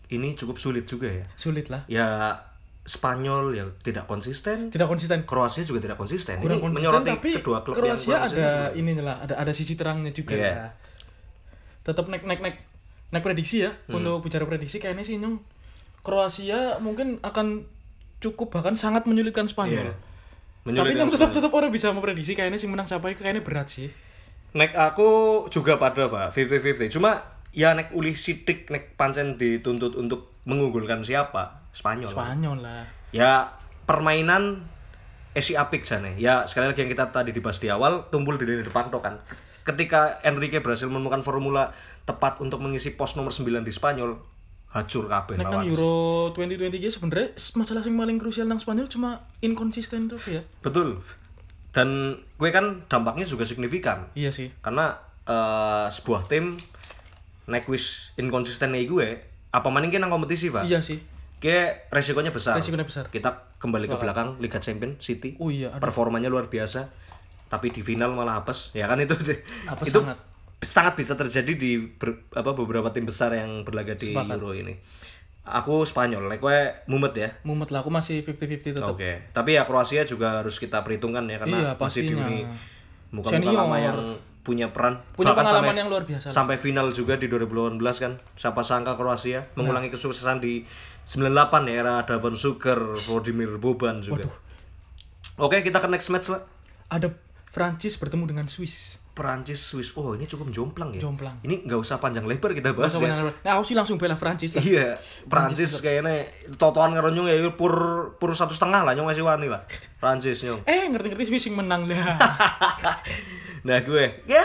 Ini 0.07 0.35
cukup 0.35 0.59
sulit 0.59 0.85
juga 0.85 1.09
ya. 1.09 1.25
sulit 1.35 1.69
lah 1.69 1.87
Ya 1.87 2.35
Spanyol 2.83 3.55
ya 3.55 3.65
tidak 3.81 4.05
konsisten. 4.05 4.69
tidak 4.69 4.85
konsisten 4.87 5.25
Kroasia 5.25 5.63
juga 5.63 5.81
tidak 5.81 5.97
konsisten. 5.97 6.37
kurang 6.37 6.59
Ini 6.59 6.63
konsisten 6.63 6.77
menyoroti 6.85 7.11
tapi 7.11 7.31
kedua 7.35 7.59
klub 7.63 7.75
Kroasia 7.75 8.13
yang 8.13 8.23
ada 8.27 8.49
ini 8.75 8.93
lah 8.99 9.17
ada 9.23 9.35
ada 9.39 9.53
sisi 9.53 9.73
terangnya 9.73 10.11
juga 10.11 10.35
Iya. 10.35 10.53
lah. 10.53 10.71
tetap 11.83 12.05
naik 12.07 12.25
naik 12.25 12.41
naik 12.41 12.57
naik 13.15 13.23
prediksi 13.23 13.62
ya 13.62 13.70
Hmm. 13.86 14.03
untuk 14.03 14.27
bicara 14.27 14.43
prediksi 14.45 14.82
kayaknya 14.82 15.07
sih 15.07 15.23
nyung. 15.23 15.39
Kroasia 16.03 16.82
mungkin 16.82 17.23
akan 17.23 17.65
cukup 18.19 18.51
bahkan 18.51 18.74
sangat 18.74 19.07
menyulitkan 19.07 19.47
Spanyol. 19.47 19.95
Iya. 19.95 19.95
tapi 20.65 20.97
nyung 20.97 21.12
tetap 21.12 21.31
tetap 21.31 21.53
orang 21.53 21.69
bisa 21.69 21.93
memprediksi 21.93 22.32
kayaknya 22.32 22.57
sih 22.57 22.66
menang 22.66 22.89
siapa 22.89 23.07
itu 23.12 23.20
kayaknya 23.23 23.45
berat 23.45 23.69
sih. 23.70 23.93
Nek 24.57 24.73
aku 24.73 25.11
juga 25.51 25.77
pada 25.77 26.07
pak 26.07 26.31
50-50 26.31 26.89
Cuma 26.89 27.20
ya 27.51 27.74
nek 27.74 27.91
uli 27.93 28.15
sidik 28.15 28.70
nek 28.70 28.95
pancen 28.95 29.36
dituntut 29.36 29.95
untuk 29.95 30.35
mengunggulkan 30.49 31.05
siapa? 31.05 31.69
Spanyol. 31.74 32.09
Spanyol 32.09 32.59
lah. 32.65 32.82
Ya 33.12 33.51
permainan 33.85 34.65
esi 35.35 35.59
apik 35.59 35.82
sana 35.85 36.15
Ya 36.16 36.47
sekali 36.47 36.70
lagi 36.70 36.86
yang 36.86 36.91
kita 36.95 37.11
tadi 37.11 37.35
dibahas 37.35 37.59
di 37.59 37.69
awal 37.69 38.09
Tumpul 38.09 38.39
di 38.39 38.47
lini 38.49 38.65
depan 38.65 38.89
toh 38.89 39.03
kan. 39.05 39.20
Ketika 39.65 40.20
Enrique 40.24 40.61
berhasil 40.61 40.89
menemukan 40.89 41.20
formula 41.20 41.73
tepat 42.05 42.39
untuk 42.39 42.59
mengisi 42.59 42.93
pos 42.93 43.14
nomor 43.14 43.31
9 43.31 43.44
di 43.60 43.70
Spanyol 43.70 44.12
Hancur 44.68 45.06
kabeh 45.06 45.35
Nek 45.35 45.44
nang 45.44 45.52
lawan 45.56 45.66
Euro 45.68 45.94
2020 46.35 46.66
ya 46.76 46.90
sebenarnya 46.90 47.28
masalah 47.55 47.81
yang 47.81 47.94
paling 47.94 48.18
krusial 48.18 48.44
nang 48.44 48.59
Spanyol 48.59 48.86
cuma 48.86 49.10
inkonsisten 49.39 50.06
tuh 50.06 50.18
ya. 50.26 50.43
Betul 50.60 50.98
Dan 51.70 51.89
gue 52.35 52.51
kan 52.51 52.82
dampaknya 52.85 53.22
juga 53.22 53.43
signifikan 53.43 54.10
Iya 54.12 54.31
sih. 54.31 54.51
karena 54.60 54.98
eh, 55.24 55.86
sebuah 55.89 56.26
tim 56.26 56.59
naik 57.44 57.64
wis 57.66 58.10
inkonsisten 58.14 58.70
nih 58.70 58.85
gue 58.85 59.06
apa 59.48 59.68
maning 59.68 59.94
nang 59.94 60.09
kompetisi 60.09 60.51
pak 60.51 60.66
Iya 60.66 60.81
sih. 60.81 60.98
kayak 61.39 61.89
resikonya 61.89 62.31
besar 62.31 62.56
Resikonya 62.56 62.82
besar. 62.82 63.06
kita 63.09 63.55
kembali 63.56 63.86
ke 63.86 63.94
belakang 63.94 64.36
Liga 64.39 64.59
Champion 64.59 64.98
City 64.98 65.39
Oh 65.39 65.48
iya, 65.48 65.70
aduh. 65.70 65.81
performanya 65.81 66.26
luar 66.26 66.48
biasa 66.48 66.90
tapi 67.47 67.70
di 67.70 67.81
final 67.81 68.10
malah 68.10 68.40
apes 68.40 68.72
ya 68.72 68.85
kan 68.85 68.98
itu 68.98 69.14
Apes 69.64 69.86
itu 69.86 70.01
sangat. 70.02 70.18
Sangat 70.65 70.95
bisa 70.95 71.15
terjadi 71.15 71.53
di 71.53 71.70
ber- 71.78 72.27
apa 72.31 72.51
beberapa 72.51 72.89
tim 72.89 73.05
besar 73.05 73.32
yang 73.32 73.62
berlaga 73.62 73.93
di 73.93 74.11
Sepakat. 74.11 74.35
Euro 74.35 74.53
ini 74.53 74.74
aku 75.45 75.85
Spanyol 75.85 76.24
nek 76.27 76.41
gue 76.41 76.57
mumet 76.86 77.12
ya 77.15 77.28
Mumet 77.43 77.69
lah 77.69 77.81
aku 77.81 77.89
masih 77.89 78.20
50-50 78.23 78.74
tetap. 78.74 78.89
Oke, 78.89 79.28
tapi 79.31 79.55
ya 79.55 79.62
Kroasia 79.62 80.03
juga 80.03 80.41
harus 80.41 80.57
kita 80.57 80.81
perhitungkan 80.81 81.24
ya 81.24 81.36
karena 81.39 81.59
Iya, 81.59 81.70
masih 81.77 82.03
di 82.03 82.15
uni 82.15 82.41
muka-muka 83.11 83.53
lama 83.55 83.77
yang 83.77 83.99
punya 84.41 84.69
peran 84.70 85.01
Punya 85.12 85.31
Bahkan 85.31 85.41
pengalaman 85.43 85.65
sampai- 85.66 85.78
yang 85.78 85.89
luar 85.89 86.05
biasa. 86.05 86.27
Sampai 86.28 86.57
final 86.57 86.89
juga 86.91 87.15
di 87.15 87.27
2018 87.27 87.81
kan. 87.99 88.12
Siapa 88.35 88.61
sangka 88.61 88.93
Kroasia 88.95 89.41
Nah. 89.47 89.49
mengulangi 89.59 89.89
kesuksesan 89.89 90.36
di 90.39 90.65
98 91.05 91.32
ya 91.66 91.74
era 91.78 91.95
Davor 92.03 92.32
Suker, 92.35 92.77
Vladimir 92.99 93.57
Boban 93.57 94.01
juga. 94.01 94.24
Oke, 95.36 95.61
kita 95.61 95.77
ke 95.78 95.89
next 95.89 96.09
match, 96.09 96.28
Pak. 96.28 96.43
Ada 96.89 97.12
Prancis 97.51 97.95
bertemu 97.95 98.24
dengan 98.27 98.47
Swiss. 98.47 98.97
Perancis 99.15 99.62
Swiss. 99.62 99.95
Oh, 99.95 100.19
ini 100.19 100.27
cukup 100.27 100.51
jomplang 100.51 100.91
ya. 100.91 101.07
Jomplang. 101.07 101.39
Ini 101.47 101.62
nggak 101.62 101.78
usah 101.78 102.03
panjang 102.03 102.27
lebar 102.27 102.51
kita 102.51 102.74
bahas 102.74 102.99
ya. 102.99 103.31
Nah, 103.41 103.55
aku 103.55 103.62
sih 103.62 103.78
langsung 103.78 103.95
bela 103.95 104.19
Prancis 104.19 104.51
lah. 104.53 104.61
Iya, 104.61 104.99
Prancis 105.31 105.78
kayaknya 105.78 106.27
totoan 106.59 106.91
karo 106.91 107.15
ya 107.31 107.39
pur 107.55 107.73
pur 108.19 108.35
satu 108.35 108.51
setengah 108.51 108.82
lah 108.82 108.93
nyung 108.99 109.07
masih 109.07 109.23
wani 109.23 109.47
lah. 109.47 109.62
Prancis 110.03 110.43
nyung. 110.43 110.66
Eh, 110.66 110.91
ngerti-ngerti 110.91 111.31
Swiss 111.31 111.47
yang 111.47 111.62
menang 111.62 111.86
lah. 111.86 112.19
Nah 113.65 113.81
gue 113.81 114.20
ya 114.28 114.45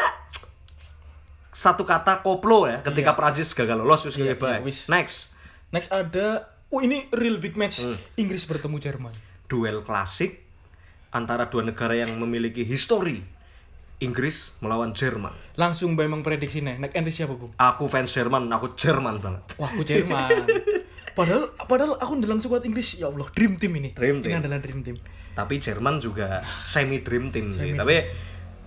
satu 1.51 1.83
kata 1.83 2.23
koplo 2.23 2.71
ya 2.71 2.79
ketika 2.79 3.19
Prancis 3.19 3.51
gagal 3.51 3.75
lolos 3.75 4.07
wis 4.07 4.15
Iya, 4.15 4.39
iya. 4.39 4.63
Next, 4.87 5.35
Next 5.75 5.91
ada 5.91 6.47
Oh 6.69 6.79
ini 6.79 7.09
real 7.09 7.41
big 7.41 7.57
match 7.57 7.81
Hmm. 7.81 7.97
Inggris 8.15 8.45
bertemu 8.45 8.77
Jerman. 8.77 9.13
duel 9.49 9.81
klasik 9.81 10.45
antara 11.09 11.49
dua 11.49 11.65
negara 11.65 11.97
yang 11.97 12.13
memiliki 12.21 12.61
histori. 12.61 13.25
Inggris 13.99 14.55
melawan 14.63 14.95
Jerman. 14.95 15.35
Langsung 15.59 15.99
bae 15.99 16.07
emang 16.07 16.23
prediksi 16.23 16.63
nih. 16.63 16.79
Nek 16.79 16.95
ente 16.95 17.11
siapa, 17.11 17.35
Bung? 17.35 17.51
Aku 17.55 17.91
fans 17.91 18.07
Jerman, 18.09 18.47
aku 18.47 18.71
Jerman 18.79 19.19
banget. 19.19 19.43
Wah, 19.59 19.67
aku 19.67 19.83
Jerman. 19.83 20.47
padahal 21.17 21.51
padahal 21.67 21.99
aku 21.99 22.15
ndelang 22.15 22.39
squad 22.39 22.63
Inggris 22.63 22.95
ya 22.95 23.11
Allah, 23.11 23.27
dream 23.35 23.59
team 23.59 23.75
ini. 23.75 23.91
Dream 23.91 24.23
Ini 24.23 24.23
team. 24.23 24.35
adalah 24.39 24.59
dream 24.63 24.79
team. 24.87 24.95
Tapi 25.35 25.59
Jerman 25.59 25.99
juga 25.99 26.39
semi 26.63 27.03
dream 27.03 27.27
team 27.27 27.51
sih. 27.51 27.75
Semi 27.75 27.75
Tapi 27.75 27.95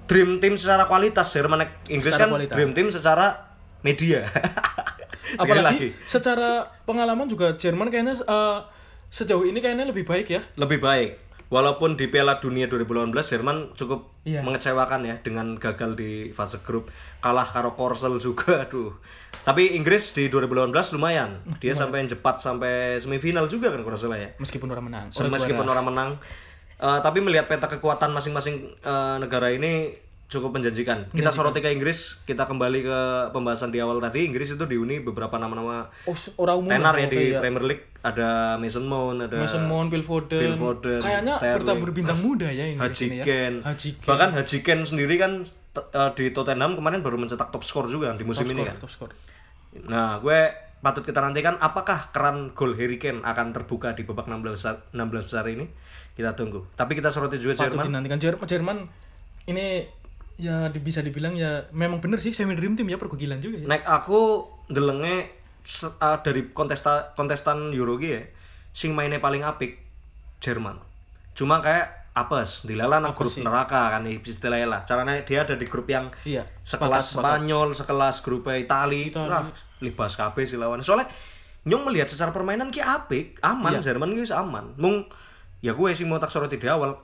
dream 0.05 0.37
team 0.37 0.61
secara 0.61 0.85
kualitas 0.85 1.33
Jerman 1.33 1.65
Inggris 1.89 2.13
Secara 2.13 2.29
kan 2.29 2.37
kualitas. 2.37 2.53
dream 2.53 2.71
team 2.77 2.89
secara 2.93 3.27
media. 3.81 4.29
Apalagi 5.41 5.65
lagi 5.65 5.89
secara 6.05 6.69
pengalaman 6.85 7.25
juga 7.25 7.57
Jerman 7.57 7.89
kayaknya 7.89 8.21
eh, 8.21 8.59
sejauh 9.09 9.49
ini 9.49 9.65
kayaknya 9.65 9.89
lebih 9.89 10.05
baik 10.05 10.29
ya. 10.29 10.45
lebih 10.61 10.77
baik. 10.77 11.32
Walaupun 11.53 12.01
di 12.01 12.09
Piala 12.09 12.41
Dunia 12.41 12.65
2018 12.65 13.13
Jerman 13.29 13.77
cukup 13.77 14.09
Iya. 14.25 14.41
mengecewakan 14.41 15.05
ya 15.05 15.21
dengan 15.21 15.61
gagal 15.61 15.99
di 16.01 16.33
fase 16.33 16.65
grup, 16.65 16.89
kalah 17.21 17.45
karo 17.45 17.77
Korsel 17.77 18.17
juga, 18.17 18.57
aduh. 18.65 18.97
Tapi 19.43 19.77
Inggris 19.77 20.17
di 20.17 20.33
2018 20.33 20.97
lumayan. 20.97 21.45
Dia 21.61 21.77
sampai 21.77 22.07
jepat 22.07 22.41
sampai 22.41 22.97
semifinal 22.97 23.51
juga 23.51 23.69
kan 23.69 23.85
nggak 23.85 23.99
salah 23.99 24.17
ya. 24.17 24.31
Meskipun 24.39 24.71
orang 24.71 24.87
menang. 24.89 25.07
Orang 25.13 25.29
meskipun 25.29 25.67
juara. 25.67 25.75
orang 25.77 25.87
menang. 25.93 26.11
Eh, 26.79 26.99
tapi 27.03 27.19
melihat 27.21 27.47
peta 27.47 27.69
kekuatan 27.69 28.11
masing-masing 28.11 28.57
eh, 28.79 29.17
negara 29.19 29.51
ini 29.51 29.93
cukup 30.33 30.51
menjanjikan. 30.51 31.07
Kita 31.09 31.29
soroti 31.29 31.61
ke 31.61 31.69
Inggris, 31.69 32.25
kita 32.25 32.43
kembali 32.43 32.81
ke 32.81 32.99
pembahasan 33.31 33.69
di 33.69 33.79
awal 33.79 34.01
tadi. 34.01 34.25
Inggris 34.25 34.51
itu 34.51 34.65
dihuni 34.65 34.99
beberapa 34.99 35.37
nama-nama 35.37 35.93
Oh, 36.03 36.15
se- 36.15 36.33
orang 36.35 36.57
umum 36.59 36.73
tenar 36.73 36.91
lah, 36.91 36.99
ya 36.99 37.07
di 37.07 37.21
kayak 37.29 37.41
Premier 37.41 37.65
League. 37.67 37.85
Ada 38.01 38.29
Mason 38.57 38.83
Mount, 38.83 39.19
ada 39.23 39.37
Mason 39.37 39.63
Mount, 39.63 39.89
Phil 39.89 40.03
Foden. 40.03 40.41
Phil 40.41 40.57
Foden, 40.57 40.99
Kayaknya 40.99 41.35
bertabur 41.39 41.91
bintang 41.93 42.19
muda 42.19 42.49
ya 42.49 42.65
Inggris 42.67 42.89
Haji 42.89 43.05
ini 43.05 43.17
ya. 43.17 43.25
Ken. 43.25 43.55
Haji 43.61 43.89
Ken. 43.95 44.09
Bahkan 44.09 44.29
Haji 44.33 44.59
Ken 44.59 44.81
sendiri 44.83 45.15
kan 45.15 45.33
eh, 45.75 46.11
di 46.15 46.25
Tottenham 46.31 46.75
kemarin 46.75 46.99
baru 46.99 47.15
mencetak 47.15 47.49
top 47.49 47.63
skor 47.63 47.87
juga 47.87 48.11
di 48.13 48.25
musim 48.25 48.43
top 48.43 48.51
ini 48.51 48.59
score, 48.59 48.69
kan. 48.69 48.77
top 48.81 48.91
score. 48.91 49.13
Nah, 49.85 50.19
gue 50.19 50.41
patut 50.79 51.01
kita 51.01 51.19
nantikan 51.19 51.57
apakah 51.57 52.11
keran 52.11 52.51
gol 52.51 52.75
Harry 52.75 52.97
Kane 52.97 53.23
akan 53.23 53.53
terbuka 53.53 53.93
di 53.93 54.03
babak 54.03 54.27
16 54.27 54.43
besar, 54.51 54.75
16 54.91 54.99
besar 55.23 55.45
ini. 55.47 55.71
Kita 56.13 56.35
tunggu. 56.35 56.69
Tapi 56.73 56.93
kita 56.93 57.09
soroti 57.09 57.39
juga 57.39 57.55
Patut 57.55 57.73
Jerman. 57.73 57.87
dinantikan 57.89 58.19
Jerman, 58.19 58.45
Jerman 58.45 58.79
ini 59.45 59.87
ya 60.37 60.69
bisa 60.73 61.01
dibilang 61.01 61.35
ya 61.35 61.69
memang 61.71 62.01
bener 62.01 62.19
sih 62.19 62.33
semi 62.33 62.55
dream 62.55 62.75
team 62.75 62.89
ya 62.89 62.97
pergugilan 62.97 63.39
juga 63.39 63.63
ya. 63.63 63.67
Nek 63.69 63.83
aku 63.85 64.45
ndelenge 64.69 65.31
se- 65.63 65.93
uh, 65.99 66.19
dari 66.21 66.51
kontesta 66.51 67.13
kontestan 67.15 67.71
Euro 67.71 67.97
ya 67.99 68.23
sing 68.73 68.97
mainnya 68.97 69.19
paling 69.19 69.45
apik 69.45 69.79
Jerman. 70.41 70.81
Cuma 71.33 71.61
kayak 71.61 72.13
apes 72.13 72.69
dilala 72.69 73.01
nang 73.01 73.17
grup 73.17 73.33
neraka 73.41 73.89
kan 73.89 74.05
istilahnya 74.05 74.69
lah. 74.69 74.81
Caranya 74.85 75.17
dia 75.25 75.49
ada 75.49 75.57
di 75.57 75.65
grup 75.65 75.89
yang 75.89 76.13
Iya, 76.29 76.45
sekelas 76.61 77.17
Spanyol, 77.17 77.73
sekelas 77.73 78.21
grup 78.21 78.45
Itali, 78.49 79.09
lah 79.15 79.49
libas 79.81 80.17
kabeh 80.17 80.45
sih 80.45 80.61
lawan. 80.61 80.85
Soalnya 80.85 81.09
nyong 81.65 81.89
melihat 81.89 82.11
secara 82.11 82.35
permainan 82.35 82.69
ki 82.69 82.85
apik, 82.85 83.41
aman 83.41 83.79
Iya. 83.79 83.95
Jerman 83.95 84.13
ki 84.13 84.29
wis 84.29 84.35
aman. 84.35 84.77
Mung 84.77 85.09
ya 85.63 85.73
gue 85.73 85.89
sih 85.95 86.05
mau 86.05 86.19
tak 86.19 86.29
soroti 86.29 86.59
di 86.59 86.67
awal 86.67 86.99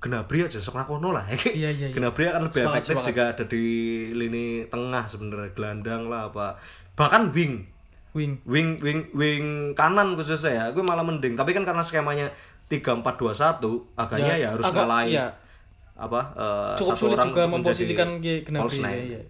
Gnabry 0.00 0.40
aja 0.42 0.56
sok 0.56 0.74
nakono 0.74 1.12
lah. 1.12 1.28
Iya, 1.30 1.68
iya, 1.68 1.86
iya. 1.86 1.86
Gnabry 1.90 2.24
akan 2.26 2.48
lebih 2.48 2.64
efektif 2.64 2.96
jika 3.02 3.24
ada 3.30 3.44
di 3.44 3.64
lini 4.10 4.44
tengah 4.66 5.04
sebenarnya 5.04 5.52
gelandang 5.52 6.08
lah 6.08 6.26
apa 6.26 6.56
bahkan 6.92 7.28
wing 7.30 7.68
Wing. 8.10 8.42
wing 8.42 8.74
wing 8.80 9.06
wing 9.12 9.44
kanan 9.72 10.18
khususnya 10.18 10.50
ya 10.50 10.64
gue 10.70 10.82
malah 10.82 11.00
mending 11.00 11.38
tapi 11.38 11.52
kan 11.52 11.62
karena 11.62 11.78
skemanya 11.78 12.26
3421 12.66 13.06
agaknya 13.94 14.34
ya, 14.34 14.36
Ya, 14.36 14.48
harus 14.50 14.66
agak- 14.66 14.82
ngalahin 14.82 15.14
iya. 15.14 15.26
apa 15.94 16.20
eh, 16.34 16.74
Cukup 16.74 16.90
satu 16.90 17.00
sulit 17.06 17.16
orang 17.16 17.28
juga 17.28 17.42
memposisikan 17.46 18.08
Gnabry. 18.18 18.82
ya, 18.82 18.90
iya. 19.14 19.20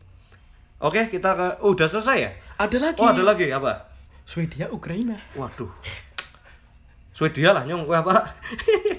oke 0.79 1.01
kita 1.09 1.31
ke 1.31 1.47
oh, 1.61 1.77
udah 1.77 1.85
selesai 1.85 2.17
ya 2.19 2.31
Ada 2.57 2.77
lagi. 2.81 2.99
oh 2.99 3.09
ada 3.11 3.23
lagi 3.23 3.47
apa 3.51 3.85
Swedia 4.25 4.65
Ukraina. 4.71 5.19
waduh 5.35 5.69
Swedia 7.13 7.53
lah 7.53 7.69
nyong 7.69 7.85
apa 7.85 8.33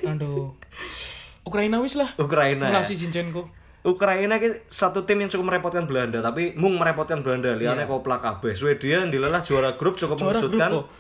Aduh. 0.05 0.53
Ukraina 1.43 1.77
wis 1.79 1.95
lah. 1.95 2.09
Ukraina 2.15 2.69
ya. 2.69 2.79
Ngasih 2.79 2.97
Zinchenko. 2.99 3.49
Ukraina 3.81 4.37
ki 4.37 4.61
satu 4.67 5.03
tim 5.03 5.17
yang 5.17 5.27
cukup 5.27 5.49
merepotkan 5.49 5.89
Belanda 5.89 6.21
tapi 6.21 6.53
mung 6.53 6.77
merepotkan 6.77 7.25
Belanda 7.25 7.57
liane 7.57 7.83
kok 7.83 8.05
plak 8.05 8.21
kabeh 8.21 8.53
Swedia 8.53 9.01
ndilalah 9.01 9.41
juara 9.41 9.73
grup 9.73 9.97
cukup 9.97 10.15
Iya. 10.15 10.21
Juara 10.21 10.37
mengejutkan 10.37 10.69
grup 10.69 10.85
kok. 10.85 10.93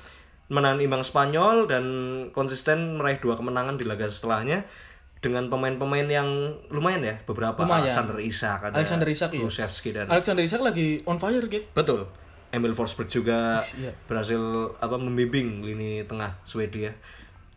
menahan 0.49 0.79
imbang 0.79 1.05
Spanyol 1.05 1.69
dan 1.69 1.83
konsisten 2.29 2.97
meraih 2.97 3.21
dua 3.21 3.37
kemenangan 3.37 3.77
di 3.77 3.85
laga 3.85 4.09
setelahnya 4.09 4.65
dengan 5.21 5.45
pemain-pemain 5.47 6.09
yang 6.09 6.25
lumayan 6.67 7.05
ya 7.05 7.15
beberapa 7.23 7.61
Lumayan. 7.61 7.85
Alexander 7.85 8.17
Isak 8.17 8.59
ada 8.65 8.73
Alexander 8.73 9.05
Isak, 9.05 9.29
iya. 9.31 9.39
Kulusevski 9.39 9.89
dan 9.93 10.09
Alexander 10.09 10.41
Isak 10.41 10.59
lagi 10.59 11.05
on 11.05 11.21
fire 11.21 11.45
gitu. 11.45 11.61
betul 11.71 12.09
Emil 12.49 12.73
Forsberg 12.73 13.05
juga 13.07 13.61
Iya. 13.77 13.93
berhasil 14.09 14.41
apa 14.75 14.97
membimbing 14.97 15.61
lini 15.61 16.01
tengah 16.03 16.33
Swedia 16.41 16.97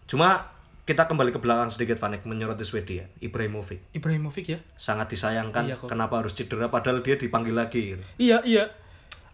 cuma 0.04 0.52
kita 0.84 1.04
kembali 1.04 1.30
ke 1.30 1.38
belakang 1.38 1.68
sedikit 1.68 1.96
Vanek 1.96 2.22
menyoroti 2.22 2.60
Swedia 2.60 3.08
Ibrahimovic 3.18 3.80
Ibrahimovic 3.90 4.46
ya. 4.46 4.58
sangat 4.74 5.08
disayangkan 5.08 5.64
Iya 5.64 5.76
kok. 5.76 5.88
kenapa 5.88 6.18
harus 6.18 6.32
cedera 6.32 6.68
padahal 6.68 7.00
dia 7.00 7.16
dipanggil 7.16 7.52
lagi. 7.52 7.96
Iya, 8.16 8.44
iya. 8.44 8.68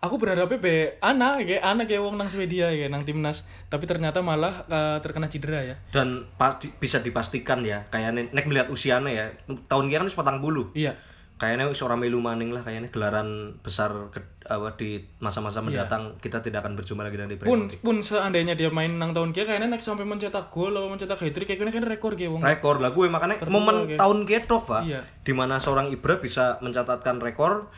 Aku 0.00 0.16
berharapnya 0.16 0.56
be 0.56 0.96
anak 0.98 1.44
kayak 1.44 1.60
anak 1.62 1.84
kayak 1.84 2.00
wong 2.00 2.16
nang 2.16 2.24
Swedia 2.26 2.70
ya 2.70 2.86
nang 2.86 3.02
timnas, 3.02 3.44
tapi 3.66 3.84
ternyata 3.84 4.18
malah 4.20 4.64
eh, 4.64 4.96
terkena 5.00 5.26
cedera 5.26 5.60
ya. 5.60 5.76
dan 5.90 6.24
pa- 6.34 6.56
di- 6.56 6.72
bisa 6.72 6.98
dipastikan 6.98 7.60
ya 7.60 7.84
kayaknya 7.86 8.30
nek 8.30 8.46
melihat 8.46 8.68
usianya 8.68 9.10
ya 9.10 9.24
tahun 9.66 9.86
kia 9.86 9.98
kan 9.98 10.06
wis 10.06 10.14
patang 10.14 10.38
bulu 10.38 10.72
Iya. 10.72 10.96
Kayaknya 11.40 11.72
ora 11.72 11.96
melu 11.96 12.20
maning 12.20 12.52
lah 12.52 12.60
kayaknya 12.60 12.92
gelaran 12.92 13.28
besar 13.58 13.88
ke, 14.12 14.20
apa 14.44 14.76
di 14.76 15.00
masa-masa 15.18 15.58
mendatang 15.58 16.20
kita 16.20 16.38
tidak 16.38 16.60
akan 16.60 16.76
berjumpa 16.76 17.00
lagi 17.00 17.16
dengan 17.16 17.32
Iya. 17.32 17.40
Pun 17.40 17.48
Ibrahimovic 17.64 17.80
pun 17.80 17.96
seandainya 17.98 18.52
dia 18.52 18.68
main 18.68 18.92
nang 18.92 19.10
tahun 19.10 19.32
kia 19.32 19.48
kayaknya 19.48 19.72
nek 19.72 19.80
sampai 19.80 20.04
mencetak 20.04 20.46
gol 20.46 20.70
atau 20.70 20.86
mencetak 20.86 21.16
hat 21.16 21.32
trick 21.32 21.48
kayaknya 21.48 21.72
kan 21.72 21.80
rekor 21.82 22.12
kayak 22.12 22.28
wong. 22.28 22.44
rekor 22.44 22.76
lah 22.76 22.92
gue 22.92 23.08
makanya 23.08 23.40
momen 23.46 23.88
kayak- 23.88 23.96
tahun 23.98 24.18
kia 24.22 24.40
tok 24.44 24.64
pak 24.68 24.82
Iya. 24.84 25.00
di 25.18 25.32
mana 25.32 25.56
seorang 25.56 25.88
Ibra 25.88 26.18
bisa 26.18 26.60
mencatatkan 26.60 27.16
rekor 27.18 27.72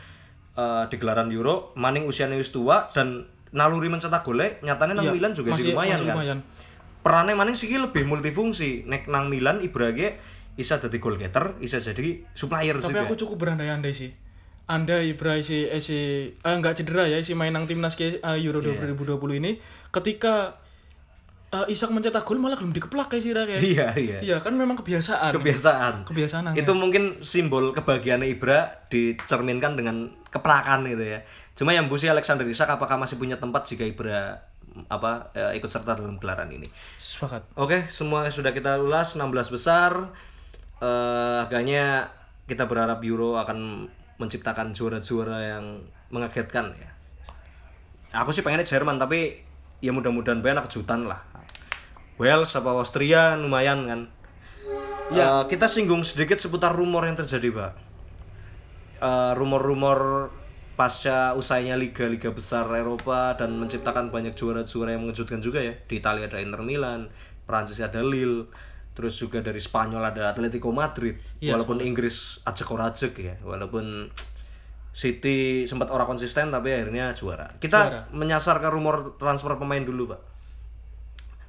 eh, 0.53 0.83
di 0.85 0.95
gelaran 0.97 1.31
Euro 1.31 1.71
maning 1.73 2.03
usianya 2.03 2.35
wis 2.35 2.51
tua 2.51 2.91
dan 2.91 3.23
naluri 3.49 3.87
mencetak 3.87 4.21
golnya 4.21 4.59
nyatanya 4.61 4.93
nang 4.93 5.07
Iya, 5.07 5.13
Milan 5.13 5.31
juga 5.31 5.55
sih 5.55 5.55
masih- 5.55 5.71
lumayan 5.71 5.95
masih 5.95 6.05
kan 6.05 6.15
lumayan. 6.15 6.39
perannya 6.99 7.33
maning 7.33 7.55
sih 7.55 7.71
lebih 7.71 8.03
multifungsi 8.03 8.83
nek 8.83 9.07
nang 9.07 9.31
Milan 9.31 9.59
Ibra 9.59 9.89
ge 9.89 10.19
bisa 10.53 10.77
jadi 10.77 10.97
goal 10.97 11.15
getter 11.15 11.57
bisa 11.57 11.77
jadi 11.77 12.21
supplier 12.31 12.77
Tapi 12.77 12.89
juga 12.89 13.03
aku 13.03 13.15
cukup 13.15 13.37
berandai-andai 13.39 13.89
sih. 13.91 14.13
Andai 14.63 15.11
Ibra 15.11 15.35
isi 15.35 15.67
isi 15.67 15.99
eh, 16.29 16.53
enggak 16.53 16.75
cedera 16.75 17.03
ya 17.03 17.17
isi 17.17 17.33
main 17.33 17.49
nang 17.49 17.65
timnas 17.65 17.93
ke 17.93 18.17
eh, 18.17 18.37
Euro 18.39 18.59
Iya. 18.59 18.79
2020 18.79 19.19
ini 19.35 19.59
ketika 19.89 20.55
eh, 21.49 21.67
Isak 21.67 21.89
mencetak 21.89 22.23
gol 22.23 22.37
malah 22.37 22.55
belum 22.55 22.71
dikeplak 22.71 23.09
kayak 23.09 23.19
sih 23.19 23.31
kayak. 23.31 23.59
iya 23.61 23.87
iya 23.93 24.17
Iya 24.21 24.37
kan 24.39 24.53
memang 24.53 24.73
kebiasaan. 24.75 25.33
kebiasaan 25.33 25.93
Kebiasaan 26.05 26.43
nang- 26.45 26.55
itu 26.55 26.71
mungkin 26.71 27.19
simbol 27.19 27.71
kebahagiaan 27.71 28.23
Ibra 28.23 28.87
dicerminkan 28.87 29.73
dengan 29.73 30.15
keplakan 30.25 30.87
itu 30.87 31.03
ya 31.03 31.21
cuma 31.53 31.69
yang 31.69 31.85
busi 31.85 32.07
Alexander 32.07 32.41
Isak 32.43 32.65
apakah 32.67 32.95
masih 32.95 33.15
punya 33.15 33.35
tempat 33.35 33.61
jika 33.63 33.83
Ibra 33.83 34.41
apa 34.87 35.29
eh, 35.33 35.53
ikut 35.53 35.67
serta 35.67 35.93
dalam 35.93 36.17
gelaran 36.17 36.49
ini 36.49 36.65
Sepakat. 36.95 37.45
Oke, 37.53 37.85
semua 37.87 38.25
sudah 38.27 38.49
kita 38.49 38.79
ulas 38.79 39.13
16 39.13 39.27
besar. 39.49 40.09
Eh 40.83 41.37
agaknya 41.47 42.11
kita 42.43 42.67
berharap 42.67 42.99
Euro 43.07 43.39
akan 43.39 43.87
menciptakan 44.19 44.75
juara-juara 44.75 45.55
yang 45.55 45.65
mengagetkan 46.11 46.75
ya. 46.75 46.91
Aku 48.19 48.35
sih 48.35 48.43
pengennya 48.43 48.67
Jerman 48.67 48.99
tapi 48.99 49.39
ya 49.79 49.95
mudah-mudahan 49.95 50.43
banyak 50.43 50.67
kejutan 50.67 51.07
lah. 51.07 51.23
Wales 52.19 52.51
apa 52.53 52.75
Austria 52.75 53.39
lumayan 53.39 53.87
kan. 53.87 54.01
Ya. 55.11 55.45
kita 55.45 55.67
singgung 55.67 56.01
sedikit 56.05 56.39
seputar 56.39 56.73
rumor 56.73 57.05
yang 57.05 57.17
terjadi, 57.19 57.49
Pak. 57.53 57.71
Eh, 59.03 59.31
rumor-rumor 59.35 60.29
pasca 60.73 61.37
usainya 61.37 61.77
liga-liga 61.77 62.33
besar 62.33 62.65
Eropa 62.73 63.37
dan 63.37 63.53
menciptakan 63.59 64.09
banyak 64.09 64.33
juara-juara 64.33 64.95
yang 64.95 65.05
mengejutkan 65.05 65.43
juga 65.43 65.59
ya. 65.61 65.75
Di 65.85 65.99
Italia 65.99 66.25
ada 66.31 66.39
Inter 66.39 66.63
Milan, 66.63 67.11
Prancis 67.45 67.83
ada 67.83 67.99
Lille, 67.99 68.47
terus 68.93 69.17
juga 69.17 69.41
dari 69.41 69.57
Spanyol 69.57 70.13
ada 70.13 70.29
Atletico 70.29 70.69
Madrid. 70.69 71.17
walaupun 71.41 71.81
Inggris 71.81 72.39
ajek-orajek 72.45 73.13
ya, 73.17 73.35
walaupun 73.41 74.09
City 74.93 75.65
sempat 75.65 75.89
orang 75.89 76.05
konsisten 76.05 76.53
tapi 76.53 76.69
akhirnya 76.69 77.17
juara. 77.17 77.49
Kita 77.57 77.79
Juara. 77.81 78.01
menyasar 78.13 78.61
ke 78.61 78.69
rumor 78.69 79.17
transfer 79.17 79.57
pemain 79.57 79.81
dulu, 79.81 80.13
Pak. 80.13 80.21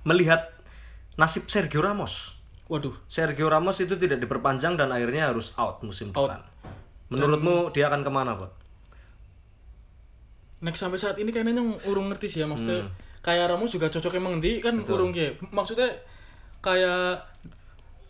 Melihat 0.08 0.48
nasib 1.16 1.44
Sergio 1.46 1.84
Ramos. 1.84 2.40
Waduh. 2.72 2.96
Sergio 3.04 3.52
Ramos 3.52 3.76
itu 3.78 4.00
tidak 4.00 4.24
diperpanjang 4.24 4.80
dan 4.80 4.88
akhirnya 4.88 5.28
harus 5.28 5.52
out 5.60 5.84
musim 5.84 6.08
depan. 6.10 6.40
Menurutmu 7.12 7.68
dia 7.70 7.92
akan 7.92 8.00
ke 8.00 8.08
mana, 8.08 8.32
Pak? 8.32 8.50
Next 10.64 10.80
sampai 10.80 10.96
saat 10.96 11.20
ini 11.20 11.28
kayaknya 11.28 11.60
yang 11.60 11.76
urung 11.84 12.08
ngerti 12.08 12.24
sih 12.24 12.40
ya 12.40 12.48
maksudnya 12.48 12.88
Hmm. 12.88 12.92
kayak 13.20 13.52
Ramos 13.52 13.68
juga 13.68 13.92
cocok 13.92 14.16
emang 14.16 14.40
di 14.40 14.56
kan 14.64 14.80
urung 14.80 15.12
kayak 15.12 15.36
maksudnya 15.52 15.92
kayak 16.64 17.20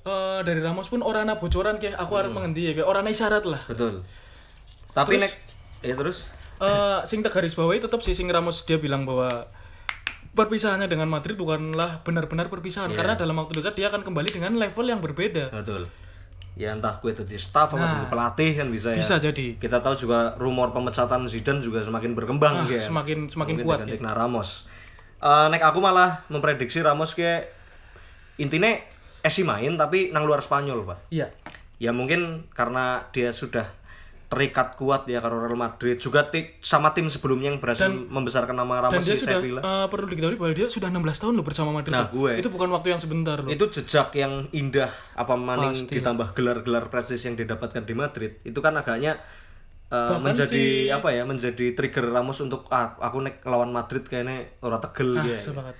eh, 0.04 0.40
dari 0.42 0.60
Ramos 0.60 0.86
pun 0.86 1.00
orang 1.00 1.24
ana 1.24 1.36
bocoran 1.36 1.76
kayak 1.76 1.96
aku 1.96 2.12
Hmm. 2.12 2.20
harus 2.20 2.32
mengendi 2.32 2.62
ya 2.64 2.72
kayak 2.74 2.86
orang 2.86 3.02
ana 3.02 3.10
isyarat 3.10 3.44
lah. 3.44 3.62
Betul. 3.64 4.04
Tapi 4.90 5.16
Terus- 5.16 5.24
nek 5.24 5.32
ya 5.82 5.94
terus 5.94 6.18
Eh 6.54 6.98
sing 7.04 7.18
tak 7.20 7.34
garis 7.34 7.52
bawahi 7.52 7.76
tetap 7.78 7.98
sih 7.98 8.14
sing 8.14 8.30
Ramos 8.30 8.62
dia 8.62 8.78
bilang 8.78 9.02
bahwa 9.02 9.50
perpisahannya 10.32 10.86
dengan 10.86 11.06
Madrid 11.06 11.34
bukanlah 11.34 12.00
benar-benar 12.00 12.46
perpisahan 12.46 12.90
Iya. 12.90 12.96
karena 12.96 13.14
dalam 13.16 13.34
waktu 13.36 13.58
dekat 13.58 13.74
dia 13.74 13.86
akan 13.88 14.02
kembali 14.02 14.30
dengan 14.30 14.54
level 14.54 14.86
yang 14.86 14.98
berbeda. 14.98 15.50
betul. 15.50 15.90
Ya 16.54 16.70
entah 16.70 16.94
gue 16.96 17.10
jadi 17.10 17.34
staff 17.34 17.74
atau 17.74 17.82
jadi 17.82 18.06
pelatih 18.06 18.50
kan 18.54 18.70
bisa 18.70 18.88
ya. 18.90 18.94
Nah. 18.94 19.02
Bisa 19.02 19.14
jadi. 19.18 19.46
Kita 19.56 19.82
tahu 19.82 19.94
juga 19.96 20.38
rumor 20.38 20.70
pemecatan 20.70 21.26
Zidane 21.26 21.58
juga 21.58 21.82
semakin 21.82 22.14
berkembang 22.14 22.62
Ah, 22.62 22.70
ya. 22.70 22.78
semakin 22.78 23.26
semakin 23.26 23.54
Mungkin 23.58 23.66
kuat 23.66 23.78
ya. 23.90 24.14
Ramos. 24.14 24.70
Eh, 25.18 25.46
nek 25.50 25.62
aku 25.64 25.82
malah 25.82 26.22
memprediksi 26.28 26.78
Ramos 26.78 27.10
kayak 27.10 27.50
intinya 28.36 28.70
esi 29.24 29.42
main 29.42 29.74
tapi 29.74 30.10
nang 30.10 30.22
luar 30.22 30.38
Spanyol, 30.38 30.84
Pak. 30.84 30.98
Iya. 31.10 31.32
ya 31.74 31.90
mungkin 31.90 32.20
karena 32.50 32.84
dia 33.10 33.32
sudah 33.32 33.66
terikat 34.26 34.74
kuat 34.74 35.04
ya 35.04 35.18
karo 35.18 35.38
Real 35.38 35.54
Madrid 35.54 35.94
juga 35.96 36.22
ti- 36.24 36.54
sama 36.58 36.90
tim 36.90 37.06
sebelumnya 37.06 37.48
yang 37.48 37.58
berhasil 37.58 37.86
membesarkan 37.86 38.52
nama 38.52 38.78
Dan 38.80 38.84
Ramos 38.90 39.04
dia 39.04 39.10
di 39.10 39.20
sudah 39.20 39.36
Sevilla 39.36 39.60
eh, 39.60 39.86
perlu 39.86 40.06
diketahui 40.06 40.36
bahwa 40.36 40.52
dia 40.52 40.66
sudah 40.66 40.88
16 40.88 41.02
tahun 41.18 41.32
loh 41.34 41.44
bersama 41.44 41.70
Madrid. 41.72 41.92
Nah, 41.92 42.08
gue. 42.08 42.32
Itu 42.36 42.48
bukan 42.48 42.66
waktu 42.68 42.88
yang 42.88 43.00
sebentar 43.00 43.36
loh. 43.36 43.46
itu 43.48 43.64
jejak 43.72 44.10
yang 44.12 44.46
indah 44.50 44.90
apa 45.14 45.34
maning 45.34 45.76
Pasti. 45.76 45.92
ditambah 45.94 46.28
gelar-gelar 46.32 46.84
prestis 46.88 47.22
yang 47.22 47.34
didapatkan 47.34 47.80
di 47.80 47.94
Madrid 47.94 48.38
itu 48.42 48.58
kan 48.58 48.74
agaknya 48.74 49.18
uh, 49.88 50.14
Bahkan 50.14 50.22
menjadi 50.24 50.62
si- 50.80 50.90
apa 50.90 51.08
ya 51.10 51.22
menjadi 51.22 51.66
trigger 51.72 52.06
Ramos 52.08 52.38
untuk 52.38 52.66
ah, 52.68 52.94
aku 52.96 53.18
nek 53.20 53.42
lawan 53.42 53.70
Madrid 53.70 54.02
kayaknya 54.04 54.50
ora 54.60 54.78
tegel 54.80 55.14
Ah, 55.16 55.26
ya 55.26 55.38
sepakat. 55.38 55.74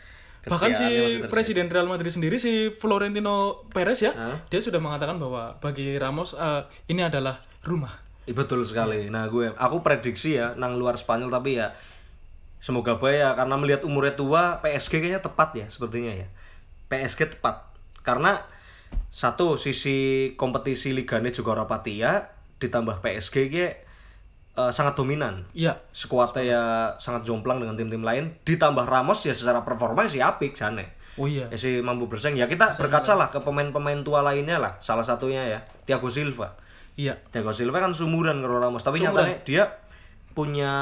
Bahkan 0.45 0.71
si 0.77 0.87
presiden 1.33 1.73
Real 1.73 1.89
Madrid 1.89 2.13
sendiri 2.13 2.37
si 2.37 2.69
Florentino 2.77 3.65
Perez 3.73 4.05
ya, 4.05 4.13
Hah? 4.13 4.37
dia 4.53 4.61
sudah 4.61 4.81
mengatakan 4.81 5.17
bahwa 5.17 5.57
bagi 5.61 5.97
Ramos 5.97 6.37
eh, 6.37 6.63
ini 6.93 7.01
adalah 7.01 7.41
rumah. 7.65 7.93
Ih, 8.25 8.37
betul 8.37 8.65
sekali. 8.65 9.09
Nah, 9.13 9.29
gue 9.29 9.53
aku 9.57 9.85
prediksi 9.85 10.41
ya 10.41 10.57
nang 10.57 10.81
luar 10.81 10.97
Spanyol 10.97 11.29
tapi 11.29 11.61
ya 11.61 11.77
semoga 12.61 12.97
baik 12.97 13.21
ya 13.21 13.31
karena 13.37 13.55
melihat 13.61 13.83
umurnya 13.85 14.17
tua 14.17 14.65
PSG 14.65 15.05
kayaknya 15.05 15.21
tepat 15.21 15.49
ya 15.57 15.67
sepertinya 15.69 16.13
ya. 16.13 16.29
PSG 16.89 17.37
tepat. 17.37 17.69
Karena 18.01 18.41
satu 19.13 19.61
sisi 19.61 20.33
kompetisi 20.35 20.97
liganya 20.97 21.31
juga 21.31 21.61
ora 21.61 21.67
pati 21.69 22.01
ya 22.01 22.33
ditambah 22.59 23.05
PSG 23.05 23.35
ki 23.53 23.84
eh, 24.55 24.73
sangat 24.73 24.95
dominan. 24.95 25.43
Iya. 25.53 25.79
Skuadnya 25.91 26.43
ya 26.43 26.63
sangat 26.97 27.27
jomplang 27.27 27.59
dengan 27.59 27.75
tim-tim 27.75 28.03
lain. 28.03 28.35
Ditambah 28.43 28.87
Ramos 28.87 29.23
ya 29.23 29.35
secara 29.35 29.63
performa 29.63 30.07
sih 30.07 30.19
apik 30.19 30.55
jane. 30.55 30.95
Oh 31.15 31.31
iya. 31.31 31.47
Ya 31.47 31.59
sih 31.59 31.79
mampu 31.79 32.11
bersaing. 32.11 32.35
Ya 32.35 32.51
kita 32.51 32.75
berkaca 32.75 33.15
lah 33.15 33.31
ke 33.31 33.39
pemain-pemain 33.39 34.03
tua 34.03 34.23
lainnya 34.23 34.59
lah. 34.59 34.75
Salah 34.83 35.07
satunya 35.07 35.43
ya 35.47 35.59
Thiago 35.87 36.11
Silva. 36.11 36.59
Iya. 36.99 37.19
Thiago 37.31 37.55
Silva 37.55 37.79
kan 37.79 37.95
sumuran 37.95 38.43
karo 38.43 38.59
Ramos, 38.59 38.83
tapi 38.83 38.99
Sumuran. 38.99 39.23
nyatanya 39.31 39.37
dia 39.47 39.65
punya 40.35 40.73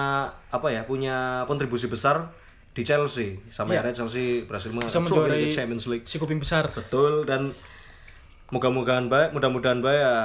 apa 0.49 0.69
ya? 0.73 0.89
Punya 0.89 1.45
kontribusi 1.45 1.89
besar 1.89 2.33
di 2.73 2.81
Chelsea. 2.81 3.37
Sampai 3.53 3.77
Iya. 3.77 3.85
akhirnya 3.85 3.97
Chelsea 4.05 4.49
berhasil 4.49 4.73
menjuarai 4.73 5.53
Champions 5.53 5.85
League. 5.93 6.09
si 6.09 6.17
kuping 6.17 6.41
besar. 6.41 6.73
Betul 6.73 7.29
dan 7.29 7.53
mudah-mudahan 8.49 9.09
baik, 9.09 9.33
mudah-mudahan 9.33 9.81
baik 9.81 10.01
ya 10.01 10.17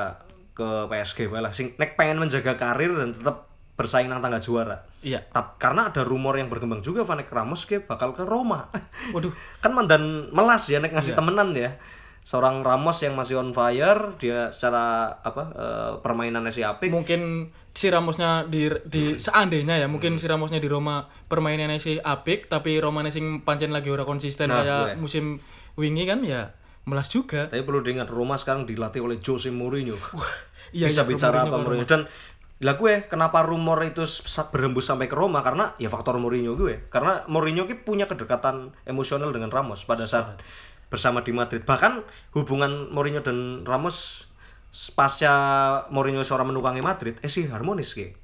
ke 0.57 0.89
PSG 0.89 1.29
lah. 1.29 1.53
Sing 1.53 1.77
nek 1.77 1.93
pengen 1.93 2.17
menjaga 2.17 2.57
karir 2.57 2.89
dan 2.91 3.13
tetap 3.13 3.45
bersaing 3.77 4.09
nang 4.09 4.19
tangga 4.19 4.41
juara. 4.41 4.89
Iya. 5.05 5.21
Tap, 5.29 5.61
karena 5.61 5.93
ada 5.93 6.01
rumor 6.01 6.33
yang 6.33 6.49
berkembang 6.49 6.81
juga 6.81 7.05
Vanek 7.05 7.29
Ramos 7.29 7.61
ke 7.63 7.77
bakal 7.77 8.11
ke 8.11 8.25
Roma. 8.25 8.73
Waduh. 9.13 9.29
kan 9.61 9.69
mandan 9.69 10.33
melas 10.33 10.65
ya 10.65 10.81
nek 10.81 10.89
Iya. 10.89 10.95
ngasih 10.97 11.13
temenan 11.13 11.53
ya. 11.53 11.77
Seorang 12.25 12.59
Ramos 12.59 12.99
yang 12.99 13.15
masih 13.15 13.39
on 13.39 13.55
fire, 13.55 14.17
dia 14.17 14.49
secara 14.49 15.15
apa 15.17 15.43
eh, 15.53 15.91
permainannya 16.01 16.49
si 16.49 16.59
apik. 16.59 16.89
Mungkin 16.89 17.47
si 17.71 17.87
Ramosnya 17.87 18.43
di 18.43 18.67
di 18.83 19.15
seandainya 19.15 19.77
ya, 19.77 19.85
Hmm. 19.85 19.95
mungkin 19.95 20.17
si 20.17 20.25
Ramosnya 20.25 20.57
di 20.57 20.67
Roma 20.67 21.07
permainannya 21.29 21.77
si 21.77 21.95
apik, 21.95 22.49
tapi 22.49 22.81
Romanya 22.81 23.13
sing 23.13 23.45
pancen 23.45 23.69
lagi 23.69 23.87
ora 23.87 24.03
konsisten 24.03 24.49
Nah, 24.49 24.59
kayak 24.59 24.83
gue. 24.91 24.93
musim 24.99 25.39
wingi 25.77 26.03
kan 26.03 26.19
ya 26.19 26.51
melas 26.83 27.07
juga. 27.07 27.47
Tapi 27.47 27.61
perlu 27.61 27.79
diingat 27.79 28.09
Roma 28.09 28.35
sekarang 28.35 28.65
dilatih 28.65 28.99
oleh 28.99 29.21
Jose 29.21 29.47
Mourinho. 29.47 29.95
Iya, 30.75 30.87
Bisa 30.87 31.03
iya, 31.03 31.09
bicara 31.09 31.47
apa 31.47 31.57
Mourinho 31.59 31.85
dan 31.87 32.07
lah 32.57 32.73
gue 32.73 33.05
kenapa 33.05 33.45
rumor 33.45 33.85
itu 33.85 34.01
berembus 34.49 34.89
sampai 34.89 35.05
ke 35.05 35.13
Roma 35.13 35.45
karena 35.45 35.77
ya 35.77 35.93
faktor 35.93 36.17
Mourinho 36.17 36.57
gue. 36.57 36.89
Karena 36.89 37.21
Mourinho 37.29 37.69
ki 37.69 37.85
punya 37.85 38.09
kedekatan 38.09 38.73
emosional 38.89 39.29
dengan 39.29 39.53
Ramos 39.53 39.85
pada 39.85 40.09
saat 40.09 40.41
bersama 40.89 41.21
di 41.21 41.37
Madrid. 41.37 41.61
Bahkan 41.61 42.01
hubungan 42.33 42.89
Mourinho 42.89 43.21
dan 43.21 43.61
Ramos 43.61 44.25
pasca 44.97 45.33
Mourinho 45.93 46.25
seorang 46.25 46.49
menukangi 46.49 46.81
Madrid, 46.81 47.21
eh 47.21 47.29
sih 47.29 47.45
harmonis 47.45 47.93
ki. 47.93 48.17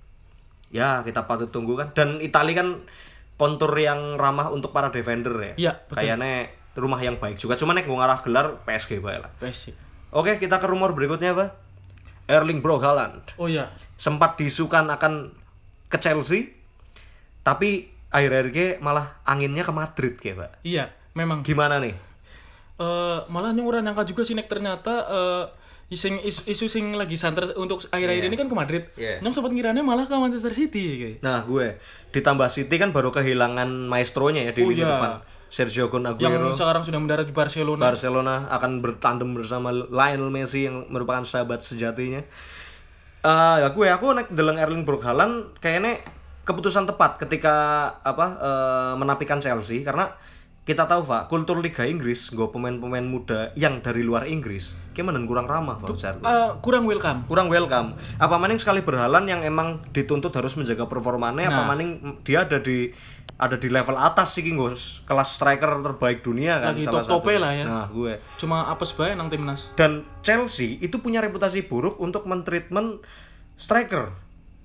Ya 0.73 1.05
kita 1.05 1.29
patut 1.29 1.53
tunggu 1.53 1.77
kan. 1.77 1.93
Dan 1.93 2.17
Italia 2.17 2.65
kan 2.65 2.81
kontur 3.37 3.69
yang 3.77 4.17
ramah 4.17 4.49
untuk 4.49 4.73
para 4.73 4.89
defender 4.89 5.53
ya. 5.53 5.77
Betul. 5.85 6.09
Kayaknya 6.09 6.49
rumah 6.73 6.97
yang 7.05 7.21
baik 7.21 7.37
juga. 7.37 7.53
Cuma 7.53 7.77
nek 7.77 7.85
gue 7.85 7.93
ngarah 7.93 8.25
gelar 8.25 8.65
PSG 8.65 8.97
bae 8.97 9.21
lah. 9.21 9.29
PSG. 9.37 9.77
Oke, 10.09 10.41
kita 10.41 10.57
ke 10.57 10.65
rumor 10.65 10.97
berikutnya 10.97 11.37
apa? 11.37 11.53
Erling 12.25 12.59
Bro 12.59 12.77
Haaland 12.77 13.23
Oh 13.35 13.45
iya. 13.45 13.67
sempat 13.95 14.35
disukan 14.35 14.87
akan 14.89 15.31
ke 15.87 15.97
Chelsea, 15.97 16.49
tapi 17.41 17.85
akhir-akhir 18.09 18.47
ke 18.49 18.67
malah 18.77 19.21
anginnya 19.23 19.61
ke 19.61 19.69
Madrid 19.69 20.13
kayak 20.15 20.37
pak. 20.37 20.51
Iya, 20.61 20.89
memang 21.13 21.41
Gimana 21.41 21.77
nih? 21.77 21.93
eh 22.73 23.19
malah 23.27 23.53
nyung 23.53 23.67
ora 23.67 23.79
nyangka 23.79 24.01
juga 24.03 24.21
sih 24.21 24.33
nek 24.33 24.47
ternyata 24.47 25.05
eh 25.05 25.45
sing 25.93 26.17
isu, 26.17 26.49
isu 26.49 26.65
sing 26.65 26.85
lagi 26.91 27.13
santer 27.13 27.53
untuk 27.53 27.85
akhir-akhir 27.85 28.25
Iya. 28.25 28.29
ini 28.29 28.35
kan 28.35 28.47
ke 28.47 28.55
Madrid. 28.55 28.83
Iya. 28.95 29.21
Nyong 29.21 29.29
sempat 29.31 29.53
ngiranya 29.53 29.85
malah 29.85 30.03
ke 30.03 30.15
Manchester 30.15 30.49
City 30.51 30.83
kayak. 30.97 31.17
Nah 31.21 31.43
gue 31.43 31.77
ditambah 32.09 32.49
City 32.49 32.75
kan 32.75 32.89
baru 32.89 33.09
kehilangan 33.09 33.69
maestronya 33.85 34.41
ya 34.43 34.51
di 34.51 34.61
Oh, 34.61 34.73
lini 34.73 34.81
iya. 34.81 34.89
depan 34.89 35.21
Sergio 35.53 35.93
Kun 35.93 36.01
Yang 36.01 36.17
Aguero. 36.17 36.49
sekarang 36.49 36.81
sudah 36.81 36.97
mendarat 36.97 37.29
di 37.29 37.35
Barcelona. 37.37 37.93
Barcelona 37.93 38.35
akan 38.49 38.81
bertandem 38.81 39.37
bersama 39.37 39.69
Lionel 39.69 40.33
Messi 40.33 40.65
yang 40.65 40.89
merupakan 40.89 41.21
sahabat 41.21 41.61
sejatinya. 41.61 42.25
Eh 43.21 43.55
ya 43.61 43.69
gue 43.69 43.87
aku 43.87 44.17
naik 44.17 44.33
deleng 44.33 44.57
Erling 44.57 44.81
Brook 44.81 45.05
Haaland 45.05 45.53
kayaknya 45.61 46.01
keputusan 46.43 46.89
tepat 46.89 47.21
ketika 47.21 47.53
apa 48.01 48.25
eh, 48.35 48.93
menapikan 48.97 49.37
Chelsea 49.37 49.85
karena 49.85 50.09
kita 50.63 50.87
tahu 50.87 51.03
Pak, 51.03 51.27
kultur 51.27 51.59
Liga 51.59 51.83
Inggris 51.83 52.31
gue 52.31 52.47
pemain-pemain 52.47 53.03
muda 53.03 53.51
yang 53.53 53.83
dari 53.83 53.99
luar 53.99 54.23
Inggris 54.25 54.71
gimana 54.95 55.19
kurang 55.23 55.43
ramah 55.43 55.75
Pak 55.75 55.91
Ustaz. 55.91 56.15
Eh, 56.17 56.49
kurang 56.63 56.87
welcome. 56.87 57.27
kurang 57.27 57.51
welcome. 57.51 57.93
Apa 58.15 58.39
maning 58.39 58.57
sekali 58.57 58.79
berhalan 58.79 59.27
yang 59.27 59.43
emang 59.43 59.83
dituntut 59.91 60.31
harus 60.33 60.55
menjaga 60.55 60.87
performanya 60.87 61.51
apa 61.51 61.61
Nah. 61.61 61.67
maning 61.67 61.89
dia 62.23 62.47
ada 62.47 62.57
di 62.57 62.89
ada 63.35 63.55
di 63.55 63.67
level 63.67 63.93
atas 63.93 64.33
sih 64.33 64.41
Gingo, 64.41 64.69
kelas 65.03 65.29
striker 65.33 65.81
terbaik 65.81 66.21
dunia 66.21 66.57
kan 66.57 66.71
Lagi 66.71 66.85
satu. 66.85 67.17
lah 67.35 67.51
ya. 67.51 67.63
Nah, 67.63 67.85
gue 67.87 68.21
Cuma 68.35 68.67
apes 68.67 68.93
bae 68.93 69.13
nang 69.13 69.27
timnas. 69.27 69.73
dan 69.73 70.05
Chelsea 70.21 70.77
itu 70.79 70.97
punya 70.97 71.19
reputasi 71.19 71.65
buruk 71.65 71.97
untuk 71.97 72.23
mentreatment 72.23 73.01
striker. 73.53 74.13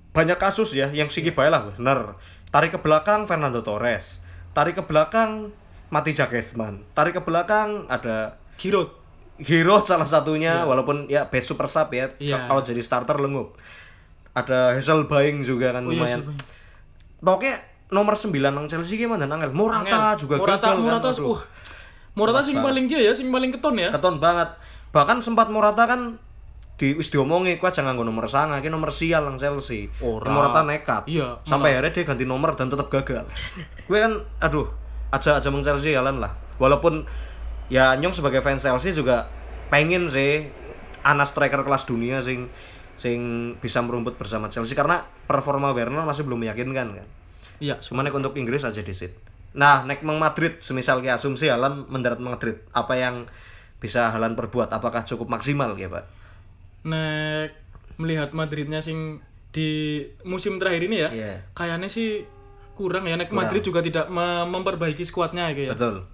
Banyak 0.09 0.37
kasus 0.37 0.71
ya 0.71 0.89
yang 0.89 1.07
siki 1.07 1.29
bae 1.29 1.47
lah 1.47 1.69
bener. 1.71 2.15
Tarik 2.49 2.73
ke 2.73 2.79
belakang 2.79 3.25
Fernando 3.25 3.61
Torres, 3.61 4.21
tarik 4.51 4.73
ke 4.73 4.83
belakang 4.83 5.53
Mati 5.89 6.13
Jagesman, 6.13 6.85
tarik 6.91 7.13
ke 7.13 7.21
belakang 7.21 7.85
ada 7.85 8.37
Giroud. 8.55 8.89
Giroud 9.37 9.83
salah 9.83 10.03
satunya 10.03 10.61
walaupun 10.63 11.07
ya 11.07 11.25
best 11.25 11.47
super 11.47 11.65
sub 11.65 11.89
ya 11.89 12.11
Iya. 12.17 12.45
kalau 12.45 12.61
jadi 12.61 12.79
starter 12.79 13.17
lengup. 13.17 13.57
Ada 14.31 14.73
Hazel 14.73 15.05
Baing 15.05 15.41
juga 15.41 15.71
kan 15.71 15.81
Oh 15.81 15.89
iya, 15.89 15.99
lumayan. 15.99 16.21
Baing. 16.21 16.39
Pokoknya 17.19 17.55
nomor 17.89 18.13
9 18.13 18.33
nang 18.53 18.65
Chelsea 18.69 18.97
gimana 19.01 19.25
Angel? 19.25 19.51
Morata 19.53 20.13
Angel. 20.13 20.25
juga 20.25 20.35
Morata, 20.37 20.73
gagal 20.73 20.79
Morata, 20.81 21.09
kan. 21.13 21.25
Uh, 21.25 21.41
Morata 22.17 22.41
sing 22.45 22.57
paling 22.57 22.85
dia 22.85 23.01
ya, 23.01 23.13
sing 23.13 23.29
paling 23.33 23.49
keton 23.53 23.75
ya. 23.77 23.89
keton 23.93 24.17
banget 24.21 24.49
bahkan 24.89 25.21
sempat 25.21 25.53
Morata 25.53 25.85
kan 25.85 26.17
di 26.79 26.95
wis 26.95 27.11
diomongi 27.11 27.59
kuat 27.59 27.75
jangan 27.75 27.91
nganggo 27.93 28.07
nomor 28.07 28.25
sanga 28.31 28.63
iki 28.63 28.71
nomor 28.71 28.89
sial 28.95 29.27
nang 29.27 29.35
Chelsea 29.35 29.91
Ora. 29.99 30.31
Morata 30.31 30.63
nekat 30.63 31.11
Iya, 31.11 31.43
sampai 31.43 31.75
akhirnya 31.75 31.91
dia 31.91 32.03
ganti 32.07 32.23
nomor 32.23 32.55
dan 32.55 32.71
tetap 32.71 32.87
gagal 32.87 33.27
gue 33.91 33.99
kan 33.99 34.15
aduh 34.39 34.71
aja 35.11 35.43
aja 35.43 35.51
meng 35.51 35.59
Chelsea 35.59 35.91
jalan 35.91 36.23
lah 36.23 36.31
walaupun 36.55 37.03
ya 37.67 37.99
nyong 37.99 38.15
sebagai 38.15 38.39
fans 38.39 38.63
Chelsea 38.63 38.95
juga 38.95 39.27
pengen 39.67 40.07
sih 40.07 40.47
anak 41.03 41.27
striker 41.27 41.67
kelas 41.67 41.83
dunia 41.83 42.23
sing 42.23 42.47
sing 42.95 43.53
bisa 43.59 43.83
merumput 43.83 44.15
bersama 44.15 44.47
Chelsea 44.47 44.71
karena 44.71 45.03
performa 45.27 45.75
Werner 45.75 46.07
masih 46.07 46.23
belum 46.23 46.47
meyakinkan 46.47 46.95
kan 46.95 47.07
Iya, 47.59 47.75
Cuma 47.79 48.01
nek 48.01 48.11
untuk 48.11 48.33
Inggris 48.33 48.63
aja 48.63 48.79
di 48.79 48.91
sit. 48.91 49.11
Nah, 49.51 49.83
nek 49.83 49.99
meng 50.01 50.15
Madrid, 50.15 50.59
semisal 50.59 50.99
kayak 50.99 51.17
asumsi 51.17 51.47
Halan 51.47 51.85
mendarat 51.85 52.17
Madrid, 52.17 52.63
apa 52.71 52.93
yang 52.93 53.27
bisa 53.77 54.09
Halan 54.09 54.33
perbuat? 54.33 54.69
Apakah 54.69 55.03
cukup 55.03 55.27
maksimal 55.27 55.75
ya, 55.75 55.87
Pak? 55.87 56.05
nek 56.79 57.51
melihat 57.97 58.31
Madridnya 58.31 58.79
sing 58.79 59.19
di 59.51 59.99
musim 60.23 60.55
terakhir 60.55 60.87
ini 60.87 61.03
ya, 61.03 61.09
Iya. 61.09 61.33
kayaknya 61.51 61.89
sih 61.89 62.23
kurang 62.71 63.03
ya. 63.03 63.19
Nek 63.19 63.29
Madrid 63.29 63.59
juga 63.59 63.81
tidak 63.81 64.07
me- 64.07 64.47
memperbaiki 64.47 65.03
skuadnya 65.03 65.51
ya. 65.51 65.75
Betul. 65.75 66.07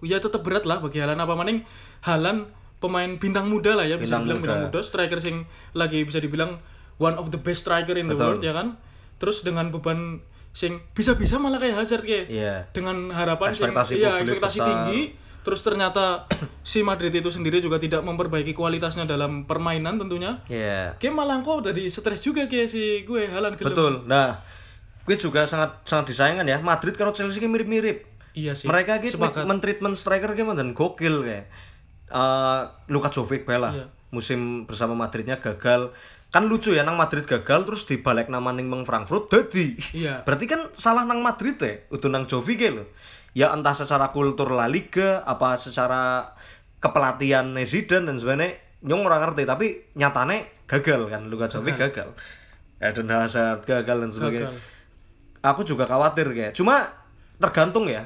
Ya 0.00 0.16
tetap 0.16 0.40
berat 0.40 0.64
lah 0.64 0.78
bagi 0.78 1.02
Halan 1.02 1.18
apa 1.18 1.34
maning 1.34 1.66
Halan 2.00 2.46
pemain 2.78 3.10
bintang 3.18 3.50
muda 3.50 3.74
lah 3.74 3.84
ya 3.84 3.98
bisa 3.98 4.16
Bintang 4.16 4.24
dibilang 4.24 4.38
muda. 4.38 4.46
bintang 4.46 4.60
muda 4.70 4.80
striker 4.80 5.18
sing 5.18 5.36
lagi 5.74 6.06
bisa 6.06 6.22
dibilang 6.22 6.56
one 6.96 7.18
of 7.18 7.28
the 7.28 7.36
best 7.36 7.66
striker 7.66 7.92
in 7.92 8.06
the 8.06 8.14
Betul. 8.14 8.38
world 8.38 8.40
ya 8.40 8.54
kan 8.54 8.78
terus 9.18 9.42
dengan 9.42 9.68
beban 9.68 10.22
sing 10.58 10.82
bisa-bisa 10.90 11.38
malah 11.38 11.56
kayak 11.56 11.78
Hazard 11.78 12.02
kayak 12.02 12.26
Iya. 12.26 12.66
dengan 12.68 13.14
harapan 13.14 13.54
sing 13.54 13.70
Ekspektasi 13.70 13.92
iya 13.94 14.10
publik 14.12 14.22
ekspektasi 14.26 14.56
besar. 14.56 14.66
tinggi 14.66 15.00
terus 15.38 15.60
ternyata 15.62 16.26
si 16.66 16.82
Madrid 16.82 17.14
itu 17.14 17.30
sendiri 17.30 17.58
juga 17.58 17.78
tidak 17.78 18.02
memperbaiki 18.02 18.50
kualitasnya 18.52 19.06
dalam 19.06 19.46
permainan 19.46 19.96
tentunya 19.96 20.42
Iya. 20.44 20.98
kayak 20.98 21.14
malah 21.14 21.38
kok 21.40 21.62
jadi 21.64 21.86
stres 21.86 22.18
juga 22.20 22.44
kayak 22.44 22.66
si 22.66 22.82
gue 23.02 23.30
Halan 23.30 23.54
gelem. 23.54 23.70
Betul. 23.70 23.94
Nah, 24.04 24.42
gue 25.04 25.14
juga 25.16 25.46
sangat 25.46 25.78
sangat 25.84 26.10
disayangkan 26.10 26.44
ya. 26.44 26.58
Madrid 26.58 26.92
kalau 26.92 27.14
Chelsea 27.14 27.38
ki 27.38 27.46
mirip-mirip. 27.46 28.02
iya 28.34 28.52
sih 28.52 28.66
Mereka 28.66 28.98
gitu 29.00 29.14
men-treatment 29.18 29.94
striker 29.94 30.30
gimana 30.32 30.58
dan 30.58 30.70
gokil 30.70 31.22
kayak. 31.22 31.46
Eh 32.08 32.60
Luka 32.88 33.08
Jovic 33.08 33.44
bela 33.44 33.70
Iya. 33.70 33.86
musim 34.08 34.64
bersama 34.64 34.92
Madridnya 34.92 35.38
gagal 35.38 35.94
kan 36.28 36.44
lucu 36.44 36.76
ya 36.76 36.84
nang 36.84 37.00
Madrid 37.00 37.24
gagal 37.24 37.64
terus 37.64 37.88
dibalik 37.88 38.28
nama 38.28 38.52
ning 38.52 38.68
Meng 38.68 38.84
Frankfurt 38.84 39.32
dadi. 39.32 39.76
Iya. 39.96 40.20
berarti 40.28 40.44
kan 40.44 40.60
salah 40.76 41.08
nang 41.08 41.24
Madrid 41.24 41.56
ya 41.56 41.88
udah 41.88 42.08
nang 42.12 42.24
Jovic 42.28 42.60
lo 42.68 42.84
ya 43.32 43.52
entah 43.52 43.72
secara 43.72 44.12
kultur 44.12 44.52
La 44.52 44.68
Liga 44.68 45.24
apa 45.24 45.56
secara 45.56 46.32
kepelatihan 46.84 47.48
Zidane 47.64 48.12
dan 48.12 48.16
sebagainya 48.20 48.60
nyong 48.84 49.02
orang 49.08 49.20
ngerti 49.30 49.42
tapi 49.48 49.66
nyatane 49.96 50.66
gagal 50.68 51.08
kan 51.08 51.22
Luka 51.32 51.48
Jovic 51.48 51.80
gagal. 51.80 52.12
Eden 52.78 53.10
Hazard 53.10 53.64
gagal 53.64 53.96
dan 54.06 54.10
sebagainya. 54.12 54.50
Gagal. 54.52 54.76
aku 55.38 55.62
juga 55.62 55.86
khawatir 55.86 56.28
kayak 56.34 56.52
cuma 56.52 56.92
tergantung 57.40 57.88
ya. 57.88 58.04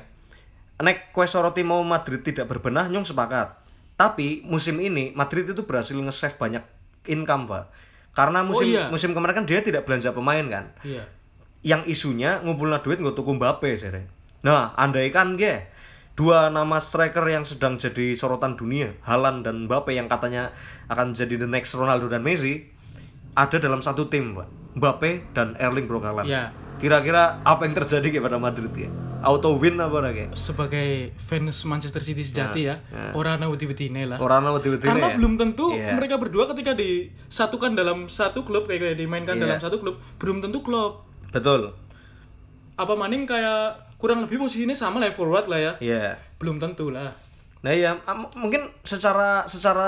Nek 0.82 1.15
kue 1.15 1.27
soroti 1.27 1.62
mau 1.62 1.82
Madrid 1.86 2.23
tidak 2.23 2.47
berbenah 2.51 2.86
nyong 2.86 3.07
sepakat. 3.07 3.61
Tapi 3.99 4.43
musim 4.47 4.78
ini 4.82 5.15
Madrid 5.15 5.47
itu 5.47 5.62
berhasil 5.62 5.94
nge-save 5.94 6.39
banyak 6.40 6.65
income 7.07 7.47
pak 7.51 7.65
karena 8.13 8.45
musim 8.45 8.73
iya. 8.73 8.93
musim 8.93 9.17
kemarin 9.17 9.43
kan 9.43 9.47
dia 9.49 9.65
tidak 9.65 9.89
belanja 9.89 10.13
pemain 10.13 10.45
kan 10.49 10.65
iya 10.85 11.05
yang 11.63 11.87
isunya 11.87 12.43
ngumpulin 12.43 12.77
duit 12.83 12.99
nggak 12.99 13.17
tuku 13.17 13.39
Mbappe 13.39 13.71
sih 13.75 13.89
nah 14.43 14.75
andai 14.77 15.09
kan 15.15 15.39
ge 15.39 15.71
dua 16.13 16.53
nama 16.53 16.77
striker 16.77 17.25
yang 17.25 17.49
sedang 17.49 17.81
jadi 17.81 18.13
sorotan 18.13 18.59
dunia 18.59 18.93
Haaland 19.07 19.49
dan 19.49 19.65
Mbappe 19.65 19.97
yang 19.97 20.11
katanya 20.13 20.53
akan 20.93 21.17
jadi 21.17 21.41
the 21.41 21.49
next 21.49 21.73
Ronaldo 21.73 22.13
dan 22.13 22.21
Messi 22.21 22.69
ada 23.33 23.57
dalam 23.57 23.81
satu 23.81 24.13
tim 24.13 24.37
pak 24.37 24.63
Mbappe 24.77 25.37
dan 25.37 25.53
Erling 25.61 25.85
Braut 25.85 26.05
Haaland. 26.05 26.29
Ya. 26.29 26.53
Kira-kira 26.81 27.45
apa 27.45 27.69
yang 27.69 27.77
terjadi 27.77 28.09
kepada 28.19 28.41
Madrid 28.41 28.73
ya? 28.73 28.89
Auto 29.23 29.55
win 29.55 29.78
apa 29.78 29.94
ora 29.97 30.11
kayak? 30.11 30.35
sebagai 30.35 31.15
fans 31.16 31.62
Manchester 31.62 32.03
City 32.03 32.20
sejati 32.20 32.66
ya, 32.66 32.82
orang 33.12 33.39
ana 33.39 33.47
wedi-wedine 33.47 34.05
lah. 34.05 34.19
Orang 34.19 34.43
nama 34.43 34.59
tiba 34.59 34.77
Karena 34.77 35.11
ya? 35.11 35.16
belum 35.16 35.35
tentu 35.36 35.70
Iya. 35.70 35.94
mereka 35.94 36.19
berdua 36.19 36.51
ketika 36.51 36.74
disatukan 36.74 37.73
dalam 37.73 38.07
satu 38.07 38.43
klub 38.43 38.66
kayak 38.66 38.82
kayak 38.82 38.97
dimainkan 38.97 39.35
Iya. 39.35 39.43
dalam 39.47 39.59
satu 39.59 39.78
klub, 39.78 39.97
belum 40.19 40.40
tentu 40.40 40.61
klub. 40.61 41.07
Betul. 41.31 41.73
Apa 42.74 42.93
maning 42.93 43.24
kayak 43.24 43.94
kurang 43.97 44.20
lebih 44.20 44.36
posisinya 44.39 44.74
sama 44.74 44.99
lah 44.99 45.11
forward 45.11 45.47
lah 45.47 45.61
ya. 45.61 45.73
Iya. 45.78 46.19
Belum 46.36 46.59
tentu 46.59 46.90
lah. 46.90 47.15
Nah 47.62 47.70
ya 47.70 47.94
mungkin 48.35 48.74
secara 48.82 49.47
secara 49.47 49.86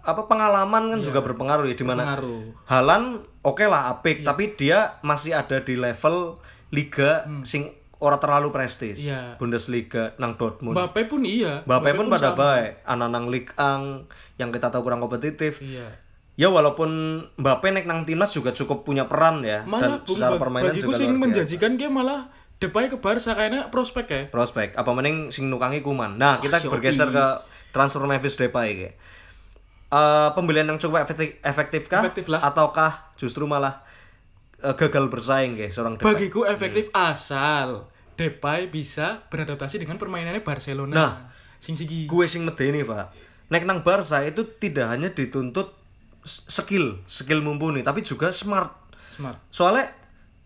apa 0.00 0.24
pengalaman 0.24 0.88
kan 0.88 1.00
juga 1.00 1.20
berpengaruh 1.20 1.68
ya 1.68 1.76
di 1.76 1.84
mana. 1.84 2.16
Halan 2.64 3.20
oke 3.42 3.60
lah 3.62 3.92
apik 3.92 4.24
Iya. 4.24 4.26
tapi 4.26 4.44
dia 4.56 4.78
masih 5.00 5.36
ada 5.36 5.60
di 5.60 5.76
level 5.76 6.40
liga 6.70 7.28
sing 7.42 7.68
ora 8.00 8.16
terlalu 8.16 8.48
prestis. 8.50 9.04
Iya. 9.04 9.36
Bundesliga 9.36 10.16
nang 10.16 10.34
Dortmund. 10.34 10.72
Mbappe 10.72 11.06
pun 11.06 11.22
iya. 11.22 11.60
Mbappe 11.62 11.90
pun 11.94 12.08
pada 12.08 12.32
sama. 12.32 12.38
baik, 12.40 12.72
anak 12.82 13.08
nang 13.08 13.24
Ligue 13.28 13.52
1 13.52 14.08
yang 14.36 14.50
kita 14.50 14.72
tahu 14.72 14.82
kurang 14.82 14.98
kompetitif. 14.98 15.60
Iya. 15.60 15.88
Ya 16.34 16.48
walaupun 16.48 16.88
Mbappe 17.36 17.68
nek 17.70 17.84
nang 17.84 18.02
timnas 18.02 18.32
juga 18.32 18.50
cukup 18.50 18.82
punya 18.82 19.04
peran 19.04 19.44
ya 19.44 19.60
Malah 19.68 20.00
dan 20.00 20.08
Bung, 20.08 20.16
secara 20.16 20.40
permainan 20.40 20.72
bagiku 20.72 20.90
juga 20.90 20.98
sing 20.98 21.12
menjanjikan 21.14 21.76
dia 21.76 21.92
malah 21.92 22.32
Depay 22.56 22.88
ke 22.88 22.96
Barca 22.96 23.32
kayaknya 23.32 23.68
prospek 23.68 24.06
ya. 24.08 24.22
prospek 24.28 24.72
apa 24.72 24.88
mending 24.92 25.28
sing 25.28 25.48
nukangi 25.48 25.80
kuman 25.80 26.16
nah 26.16 26.40
kita 26.40 26.60
Shopee. 26.60 26.72
bergeser 26.80 27.08
ke 27.08 27.24
transfer 27.70 28.00
Memphis 28.04 28.36
Depay 28.36 28.68
kayak 28.74 28.94
Eh, 29.90 30.28
pembelian 30.38 30.70
yang 30.70 30.78
cukup 30.78 31.02
efektif 31.02 31.34
efektifkah 31.42 32.06
Efektif 32.06 32.30
lah. 32.30 32.38
ataukah 32.46 33.10
justru 33.18 33.42
malah 33.42 33.82
eh, 34.62 34.74
gagal 34.74 35.04
bersaing 35.06 35.52
kayak 35.54 35.70
seorang 35.70 35.94
Depay 35.94 36.06
Bagiku 36.06 36.40
efektif 36.44 36.88
asal 36.90 37.88
Depay 38.12 38.68
bisa 38.68 39.24
beradaptasi 39.26 39.80
dengan 39.80 39.96
permainannya 39.96 40.40
Barcelona. 40.40 40.92
Nah. 40.92 41.12
sing 41.56 41.74
sigi. 41.74 42.04
gue 42.04 42.24
sing 42.24 42.40
medeni 42.42 42.80
pak 42.80 43.12
nek 43.46 43.64
nang 43.64 43.80
Barca 43.80 44.20
itu 44.22 44.48
tidak 44.56 44.88
hanya 44.88 45.08
dituntut 45.08 45.76
skill 46.24 47.04
skill 47.04 47.40
mumpuni 47.40 47.80
tapi 47.80 48.00
juga 48.00 48.28
smart 48.30 48.72
Smart. 49.10 49.36
soalnya 49.48 49.92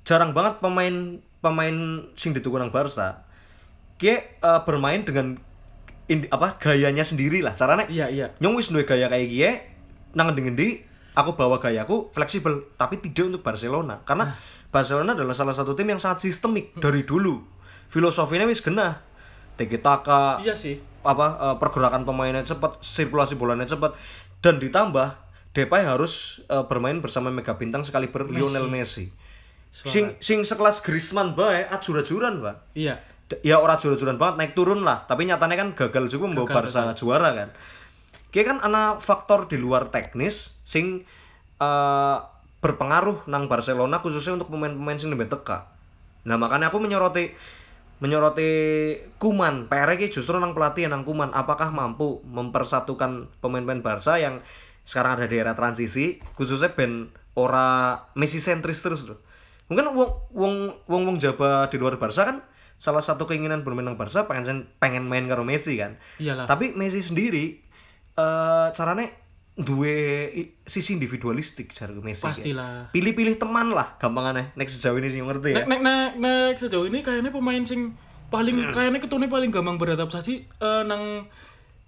jarang 0.02 0.30
banget 0.30 0.58
pemain 0.58 0.94
pemain 1.38 1.76
sing 2.14 2.30
dituku 2.30 2.56
nang 2.56 2.70
Barca 2.70 3.22
dia 3.94 4.26
eh, 4.34 4.60
bermain 4.62 5.02
dengan 5.02 5.38
in- 6.04 6.26
apa 6.28 6.58
gayanya 6.58 7.00
sendiri 7.00 7.40
lah 7.40 7.54
caranya 7.54 7.86
Iya, 7.86 8.06
iya. 8.08 8.26
nyong 8.38 8.58
wis 8.58 8.68
duwe 8.68 8.82
gaya 8.82 9.06
kayak 9.06 9.28
gie 9.28 9.50
nang 10.12 10.30
ngendi 10.30 10.82
aku 11.14 11.38
bawa 11.38 11.62
gayaku 11.62 12.10
fleksibel 12.10 12.74
tapi 12.74 12.98
tidak 12.98 13.30
untuk 13.30 13.42
Barcelona. 13.46 14.02
Karena 14.02 14.34
Barcelona 14.68 15.14
adalah 15.14 15.32
salah 15.32 15.54
satu 15.54 15.72
tim 15.78 15.86
yang 15.86 16.02
sangat 16.02 16.26
sistemik 16.26 16.74
dari 16.76 17.06
dulu. 17.06 17.38
Filosofinya 17.86 18.44
wis 18.50 18.58
genah. 18.60 18.98
Tiki 19.54 19.78
taka 19.78 20.42
Iya 20.42 20.58
sih. 20.58 20.82
apa 21.06 21.26
eh, 21.38 21.56
pergerakan 21.62 22.02
pemainnya 22.02 22.42
cepat 22.42 22.82
sirkulasi 22.82 23.38
bolanya 23.38 23.64
cepat. 23.70 23.94
Dan 24.42 24.58
ditambah 24.58 25.22
Depay 25.54 25.86
harus 25.86 26.42
eh, 26.50 26.64
bermain 26.66 26.98
bersama 26.98 27.30
mega 27.30 27.54
bintang 27.54 27.86
sekaliber 27.86 28.26
Lionel 28.26 28.66
Messi. 28.66 29.14
Sing 29.70 30.18
sing 30.18 30.42
sekelas 30.42 30.82
Griezmann 30.82 31.34
bae 31.38 31.66
ajur-ajuran 31.70 32.42
pak 32.42 32.74
Iya. 32.74 32.98
Ya 33.42 33.58
orang 33.58 33.78
jura-juran 33.78 34.18
banget 34.18 34.34
naik 34.42 34.52
turun 34.58 34.82
lah. 34.82 35.06
Tapi 35.06 35.26
nyatanya 35.26 35.54
kan 35.54 35.68
gagal 35.74 36.10
juga 36.10 36.30
membawa 36.30 36.62
Barca 36.62 36.90
juara 36.98 37.30
kan 37.34 37.48
Kayak 38.34 38.46
kan 38.50 38.58
ana 38.66 38.98
faktor 38.98 39.46
di 39.46 39.54
luar 39.62 39.94
teknis 39.94 40.58
sing 40.66 41.06
eh, 41.62 42.18
berpengaruh 42.58 43.30
nang 43.30 43.46
Barcelona 43.46 44.02
khususnya 44.02 44.34
untuk 44.34 44.50
pemain-pemain 44.50 44.98
sing 44.98 45.14
lebih 45.14 45.30
teka. 45.30 45.70
Nah 46.26 46.34
makanya 46.34 46.74
aku 46.74 46.82
menyoroti 46.82 47.30
menyoroti 48.02 48.50
Kuman 49.22 49.70
PR 49.70 49.94
ki 49.94 50.10
justru 50.10 50.34
nang 50.42 50.50
pelatih 50.56 50.90
nang 50.90 51.06
Kuman 51.06 51.30
apakah 51.30 51.70
mampu 51.70 52.24
mempersatukan 52.26 53.30
pemain-pemain 53.38 53.84
Barca 53.84 54.18
yang 54.18 54.42
sekarang 54.82 55.16
ada 55.20 55.30
di 55.30 55.38
era 55.38 55.54
transisi 55.54 56.20
khususnya 56.34 56.74
ben 56.74 57.12
ora 57.38 58.00
Messi 58.18 58.42
sentris 58.42 58.82
terus 58.82 59.06
loh. 59.06 59.20
Mungkin 59.70 59.94
wong 59.94 60.10
wong 60.34 60.54
wong 60.90 61.02
wong 61.08 61.16
Jawa 61.22 61.70
di 61.70 61.76
luar 61.80 61.96
Barca 61.96 62.26
kan 62.26 62.42
salah 62.76 63.00
satu 63.00 63.24
keinginan 63.24 63.64
bermain 63.64 63.86
nang 63.86 63.96
Barca 63.96 64.28
pengen 64.28 64.68
pengen 64.82 65.08
main 65.08 65.24
karo 65.24 65.44
Messi 65.44 65.78
kan. 65.78 65.96
Iyalah. 66.20 66.44
tapi 66.50 66.76
Messi 66.76 67.00
sendiri 67.00 67.63
eh 68.14 68.66
caranya 68.70 69.06
duwe 69.54 69.94
i- 70.32 70.50
sisi 70.60 70.92
individualistik 70.92 71.70
cara 71.70 71.94
Messi 71.94 72.22
kan. 72.22 72.30
Pastilah. 72.30 72.90
pilih-pilih 72.90 73.36
teman 73.36 73.70
lah 73.70 73.94
gampangannya 73.96 74.50
next 74.54 74.76
sejauh 74.76 74.96
ini 74.96 75.08
sih 75.08 75.20
ngerti 75.20 75.50
ya 75.52 75.62
Nek 75.62 75.66
nek 75.68 75.80
nek 75.80 76.10
nek 76.16 76.52
sejauh 76.56 76.84
ini 76.84 77.00
kayaknya 77.00 77.30
pemain 77.30 77.62
sing 77.62 77.94
paling 78.26 78.58
kayaknya 78.68 78.98
ketune 78.98 79.26
paling 79.26 79.48
gampang 79.48 79.76
beradaptasi 79.76 80.34
eh, 80.50 80.82
nang 80.84 81.22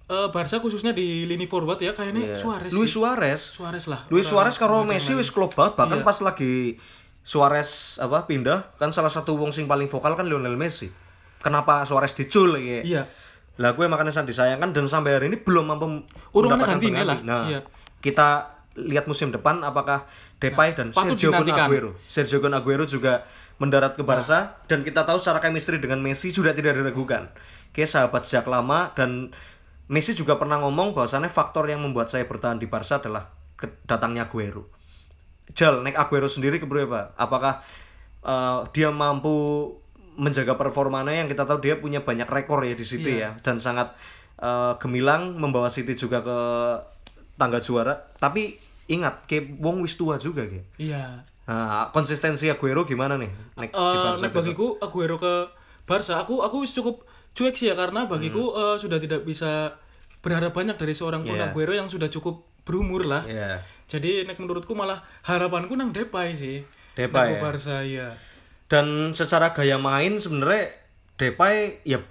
eh, 0.07 0.28
Barca 0.28 0.57
khususnya 0.57 0.90
di 0.93 1.24
lini 1.24 1.44
forward 1.44 1.78
ya 1.81 1.90
kayaknya 1.90 2.32
Suarez. 2.32 2.70
Luis. 2.70 2.86
Suarez 2.89 3.43
Suarez 3.53 3.85
lah. 3.85 4.07
Luis 4.09 4.23
Suarez 4.24 4.55
karo 4.55 4.82
Messi 4.82 5.11
wis 5.12 5.28
klop 5.28 5.51
banget 5.51 5.74
bahkan 5.74 6.01
pas 6.03 6.19
lagi 6.20 6.78
Suarez 7.20 7.98
apa 7.98 8.23
pindah 8.24 8.74
kan 8.77 8.90
salah 8.90 9.11
satu 9.11 9.35
wong 9.35 9.51
sing 9.51 9.66
paling 9.66 9.86
vokal 9.86 10.15
kan 10.15 10.23
Lionel 10.23 10.55
Messi 10.55 10.86
kenapa 11.40 11.82
Suarez 11.82 12.11
dicul 12.12 12.55
ya 12.57 12.82
Iya. 12.85 13.03
Lah 13.57 13.73
gue 13.73 13.85
makanya 13.87 14.12
sangat 14.12 14.37
disayangkan 14.37 14.70
dan 14.70 14.85
sampai 14.85 15.16
hari 15.16 15.27
ini 15.28 15.41
belum 15.41 15.65
mampu 15.66 16.05
mendapatkan 16.31 16.77
ganti 16.77 16.93
lah. 16.93 17.19
nah 17.24 17.43
Iya. 17.49 17.61
kita 17.99 18.28
lihat 18.77 19.09
musim 19.09 19.33
depan 19.33 19.65
apakah 19.65 20.05
Depay 20.37 20.77
dan 20.77 20.93
patut 20.93 21.16
Sergio 21.16 21.33
dinantikan. 21.33 21.65
Aguero 21.65 21.91
Sergio 22.05 22.45
Kun 22.45 22.53
Aguero 22.53 22.85
juga 22.85 23.24
mendarat 23.57 23.97
ke 23.97 24.05
Barca 24.05 24.61
dan 24.69 24.85
kita 24.85 25.09
tahu 25.09 25.16
secara 25.16 25.41
chemistry 25.41 25.81
dengan 25.81 25.97
Messi 25.99 26.28
sudah 26.28 26.53
tidak 26.53 26.77
diragukan 26.77 27.33
kayak 27.73 27.89
sahabat 27.89 28.28
sejak 28.28 28.45
lama 28.45 28.93
dan 28.93 29.33
Messi 29.89 30.12
juga 30.12 30.37
pernah 30.37 30.61
ngomong 30.61 30.93
bahwasannya 30.93 31.33
faktor 31.33 31.65
yang 31.73 31.81
membuat 31.81 32.12
saya 32.12 32.28
bertahan 32.28 32.61
di 32.61 32.69
Barca 32.69 33.01
adalah 33.01 33.33
ke- 33.57 33.81
datangnya 33.89 34.28
Aguero 34.28 34.69
Jal, 35.57 35.81
nek 35.81 35.97
Aguero 35.97 36.27
sendiri 36.27 36.59
ke 36.59 36.66
Pak? 36.66 37.16
Apakah 37.16 37.65
eh, 38.20 38.59
dia 38.77 38.93
mampu 38.93 39.73
menjaga 40.16 40.56
performanya 40.56 41.12
yang 41.14 41.28
kita 41.28 41.44
tahu 41.44 41.60
dia 41.60 41.76
punya 41.76 42.01
banyak 42.01 42.26
rekor 42.26 42.64
ya 42.64 42.72
di 42.72 42.82
City 42.82 43.20
ya 43.20 43.36
dan 43.40 43.60
sangat 43.60 43.93
eh, 44.36 44.72
gemilang 44.76 45.36
membawa 45.36 45.68
City 45.68 45.93
juga 45.93 46.20
ke 46.20 46.38
tangga 47.36 47.60
juara. 47.60 47.93
Tapi 48.16 48.56
ingat, 48.88 49.28
kayak 49.28 49.60
wong 49.60 49.84
wis 49.84 49.94
tua 49.94 50.16
juga 50.16 50.44
kayak. 50.44 50.66
Iya. 50.76 51.20
Nah, 51.47 51.94
konsistensi 51.94 52.51
Aguero 52.51 52.82
gimana 52.82 53.14
nih? 53.14 53.30
Nek 53.55 53.70
Barca 53.70 54.18
nek 54.18 54.32
bagiku 54.32 54.80
Aguero 54.80 55.14
ke 55.16 55.47
Barca, 55.86 56.18
aku 56.18 56.43
aku 56.43 56.64
wis 56.64 56.74
cukup 56.74 57.06
cuek 57.32 57.55
sih 57.55 57.68
ya 57.68 57.76
karena 57.76 58.09
bagiku 58.09 58.51
Hmm. 58.51 58.74
eh, 58.74 58.76
sudah 58.80 58.98
tidak 58.98 59.22
bisa 59.22 59.76
berharap 60.24 60.51
banyak 60.51 60.74
dari 60.74 60.90
seorang 60.90 61.22
Iya. 61.22 61.52
Aguero 61.52 61.70
yang 61.70 61.86
sudah 61.86 62.09
cukup 62.09 62.43
berumur 62.66 63.06
lah. 63.06 63.22
Iya. 63.22 63.62
Jadi 63.86 64.26
nek 64.26 64.43
menurutku 64.43 64.74
malah 64.74 65.06
harapanku 65.22 65.78
nang 65.78 65.94
Depay 65.94 66.34
sih. 66.34 66.66
Depay 66.98 67.36
ya? 67.36 67.40
Barca 67.40 67.76
ya. 67.86 68.09
Dan 68.66 68.86
secara 69.12 69.51
gaya 69.51 69.76
main 69.76 70.16
sebenarnya 70.16 70.74
Depay 71.14 71.80
ya 71.82 72.02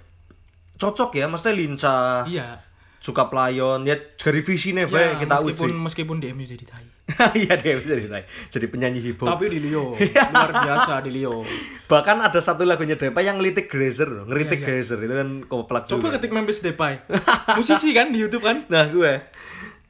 cocok 0.74 1.14
ya, 1.14 1.24
maksudnya 1.24 1.54
lincah, 1.54 2.24
Iya. 2.24 2.60
suka 2.98 3.26
pelayon, 3.26 3.84
ya 3.84 3.94
dari 3.96 4.40
visinya 4.40 4.82
Ya, 4.82 4.90
bae 4.90 5.08
kita 5.18 5.34
meskipun 5.38 5.70
uji. 5.70 5.80
meskipun 5.80 6.16
di 6.18 6.26
MU 6.30 6.44
jadi 6.44 6.64
tai. 6.64 6.84
Iya 7.38 7.54
bisa 7.54 7.94
jadi 7.94 8.26
jadi 8.50 8.66
penyanyi 8.66 8.98
hip 9.00 9.16
hop. 9.16 9.30
Tapi 9.30 9.46
di 9.48 9.62
Leo 9.62 9.94
luar 10.34 10.50
biasa 10.50 11.00
di 11.00 11.14
Leo. 11.14 11.46
Bahkan 11.86 12.16
ada 12.18 12.40
satu 12.40 12.66
lagunya 12.66 12.98
Depay 12.98 13.22
yang 13.22 13.38
ngelitik 13.38 13.70
Grazer 13.70 14.26
ngeritik 14.26 14.58
Iya, 14.58 14.66
Grazer 14.66 14.98
itu 14.98 15.14
kan 15.14 15.28
koplak 15.46 15.86
Coba 15.86 16.02
juga. 16.02 16.18
ketik 16.18 16.34
Memphis 16.34 16.58
Depay. 16.58 16.98
Musisi 17.56 17.94
kan 17.94 18.10
di 18.10 18.18
YouTube 18.18 18.42
kan? 18.42 18.66
Nah 18.66 18.90
gue 18.90 19.12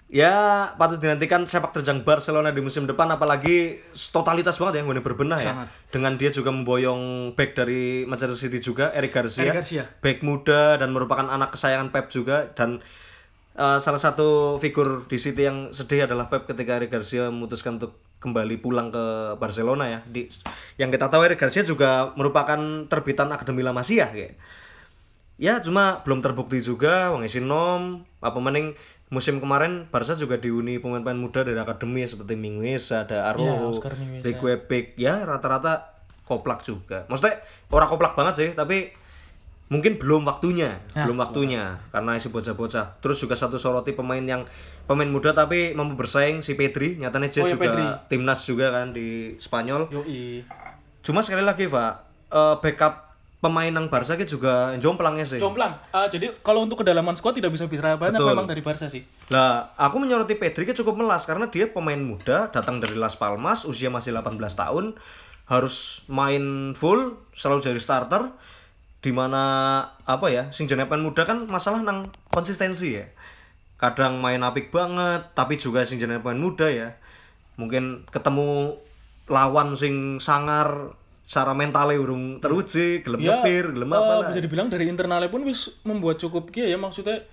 ya 0.07 0.70
patut 0.78 1.03
dinantikan 1.03 1.43
sepak 1.51 1.74
terjang 1.74 2.07
Barcelona 2.07 2.55
di 2.55 2.62
musim 2.62 2.87
depan 2.87 3.11
apalagi 3.11 3.83
totalitas 4.15 4.55
banget 4.62 4.78
ya 4.78 4.83
gue 4.87 5.03
berbenah 5.03 5.41
ya. 5.43 5.53
Sangat. 5.53 5.69
dengan 5.91 6.12
dia 6.15 6.31
juga 6.31 6.55
memboyong 6.55 7.35
back 7.35 7.59
dari 7.59 8.07
Manchester 8.07 8.39
City 8.39 8.62
juga 8.62 8.95
Eric 8.95 9.11
Garcia, 9.11 9.51
Eric 9.51 9.66
Garcia. 9.66 9.85
back 9.99 10.23
muda 10.23 10.78
dan 10.78 10.95
merupakan 10.95 11.27
anak 11.27 11.59
kesayangan 11.59 11.91
Pep 11.91 12.07
juga. 12.15 12.55
Dan 12.55 12.78
uh, 13.59 13.78
salah 13.83 13.99
satu 13.99 14.62
figur 14.62 15.11
di 15.11 15.19
City 15.19 15.43
yang 15.43 15.74
sedih 15.74 16.07
adalah 16.07 16.31
Pep 16.31 16.47
ketika 16.47 16.78
Eric 16.78 16.95
Garcia 16.95 17.27
memutuskan 17.27 17.83
untuk 17.83 17.99
kembali 18.23 18.62
pulang 18.62 18.95
ke 18.95 19.35
Barcelona 19.43 19.91
ya. 19.91 20.01
Di 20.07 20.31
yang 20.78 20.95
kita 20.95 21.11
tahu 21.11 21.27
Eric 21.27 21.43
Garcia 21.43 21.66
juga 21.66 22.15
merupakan 22.15 22.87
terbitan 22.87 23.35
Akademi 23.35 23.66
La 23.66 23.74
Masia 23.74 24.07
kayak. 24.15 24.39
Ya 25.37 25.61
cuma 25.61 26.01
belum 26.01 26.24
terbukti 26.24 26.65
juga 26.65 27.12
wong 27.12 27.28
isi 27.28 27.45
nom 27.45 28.09
apa 28.24 28.41
mending 28.41 28.73
musim 29.07 29.39
kemarin 29.39 29.87
Barca 29.87 30.12
juga 30.12 30.35
diuni 30.37 30.83
pemain-pemain 30.83 31.15
muda 31.16 31.41
dari 31.41 31.55
akademi 31.57 32.03
seperti 32.03 32.35
Mingueza 32.35 33.07
ada 33.07 33.31
Ya. 33.33 33.55
Rico 34.23 34.47
Epic 34.47 34.99
ya 34.99 35.23
rata-rata 35.23 35.95
koplak 36.27 36.61
juga 36.61 37.07
maksudnya 37.07 37.39
orang 37.70 37.87
koplak 37.87 38.12
banget 38.15 38.35
sih 38.35 38.51
tapi 38.53 38.91
mungkin 39.66 39.99
belum 39.99 40.23
waktunya, 40.23 40.78
Ya, 40.95 41.03
belum 41.03 41.19
waktunya 41.19 41.83
karena 41.91 42.15
isi 42.15 42.31
bocah-bocah. 42.31 43.03
Terus 43.03 43.19
juga 43.19 43.35
satu 43.35 43.59
soroti 43.59 43.91
pemain 43.91 44.23
yang 44.23 44.47
pemain 44.87 45.11
muda 45.11 45.35
tapi 45.35 45.74
mampu 45.74 45.99
bersaing 45.99 46.39
si 46.39 46.55
Pedri, 46.55 46.95
nyatanya 46.95 47.27
dia 47.27 47.43
Oh, 47.43 47.51
ya, 47.51 47.59
juga 47.59 47.62
Pedri. 47.66 47.85
timnas 48.07 48.47
juga 48.47 48.70
kan 48.70 48.95
di 48.95 49.35
Spanyol. 49.43 49.91
Yoi. 49.91 50.47
Cuma 51.03 51.19
sekali 51.19 51.43
lagi, 51.43 51.66
Pak, 51.66 51.93
eh, 52.31 52.55
backup 52.62 53.06
pemain 53.37 53.69
nang 53.69 53.93
Barca 53.93 54.17
ki 54.17 54.25
juga 54.25 54.73
jomplangnya 54.81 55.29
sih. 55.29 55.37
Jomplang. 55.37 55.77
Ah, 55.93 56.09
jadi 56.09 56.33
kalau 56.41 56.65
untuk 56.65 56.81
kedalaman 56.81 57.13
squad 57.15 57.37
tidak 57.37 57.53
bisa 57.53 57.69
bicara 57.69 58.01
banyak 58.01 58.17
Betul. 58.17 58.33
memang 58.33 58.49
dari 58.49 58.63
Barca 58.65 58.89
sih. 58.89 59.05
Lah, 59.29 59.77
aku 59.77 60.01
menyoroti 60.01 60.41
Pedri 60.41 60.65
ki 60.65 60.73
cukup 60.73 60.97
melas 60.97 61.29
karena 61.29 61.53
dia 61.53 61.69
pemain 61.69 62.01
muda, 62.01 62.49
datang 62.49 62.81
dari 62.81 62.97
Las 62.97 63.21
Palmas, 63.21 63.69
usia 63.69 63.93
masih 63.93 64.17
18 64.17 64.41
tahun, 64.41 64.97
harus 65.53 66.09
main 66.09 66.73
full, 66.73 67.21
selalu 67.37 67.61
jadi 67.61 67.81
starter. 67.81 68.33
Di 69.05 69.13
mana 69.13 69.85
apa 70.09 70.27
ya, 70.33 70.51
sing 70.51 70.67
jenenge 70.67 70.89
pemain 70.89 71.05
muda 71.05 71.23
kan 71.29 71.45
masalah 71.47 71.85
nang 71.85 72.09
konsistensi 72.33 72.97
ya. 72.99 73.07
Kadang 73.77 74.25
main 74.25 74.41
apik 74.41 74.73
banget, 74.73 75.37
tapi 75.37 75.61
juga 75.61 75.85
sing 75.85 76.01
jenenge 76.01 76.25
pemain 76.25 76.41
muda 76.41 76.67
ya. 76.73 76.97
Mungkin 77.61 78.09
ketemu 78.09 78.81
lawan 79.29 79.77
sing 79.77 80.19
sangar 80.19 80.97
secara 81.27 81.51
mentalnya 81.53 81.98
urung 81.98 82.39
teruji, 82.39 83.03
gelem 83.03 83.19
Ya, 83.19 83.43
ngepir, 83.43 83.74
gelem 83.74 83.90
eh, 83.90 83.98
apa 83.98 84.12
lah. 84.16 84.27
bisa 84.31 84.39
dibilang 84.39 84.70
dari 84.70 84.86
internalnya 84.86 85.27
pun 85.27 85.43
wis 85.43 85.74
membuat 85.82 86.16
cukup 86.16 86.48
kia 86.48 86.65
ya 86.65 86.78
maksudnya 86.78 87.27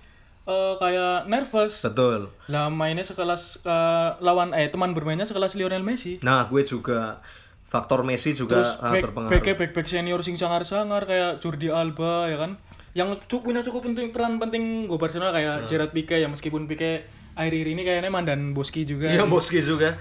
eh, 0.44 0.74
kayak 0.76 1.24
nervous. 1.24 1.80
Betul. 1.80 2.28
Lah 2.48 2.68
mainnya 2.68 3.02
sekelas 3.02 3.62
eh, 3.62 4.10
lawan 4.18 4.50
eh 4.52 4.66
teman 4.66 4.92
bermainnya 4.92 5.24
sekelas 5.24 5.54
Lionel 5.54 5.80
Messi. 5.80 6.18
Nah, 6.20 6.44
gue 6.44 6.60
juga 6.60 7.22
faktor 7.64 8.02
Messi 8.02 8.30
juga 8.32 8.58
Terus 8.60 8.78
ah, 8.78 8.90
back, 8.90 9.02
berpengaruh. 9.04 9.30
back, 9.32 9.46
back, 9.56 9.70
back 9.72 9.86
senior 9.86 10.20
sing 10.20 10.34
sangar-sangar 10.34 11.06
kayak 11.06 11.38
Jordi 11.38 11.70
Alba 11.70 12.26
ya 12.26 12.36
kan. 12.36 12.58
Yang 12.92 13.22
cukup 13.26 13.50
punya 13.50 13.62
cukup 13.62 13.80
penting 13.84 14.10
peran 14.10 14.38
penting 14.38 14.86
gue 14.86 14.94
Barcelona 14.94 15.30
Nah. 15.30 15.34
kayak 15.34 15.56
Gerard 15.66 15.90
Pique 15.90 16.14
ya 16.14 16.26
meskipun 16.26 16.66
Pique 16.66 17.02
akhir-akhir 17.34 17.66
ini 17.68 17.82
kayaknya 17.82 18.10
mandan 18.10 18.54
Boski 18.54 18.82
juga. 18.82 19.06
Iya 19.08 19.26
Boski 19.26 19.58
juga. 19.58 19.98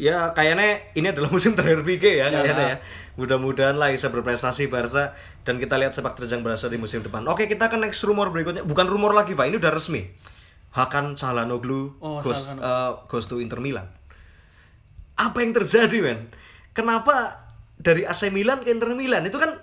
Ya 0.00 0.32
kayaknya 0.32 0.80
ini 0.96 1.12
adalah 1.12 1.28
musim 1.36 1.52
terakhir 1.52 1.84
Pique 1.84 2.16
ya, 2.16 2.32
kayaknya 2.32 2.64
ya. 2.64 2.78
Mudah-mudahan 3.20 3.76
lah 3.76 3.92
bisa 3.92 4.08
berprestasi 4.08 4.72
Barca 4.72 5.12
dan 5.44 5.60
kita 5.60 5.76
lihat 5.76 5.92
sepak 5.92 6.16
terjang 6.16 6.40
Barca 6.40 6.66
di 6.66 6.80
musim 6.80 7.04
depan. 7.04 7.28
Oke 7.28 7.44
kita 7.44 7.68
ke 7.68 7.76
next 7.76 8.00
rumor 8.08 8.32
berikutnya. 8.32 8.64
Bukan 8.64 8.88
rumor 8.88 9.12
lagi 9.12 9.36
Pak, 9.36 9.52
ini 9.52 9.60
udah 9.60 9.68
resmi. 9.68 10.08
Hakan 10.70 11.18
Calhanoglu 11.18 12.00
Oh, 12.00 12.24
goes, 12.24 12.48
Calhanoglu. 12.48 12.64
uh, 12.64 12.90
goes 13.04 13.26
to 13.26 13.44
Inter 13.44 13.60
Milan. 13.60 13.92
Apa 15.14 15.44
yang 15.44 15.52
terjadi 15.52 16.00
men? 16.00 16.32
Kenapa 16.72 17.44
dari 17.76 18.08
AC 18.08 18.32
Milan 18.32 18.64
ke 18.64 18.72
Inter 18.72 18.96
Milan 18.96 19.26
itu 19.26 19.36
kan 19.36 19.60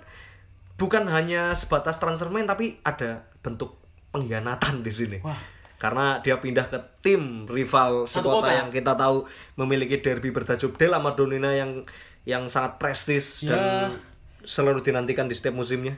bukan 0.78 1.10
hanya 1.10 1.50
sebatas 1.58 1.98
transfer 1.98 2.30
main 2.30 2.46
tapi 2.46 2.78
ada 2.86 3.26
bentuk 3.42 3.74
pengkhianatan 4.14 4.86
di 4.86 4.92
sini. 4.94 5.18
Wah. 5.24 5.57
Karena 5.78 6.18
dia 6.18 6.36
pindah 6.36 6.66
ke 6.66 6.76
tim 7.00 7.46
rival 7.46 8.04
sekota 8.04 8.44
kota. 8.44 8.52
yang 8.52 8.68
kita 8.68 8.92
tahu 8.92 9.24
memiliki 9.54 9.98
derby 9.98 10.28
bertajuk 10.28 10.74
Del 10.74 10.90
Madonnina 10.92 11.54
yang 11.54 11.86
yang 12.22 12.46
sangat 12.46 12.76
prestis 12.76 13.40
Ya. 13.40 13.54
dan 13.54 14.02
selalu 14.42 14.82
dinantikan 14.82 15.24
di 15.24 15.32
setiap 15.32 15.54
musimnya. 15.54 15.94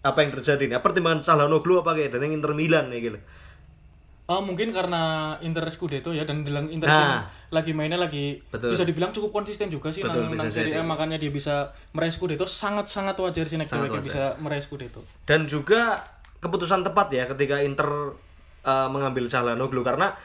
Apa 0.00 0.20
yang 0.20 0.30
terjadi 0.32 0.64
nih? 0.64 0.78
Pertimbangan 0.78 1.20
Calhanoglu 1.20 1.80
apa 1.80 1.92
kayak 1.92 2.12
dan 2.12 2.22
yang 2.22 2.36
Inter 2.36 2.52
Milan 2.52 2.88
nih 2.88 3.00
gitu. 3.04 3.18
Ah, 4.24 4.40
mungkin 4.40 4.72
karena 4.72 5.36
Inter 5.40 5.68
Scudetto 5.68 6.08
ya 6.08 6.24
dan 6.24 6.40
bilang 6.40 6.72
Inter 6.72 6.88
Nah. 6.88 7.28
lagi 7.50 7.76
mainnya 7.76 8.00
lagi 8.00 8.40
Betul. 8.48 8.72
bisa 8.72 8.82
dibilang 8.82 9.12
cukup 9.12 9.34
konsisten 9.34 9.68
juga 9.68 9.92
sih 9.92 10.00
Betul, 10.00 10.24
nang, 10.24 10.32
nang 10.34 10.48
Serie 10.48 10.74
A 10.74 10.82
makanya 10.82 11.20
dia 11.20 11.28
bisa 11.28 11.76
meraih 11.92 12.08
Scudetto 12.08 12.48
sangat-sangat 12.48 13.12
wajar 13.14 13.44
sih 13.44 13.60
wajar. 13.60 14.00
bisa 14.00 14.22
meraih 14.38 14.64
Scudetto. 14.64 15.04
Dan 15.22 15.44
juga 15.44 16.00
keputusan 16.38 16.80
tepat 16.82 17.12
ya 17.12 17.24
ketika 17.26 17.60
Inter 17.60 18.16
uh, 18.64 18.88
mengambil 18.90 19.28
Calhanoglu 19.30 19.84
karena 19.84 20.16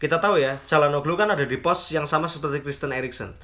kita 0.00 0.16
tahu 0.16 0.40
ya 0.40 0.56
Calhanoglu 0.64 1.16
kan 1.16 1.28
ada 1.28 1.44
di 1.44 1.60
pos 1.60 1.92
yang 1.92 2.08
sama 2.08 2.24
seperti 2.24 2.64
Christian 2.64 2.92
Eriksen. 2.94 3.36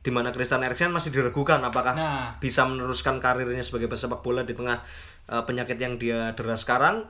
Di 0.00 0.08
mana 0.08 0.32
Christian 0.32 0.64
Eriksen 0.64 0.90
masih 0.90 1.12
diragukan 1.12 1.60
apakah 1.60 1.92
Nah. 1.92 2.28
bisa 2.40 2.64
meneruskan 2.64 3.20
karirnya 3.20 3.60
sebagai 3.60 3.86
pesepak 3.86 4.24
bola 4.24 4.42
di 4.42 4.56
tengah 4.56 4.80
uh, 5.28 5.44
penyakit 5.44 5.76
yang 5.76 6.00
dia 6.00 6.32
dera 6.34 6.56
sekarang. 6.56 7.06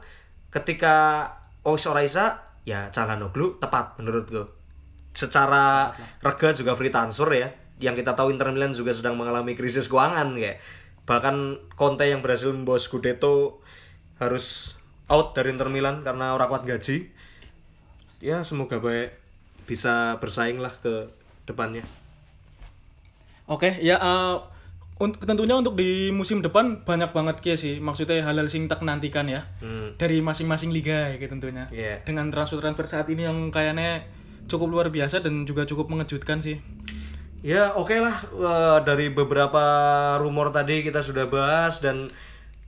Ketika 0.51 1.25
Ois 1.63 1.87
Oraisa 1.87 2.43
ya 2.67 2.91
Calhanoglu 2.93 3.57
tepat 3.63 3.97
menurutku. 3.97 4.49
Secara 5.11 5.91
rega 6.21 6.51
juga 6.53 6.77
free 6.77 6.93
transfer 6.93 7.31
ya. 7.33 7.49
Yang 7.81 8.05
kita 8.05 8.13
tahu 8.13 8.35
Inter 8.35 8.53
Milan 8.53 8.77
juga 8.77 8.93
sedang 8.93 9.17
mengalami 9.17 9.57
krisis 9.57 9.89
keuangan 9.89 10.37
kayak 10.37 10.61
bahkan 11.09 11.57
Conte 11.75 12.05
yang 12.07 12.21
berhasil 12.21 12.53
membawa 12.53 12.77
Scudetto 12.77 13.65
harus 14.21 14.77
out 15.11 15.35
dari 15.35 15.51
Inter 15.51 15.69
Milan 15.69 16.07
karena 16.07 16.33
orang 16.33 16.49
kuat 16.49 16.65
gaji. 16.65 17.11
Ya 18.23 18.47
semoga 18.47 18.79
baik 18.79 19.19
bisa 19.67 20.17
bersaing 20.23 20.63
lah 20.63 20.73
ke 20.79 21.11
depannya. 21.45 21.83
Oke, 23.51 23.83
ya 23.83 23.99
eh, 23.99 24.37
untuk 25.03 25.27
tentunya 25.27 25.59
untuk 25.59 25.75
di 25.75 26.15
musim 26.15 26.39
depan 26.39 26.87
banyak 26.87 27.11
banget 27.11 27.37
kia 27.43 27.57
sih. 27.59 27.83
Maksudnya 27.83 28.23
hal-hal 28.23 28.47
sing 28.47 28.71
tak 28.71 28.87
nantikan 28.87 29.27
ya. 29.27 29.51
Hmm. 29.59 29.99
Dari 29.99 30.23
masing-masing 30.23 30.71
liga 30.71 31.11
ya 31.11 31.19
gitu 31.19 31.35
tentunya. 31.35 31.67
Iya. 31.75 32.07
Dengan 32.07 32.31
transfer-transfer 32.31 32.87
saat 32.87 33.07
ini 33.11 33.27
yang 33.27 33.51
kayaknya 33.51 34.07
cukup 34.47 34.71
luar 34.71 34.87
biasa 34.95 35.25
dan 35.25 35.43
juga 35.49 35.67
cukup 35.67 35.91
mengejutkan 35.91 36.39
sih. 36.45 36.63
Ya 37.41 37.73
oke 37.73 37.97
lah 37.97 38.21
Eh, 38.29 38.79
dari 38.85 39.09
beberapa 39.09 39.63
rumor 40.21 40.53
tadi 40.53 40.85
kita 40.85 41.01
sudah 41.01 41.27
bahas 41.33 41.81
dan 41.81 42.13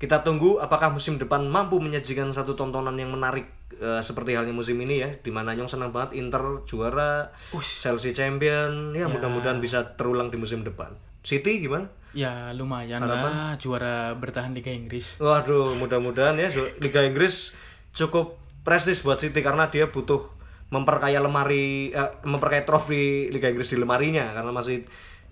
kita 0.03 0.27
tunggu 0.27 0.59
apakah 0.59 0.91
musim 0.91 1.15
depan 1.15 1.47
mampu 1.47 1.79
menyajikan 1.79 2.27
satu 2.35 2.59
tontonan 2.59 2.99
yang 2.99 3.15
menarik 3.15 3.47
eh, 3.79 4.03
seperti 4.03 4.35
halnya 4.35 4.51
musim 4.51 4.74
ini 4.83 4.99
ya 4.99 5.15
di 5.15 5.31
mana 5.31 5.55
Nyong 5.55 5.70
senang 5.70 5.95
banget 5.95 6.19
Inter 6.19 6.66
juara 6.66 7.31
Chelsea 7.55 8.11
champion. 8.11 8.99
Ya, 8.99 9.07
mudah-mudahan 9.07 9.62
bisa 9.62 9.95
terulang 9.95 10.35
di 10.35 10.43
musim 10.43 10.66
depan. 10.66 10.99
City 11.23 11.62
gimana? 11.62 11.87
Ya 12.19 12.51
lumayan 12.51 13.07
lah. 13.07 13.55
Juara 13.62 14.19
bertahan 14.19 14.51
Liga 14.59 14.74
Inggris. 14.74 15.23
Waduh 15.23 15.79
mudah-mudahan 15.79 16.35
ya. 16.35 16.51
Liga 16.83 17.07
Inggris 17.07 17.55
cukup 17.95 18.43
prestis 18.66 19.07
buat 19.07 19.23
City 19.23 19.39
karena 19.39 19.70
dia 19.70 19.87
butuh 19.87 20.35
memperkaya 20.74 21.23
lemari 21.23 21.95
eh, 21.95 22.11
memperkaya 22.27 22.66
trofi 22.66 23.31
Liga 23.31 23.47
Inggris 23.47 23.70
di 23.70 23.79
lemarinya 23.79 24.35
karena 24.35 24.51
masih 24.51 24.83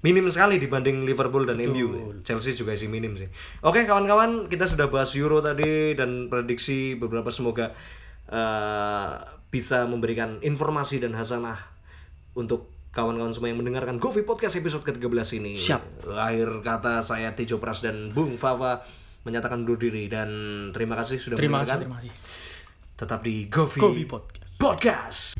minim 0.01 0.25
sekali 0.33 0.57
dibanding 0.57 1.05
Liverpool 1.05 1.45
dan 1.45 1.61
MU. 1.61 2.17
Chelsea 2.25 2.53
juga 2.53 2.73
sih 2.73 2.89
minim 2.89 3.17
sih. 3.17 3.29
Oke 3.61 3.85
kawan-kawan 3.85 4.49
kita 4.49 4.65
sudah 4.65 4.89
bahas 4.89 5.13
Euro 5.17 5.41
tadi 5.41 5.93
dan 5.93 6.29
prediksi 6.29 6.97
beberapa 6.97 7.29
semoga 7.29 7.73
eh, 8.29 9.09
bisa 9.51 9.85
memberikan 9.85 10.39
informasi 10.41 11.03
dan 11.03 11.13
hasanah 11.13 11.59
untuk 12.33 12.71
kawan-kawan 12.91 13.31
semua 13.31 13.51
yang 13.51 13.59
mendengarkan 13.63 13.99
Govi 13.99 14.23
Podcast 14.23 14.59
episode 14.59 14.83
ke-13 14.83 15.39
ini. 15.39 15.53
Siap. 15.55 16.11
Akhir 16.11 16.49
kata 16.63 17.03
saya 17.03 17.35
Tejo 17.35 17.63
Pras 17.63 17.83
dan 17.83 18.11
Bung 18.11 18.35
Fava 18.35 18.83
menyatakan 19.23 19.63
undur 19.63 19.77
diri 19.77 20.09
dan 20.09 20.31
terima 20.73 20.97
kasih 20.97 21.21
sudah 21.21 21.37
Terima 21.37 21.61
kasih, 21.63 21.85
mendengarkan. 21.85 22.03
terima 22.03 22.17
kasih. 22.17 22.97
Tetap 22.97 23.21
di 23.21 23.37
Govi, 23.47 23.79
Govi 23.81 24.05
Podcast. 24.09 24.57
Podcast. 24.57 25.37